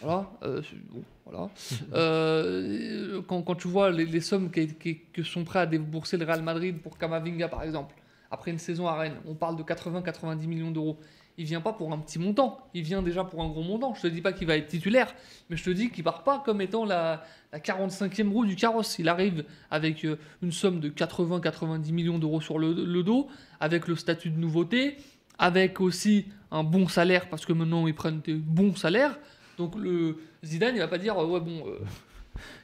Voilà. 0.00 0.28
c'est- 0.42 0.76
bon, 0.90 1.04
voilà. 1.24 1.48
Quand, 3.28 3.42
quand 3.42 3.54
tu 3.54 3.68
vois 3.68 3.90
les, 3.90 4.04
les 4.04 4.20
sommes 4.20 4.50
qui- 4.50 4.74
qui- 4.74 4.98
que 5.12 5.22
sont 5.22 5.44
prêts 5.44 5.60
à 5.60 5.66
débourser 5.66 6.16
le 6.16 6.24
Real 6.24 6.42
Madrid 6.42 6.78
pour 6.80 6.98
Kamavinga, 6.98 7.48
par 7.48 7.62
exemple, 7.62 7.94
après 8.30 8.50
une 8.50 8.58
saison 8.58 8.86
à 8.88 8.96
Rennes, 8.96 9.16
on 9.26 9.34
parle 9.34 9.56
de 9.56 9.62
80-90 9.62 10.46
millions 10.46 10.70
d'euros. 10.70 10.98
Il 11.42 11.46
vient 11.46 11.60
pas 11.60 11.72
pour 11.72 11.92
un 11.92 11.98
petit 11.98 12.20
montant, 12.20 12.60
il 12.72 12.84
vient 12.84 13.02
déjà 13.02 13.24
pour 13.24 13.42
un 13.42 13.48
gros 13.48 13.64
montant. 13.64 13.94
Je 13.94 14.02
te 14.02 14.06
dis 14.06 14.20
pas 14.20 14.32
qu'il 14.32 14.46
va 14.46 14.56
être 14.56 14.68
titulaire, 14.68 15.12
mais 15.50 15.56
je 15.56 15.64
te 15.64 15.70
dis 15.70 15.90
qu'il 15.90 16.04
part 16.04 16.22
pas 16.22 16.38
comme 16.38 16.60
étant 16.60 16.84
la, 16.84 17.24
la 17.52 17.58
45e 17.58 18.30
roue 18.30 18.46
du 18.46 18.54
carrosse. 18.54 19.00
Il 19.00 19.08
arrive 19.08 19.44
avec 19.68 20.04
euh, 20.04 20.20
une 20.40 20.52
somme 20.52 20.78
de 20.78 20.88
80-90 20.88 21.90
millions 21.90 22.20
d'euros 22.20 22.40
sur 22.40 22.60
le, 22.60 23.02
dos, 23.02 23.26
avec 23.58 23.88
le 23.88 23.96
statut 23.96 24.30
de 24.30 24.38
nouveauté, 24.38 24.98
avec 25.36 25.80
aussi 25.80 26.26
un 26.52 26.62
bon 26.62 26.86
salaire, 26.86 27.28
parce 27.28 27.44
que 27.44 27.52
maintenant 27.52 27.88
ils 27.88 27.94
prennent 27.94 28.20
des 28.20 28.34
bons 28.34 28.76
salaires. 28.76 29.18
Donc 29.58 29.74
le 29.74 30.18
Zidane, 30.44 30.76
il 30.76 30.78
va 30.78 30.86
pas 30.86 30.98
dire 30.98 31.18
euh, 31.18 31.26
ouais 31.26 31.40
bon, 31.40 31.66
euh, 31.66 31.80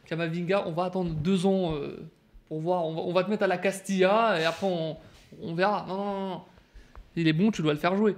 Kamavinga, 0.06 0.68
on 0.68 0.72
va 0.72 0.84
attendre 0.84 1.10
deux 1.10 1.46
ans 1.46 1.74
euh, 1.74 1.96
pour 2.46 2.60
voir, 2.60 2.84
on 2.86 3.12
va, 3.12 3.24
te 3.24 3.30
mettre 3.30 3.42
à 3.42 3.48
la 3.48 3.58
Castilla 3.58 4.40
et 4.40 4.44
après 4.44 4.68
on, 4.68 4.96
on 5.42 5.54
verra. 5.54 5.84
Non, 5.88 5.96
non, 5.96 6.28
non. 6.28 6.42
Il 7.16 7.26
est 7.26 7.32
bon, 7.32 7.50
tu 7.50 7.60
dois 7.60 7.72
le 7.72 7.80
faire 7.80 7.96
jouer. 7.96 8.14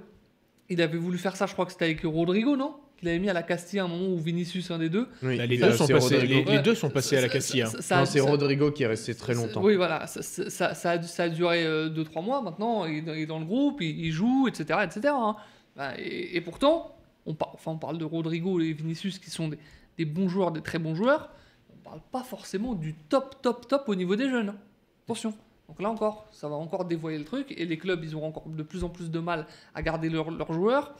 Il 0.70 0.80
avait 0.80 0.98
voulu 0.98 1.18
faire 1.18 1.36
ça, 1.36 1.46
je 1.46 1.52
crois 1.52 1.66
que 1.66 1.72
c'était 1.72 1.84
avec 1.86 2.00
Rodrigo, 2.04 2.56
non? 2.56 2.76
Qu'il 2.96 3.08
avait 3.08 3.18
mis 3.18 3.28
à 3.28 3.32
la 3.32 3.42
Castilla 3.42 3.82
à 3.82 3.86
un 3.86 3.88
moment 3.88 4.08
où 4.08 4.18
Vinicius, 4.18 4.70
un 4.70 4.78
des 4.78 4.88
deux. 4.88 5.08
Oui, 5.22 5.36
Bah, 5.38 5.46
les, 5.46 5.58
ça, 5.58 5.68
deux 5.68 5.72
sont 5.76 5.86
passés, 5.88 6.14
Rodrigo. 6.16 6.34
les, 6.34 6.44
les 6.44 6.56
Ouais. 6.58 6.62
deux 6.62 6.74
sont 6.74 6.90
passés 6.90 7.16
à 7.16 7.20
la 7.22 7.28
Castilla. 7.28 7.66
ça- 7.66 7.82
ça- 7.82 7.98
Non, 8.00 8.06
c'est 8.06 8.18
ça- 8.20 8.24
Rodrigo 8.24 8.70
qui 8.70 8.82
est 8.82 8.86
resté 8.86 9.14
très 9.14 9.34
longtemps. 9.34 9.62
Oui, 9.62 9.74
voilà, 9.76 10.06
ça, 10.06 10.22
ça, 10.22 10.48
ça- 10.50 10.74
ça 10.74 10.90
a, 10.92 11.02
ça 11.02 11.22
a 11.24 11.28
duré 11.28 11.64
2-3 11.90 12.22
mois 12.22 12.40
maintenant, 12.42 12.84
il, 12.84 13.08
est- 13.08 13.16
il 13.16 13.22
est 13.22 13.26
dans 13.26 13.38
le 13.40 13.46
groupe, 13.46 13.80
il, 13.80 13.98
il 14.06 14.12
joue, 14.12 14.46
etc. 14.48 14.80
etc. 14.84 15.12
hein. 15.16 15.34
Ben, 15.76 15.92
et, 15.98 16.36
et 16.36 16.40
pourtant, 16.40 16.94
on, 17.26 17.34
par- 17.34 17.52
enfin, 17.54 17.72
on 17.72 17.78
parle 17.78 17.96
de 17.98 18.04
Rodrigo 18.04 18.60
et 18.60 18.72
Vinicius 18.72 19.18
qui 19.18 19.30
sont 19.30 19.48
des, 19.48 19.58
des 19.98 20.04
bons 20.04 20.28
joueurs, 20.28 20.52
des 20.52 20.60
très 20.60 20.78
bons 20.78 20.94
joueurs, 20.94 21.30
on 21.72 21.76
parle 21.82 22.00
pas 22.12 22.22
forcément 22.22 22.74
du 22.74 22.94
top, 23.08 23.40
top, 23.42 23.66
top 23.66 23.88
au 23.88 23.94
niveau 23.94 24.14
des 24.14 24.28
jeunes. 24.28 24.50
hein. 24.50 24.56
Attention. 25.04 25.34
Donc 25.70 25.80
là 25.80 25.88
encore, 25.88 26.26
ça 26.32 26.48
va 26.48 26.56
encore 26.56 26.84
dévoyer 26.84 27.16
le 27.16 27.24
truc, 27.24 27.54
et 27.56 27.64
les 27.64 27.78
clubs, 27.78 28.02
ils 28.02 28.16
auront 28.16 28.26
encore 28.28 28.48
de 28.48 28.62
plus 28.64 28.82
en 28.82 28.88
plus 28.88 29.08
de 29.08 29.20
mal 29.20 29.46
à 29.72 29.82
garder 29.82 30.08
leurs 30.10 30.52
joueurs, 30.52 30.92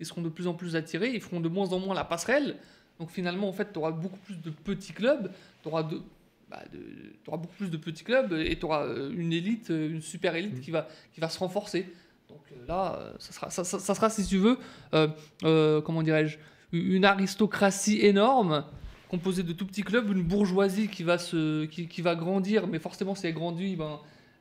ils 0.00 0.04
seront 0.04 0.20
de 0.20 0.28
plus 0.28 0.48
en 0.48 0.54
plus 0.54 0.74
attirés, 0.74 1.12
ils 1.14 1.20
feront 1.20 1.38
de 1.38 1.48
moins 1.48 1.72
en 1.72 1.78
moins 1.78 1.94
la 1.94 2.04
passerelle. 2.04 2.56
Donc 2.98 3.10
finalement, 3.10 3.48
en 3.48 3.52
fait, 3.52 3.72
tu 3.72 3.78
auras 3.78 3.92
beaucoup 3.92 4.18
plus 4.18 4.34
de 4.42 4.50
petits 4.50 4.92
clubs, 4.92 5.30
tu 5.62 5.68
auras 5.68 5.84
bah, 6.50 6.62
beaucoup 7.28 7.54
plus 7.56 7.70
de 7.70 7.76
petits 7.76 8.02
clubs 8.02 8.32
et 8.32 8.58
tu 8.58 8.64
auras 8.66 8.84
une 9.10 9.32
élite, 9.32 9.70
euh, 9.70 9.90
une 9.90 10.02
super 10.02 10.34
élite 10.34 10.60
qui, 10.60 10.72
va, 10.72 10.88
qui 11.14 11.20
va 11.20 11.28
se 11.28 11.38
renforcer. 11.38 11.86
Donc 12.28 12.40
euh, 12.50 12.66
là, 12.66 12.96
euh, 12.98 13.12
ça 13.20 13.32
sera, 13.32 13.50
ça, 13.50 13.62
ça- 13.62 13.78
ça 13.78 13.94
sera, 13.94 14.10
si 14.10 14.26
tu 14.26 14.38
veux, 14.38 14.58
euh, 14.92 15.06
euh, 15.44 15.80
comment 15.80 16.02
dirais-je, 16.02 16.38
une 16.72 17.04
aristocratie 17.04 18.00
énorme 18.04 18.64
composée 19.08 19.44
de 19.44 19.52
tout 19.52 19.66
petits 19.66 19.82
clubs, 19.84 20.10
une 20.10 20.24
bourgeoisie 20.24 20.88
qui 20.88 21.04
va, 21.04 21.16
se, 21.16 21.64
qui, 21.66 21.86
qui 21.86 22.02
va 22.02 22.16
grandir, 22.16 22.66
mais 22.66 22.80
forcément, 22.80 23.14
si 23.14 23.26
elle 23.28 23.34
grandit, 23.34 23.76
ben, 23.76 23.84
euh, 23.84 23.96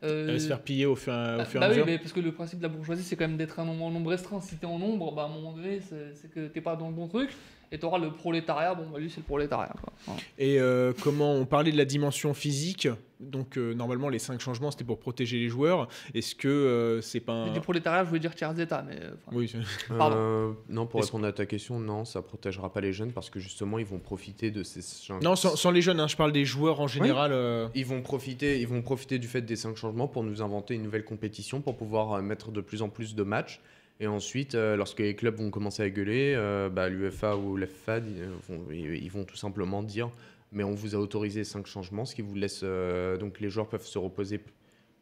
Elle 0.08 0.32
va 0.32 0.40
se 0.40 0.48
faire 0.48 0.62
piller 0.62 0.86
au 0.86 0.96
fur, 0.96 1.14
au 1.14 1.16
bah, 1.16 1.46
fur 1.46 1.60
et 1.60 1.62
bah 1.62 1.66
à 1.66 1.70
oui, 1.70 1.76
mesure. 1.76 1.86
mais 1.86 1.98
parce 1.98 2.14
que 2.14 2.20
le 2.20 2.32
principe 2.32 2.60
de 2.60 2.64
la 2.64 2.70
bourgeoisie, 2.70 3.04
c'est 3.04 3.16
quand 3.16 3.28
même 3.28 3.38
d'être 3.38 3.60
un 3.60 3.66
nombre, 3.66 3.88
un 3.88 3.92
nombre 3.92 4.12
restreint. 4.12 4.42
Si 4.42 4.56
t'es 4.58 4.66
en 4.66 4.80
nombre, 4.80 5.14
bah, 5.14 5.24
à 5.24 5.26
un 5.26 5.30
moment 5.30 5.54
donné, 5.54 5.80
c'est 5.82 6.14
c'est 6.16 6.32
que 6.32 6.48
t'es 6.48 6.62
pas 6.62 6.76
dans 6.76 6.88
le 6.88 6.94
bon 6.94 7.08
truc. 7.08 7.30
Et 7.72 7.80
tu 7.80 7.86
auras 7.86 7.98
le 8.00 8.12
prolétariat, 8.12 8.74
bon, 8.76 8.86
bah, 8.92 9.00
lui, 9.00 9.10
c'est 9.10 9.18
le 9.22 9.24
prolétariat. 9.24 9.74
Quoi. 9.82 9.94
Voilà. 10.06 10.22
Et 10.38 10.60
euh, 10.60 10.94
comment 11.02 11.34
on 11.34 11.46
parlait 11.46 11.72
de 11.72 11.78
la 11.78 11.86
dimension 11.86 12.34
physique 12.34 12.88
donc 13.22 13.58
euh, 13.58 13.74
normalement 13.74 14.10
les 14.10 14.20
cinq 14.20 14.42
changements 14.42 14.72
c'était 14.72 14.84
pour 14.84 15.00
protéger 15.00 15.38
les 15.40 15.48
joueurs. 15.48 15.88
Est-ce 16.14 16.36
que 16.36 16.50
euh, 16.50 17.00
c'est 17.02 17.22
pas 17.22 17.32
un... 17.32 17.54
Du 17.54 17.62
prolétariat, 17.62 18.04
je 18.04 18.10
voulais 18.10 18.20
dire 18.20 18.36
tiers 18.36 18.60
état, 18.60 18.84
mais. 18.86 18.98
euh, 19.02 19.12
enfin, 19.26 19.38
Oui, 19.38 19.54
Pardon. 19.98 20.16
Euh, 20.20 20.52
non, 20.68 20.86
pour 20.86 21.02
répondre 21.02 21.26
à 21.26 21.32
ta 21.32 21.46
question, 21.46 21.80
non, 21.80 22.04
ça 22.04 22.22
protégera 22.22 22.74
pas 22.74 22.82
les 22.82 22.92
jeunes 22.92 23.14
parce 23.14 23.30
que 23.30 23.40
justement, 23.40 23.80
ils 23.80 23.86
vont 23.86 24.00
profiter 24.00 24.52
de 24.52 24.64
ces 24.64 24.82
changements. 24.82 25.30
non 25.30 25.36
sans, 25.38 25.56
sans 25.56 25.72
les 25.72 25.82
jeunes, 25.82 26.02
hein, 26.02 26.10
je 26.10 26.18
parle 26.18 26.34
des 26.34 26.44
joueurs 26.44 26.82
en 26.82 26.88
général. 26.88 27.32
euh, 27.32 27.70
Ils 27.74 27.86
vont 27.86 28.02
profiter, 28.02 28.60
ils 28.60 28.68
vont 28.68 28.82
profiter 28.82 29.18
du 29.18 29.28
fait 29.30 29.42
des 29.42 29.56
cinq 29.56 29.78
changements 29.78 30.10
pour 30.10 30.24
nous 30.24 30.42
inventer 30.42 30.76
une 30.76 30.84
nouvelle 30.84 31.06
compétition 31.06 31.62
pour 31.62 31.78
pouvoir 31.78 32.12
euh, 32.16 32.22
mettre 32.22 32.52
de 32.52 32.60
plus 32.60 32.82
en 32.82 32.90
plus 32.90 33.16
de 33.16 33.24
matchs. 33.24 33.62
Et 34.00 34.08
ensuite, 34.08 34.56
euh, 34.56 34.76
lorsque 34.76 35.00
les 35.00 35.16
clubs 35.16 35.36
vont 35.36 35.50
commencer 35.52 35.82
à 35.84 35.90
gueuler, 35.90 36.34
euh, 36.36 36.70
bah, 36.70 36.90
l'UFA 36.90 37.38
ou 37.38 37.56
l'FA 37.56 38.00
ils 38.00 38.24
vont, 38.50 38.66
ils 38.72 39.10
vont 39.10 39.24
tout 39.24 39.38
simplement 39.38 39.84
dire 39.84 40.10
mais 40.52 40.64
on 40.64 40.74
vous 40.74 40.96
a 40.96 40.98
autorisé 41.00 41.44
cinq 41.44 41.66
changements, 41.66 42.06
ce 42.06 42.16
qui 42.16 42.22
vous 42.22 42.36
laisse 42.36 42.62
euh, 42.64 43.18
donc 43.18 43.40
les 43.42 43.50
joueurs 43.50 43.68
peuvent 43.68 43.86
se 43.86 43.98
reposer 43.98 44.40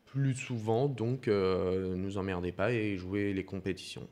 plus 0.05 0.33
souvent, 0.35 0.87
donc 0.87 1.27
euh, 1.27 1.95
nous 1.95 2.17
emmerdez 2.17 2.51
pas 2.51 2.71
et 2.71 2.97
jouer 2.97 3.33
les 3.33 3.43
compétitions. 3.43 4.07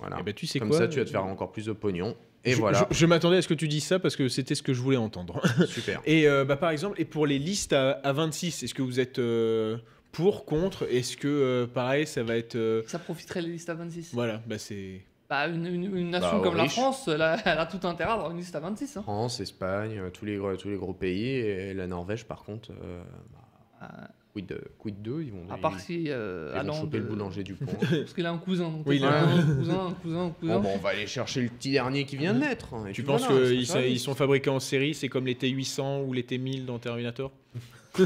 Voilà. 0.00 0.16
eh 0.20 0.22
ben, 0.22 0.34
tu 0.34 0.46
sais 0.46 0.58
Comme 0.58 0.68
quoi 0.68 0.78
ça, 0.78 0.88
tu 0.88 0.98
vas 0.98 1.04
te 1.06 1.10
faire 1.10 1.24
encore 1.24 1.50
plus 1.52 1.66
de 1.66 1.72
pognon. 1.72 2.14
Et 2.44 2.52
je, 2.52 2.58
voilà, 2.58 2.86
je- 2.90 2.96
je 2.96 3.06
m'attendais 3.06 3.38
à 3.38 3.42
ce 3.42 3.48
que 3.48 3.54
tu 3.54 3.66
dises 3.66 3.84
ça 3.84 3.98
parce 3.98 4.14
que 4.16 4.28
c'était 4.28 4.54
ce 4.54 4.62
que 4.62 4.72
je 4.74 4.80
voulais 4.80 4.96
entendre. 4.98 5.40
super. 5.66 6.00
Et 6.06 6.28
euh, 6.28 6.44
bah, 6.44 6.56
par 6.56 6.70
exemple, 6.70 7.00
et 7.00 7.04
pour 7.04 7.26
les 7.26 7.38
listes 7.38 7.72
à, 7.72 7.92
à 7.92 8.12
26, 8.12 8.62
est-ce 8.62 8.74
que 8.74 8.82
vous 8.82 9.00
êtes 9.00 9.18
euh, 9.18 9.78
pour, 10.16 10.44
contre 10.46 10.84
Est-ce 10.90 11.16
que 11.16 11.28
euh, 11.28 11.66
pareil, 11.66 12.06
ça 12.06 12.22
va 12.22 12.36
être 12.36 12.54
euh, 12.56 12.82
Ça 12.86 12.98
profiterait 12.98 13.42
les 13.42 13.50
listes 13.50 13.68
à 13.70 13.74
26. 13.74 14.10
voilà, 14.14 14.40
bah 14.46 14.58
c'est 14.58 15.02
Bah, 15.28 15.46
une, 15.48 15.66
une- 15.66 15.96
une 15.96 16.10
nation 16.10 16.38
Bah, 16.38 16.40
comme 16.42 16.56
la. 16.56 16.68
France, 16.68 17.08
elle 17.08 17.20
a, 17.22 17.36
elle 17.44 17.58
a 17.58 17.66
tout 17.66 17.86
intérêt 17.86 18.10
à 18.10 18.14
avoir 18.14 18.30
une 18.30 18.38
liste 18.38 18.54
à 18.56 18.60
26. 18.60 18.96
Hein. 18.96 19.02
France, 19.02 19.40
Espagne, 19.40 19.98
euh, 19.98 20.10
tous 20.10 20.24
les, 20.24 20.36
gros- 20.36 20.56
tous 20.56 20.68
les 20.70 20.76
gros 20.76 20.94
pays. 20.94 21.26
Et 21.28 21.74
la 21.74 21.86
Norvège, 21.86 22.24
par 22.24 22.44
contre, 22.44 22.70
euh, 22.82 23.02
bah, 23.32 23.42
Euh, 23.82 23.86
quid, 24.32 24.46
de- 24.46 24.60
quid 24.78 25.02
d'eux 25.02 25.22
Ils 25.22 25.32
vont, 25.32 25.44
à 25.50 25.56
ils- 25.56 25.60
part 25.60 25.78
si 25.80 26.04
euh, 26.08 26.52
ils 26.62 26.66
vont 26.66 26.72
choper 26.80 26.98
le 26.98 27.04
euh, 27.04 27.08
boulanger 27.08 27.42
du 27.42 27.54
pont. 27.54 27.66
Parce 27.90 28.14
qu'il 28.14 28.24
a 28.24 28.30
un 28.32 28.38
cousin. 28.38 28.70
Donc 28.70 28.82
Oui, 28.86 28.96
il 28.96 29.04
a- 29.04 29.22
un 29.22 29.42
cousin, 29.56 29.86
un 29.88 29.92
cousin, 29.92 30.24
un 30.26 30.30
cousin. 30.30 30.54
Bon, 30.56 30.62
bah, 30.62 30.68
on 30.74 30.78
va 30.78 30.88
aller 30.90 31.06
chercher 31.06 31.42
le 31.42 31.48
petit 31.48 31.72
dernier 31.72 32.04
qui 32.06 32.16
vient 32.16 32.32
de 32.32 32.38
naître. 32.40 32.72
hein, 32.72 32.86
et 32.86 32.92
Tu 32.92 33.02
puis 33.02 33.12
penses 33.12 33.26
voilà, 33.28 33.48
qu'ils 33.50 33.66
ça 33.66 33.82
ils 33.86 34.00
sont 34.00 34.14
fabriqués 34.14 34.48
en 34.50 34.60
série 34.60 34.94
C'est 34.94 35.08
comme 35.08 35.26
les 35.26 35.34
T800 35.34 36.04
ou 36.06 36.12
les 36.14 36.22
T1000 36.22 36.64
dans 36.64 36.78
Terminator? 36.78 37.30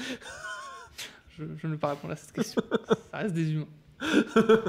je, 1.38 1.44
je 1.56 1.66
ne 1.66 1.72
vais 1.72 1.78
pas 1.78 1.90
répondre 1.90 2.12
à 2.12 2.16
cette 2.16 2.32
question. 2.32 2.62
Ça 3.10 3.18
reste 3.18 3.34
des 3.34 3.50
humains. 3.52 3.66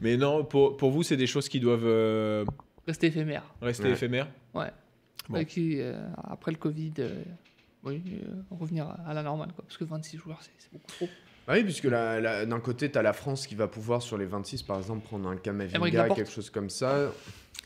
Mais 0.00 0.16
non, 0.16 0.44
pour, 0.44 0.76
pour 0.76 0.90
vous, 0.90 1.02
c'est 1.02 1.16
des 1.16 1.26
choses 1.26 1.48
qui 1.48 1.60
doivent 1.60 1.84
euh, 1.86 2.44
Rester 2.86 3.08
éphémère. 3.08 3.42
rester 3.60 3.84
Ouais. 3.84 3.90
éphémères 3.92 4.28
Ouais. 4.54 4.70
Bon. 5.28 5.38
Et 5.38 5.46
qui, 5.46 5.80
euh, 5.80 5.94
après 6.22 6.50
le 6.50 6.58
Covid, 6.58 6.92
euh, 6.98 7.22
oui, 7.82 8.02
euh, 8.08 8.26
revenir 8.50 8.86
à, 8.86 9.00
à 9.06 9.14
la 9.14 9.22
normale. 9.22 9.52
Quoi. 9.54 9.64
Parce 9.66 9.76
que 9.78 9.84
26 9.84 10.18
joueurs, 10.18 10.38
c'est 10.42 10.50
c'est 10.58 10.72
beaucoup 10.72 10.86
trop. 10.90 11.08
Bah 11.46 11.54
oui, 11.56 11.64
puisque 11.64 11.84
la- 11.84 12.20
la- 12.20 12.46
d'un 12.46 12.60
côté, 12.60 12.90
tu 12.90 12.96
as 12.98 13.02
la 13.02 13.12
France 13.12 13.46
qui 13.46 13.54
va 13.54 13.68
pouvoir, 13.68 14.00
sur 14.02 14.16
les 14.16 14.24
26, 14.26 14.62
par 14.62 14.78
exemple, 14.78 15.04
prendre 15.06 15.28
un 15.28 15.36
Laporte. 16.02 16.18
quelque 16.18 16.30
chose 16.32 16.48
comme 16.50 16.70
ça. 16.70 17.10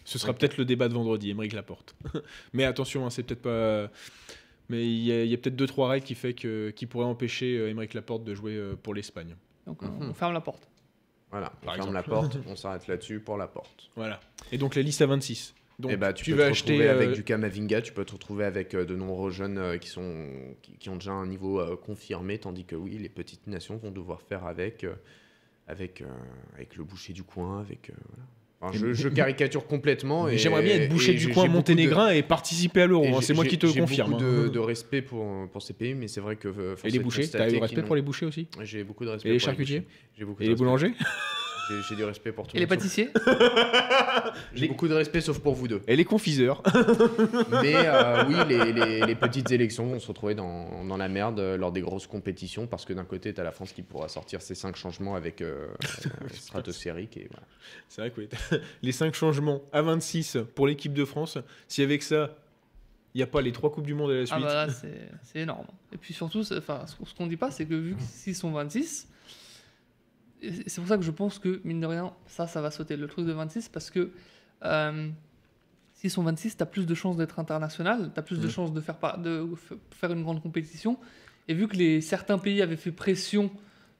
Ce 0.04 0.18
sera 0.18 0.32
peut-être 0.32 0.56
le 0.56 0.64
débat 0.64 0.88
de 0.88 0.94
vendredi, 0.94 1.30
Émeric 1.30 1.52
Laporte. 1.52 1.94
Mais 2.52 2.64
attention, 2.64 3.06
hein, 3.06 3.10
c'est 3.10 3.22
peut-être 3.22 3.42
pas. 3.42 3.88
Mais 4.68 4.84
il 4.84 5.02
y 5.04 5.34
a, 5.34 5.38
peut-être 5.38 5.56
deux 5.56 5.66
trois 5.66 5.88
règles 5.88 6.04
qui 6.04 6.14
fait 6.14 6.34
que 6.34 6.70
qui 6.70 6.86
pourraient 6.86 7.06
empêcher 7.06 7.56
euh, 7.58 7.70
Émeric 7.70 7.94
Laporte 7.94 8.24
de 8.24 8.34
jouer 8.34 8.56
euh, 8.56 8.74
pour 8.76 8.94
l'Espagne. 8.94 9.34
Donc 9.66 9.82
on, 9.82 9.86
Mhm. 9.86 10.10
on 10.10 10.14
ferme 10.14 10.34
la 10.34 10.40
porte. 10.40 10.68
Voilà, 11.30 11.52
on 11.62 11.66
Par 11.66 11.76
ferme 11.76 11.92
la 11.92 12.02
porte, 12.02 12.38
on 12.46 12.56
s'arrête 12.56 12.86
là-dessus 12.86 13.20
pour 13.20 13.36
la 13.36 13.46
porte. 13.48 13.90
Voilà. 13.96 14.20
Et 14.52 14.58
donc 14.58 14.74
la 14.74 14.82
liste 14.82 15.02
à 15.02 15.06
26. 15.06 15.54
Donc 15.78 15.92
et 15.92 15.96
bah, 15.96 16.12
tu, 16.12 16.24
tu 16.24 16.30
peux 16.32 16.38
vas 16.38 16.46
te 16.46 16.50
acheter 16.50 16.72
retrouver 16.72 16.88
avec 16.88 17.08
euh, 17.10 17.12
du 17.12 17.22
Kamavinga, 17.24 17.82
tu 17.82 17.92
peux 17.92 18.04
te 18.04 18.12
retrouver 18.12 18.44
avec 18.44 18.74
euh, 18.74 18.84
de 18.84 18.96
nombreux 18.96 19.30
jeunes 19.30 19.58
euh, 19.58 19.78
qui, 19.78 19.88
sont, 19.88 20.26
qui, 20.60 20.72
qui 20.76 20.88
ont 20.88 20.96
déjà 20.96 21.12
un 21.12 21.26
niveau 21.26 21.76
confirmé, 21.76 22.38
tandis 22.38 22.64
que 22.64 22.74
oui, 22.74 22.98
les 22.98 23.08
petites 23.08 23.46
nations 23.46 23.76
vont 23.76 23.90
devoir 23.92 24.20
faire 24.22 24.44
avec, 24.46 24.84
avec, 25.68 26.02
avec 26.54 26.76
le 26.76 26.84
boucher 26.84 27.12
du 27.12 27.22
coin, 27.22 27.60
avec... 27.60 27.92
voilà. 28.08 28.24
Enfin, 28.60 28.76
je, 28.76 28.92
je 28.92 29.08
caricature 29.08 29.66
complètement. 29.68 30.28
J'aimerais 30.30 30.62
bien 30.62 30.74
être 30.74 30.88
bouché 30.88 31.12
du 31.14 31.20
j'ai- 31.20 31.30
coin 31.30 31.44
j'ai 31.44 31.48
de- 31.48 31.54
monténégrin 31.54 32.10
et 32.10 32.22
participer 32.22 32.82
à 32.82 32.86
l'euro. 32.86 33.06
hein, 33.06 33.12
j'ai- 33.20 33.26
C'est 33.26 33.34
moi 33.34 33.44
j'ai- 33.44 33.50
qui 33.50 33.58
te 33.58 33.66
j'ai 33.68 33.78
confirme. 33.80 34.10
beaucoup 34.10 34.24
hein. 34.24 34.42
de, 34.44 34.48
de 34.48 34.58
respect 34.58 35.00
pour, 35.02 35.48
pour 35.52 35.62
ces 35.62 35.74
pays, 35.74 35.94
mais 35.94 36.08
c'est 36.08 36.20
vrai 36.20 36.34
que... 36.34 36.48
euh, 36.48 36.74
Et 36.84 36.90
les 36.90 36.98
bouchers 36.98 37.28
T'as 37.28 37.46
qu'ils 37.48 37.60
respect 37.60 37.82
pour 37.82 37.94
les 37.94 38.02
bouchers 38.02 38.26
aussi? 38.26 38.48
J'ai 38.64 38.82
beaucoup 38.82 39.04
de 39.04 39.10
respect 39.10 39.28
Et 39.28 39.32
les 39.32 39.38
charcutiers? 39.38 39.84
J'ai 40.18 40.24
beaucoup 40.24 40.42
Et 40.42 40.46
de 40.46 40.50
les 40.50 40.56
boulangers? 40.56 40.92
J'ai- 41.68 41.82
J'ai 41.88 41.96
du 41.96 42.04
respect 42.04 42.32
pour 42.32 42.46
tout 42.46 42.56
Et 42.56 42.60
le 42.60 42.64
les 42.64 42.66
monde. 42.66 42.78
pâtissiers 42.78 43.10
J'ai 44.54 44.68
beaucoup 44.68 44.88
de 44.88 44.94
respect 44.94 45.20
sauf 45.20 45.38
pour 45.38 45.54
vous 45.54 45.68
deux. 45.68 45.82
Et 45.86 45.96
les 45.96 46.04
confiseurs 46.04 46.62
Mais 47.62 47.74
euh, 47.76 48.24
oui, 48.26 48.34
les, 48.48 48.72
les- 48.72 49.00
les 49.06 49.14
petites 49.14 49.50
élections 49.50 49.86
vont 49.86 50.00
se 50.00 50.08
retrouver 50.08 50.34
dans, 50.34 50.84
dans 50.84 50.96
la 50.96 51.08
merde 51.08 51.40
euh, 51.40 51.56
lors 51.56 51.72
des 51.72 51.80
grosses 51.80 52.06
compétitions 52.06 52.66
parce 52.66 52.84
que 52.84 52.92
d'un 52.92 53.04
côté, 53.04 53.32
tu 53.34 53.40
as 53.40 53.44
la 53.44 53.52
France 53.52 53.72
qui 53.72 53.82
pourra 53.82 54.08
sortir 54.08 54.42
ses 54.42 54.54
cinq 54.54 54.76
changements 54.76 55.14
avec 55.14 55.40
euh, 55.40 55.66
euh, 56.06 56.28
stratosphérique 56.32 57.16
et 57.16 57.28
voilà. 57.30 57.46
C'est 57.88 58.00
vrai 58.02 58.10
que 58.10 58.20
oui. 58.20 58.28
les 58.82 58.92
5 58.92 59.14
changements 59.14 59.62
à 59.72 59.82
26 59.82 60.38
pour 60.54 60.66
l'équipe 60.66 60.92
de 60.94 61.04
France. 61.04 61.38
Si 61.68 61.82
avec 61.82 62.02
ça, 62.02 62.36
il 63.14 63.18
n'y 63.18 63.22
a 63.22 63.26
pas 63.26 63.40
les 63.40 63.52
trois 63.52 63.70
Coupes 63.72 63.86
du 63.86 63.94
Monde 63.94 64.10
à 64.10 64.14
la 64.14 64.26
suite. 64.26 64.38
Ah 64.38 64.44
bah 64.46 64.54
là, 64.66 64.72
c'est 64.72 65.08
c'est 65.24 65.40
énorme. 65.40 65.66
Et 65.92 65.96
puis 65.96 66.14
surtout, 66.14 66.44
ce 66.44 66.54
qu'on- 66.60 67.04
qu'on 67.16 67.26
dit 67.26 67.36
pas, 67.36 67.50
c'est 67.50 67.64
que 67.66 67.74
vu 67.74 67.96
qu'ils 68.24 68.34
sont 68.34 68.50
26, 68.52 69.08
et 69.08 69.17
c'est 70.42 70.80
pour 70.80 70.88
ça 70.88 70.96
que 70.96 71.02
je 71.04 71.10
pense 71.10 71.38
que, 71.38 71.60
mine 71.64 71.80
de 71.80 71.86
rien, 71.86 72.12
ça, 72.26 72.46
ça 72.46 72.60
va 72.60 72.70
sauter, 72.70 72.96
le 72.96 73.06
truc 73.06 73.26
de 73.26 73.32
26, 73.32 73.68
parce 73.68 73.90
que 73.90 74.10
euh, 74.64 75.08
s'ils 75.94 76.10
sont 76.10 76.22
26, 76.22 76.56
tu 76.56 76.62
as 76.62 76.66
plus 76.66 76.86
de 76.86 76.94
chances 76.94 77.16
d'être 77.16 77.38
international, 77.38 78.10
tu 78.14 78.18
as 78.20 78.22
plus 78.22 78.38
de 78.40 78.46
Mm. 78.46 78.50
chances 78.50 78.72
de 78.72 78.80
faire, 78.80 78.96
de 79.18 79.48
faire 79.90 80.12
une 80.12 80.22
grande 80.22 80.42
compétition. 80.42 80.98
Et 81.48 81.54
vu 81.54 81.66
que 81.66 81.76
les, 81.76 82.00
certains 82.00 82.38
pays 82.38 82.60
avaient 82.62 82.76
fait 82.76 82.92
pression 82.92 83.50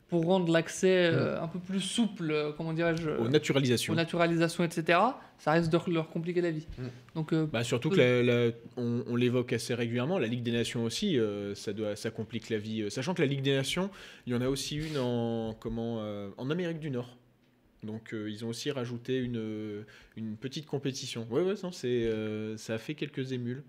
pour 0.09 0.25
rendre 0.25 0.51
l'accès 0.53 1.11
euh, 1.13 1.41
un 1.41 1.49
peu 1.49 1.59
plus 1.59 1.81
souple, 1.81 2.31
euh, 2.31 2.53
comment 2.57 2.73
dirais-je, 2.73 3.11
Aux 3.11 3.29
naturalisations. 3.29 3.93
aux 3.93 3.97
naturalisations, 3.97 4.65
etc., 4.65 4.99
ça 5.39 5.53
risque 5.53 5.71
de 5.71 5.79
leur 5.93 6.09
compliquer 6.09 6.41
la 6.41 6.51
vie. 6.51 6.67
Mm. 6.79 6.83
Donc, 7.15 7.33
euh, 7.33 7.47
Bah, 7.47 7.63
surtout 7.63 7.91
que 7.91 7.97
la- 7.97 8.23
la- 8.23 8.53
on, 8.77 9.05
on 9.07 9.17
l'évoque 9.17 9.53
assez 9.53 9.75
régulièrement, 9.75 10.19
la 10.19 10.27
Ligue 10.27 10.43
des 10.43 10.53
Nations 10.53 10.85
aussi, 10.85 11.19
ça, 11.55 11.73
doit, 11.73 11.95
ça 11.95 12.11
complique 12.11 12.49
la 12.49 12.59
vie. 12.59 12.91
Sachant 12.91 13.13
que 13.15 13.21
la 13.23 13.29
Ligue 13.29 13.43
des 13.43 13.55
Nations, 13.55 13.91
il 14.27 14.33
y 14.33 14.37
en 14.37 14.41
a 14.41 14.49
aussi 14.49 14.77
une 14.77 14.97
en, 14.99 15.53
comment, 15.61 16.03
en 16.37 16.51
Amérique 16.51 16.81
du 16.81 16.91
Nord. 16.91 17.17
Donc 17.85 18.13
ils 18.13 18.45
ont 18.45 18.49
aussi 18.49 18.71
rajouté 18.73 19.19
une, 19.19 19.85
une 20.17 20.37
petite 20.37 20.67
compétition. 20.67 21.27
Ouais, 21.31 21.43
ouais, 21.43 21.55
ça 21.57 22.75
a 22.75 22.79
fait 22.79 22.95
quelques 22.95 23.31
émules. 23.33 23.63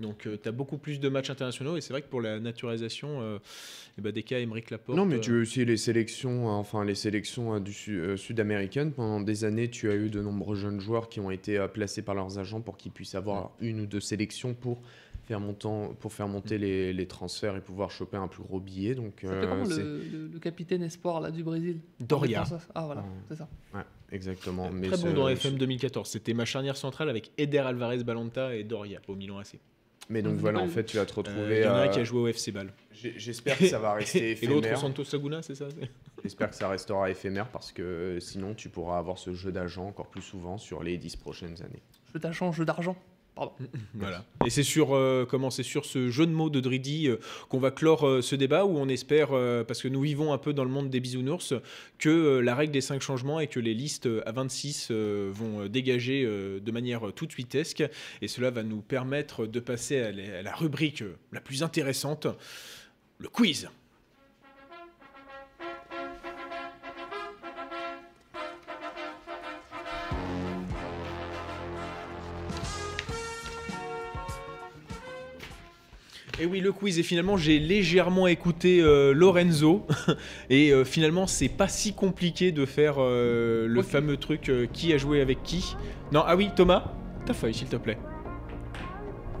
Donc 0.00 0.26
tu 0.42 0.48
as 0.48 0.52
beaucoup 0.52 0.78
plus 0.78 0.98
de 1.00 1.08
matchs 1.08 1.30
internationaux 1.30 1.76
et 1.76 1.80
c'est 1.80 1.92
vrai 1.92 2.02
que 2.02 2.08
pour 2.08 2.20
la 2.20 2.40
naturalisation, 2.40 3.20
euh, 3.20 3.38
ben, 3.98 4.10
des 4.10 4.22
cas 4.22 4.38
Émeric 4.40 4.70
Laporte. 4.70 4.96
Non, 4.98 5.04
mais 5.04 5.16
euh, 5.16 5.20
tu 5.20 5.36
as 5.38 5.40
aussi 5.42 5.64
les 5.64 5.76
sélections, 5.76 6.48
euh, 6.48 6.52
enfin 6.52 6.84
les 6.84 6.94
sélections 6.94 7.54
euh, 7.54 7.60
du 7.60 7.72
su- 7.72 8.00
euh, 8.00 8.16
sud-américaines. 8.16 8.92
Pendant 8.92 9.20
des 9.20 9.44
années, 9.44 9.68
tu 9.70 9.90
as 9.90 9.94
eu 9.94 10.08
de 10.10 10.20
nombreux 10.20 10.56
jeunes 10.56 10.80
joueurs 10.80 11.08
qui 11.08 11.20
ont 11.20 11.30
été 11.30 11.58
euh, 11.58 11.68
placés 11.68 12.02
par 12.02 12.14
leurs 12.14 12.38
agents 12.38 12.60
pour 12.60 12.76
qu'ils 12.76 12.90
puissent 12.92 13.14
avoir 13.14 13.52
une 13.60 13.80
ou 13.80 13.86
deux 13.86 14.00
sélections 14.00 14.54
pour 14.54 14.80
faire, 15.24 15.38
montant, 15.38 15.94
pour 16.00 16.12
faire 16.12 16.26
monter 16.26 16.58
les, 16.58 16.92
les 16.92 17.06
transferts 17.06 17.54
et 17.56 17.60
pouvoir 17.60 17.90
choper 17.92 18.16
un 18.16 18.26
plus 18.28 18.42
gros 18.42 18.58
billet. 18.58 18.94
Donc, 18.96 19.12
ça 19.22 19.28
fait 19.28 19.34
euh, 19.34 19.48
comment 19.48 19.64
le, 19.68 19.76
le- 20.10 20.28
le 20.32 20.38
capitaine 20.40 20.82
espoir 20.82 21.20
là, 21.20 21.30
du 21.30 21.44
Brésil? 21.44 21.78
Doria. 22.00 22.44
Ah 22.74 22.86
voilà, 22.86 23.02
Ouais. 23.02 23.06
c'est 23.28 23.36
ça. 23.36 23.48
Ouais, 23.72 23.82
exactement. 24.10 24.68
mais 24.72 24.88
Très 24.88 24.96
bon 24.96 25.12
dans 25.14 25.28
FM 25.28 25.58
2014. 25.58 26.08
C'était 26.10 26.34
ma 26.34 26.44
charnière 26.44 26.76
centrale 26.76 27.08
avec 27.08 27.30
Eder 27.38 27.58
Alvarez 27.58 28.02
Balanta 28.02 28.56
et 28.56 28.64
Doria 28.64 29.00
au 29.06 29.14
Milan 29.14 29.38
AC. 29.38 29.58
Mais 30.08 30.20
donc 30.22 30.34
Vous 30.34 30.40
voilà, 30.40 30.58
en 30.60 30.66
pas 30.66 30.72
fait, 30.72 30.84
tu 30.84 30.96
vas 30.96 31.06
te 31.06 31.12
Euh, 31.12 31.16
retrouver. 31.16 31.58
Il 31.60 31.64
y 31.64 31.66
en 31.68 31.74
a 31.74 31.78
un 31.78 31.86
euh, 31.86 31.88
qui 31.88 32.00
a 32.00 32.04
joué 32.04 32.20
au 32.20 32.26
FC 32.26 32.52
Ball. 32.52 32.72
J'espère 32.92 33.56
que 33.56 33.66
ça 33.66 33.78
va 33.78 33.92
rester 33.94 34.32
Et 34.32 34.46
l'autre, 34.46 34.66
éphémère. 34.66 34.78
Santos 34.78 35.04
Saguna, 35.04 35.42
c'est 35.42 35.54
ça 35.54 35.68
J'espère 36.22 36.50
que 36.50 36.56
ça 36.56 36.68
restera 36.68 37.10
éphémère 37.10 37.48
parce 37.48 37.72
que 37.72 37.82
euh, 37.82 38.20
sinon, 38.20 38.54
tu 38.54 38.68
pourras 38.68 38.98
avoir 38.98 39.18
ce 39.18 39.32
jeu 39.32 39.52
d'agent 39.52 39.86
encore 39.86 40.08
plus 40.08 40.22
souvent 40.22 40.58
sur 40.58 40.82
les 40.82 40.98
dix 40.98 41.16
prochaines 41.16 41.60
années. 41.62 41.82
Jeu 42.12 42.18
d'argent, 42.20 42.52
jeu 42.52 42.64
d'argent. 42.64 42.96
Pardon. 43.34 43.52
Voilà. 43.94 44.24
Et 44.44 44.50
c'est 44.50 44.62
sur 44.62 44.94
euh, 44.94 45.26
comment 45.28 45.50
c'est 45.50 45.62
sur 45.62 45.84
ce 45.84 46.10
jeu 46.10 46.26
de 46.26 46.32
mots 46.32 46.50
de 46.50 46.60
Dridi 46.60 47.08
euh, 47.08 47.16
qu'on 47.48 47.58
va 47.58 47.70
clore 47.70 48.06
euh, 48.06 48.22
ce 48.22 48.36
débat 48.36 48.64
où 48.64 48.76
on 48.76 48.88
espère 48.88 49.28
euh, 49.32 49.64
parce 49.64 49.80
que 49.80 49.88
nous 49.88 50.00
vivons 50.02 50.32
un 50.32 50.38
peu 50.38 50.52
dans 50.52 50.64
le 50.64 50.70
monde 50.70 50.90
des 50.90 51.00
bisounours 51.00 51.54
que 51.98 52.08
euh, 52.08 52.40
la 52.40 52.54
règle 52.54 52.72
des 52.72 52.80
cinq 52.80 53.00
changements 53.00 53.40
et 53.40 53.46
que 53.46 53.60
les 53.60 53.74
listes 53.74 54.06
euh, 54.06 54.22
à 54.26 54.32
26 54.32 54.88
euh, 54.90 55.30
vont 55.32 55.62
euh, 55.62 55.68
dégager 55.68 56.24
euh, 56.24 56.60
de 56.60 56.72
manière 56.72 57.08
euh, 57.08 57.12
toute 57.12 57.32
suitesque 57.32 57.82
et 58.20 58.28
cela 58.28 58.50
va 58.50 58.62
nous 58.62 58.80
permettre 58.82 59.46
de 59.46 59.60
passer 59.60 60.00
à 60.00 60.12
la, 60.12 60.38
à 60.38 60.42
la 60.42 60.54
rubrique 60.54 61.02
euh, 61.02 61.16
la 61.32 61.40
plus 61.40 61.62
intéressante, 61.62 62.26
le 63.18 63.28
quiz. 63.28 63.68
Et 76.42 76.46
oui, 76.46 76.58
le 76.58 76.72
quiz. 76.72 76.98
Et 76.98 77.04
finalement, 77.04 77.36
j'ai 77.36 77.60
légèrement 77.60 78.26
écouté 78.26 78.80
euh, 78.80 79.12
Lorenzo. 79.12 79.86
et 80.50 80.72
euh, 80.72 80.84
finalement, 80.84 81.28
c'est 81.28 81.48
pas 81.48 81.68
si 81.68 81.94
compliqué 81.94 82.50
de 82.50 82.66
faire 82.66 82.96
euh, 82.98 83.68
le 83.68 83.82
fameux 83.82 84.16
truc 84.16 84.50
qui 84.72 84.92
a 84.92 84.98
joué 84.98 85.20
avec 85.20 85.44
qui. 85.44 85.76
Non, 86.10 86.24
ah 86.26 86.34
oui, 86.34 86.50
Thomas 86.56 86.94
ta 87.24 87.32
feuille, 87.32 87.54
s'il 87.54 87.68
te 87.68 87.76
plaît. 87.76 87.98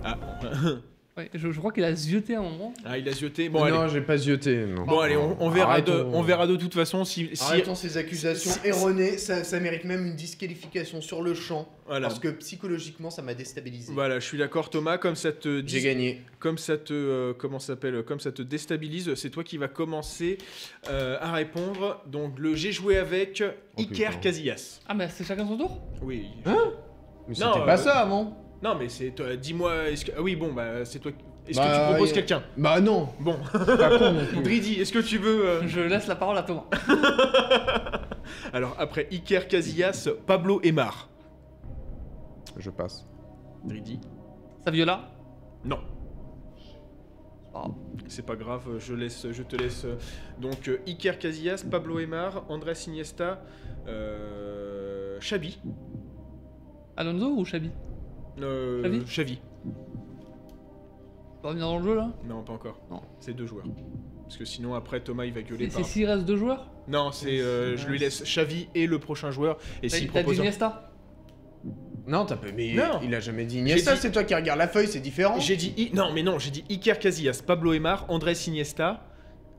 Ah, 0.04 0.16
Ouais, 1.14 1.28
je, 1.34 1.50
je 1.50 1.58
crois 1.58 1.72
qu'il 1.72 1.84
a 1.84 1.94
zioté 1.94 2.36
un 2.36 2.42
moment. 2.42 2.72
ah 2.86 2.96
il 2.96 3.06
a 3.06 3.12
zioté. 3.12 3.50
Bon, 3.50 3.68
non, 3.68 3.86
j'ai 3.86 4.00
pas 4.00 4.16
zioté. 4.16 4.64
Non. 4.64 4.84
Bon, 4.86 4.98
allez, 5.00 5.16
on, 5.18 5.36
on 5.42 5.50
verra 5.50 5.82
de, 5.82 5.92
on 5.92 6.22
verra 6.22 6.46
de 6.46 6.56
toute 6.56 6.72
façon 6.72 7.04
si. 7.04 7.28
si- 7.34 7.42
Arrêtons 7.44 7.74
ces 7.74 7.98
accusations 7.98 8.50
si- 8.50 8.66
erronées, 8.66 9.18
ça, 9.18 9.44
ça 9.44 9.60
mérite 9.60 9.84
même 9.84 10.06
une 10.06 10.16
disqualification 10.16 11.02
sur 11.02 11.20
le 11.20 11.34
champ. 11.34 11.68
Voilà. 11.86 12.08
Parce 12.08 12.18
que 12.18 12.28
psychologiquement, 12.28 13.10
ça 13.10 13.20
m'a 13.20 13.34
déstabilisé. 13.34 13.92
Voilà, 13.92 14.20
je 14.20 14.24
suis 14.24 14.38
d'accord, 14.38 14.70
Thomas. 14.70 14.96
Comme 14.96 15.14
ça 15.14 15.32
te 15.32 15.56
J'ai 15.58 15.62
dis- 15.62 15.80
gagné. 15.82 16.22
comme 16.38 16.56
ça 16.56 16.78
te 16.78 16.94
euh, 16.94 17.34
comment 17.36 17.58
s'appelle 17.58 18.02
comme 18.04 18.20
ça 18.20 18.32
te 18.32 18.40
déstabilise, 18.40 19.14
c'est 19.14 19.28
toi 19.28 19.44
qui 19.44 19.58
vas 19.58 19.68
commencer 19.68 20.38
euh, 20.88 21.18
à 21.20 21.30
répondre. 21.32 22.00
Donc 22.06 22.38
le 22.38 22.54
j'ai 22.54 22.72
joué 22.72 22.96
avec 22.96 23.44
Iker 23.76 24.08
putain. 24.08 24.18
Casillas. 24.18 24.80
Ah, 24.88 24.94
mais 24.94 25.08
c'est 25.10 25.24
chacun 25.24 25.46
son 25.46 25.58
tour? 25.58 25.78
Oui. 26.00 26.28
Mais 26.46 26.52
Non, 26.52 26.72
c'était 27.34 27.66
pas 27.66 27.74
euh, 27.74 27.76
ça 27.76 27.98
avant. 27.98 28.38
Non 28.62 28.76
mais 28.78 28.88
c'est 28.88 29.10
toi. 29.10 29.34
Dis-moi. 29.36 29.88
Est-ce 29.90 30.04
que 30.04 30.12
ah 30.16 30.22
oui 30.22 30.36
bon 30.36 30.52
bah 30.52 30.84
c'est 30.84 30.98
toi. 31.00 31.10
Est-ce 31.48 31.58
Bah, 31.58 31.66
que 31.66 31.74
tu 31.76 31.90
proposes 31.92 32.08
y 32.08 32.12
a- 32.12 32.14
quelqu'un? 32.14 32.42
Bah 32.56 32.80
non, 32.80 33.08
Bon. 33.18 33.36
pas 33.52 33.98
con 33.98 34.12
non 34.12 34.24
plus. 34.26 34.42
Dridi, 34.44 34.74
est-ce 34.80 34.92
que 34.92 35.00
tu 35.00 35.18
veux 35.18 35.44
euh, 35.48 35.66
Je 35.66 35.80
laisse 35.80 36.06
la 36.06 36.14
parole 36.14 36.38
à 36.38 36.42
Thomas. 36.44 36.64
Alors 38.52 38.76
après 38.78 39.08
Iker 39.10 39.48
Casillas, 39.48 40.08
Pablo 40.26 40.60
Emar. 40.62 41.08
Je 42.58 42.70
passe. 42.70 43.06
Dridi. 43.64 43.98
Saviola? 44.64 45.10
Non. 45.64 45.78
C'est 46.56 47.52
pas 47.52 47.60
grave. 47.60 47.72
C'est 48.08 48.26
pas 48.26 48.36
grave, 48.36 48.78
je, 48.78 48.94
laisse, 48.94 49.26
je 49.30 49.42
te 49.42 49.56
laisse. 49.56 49.84
euh, 49.84 49.96
Donc 50.40 50.68
euh, 50.68 50.78
Iker 50.86 51.18
Casillas, 51.18 51.64
Pablo 51.70 51.98
Emar, 51.98 52.44
Andrés 52.48 52.74
Iniesta, 52.86 53.42
euh. 53.88 55.18
Alonso 56.96 57.26
ou 57.36 57.44
Chabi 57.44 57.70
Euh, 58.40 58.82
Xavi 58.82 59.04
Xavi. 59.04 59.36
Tu 59.36 59.70
vas 61.42 61.48
revenir 61.48 61.66
dans 61.66 61.78
le 61.78 61.84
jeu 61.84 61.94
là? 61.94 62.10
Non, 62.28 62.42
pas 62.42 62.52
encore. 62.52 62.78
Non. 62.90 63.00
C'est 63.20 63.32
deux 63.34 63.46
joueurs. 63.46 63.64
Parce 64.22 64.36
que 64.36 64.44
sinon, 64.44 64.74
après, 64.74 65.00
Thomas, 65.00 65.24
il 65.26 65.32
va 65.32 65.42
gueuler 65.42 65.68
C'est 65.70 65.78
par... 65.80 65.86
s'il 65.86 66.06
reste 66.06 66.24
deux 66.24 66.36
joueurs? 66.36 66.70
Non, 66.88 67.12
c'est... 67.12 67.40
euh, 67.40 67.76
je 67.76 67.86
lui 67.88 67.98
laisse 67.98 68.22
Xavi 68.22 68.68
et 68.74 68.86
le 68.86 68.98
prochain 68.98 69.30
joueur. 69.30 69.58
Et 69.82 69.88
T'as 69.88 69.96
s'il 69.96 70.06
t'as 70.06 70.20
dit 70.20 70.24
propose... 70.24 70.38
Iniesta? 70.38 70.90
Non, 72.06 72.24
t'as 72.26 72.36
pas. 72.36 72.46
Mais 72.56 72.74
Non. 72.74 73.00
il 73.02 73.14
a 73.14 73.20
jamais 73.20 73.44
dit 73.44 73.58
Iniesta, 73.58 73.94
dit- 73.94 74.00
c'est 74.00 74.10
toi 74.12 74.24
qui 74.24 74.34
regardes 74.34 74.58
la 74.58 74.68
feuille, 74.68 74.88
c'est 74.88 75.00
différent. 75.00 75.38
J'ai 75.38 75.56
dit... 75.56 75.74
I- 75.76 75.90
Non, 75.94 76.12
mais 76.12 76.22
non, 76.22 76.38
j'ai 76.38 76.50
dit 76.50 76.64
Iker 76.70 76.98
Casillas, 76.98 77.42
Pablo 77.46 77.72
Emar, 77.74 78.06
Andrés 78.08 78.34
Iniesta. 78.46 79.04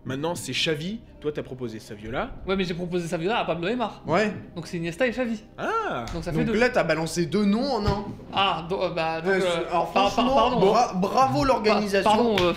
Maintenant, 0.06 0.36
c'est 0.36 0.52
Xavi. 0.52 1.00
Toi, 1.22 1.32
t'as 1.34 1.44
proposé 1.44 1.80
Saviola. 1.80 2.32
Ouais, 2.46 2.58
mais 2.58 2.66
j'ai 2.66 2.74
proposé 2.74 3.08
Saviola 3.08 3.40
à 3.40 3.46
Pablo 3.46 3.68
Aymar. 3.70 4.02
Ouais. 4.06 4.34
Donc 4.56 4.68
c'est 4.68 4.76
Iniesta 4.78 5.08
et 5.08 5.12
Xavi. 5.12 5.42
Ah 5.58 6.04
Donc 6.14 6.24
ça 6.26 6.32
fait 6.34 6.40
Donc 6.44 6.48
deux. 6.54 6.60
là, 6.60 6.70
t'as 6.70 6.84
balancé 6.84 7.26
deux 7.26 7.46
noms 7.46 7.76
en 7.76 7.86
un. 7.86 8.06
Ah, 8.34 8.66
do- 8.70 8.82
euh, 8.82 8.90
bah. 8.90 9.22
Donc, 9.22 9.30
Ouais, 9.32 9.38
euh, 9.38 9.42
c'est- 9.42 9.70
alors 9.70 9.92
par- 9.94 10.04
par- 10.04 10.12
franchement, 10.12 10.36
pardon. 10.36 10.60
bra- 10.60 10.94
bravo 10.96 11.46
l'organisation. 11.46 12.10
Pardon. 12.12 12.36
euh, 12.42 12.54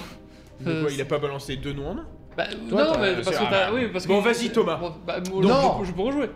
euh, 0.67 0.89
il 0.93 1.01
a 1.01 1.05
pas 1.05 1.19
balancé 1.21 1.57
deux 1.57 1.73
noms 1.73 1.91
en 1.91 1.99
un 1.99 2.07
Bah, 2.37 2.45
Toi, 2.69 2.85
non, 2.85 2.93
t'as- 2.95 2.99
mais 3.01 3.15
parce 3.15 3.29
que 3.31 3.45
t'as. 3.45 3.67
ah, 3.69 3.73
Oui, 3.73 3.89
parce 3.93 4.07
bon, 4.09 4.21
que. 4.21 4.25
vas-y, 4.29 4.51
Thomas. 4.51 4.77
Bon, 4.77 4.93
bah, 5.07 5.19
moi, 5.33 5.43
Non. 5.43 5.79
je, 5.83 5.89
je 5.89 5.93
peux 5.93 6.03
rejouer. 6.03 6.31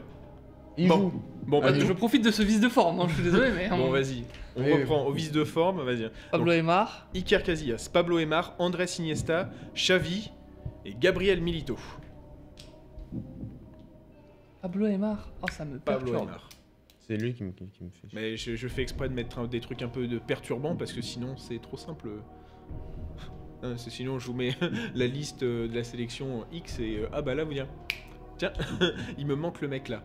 Il 0.79 0.89
Bon. 0.89 0.97
joue. 0.97 1.13
Bon, 1.47 1.61
bah, 1.61 1.73
Bah, 1.73 1.73
du- 1.73 1.85
je 1.85 1.93
profite 1.93 2.25
de 2.25 2.31
ce 2.31 2.43
vice 2.43 2.61
de 2.61 2.69
forme, 2.69 3.01
hein, 3.01 3.07
je 3.09 3.15
suis 3.15 3.23
désolé, 3.25 3.51
mais. 3.51 3.69
bon 3.69 3.89
euh, 3.89 3.91
vas-y. 3.91 4.23
On 4.57 4.63
Oui, 4.63 4.73
reprend 4.75 5.05
au 5.07 5.11
vice 5.13 5.33
de 5.33 5.43
forme, 5.45 5.83
vas-y. 5.83 6.09
Pablo 6.31 6.53
Aymar. 6.53 7.07
Iker 7.15 7.43
Casillas, 7.43 7.89
Pablo 7.93 8.19
Emar, 8.21 8.55
Andrés 8.61 8.87
Iniesta, 8.99 9.49
Xavi 9.75 10.31
et 10.85 10.95
Gabriel 10.95 11.41
Milito. 11.41 11.77
Pablo 14.63 14.87
Aymar. 14.87 15.31
Oh, 15.43 15.47
ça 15.51 15.65
me 15.65 15.79
Pablo 15.79 16.13
perturbe. 16.13 16.29
Emar. 16.31 16.49
C'est 17.01 17.17
lui 17.17 17.35
qui 17.35 17.45
me, 17.45 17.51
qui, 17.53 17.67
qui 17.69 17.85
me 17.85 17.91
fait. 17.91 18.09
chier. 18.09 18.11
Mais 18.21 18.37
je, 18.37 18.55
je 18.57 18.69
fais 18.69 18.83
exprès 18.83 19.09
de 19.09 19.15
mettre 19.15 19.39
un- 19.39 19.47
des 19.49 19.61
trucs 19.61 19.83
un 19.83 19.89
peu 19.89 20.07
de 20.07 20.19
perturbants 20.19 20.77
parce 20.77 20.93
que 20.93 21.01
sinon 21.03 21.37
c'est 21.37 21.61
trop 21.61 21.77
simple. 21.77 22.09
Hein, 23.63 23.77
c'est- 23.77 23.91
sinon 23.91 24.19
je 24.19 24.27
vous 24.27 24.33
mets 24.33 24.55
la 24.95 25.07
liste 25.07 25.43
euh, 25.43 25.69
de 25.69 25.75
la 25.75 25.85
sélection 25.85 26.47
X 26.51 26.79
et 26.79 26.97
euh, 27.01 27.09
ah 27.13 27.21
bah 27.21 27.35
là 27.35 27.45
vous 27.45 27.53
dire 27.53 27.67
tiens 28.39 28.55
il 29.19 29.27
me 29.27 29.35
manque 29.35 29.61
le 29.61 29.69
mec 29.69 29.89
là. 29.91 30.03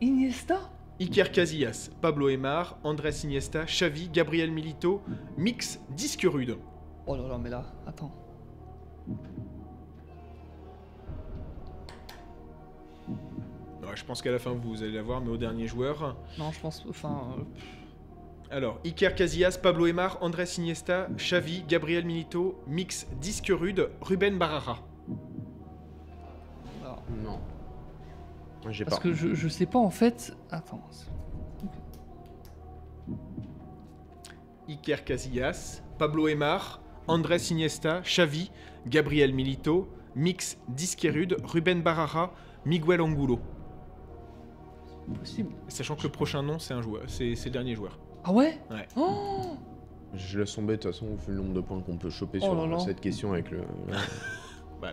Iniesta? 0.00 0.70
Iker 1.00 1.32
Casillas, 1.32 1.90
Pablo 2.00 2.28
Emar, 2.28 2.78
Andrés 2.84 3.24
Iniesta, 3.24 3.64
Xavi, 3.64 4.10
Gabriel 4.10 4.52
Milito, 4.52 5.02
mix 5.36 5.80
disque 5.90 6.24
rude. 6.24 6.56
Oh 7.06 7.16
là 7.16 7.26
là, 7.26 7.36
mais 7.38 7.50
là, 7.50 7.64
attends. 7.84 8.12
Ouais, 13.88 13.96
je 13.96 14.04
pense 14.04 14.22
qu'à 14.22 14.30
la 14.30 14.38
fin 14.38 14.52
vous 14.52 14.82
allez 14.82 14.92
la 14.92 15.02
voir 15.02 15.20
mais 15.20 15.30
au 15.30 15.36
dernier 15.36 15.66
joueur. 15.66 16.16
Non, 16.38 16.50
je 16.52 16.60
pense. 16.60 16.84
Enfin. 16.88 17.34
euh, 17.38 17.42
Alors, 18.50 18.78
Iker 18.84 19.14
Casillas, 19.14 19.58
Pablo 19.62 19.86
Emar, 19.86 20.18
Andrés 20.22 20.44
Iniesta, 20.58 21.08
Xavi, 21.16 21.64
Gabriel 21.68 22.04
Milito, 22.06 22.60
mix 22.66 23.06
disque 23.20 23.50
rude, 23.54 23.90
Ruben 24.00 24.38
Barrara. 24.38 24.78
alors, 26.82 27.02
Non. 27.22 27.40
J'ai 28.70 28.84
Parce 28.84 28.96
pas. 28.96 29.02
que 29.02 29.14
je, 29.14 29.34
je 29.34 29.48
sais 29.48 29.66
pas 29.66 29.78
en 29.78 29.90
fait. 29.90 30.36
Attends. 30.50 30.80
Iker 34.68 35.04
Casillas, 35.04 35.82
Pablo 35.98 36.28
Emar, 36.28 36.80
Andrés 37.06 37.50
Iniesta, 37.50 38.00
Xavi, 38.02 38.50
Gabriel 38.86 39.32
Milito, 39.32 39.88
mix 40.14 40.58
disque 40.68 41.06
rude, 41.10 41.36
Ruben 41.44 41.80
Barrara, 41.82 42.32
Miguel 42.66 43.00
Angulo. 43.00 43.38
Possible. 45.14 45.52
Sachant 45.68 45.96
que 45.96 46.02
le 46.02 46.08
prochain 46.10 46.42
nom 46.42 46.58
c'est 46.58 46.74
un 46.74 46.82
joueur, 46.82 47.02
c'est 47.06 47.34
le 47.44 47.50
dernier 47.50 47.74
joueur. 47.74 47.98
Ah 48.24 48.32
ouais 48.32 48.58
Ouais. 48.70 48.86
Oh 48.96 49.56
Je 50.14 50.38
laisse 50.38 50.54
tomber 50.54 50.76
de 50.76 50.82
toute 50.82 50.92
façon, 50.92 51.06
vu 51.26 51.32
le 51.32 51.36
nombre 51.36 51.54
de 51.54 51.60
points 51.60 51.80
qu'on 51.80 51.96
peut 51.96 52.10
choper 52.10 52.38
Oh 52.42 52.66
sur 52.68 52.80
cette 52.82 53.00
question 53.00 53.32
avec 53.32 53.50
le. 53.50 53.62
Bah, 54.80 54.92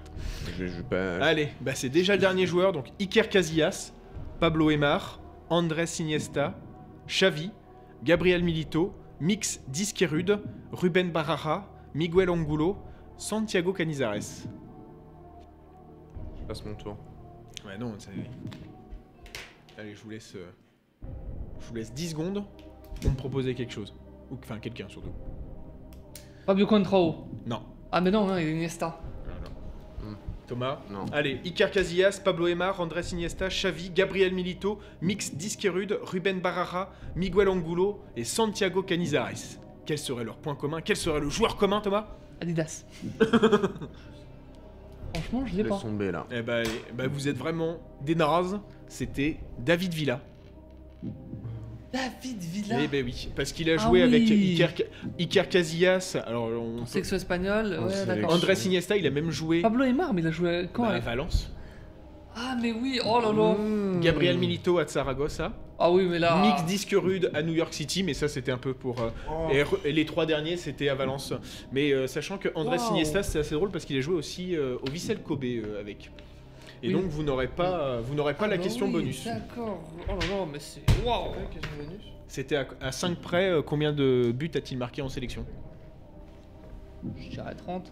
je, 0.57 0.65
je 0.65 0.77
vais 0.77 0.83
pas. 0.83 1.23
Allez, 1.23 1.49
bah 1.61 1.75
c'est 1.75 1.89
déjà 1.89 2.13
le 2.13 2.19
dernier 2.19 2.47
joueur, 2.47 2.71
donc 2.71 2.87
Iker 2.99 3.29
Casillas, 3.29 3.93
Pablo 4.39 4.71
Emar, 4.71 5.19
Andrés 5.51 5.85
Iniesta, 5.99 6.55
Xavi, 7.07 7.51
Gabriel 8.03 8.43
Milito, 8.43 8.95
Mix 9.19 9.61
Disque 9.67 10.03
Rude, 10.09 10.39
Ruben 10.71 11.11
Barrara, 11.11 11.69
Miguel 11.93 12.31
Angulo, 12.31 12.77
Santiago 13.17 13.73
Canizares. 13.73 14.47
Je 16.39 16.43
passe 16.47 16.65
mon 16.65 16.73
tour. 16.73 16.97
Ouais, 17.65 17.77
non, 17.77 17.93
c'est... 17.99 18.09
Allez, 19.77 19.93
je 19.95 20.01
vous 20.03 20.09
laisse... 20.09 20.33
euh, 20.35 20.51
Je 21.59 21.67
vous 21.67 21.75
laisse 21.75 21.93
10 21.93 22.09
secondes 22.11 22.43
pour 23.01 23.11
me 23.11 23.15
proposer 23.15 23.55
quelque 23.55 23.73
chose. 23.73 23.93
Ou 24.31 24.37
enfin, 24.41 24.59
quelqu'un 24.59 24.87
surtout. 24.87 25.11
Fabio 26.45 26.65
Contrao. 26.67 27.27
Non. 27.45 27.61
Ah, 27.91 28.01
mais 28.01 28.11
non, 28.11 28.29
hein, 28.29 28.39
il 28.39 28.47
est 28.47 28.51
Iniesta. 28.53 28.99
Thomas 30.47 30.77
Non. 30.91 31.05
Allez, 31.11 31.41
Iker 31.43 31.71
Casillas, 31.71 32.21
Pablo 32.23 32.45
Emar, 32.45 32.79
Andrés 32.79 33.01
Iniesta, 33.13 33.47
Xavi, 33.47 33.89
Gabriel 33.89 34.31
Milito, 34.31 34.77
Mix 35.01 35.33
Disque 35.33 35.67
Rude, 35.67 35.97
Ruben 36.03 36.39
Barrara, 36.39 36.91
Miguel 37.15 37.49
Angulo 37.49 38.01
et 38.15 38.23
Santiago 38.23 38.83
Canizares. 38.83 39.57
Quel 39.87 39.97
serait 39.97 40.23
leur 40.23 40.37
point 40.37 40.53
commun? 40.53 40.81
Quel 40.81 40.97
serait 40.97 41.19
le 41.19 41.29
joueur 41.29 41.57
commun, 41.57 41.81
Thomas? 41.81 42.09
Adidas. 42.41 42.85
Franchement, 45.15 45.45
je 45.47 45.55
l'ai 45.55 45.63
pas. 45.63 45.69
Laisse 45.75 45.81
tomber 45.81 46.11
là. 46.11 46.27
Eh 46.29 46.43
ben, 46.43 46.57
allez, 46.57 46.81
bah, 46.93 47.07
vous 47.07 47.27
êtes 47.27 47.37
vraiment 47.37 47.77
des 48.01 48.13
nazes. 48.13 48.59
C'était 48.87 49.37
David 49.59 49.93
Villa. 49.93 50.21
David 51.93 52.39
Villa. 52.41 52.77
Eh 52.83 52.87
ben 52.87 53.05
oui, 53.05 53.29
parce 53.35 53.53
qu'il 53.53 53.69
a 53.69 53.75
Ah 53.79 53.87
joué 53.87 54.01
avec. 54.01 54.23
Iker, 54.29 54.69
Iker 55.19 55.47
Casillas. 55.49 56.17
Alors, 56.25 56.49
on 56.49 56.79
peut- 56.81 56.85
Sexo 56.87 57.15
espagnol, 57.15 57.77
En 57.79 57.85
ouais, 57.85 57.91
sélection. 57.91 58.15
d'accord. 58.15 58.33
Andrés 58.33 58.57
Iniesta, 58.65 58.97
il 58.97 59.07
a 59.07 59.11
même 59.11 59.31
joué 59.31 59.61
Pablo 59.61 59.83
Aymar, 59.85 60.13
mais 60.13 60.21
il 60.21 60.27
a 60.27 60.31
joué 60.31 60.67
quand 60.73 60.83
bah, 60.83 60.89
à 60.89 60.91
avec- 60.93 61.03
Valence. 61.05 61.51
Ah, 62.35 62.57
mais 62.61 62.73
oui, 62.73 62.99
oh 63.05 63.21
là 63.21 63.31
là. 63.31 63.53
Mmh. 63.57 64.01
Gabriel 64.01 64.37
Milito 64.37 64.77
à 64.77 64.85
Saragossa. 64.85 65.53
Ah 65.79 65.89
oui, 65.89 66.05
mais 66.09 66.19
là. 66.19 66.41
Mix 66.41 66.65
disque 66.65 66.93
rude 66.97 67.31
à 67.33 67.41
New 67.41 67.53
York 67.53 67.73
City, 67.73 68.03
mais 68.03 68.13
ça 68.13 68.27
c'était 68.27 68.51
un 68.51 68.57
peu 68.57 68.73
pour. 68.73 68.99
euh, 69.01 69.09
Oh. 69.31 69.47
et, 69.85 69.91
les 69.93 70.05
trois 70.05 70.25
derniers 70.25 70.57
c'était 70.57 70.89
à 70.89 70.95
Valence. 70.95 71.31
Mais 71.71 71.91
euh, 71.93 72.07
sachant 72.07 72.37
que 72.37 72.49
Andrés 72.55 72.77
Wow. 72.77 72.91
Iniesta 72.91 73.23
c'est 73.23 73.39
assez 73.39 73.55
drôle 73.55 73.71
parce 73.71 73.85
qu'il 73.85 73.97
a 73.97 74.01
joué 74.01 74.15
aussi 74.15 74.53
euh, 74.55 74.75
au 74.85 74.89
Vissel 74.89 75.19
Kobe 75.19 75.45
euh, 75.45 75.79
avec. 75.79 76.11
Et 76.83 76.87
Oui. 76.87 76.93
donc 76.93 77.03
vous 77.05 77.23
n'aurez 77.23 77.47
pas, 77.47 77.79
euh, 77.79 78.01
vous 78.03 78.13
n'aurez 78.15 78.33
pas 78.33 78.45
Ah 78.45 78.49
la 78.49 78.57
bah 78.57 78.63
question 78.63 78.85
oui, 78.87 78.91
bonus. 78.93 79.25
D'accord. 79.25 79.81
Oh 80.07 80.11
là 80.11 80.27
là, 80.27 80.45
mais 80.51 80.59
c'est. 80.59 80.81
Waouh. 81.05 81.31
C'était 82.27 82.57
à, 82.81 82.91
5 82.91 83.17
près, 83.19 83.49
euh, 83.49 83.61
combien 83.61 83.93
de 83.93 84.31
buts 84.35 84.51
a-t-il 84.55 84.77
marqué 84.77 85.01
en 85.01 85.09
sélection? 85.09 85.45
Je 87.17 87.29
dirais 87.29 87.55
30. 87.55 87.91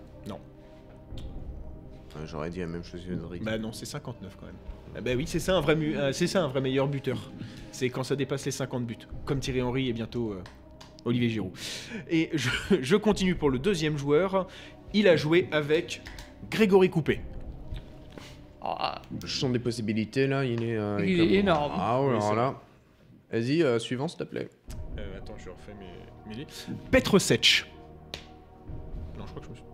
Ouais, 2.16 2.22
J'aurais 2.28 2.50
dit 2.52 2.60
la 2.60 2.68
même 2.68 2.84
chose 2.84 3.02
que. 3.06 3.44
Bah 3.44 3.58
non, 3.58 3.72
c'est 3.72 3.86
59 3.86 4.38
quand 4.40 4.46
même. 4.46 4.56
Ah 4.96 5.02
bah 5.02 5.12
oui, 5.18 5.26
c'est 5.26 5.40
ça 5.40 5.56
un 5.56 5.62
vrai, 5.62 5.76
mu- 5.76 5.98
euh, 5.98 6.12
c'est 6.14 6.28
ça 6.28 6.44
un 6.44 6.48
vrai 6.48 6.62
meilleur 6.62 6.88
buteur. 6.88 7.32
C'est 7.72 7.90
quand 7.90 8.04
ça 8.04 8.16
dépasse 8.16 8.46
les 8.46 8.52
50 8.52 8.86
buts, 8.86 8.98
comme 9.26 9.40
Thierry 9.40 9.64
Henry 9.64 9.90
et 9.90 9.94
bientôt 9.94 10.34
euh, 10.34 10.44
Olivier 11.06 11.30
Giroud. 11.30 11.54
Et 12.10 12.30
je, 12.34 12.50
je 12.82 12.96
continue 12.96 13.34
pour 13.36 13.50
le 13.50 13.58
deuxième 13.58 13.98
joueur. 13.98 14.48
Il 14.94 15.08
a 15.08 15.16
joué 15.16 15.48
avec 15.52 16.04
Grégory 16.52 16.92
Coupé. 16.92 17.22
Ah, 18.64 19.02
Le 19.22 19.28
champ 19.28 19.50
des 19.50 19.60
possibilités 19.60 20.26
là, 20.28 20.46
il 20.46 20.64
est. 20.64 20.78
euh, 20.78 20.98
Il 21.06 21.18
comme- 21.18 21.28
est 21.28 21.34
énorme. 21.34 21.74
Ah 21.78 22.00
ouais, 22.00 22.06
Oui, 22.08 22.12
alors 22.14 22.30
c'est 22.30 22.36
là. 22.36 22.56
Vas-y, 23.32 23.62
euh, 23.64 23.78
suivant, 23.80 24.08
s'il 24.08 24.20
te 24.20 24.24
plaît. 24.24 24.48
Euh, 25.00 25.18
attends, 25.18 25.34
je 25.38 25.50
refais 25.50 25.74
mes, 25.80 26.30
mes 26.30 26.36
listes. 26.46 26.68
Petrosech. 26.92 27.66
Non, 29.18 29.26
je 29.26 29.32
crois 29.32 29.42
que 29.42 29.46
je 29.48 29.52
me 29.52 29.56
suis. 29.56 29.66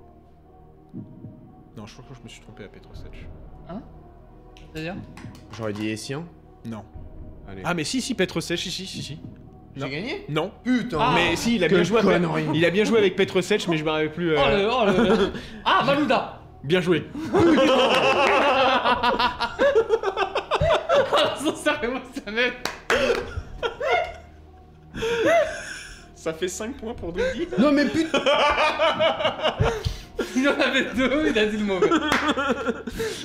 Non, 1.78 1.86
je 1.86 1.94
crois 1.94 2.06
que 2.10 2.16
je 2.18 2.24
me 2.24 2.30
suis 2.30 2.42
trompé 2.42 2.64
à 2.64 2.68
Petrosech. 2.68 3.28
Hein? 3.70 3.82
C'est-à-dire? 4.74 4.96
J'aurais 5.58 5.74
dit 5.74 5.90
Essien. 5.90 6.24
Non. 6.66 6.84
Allez. 7.48 7.62
Ah, 7.66 7.74
mais 7.74 7.84
si, 7.84 8.02
si, 8.02 8.16
Petrosech, 8.16 8.58
si, 8.60 8.72
si, 8.72 8.86
si, 8.88 9.02
si. 9.04 9.16
non. 9.76 9.86
J'ai 9.88 9.90
gagné? 9.92 10.26
Non. 10.30 10.52
Putain 10.64 10.98
Ah. 11.00 11.12
mais 11.16 11.36
si, 11.36 11.56
il 11.58 11.64
a 11.64 11.68
bien 11.68 11.84
joué. 11.84 12.00
avec-. 12.00 12.22
Il 12.56 12.66
a 12.66 12.70
bien 12.70 12.86
joué 12.86 12.98
avec 12.99 13.16
Petrosech, 13.16 13.68
mais 13.68 13.78
je 13.78 13.84
me 13.86 13.90
rappelle 13.90 14.11
plus. 14.14 14.32
euh, 14.36 14.40
Oh 14.40 14.49
le. 14.49 14.70
Oh 14.72 14.86
le. 15.03 15.32
Ah, 15.66 15.84
Malouda 15.86 16.41
Bien 16.64 16.82
joué. 16.82 17.03
Émotionnel 21.84 22.53
Ça 26.16 26.34
fait 26.34 26.48
5 26.48 26.78
points 26.78 26.94
pour 26.94 27.14
Dridi. 27.14 27.48
Non 27.57 27.72
mais 27.72 27.86
putain 27.86 28.22
Il 30.36 30.48
en 30.49 30.60
avait 30.60 30.94
deux, 30.94 31.30
il 31.30 31.40
a 31.40 31.45
dit 31.45 31.57
le 31.57 31.64
mauvais. 31.64 31.90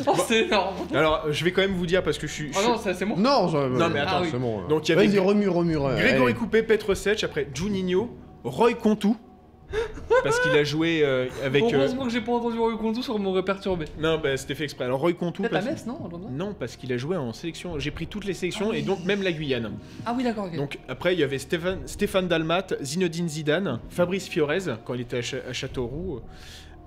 Oh, 0.07 0.15
c'est 0.29 0.43
énorme. 0.45 0.77
Alors, 0.95 1.33
je 1.33 1.45
vais 1.45 1.53
quand 1.53 1.63
même 1.63 1.75
vous 1.75 1.87
dire 1.87 2.03
parce 2.03 2.19
que 2.19 2.27
je 2.27 2.33
suis. 2.33 2.53
je 2.53 2.59
Oh 2.59 2.69
non, 2.69 2.79
c'est 2.79 2.95
c'est 2.95 3.05
moi. 3.05 3.17
Non, 3.19 3.49
je... 3.49 3.57
Non, 3.57 3.89
mais 3.89 4.01
attends, 4.01 4.23
c'est 4.25 4.33
oui. 4.33 4.39
bon. 4.39 4.63
Donc, 4.69 4.89
il 4.89 4.93
y 4.93 4.95
avait 4.99 5.07
Vas-y, 5.07 5.19
remue, 5.19 5.49
Grégory. 5.97 6.35
Coupé, 6.35 6.63
Petrosech, 6.63 7.25
après 7.25 7.49
Juninho, 7.53 8.17
Roy 8.45 8.75
Contou. 8.75 9.17
Parce 10.23 10.41
qu'il 10.41 10.53
a 10.53 10.65
joué 10.65 11.03
euh, 11.05 11.27
avec. 11.45 11.63
euh, 11.65 11.69
Heureusement 11.73 12.05
que 12.05 12.11
j'ai 12.11 12.21
pas 12.21 12.33
entendu 12.33 12.59
Roy 12.59 12.77
Contou 12.77 13.03
sur 13.03 13.19
m'aurait 13.19 13.43
perturbé. 13.45 13.87
Non, 13.99 14.19
bah, 14.19 14.37
c'était 14.37 14.55
fait 14.55 14.65
exprès. 14.65 14.85
Alors, 14.85 15.01
Roy 15.01 15.13
Contou. 15.15 15.43
Peut-être 15.43 15.53
parce- 15.53 15.65
Metz, 15.65 15.87
non 15.87 15.99
Non, 16.31 16.55
parce 16.59 16.77
qu'il 16.77 16.93
a 16.93 16.97
joué 16.97 17.17
en 17.17 17.33
sélection. 17.33 17.79
J'ai 17.79 17.91
pris 17.91 18.07
toutes 18.07 18.25
les 18.25 18.35
sélections 18.35 18.69
Ah 18.71 18.75
et 18.77 18.81
oui. 18.81 18.83
donc 18.85 19.05
même 19.05 19.23
la 19.23 19.33
Guyane. 19.33 19.73
Ah 20.07 20.15
oui, 20.17 20.25
d'accord. 20.25 20.51
Donc 20.51 20.79
après, 20.89 21.15
il 21.15 21.21
y 21.21 21.23
avait 21.25 21.39
Stéphane, 21.39 21.81
Stéphane 21.87 22.29
Dalmat, 22.29 22.67
Zinedine 22.83 23.29
Zidane, 23.29 23.81
Fabrice 23.91 24.29
Fiorez 24.29 24.75
quand 24.85 24.95
il 24.95 25.01
était 25.03 25.19
à, 25.49 25.53
Châteauroux. 25.53 26.21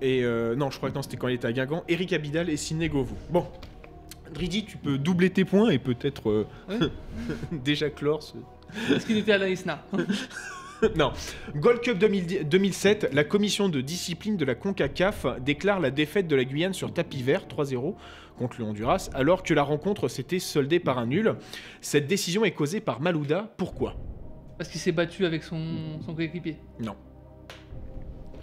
Et 0.00 0.22
euh, 0.24 0.54
non, 0.54 0.70
je 0.70 0.76
crois 0.76 0.90
que 0.90 0.94
non, 0.94 1.02
c'était 1.02 1.16
quand 1.16 1.28
il 1.28 1.34
était 1.34 1.48
à 1.48 1.52
Guingamp. 1.52 1.82
Eric 1.88 2.12
Abidal 2.12 2.48
et 2.50 2.56
Sidney 2.56 2.88
Govou. 2.88 3.16
Bon. 3.30 3.46
Dridi, 4.32 4.64
tu 4.64 4.76
peux 4.76 4.98
doubler 4.98 5.30
tes 5.30 5.44
points 5.46 5.70
et 5.70 5.78
peut-être 5.78 6.28
euh, 6.30 6.46
Oui. 6.68 6.76
déjà 7.64 7.88
clore 7.90 8.22
ce... 8.22 8.34
Est-ce 8.94 9.06
qu'il 9.06 9.16
était 9.16 9.32
à 9.32 9.38
la 9.38 9.48
ISNA 9.48 9.82
non. 10.96 11.12
Gold 11.56 11.80
Cup 11.80 11.98
2010 11.98 12.44
2007, 12.44 13.10
la 13.12 13.24
commission 13.24 13.68
de 13.68 13.80
discipline 13.80 14.36
de 14.36 14.44
la 14.44 14.54
CONCACAF 14.54 15.26
déclare 15.40 15.80
la 15.80 15.90
défaite 15.90 16.28
de 16.28 16.36
la 16.36 16.44
Guyane 16.44 16.72
sur 16.74 16.92
tapis 16.92 17.22
vert 17.22 17.46
3-0 17.48 17.94
contre 18.38 18.60
le 18.60 18.64
Honduras, 18.66 19.10
alors 19.14 19.42
que 19.42 19.52
la 19.54 19.62
rencontre 19.62 20.06
s'était 20.08 20.38
soldée 20.38 20.78
par 20.78 20.98
un 20.98 21.06
nul. 21.06 21.34
Cette 21.80 22.06
décision 22.06 22.44
est 22.44 22.52
causée 22.52 22.80
par 22.80 23.00
Malouda. 23.00 23.52
Pourquoi? 23.56 23.96
Parce 24.56 24.70
qu'il 24.70 24.80
s'est 24.80 24.92
battu 24.92 25.24
avec 25.26 25.42
son, 25.42 26.00
son 26.04 26.14
coéquipier. 26.14 26.56
Non. 26.80 26.94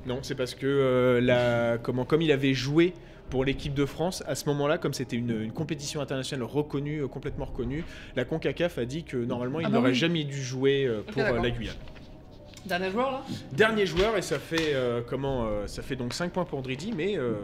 Non, 0.05 0.19
c'est 0.21 0.35
parce 0.35 0.53
que 0.53 0.65
euh, 0.67 1.21
la, 1.21 1.77
comment, 1.77 2.05
comme 2.05 2.21
il 2.21 2.31
avait 2.31 2.53
joué 2.53 2.93
pour 3.29 3.43
l'équipe 3.43 3.73
de 3.73 3.85
France, 3.85 4.23
à 4.27 4.35
ce 4.35 4.45
moment-là, 4.49 4.77
comme 4.77 4.93
c'était 4.93 5.15
une, 5.15 5.41
une 5.41 5.51
compétition 5.51 5.99
internationale 5.99 6.45
reconnue, 6.45 7.01
euh, 7.01 7.07
complètement 7.07 7.45
reconnue, 7.45 7.83
la 8.15 8.23
CONCACAF 8.23 8.77
a 8.77 8.85
dit 8.85 9.03
que 9.03 9.17
normalement 9.17 9.59
il 9.61 9.65
Ah 9.65 9.69
bah 9.69 9.77
n'aurait 9.77 9.89
oui. 9.91 9.95
jamais 9.95 10.23
dû 10.25 10.41
jouer 10.41 10.85
euh, 10.85 11.01
pour 11.01 11.23
la 11.23 11.49
Guyane. 11.49 11.75
Dernier 12.65 12.89
joueur 12.91 13.11
là 13.11 13.21
Dernier 13.51 13.85
joueur 13.85 14.17
et 14.17 14.21
ça 14.21 14.39
fait 14.39 14.73
euh, 14.73 15.01
comment 15.07 15.45
euh, 15.45 15.67
Ça 15.67 15.81
fait 15.83 15.95
donc 15.95 16.13
5 16.13 16.31
points 16.31 16.45
pour 16.45 16.61
Dridi, 16.61 16.91
mais 16.91 17.17
euh, 17.17 17.35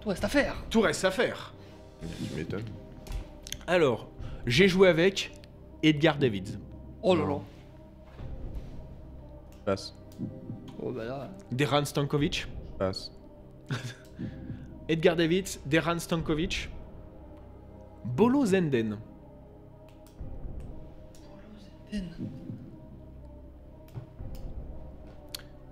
Tout 0.00 0.10
reste 0.10 0.24
à 0.24 0.28
faire. 0.28 0.56
tout 0.70 0.80
reste 0.80 1.04
à 1.04 1.10
faire. 1.10 1.54
Tu 2.00 2.36
m'étonnes. 2.36 2.64
Alors, 3.66 4.08
j'ai 4.46 4.68
joué 4.68 4.88
avec 4.88 5.32
Edgar 5.82 6.18
Davids, 6.18 6.58
Oh 7.02 7.14
là 7.14 7.24
là. 7.24 7.38
Passe. 9.64 9.94
Oh 10.82 10.92
bah 10.92 11.04
là. 11.04 11.30
Deran 11.50 11.84
Stankovic, 11.84 12.46
Passe. 12.78 13.10
Edgar 14.88 15.16
Davids, 15.16 15.58
Deran 15.66 15.98
Stankovic, 15.98 16.68
Bolo 18.04 18.44
Zenden. 18.46 18.98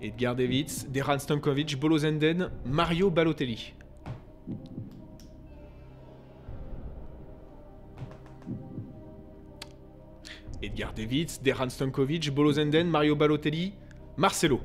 Edgar 0.04 0.34
Davids, 0.36 0.86
Deran 0.92 1.18
Stankovic, 1.18 1.80
Bolo 1.80 1.96
Zenden, 1.98 2.50
Mario 2.66 3.10
Balotelli. 3.10 3.72
Edgar 10.62 10.92
Davids, 10.94 11.40
Deran 11.42 11.68
Stankovic, 11.68 12.30
Bolo 12.34 12.52
Zenden, 12.52 12.88
Mario 12.88 13.16
Balotelli, 13.16 13.72
Marcelo. 14.16 14.60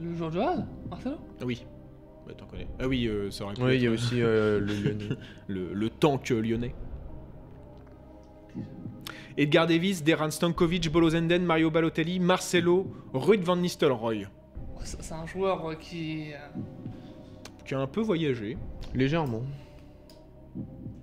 Le 0.00 0.14
joueur 0.14 0.30
de 0.30 0.36
Johan 0.36 0.66
Marcelo? 0.88 1.16
Ah 1.40 1.44
oui. 1.44 1.66
Bah, 2.26 2.32
t'en 2.36 2.46
connais. 2.46 2.68
Ah 2.78 2.88
oui, 2.88 3.06
euh, 3.06 3.30
ça 3.30 3.44
aurait 3.44 3.54
pu 3.54 3.62
Oui, 3.62 3.76
il 3.76 3.82
y 3.82 3.86
a 3.86 3.90
être, 3.90 3.94
aussi 3.94 4.22
euh, 4.22 4.60
le 4.60 4.74
Lyonnais. 4.82 5.16
le, 5.48 5.72
le 5.74 5.90
tank 5.90 6.30
lyonnais. 6.30 6.74
Edgar 9.36 9.66
Davis, 9.66 10.02
Deran 10.04 10.30
Stankovic, 10.30 10.90
Bolo 10.90 11.10
Zenden, 11.10 11.44
Mario 11.44 11.70
Balotelli, 11.70 12.20
Marcelo, 12.20 12.86
Ruud 13.14 13.42
van 13.42 13.56
Nistelrooy. 13.56 14.26
C'est 14.84 15.12
un 15.12 15.26
joueur 15.26 15.64
euh, 15.70 15.74
qui. 15.74 16.32
euh, 16.32 16.36
Qui 17.64 17.74
a 17.74 17.78
un 17.80 17.86
peu 17.86 18.00
voyagé, 18.00 18.58
Légèrement. 18.94 19.42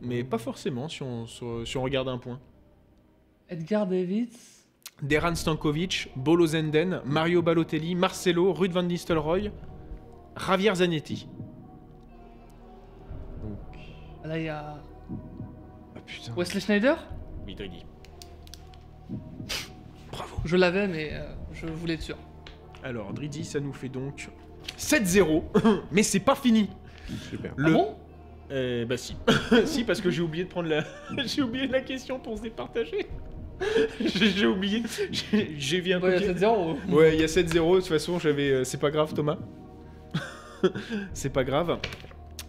mais 0.01 0.23
pas 0.23 0.37
forcément 0.37 0.87
si 0.89 1.01
on, 1.01 1.25
sur- 1.25 1.65
si 1.67 1.77
on 1.77 1.81
regarde 1.83 2.07
un 2.09 2.17
point. 2.17 2.39
Edgar 3.47 3.87
Davids. 3.87 4.29
Deran 5.01 5.33
Stankovic, 5.33 6.11
Bolo 6.17 6.45
Zenden, 6.45 7.01
Mario 7.05 7.41
Balotelli, 7.41 7.95
Marcelo, 7.95 8.51
Ruud 8.51 8.71
van 8.71 8.83
Nistelrooy, 8.83 9.49
Javier 10.35 10.75
Zanetti. 10.75 11.27
Donc... 13.41 13.57
Là, 14.25 14.37
il 14.37 14.43
y 14.43 14.49
a. 14.49 14.75
Ah 15.95 15.99
putain. 16.05 16.33
Wesley 16.35 16.59
Schneider? 16.59 16.97
Oui. 17.47 17.55
Je 20.45 20.55
l'avais, 20.55 20.87
mais 20.87 21.09
euh, 21.13 21.23
je 21.53 21.67
voulais 21.67 21.95
être 21.95 22.01
sûr. 22.01 22.17
Alors, 22.83 23.13
Dridi, 23.13 23.43
ça 23.43 23.59
nous 23.59 23.73
fait 23.73 23.89
donc 23.89 24.29
7-0, 24.77 25.43
mais 25.91 26.03
c'est 26.03 26.19
pas 26.19 26.35
fini. 26.35 26.69
Super. 27.29 27.53
Le... 27.57 27.67
Ah 27.67 27.71
bon? 27.71 27.95
Euh, 28.51 28.85
bah 28.85 28.97
si. 28.97 29.15
si, 29.65 29.83
parce 29.83 30.01
que 30.01 30.09
j'ai 30.09 30.21
oublié 30.21 30.43
de 30.45 30.49
prendre 30.49 30.69
la... 30.69 30.83
j'ai 31.25 31.41
oublié 31.41 31.67
la 31.67 31.81
question 31.81 32.19
pour 32.19 32.37
se 32.37 32.43
départager. 32.43 33.07
j'ai 33.99 34.45
oublié. 34.47 34.83
J'ai- 35.57 35.81
vu 35.81 35.93
un 35.93 35.99
Ouais, 35.99 36.17
il 36.19 36.25
y 36.25 36.29
a 36.29 36.33
7-0. 36.33 36.75
Ouais, 36.89 37.15
il 37.15 37.19
y 37.21 37.23
a 37.23 37.27
7-0, 37.27 37.75
de 37.75 37.79
toute 37.79 37.87
façon, 37.87 38.17
j'avais... 38.19 38.51
euh, 38.51 38.63
C'est 38.63 38.79
pas 38.79 38.89
grave, 38.91 39.13
Thomas. 39.13 39.37
c'est 41.13 41.29
pas 41.31 41.43
grave. 41.43 41.77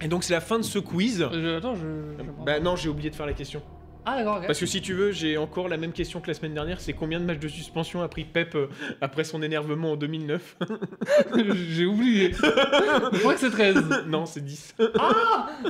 Et 0.01 0.09
donc, 0.09 0.25
c'est 0.25 0.33
la 0.33 0.41
fin 0.41 0.59
de 0.59 0.65
ce 0.65 0.79
quiz. 0.79 1.29
Je- 1.33 1.57
Attends, 1.57 1.75
je. 1.75 1.81
je- 2.19 2.45
Bah 2.47 2.61
non, 2.61 2.77
j'ai 2.77 2.89
oublié 2.89 3.11
de 3.11 3.15
faire 3.15 3.27
la 3.27 3.33
question. 3.35 3.61
Ah, 4.07 4.17
d'accord, 4.17 4.39
ok. 4.39 4.47
Parce 4.47 4.59
que 4.59 4.67
si 4.67 4.81
tu 4.81 4.95
veux, 4.95 5.13
j'ai 5.13 5.37
encore 5.37 5.69
la 5.69 5.77
même 5.77 5.93
question 5.93 6.21
que 6.21 6.27
la 6.29 6.35
semaine 6.35 6.55
dernière. 6.55 6.81
C'est 6.81 6.93
combien 6.95 7.21
de 7.21 7.25
matchs 7.25 7.39
de 7.41 7.49
suspension 7.49 8.03
a 8.03 8.09
pris 8.09 8.25
Pep 8.25 8.55
euh, 8.55 8.67
après 9.01 9.25
son 9.25 9.43
énervement 9.43 9.93
en 9.93 9.97
2009 9.97 10.57
J'ai 11.71 11.85
oublié. 11.87 12.33
je 13.13 13.19
crois 13.19 13.35
que 13.35 13.41
c'est 13.41 13.51
13. 13.51 14.05
Non, 14.07 14.27
c'est 14.27 14.45
10. 14.45 14.75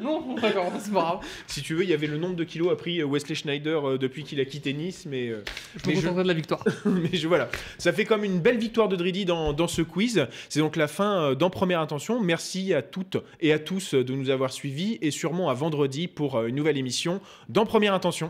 Non, 0.03 0.35
d'accord, 0.41 0.73
c'est 0.79 0.93
pas 0.93 1.01
grave. 1.01 1.19
si 1.47 1.63
tu 1.63 1.75
veux, 1.75 1.83
il 1.83 1.91
y 1.91 1.95
avait 1.95 2.07
le 2.07 2.19
nombre 2.19 2.37
de 2.37 2.45
kilos 2.45 2.71
a 2.73 2.77
pris 2.77 3.01
euh, 3.01 3.07
Wesley 3.07 3.35
Schneider 3.35 3.89
euh, 3.89 3.99
depuis 3.99 4.25
qu'il 4.25 4.41
a 4.41 4.45
quitté 4.45 4.73
Nice, 4.73 5.07
mais... 5.09 5.29
euh, 5.29 5.43
Je 5.77 5.81
Mais 5.89 5.95
me 5.95 6.01
je- 6.01 6.03
contenterai 6.07 6.23
de 6.25 6.29
la 6.29 6.35
victoire. 6.35 6.65
Mais 6.85 7.11
je, 7.13 7.29
voilà, 7.29 7.49
ça 7.79 7.93
fait 7.93 8.05
comme 8.05 8.25
une 8.25 8.41
belle 8.41 8.59
victoire 8.59 8.89
de 8.89 8.97
Dridi 8.97 9.25
dans, 9.25 9.53
dans 9.53 9.69
ce 9.69 9.83
quiz. 9.83 10.27
C'est 10.49 10.61
donc 10.61 10.77
la 10.77 10.89
fin 10.89 11.35
d'En 11.35 11.51
Première 11.51 11.81
Intention. 11.81 12.21
Merci 12.21 12.75
à 12.75 12.83
toutes 12.83 13.17
et 13.41 13.53
à 13.53 13.59
tous 13.59 13.95
de 13.95 14.13
nous 14.15 14.31
avoir 14.31 14.53
suivis 14.53 14.99
et 15.03 15.11
sûrement 15.11 15.51
à 15.51 15.55
vendredi 15.55 16.09
pour 16.09 16.41
une 16.45 16.55
nouvelle 16.57 16.79
émission 16.79 17.21
d'En 17.49 17.67
Première 17.67 17.95
Intention. 17.95 18.30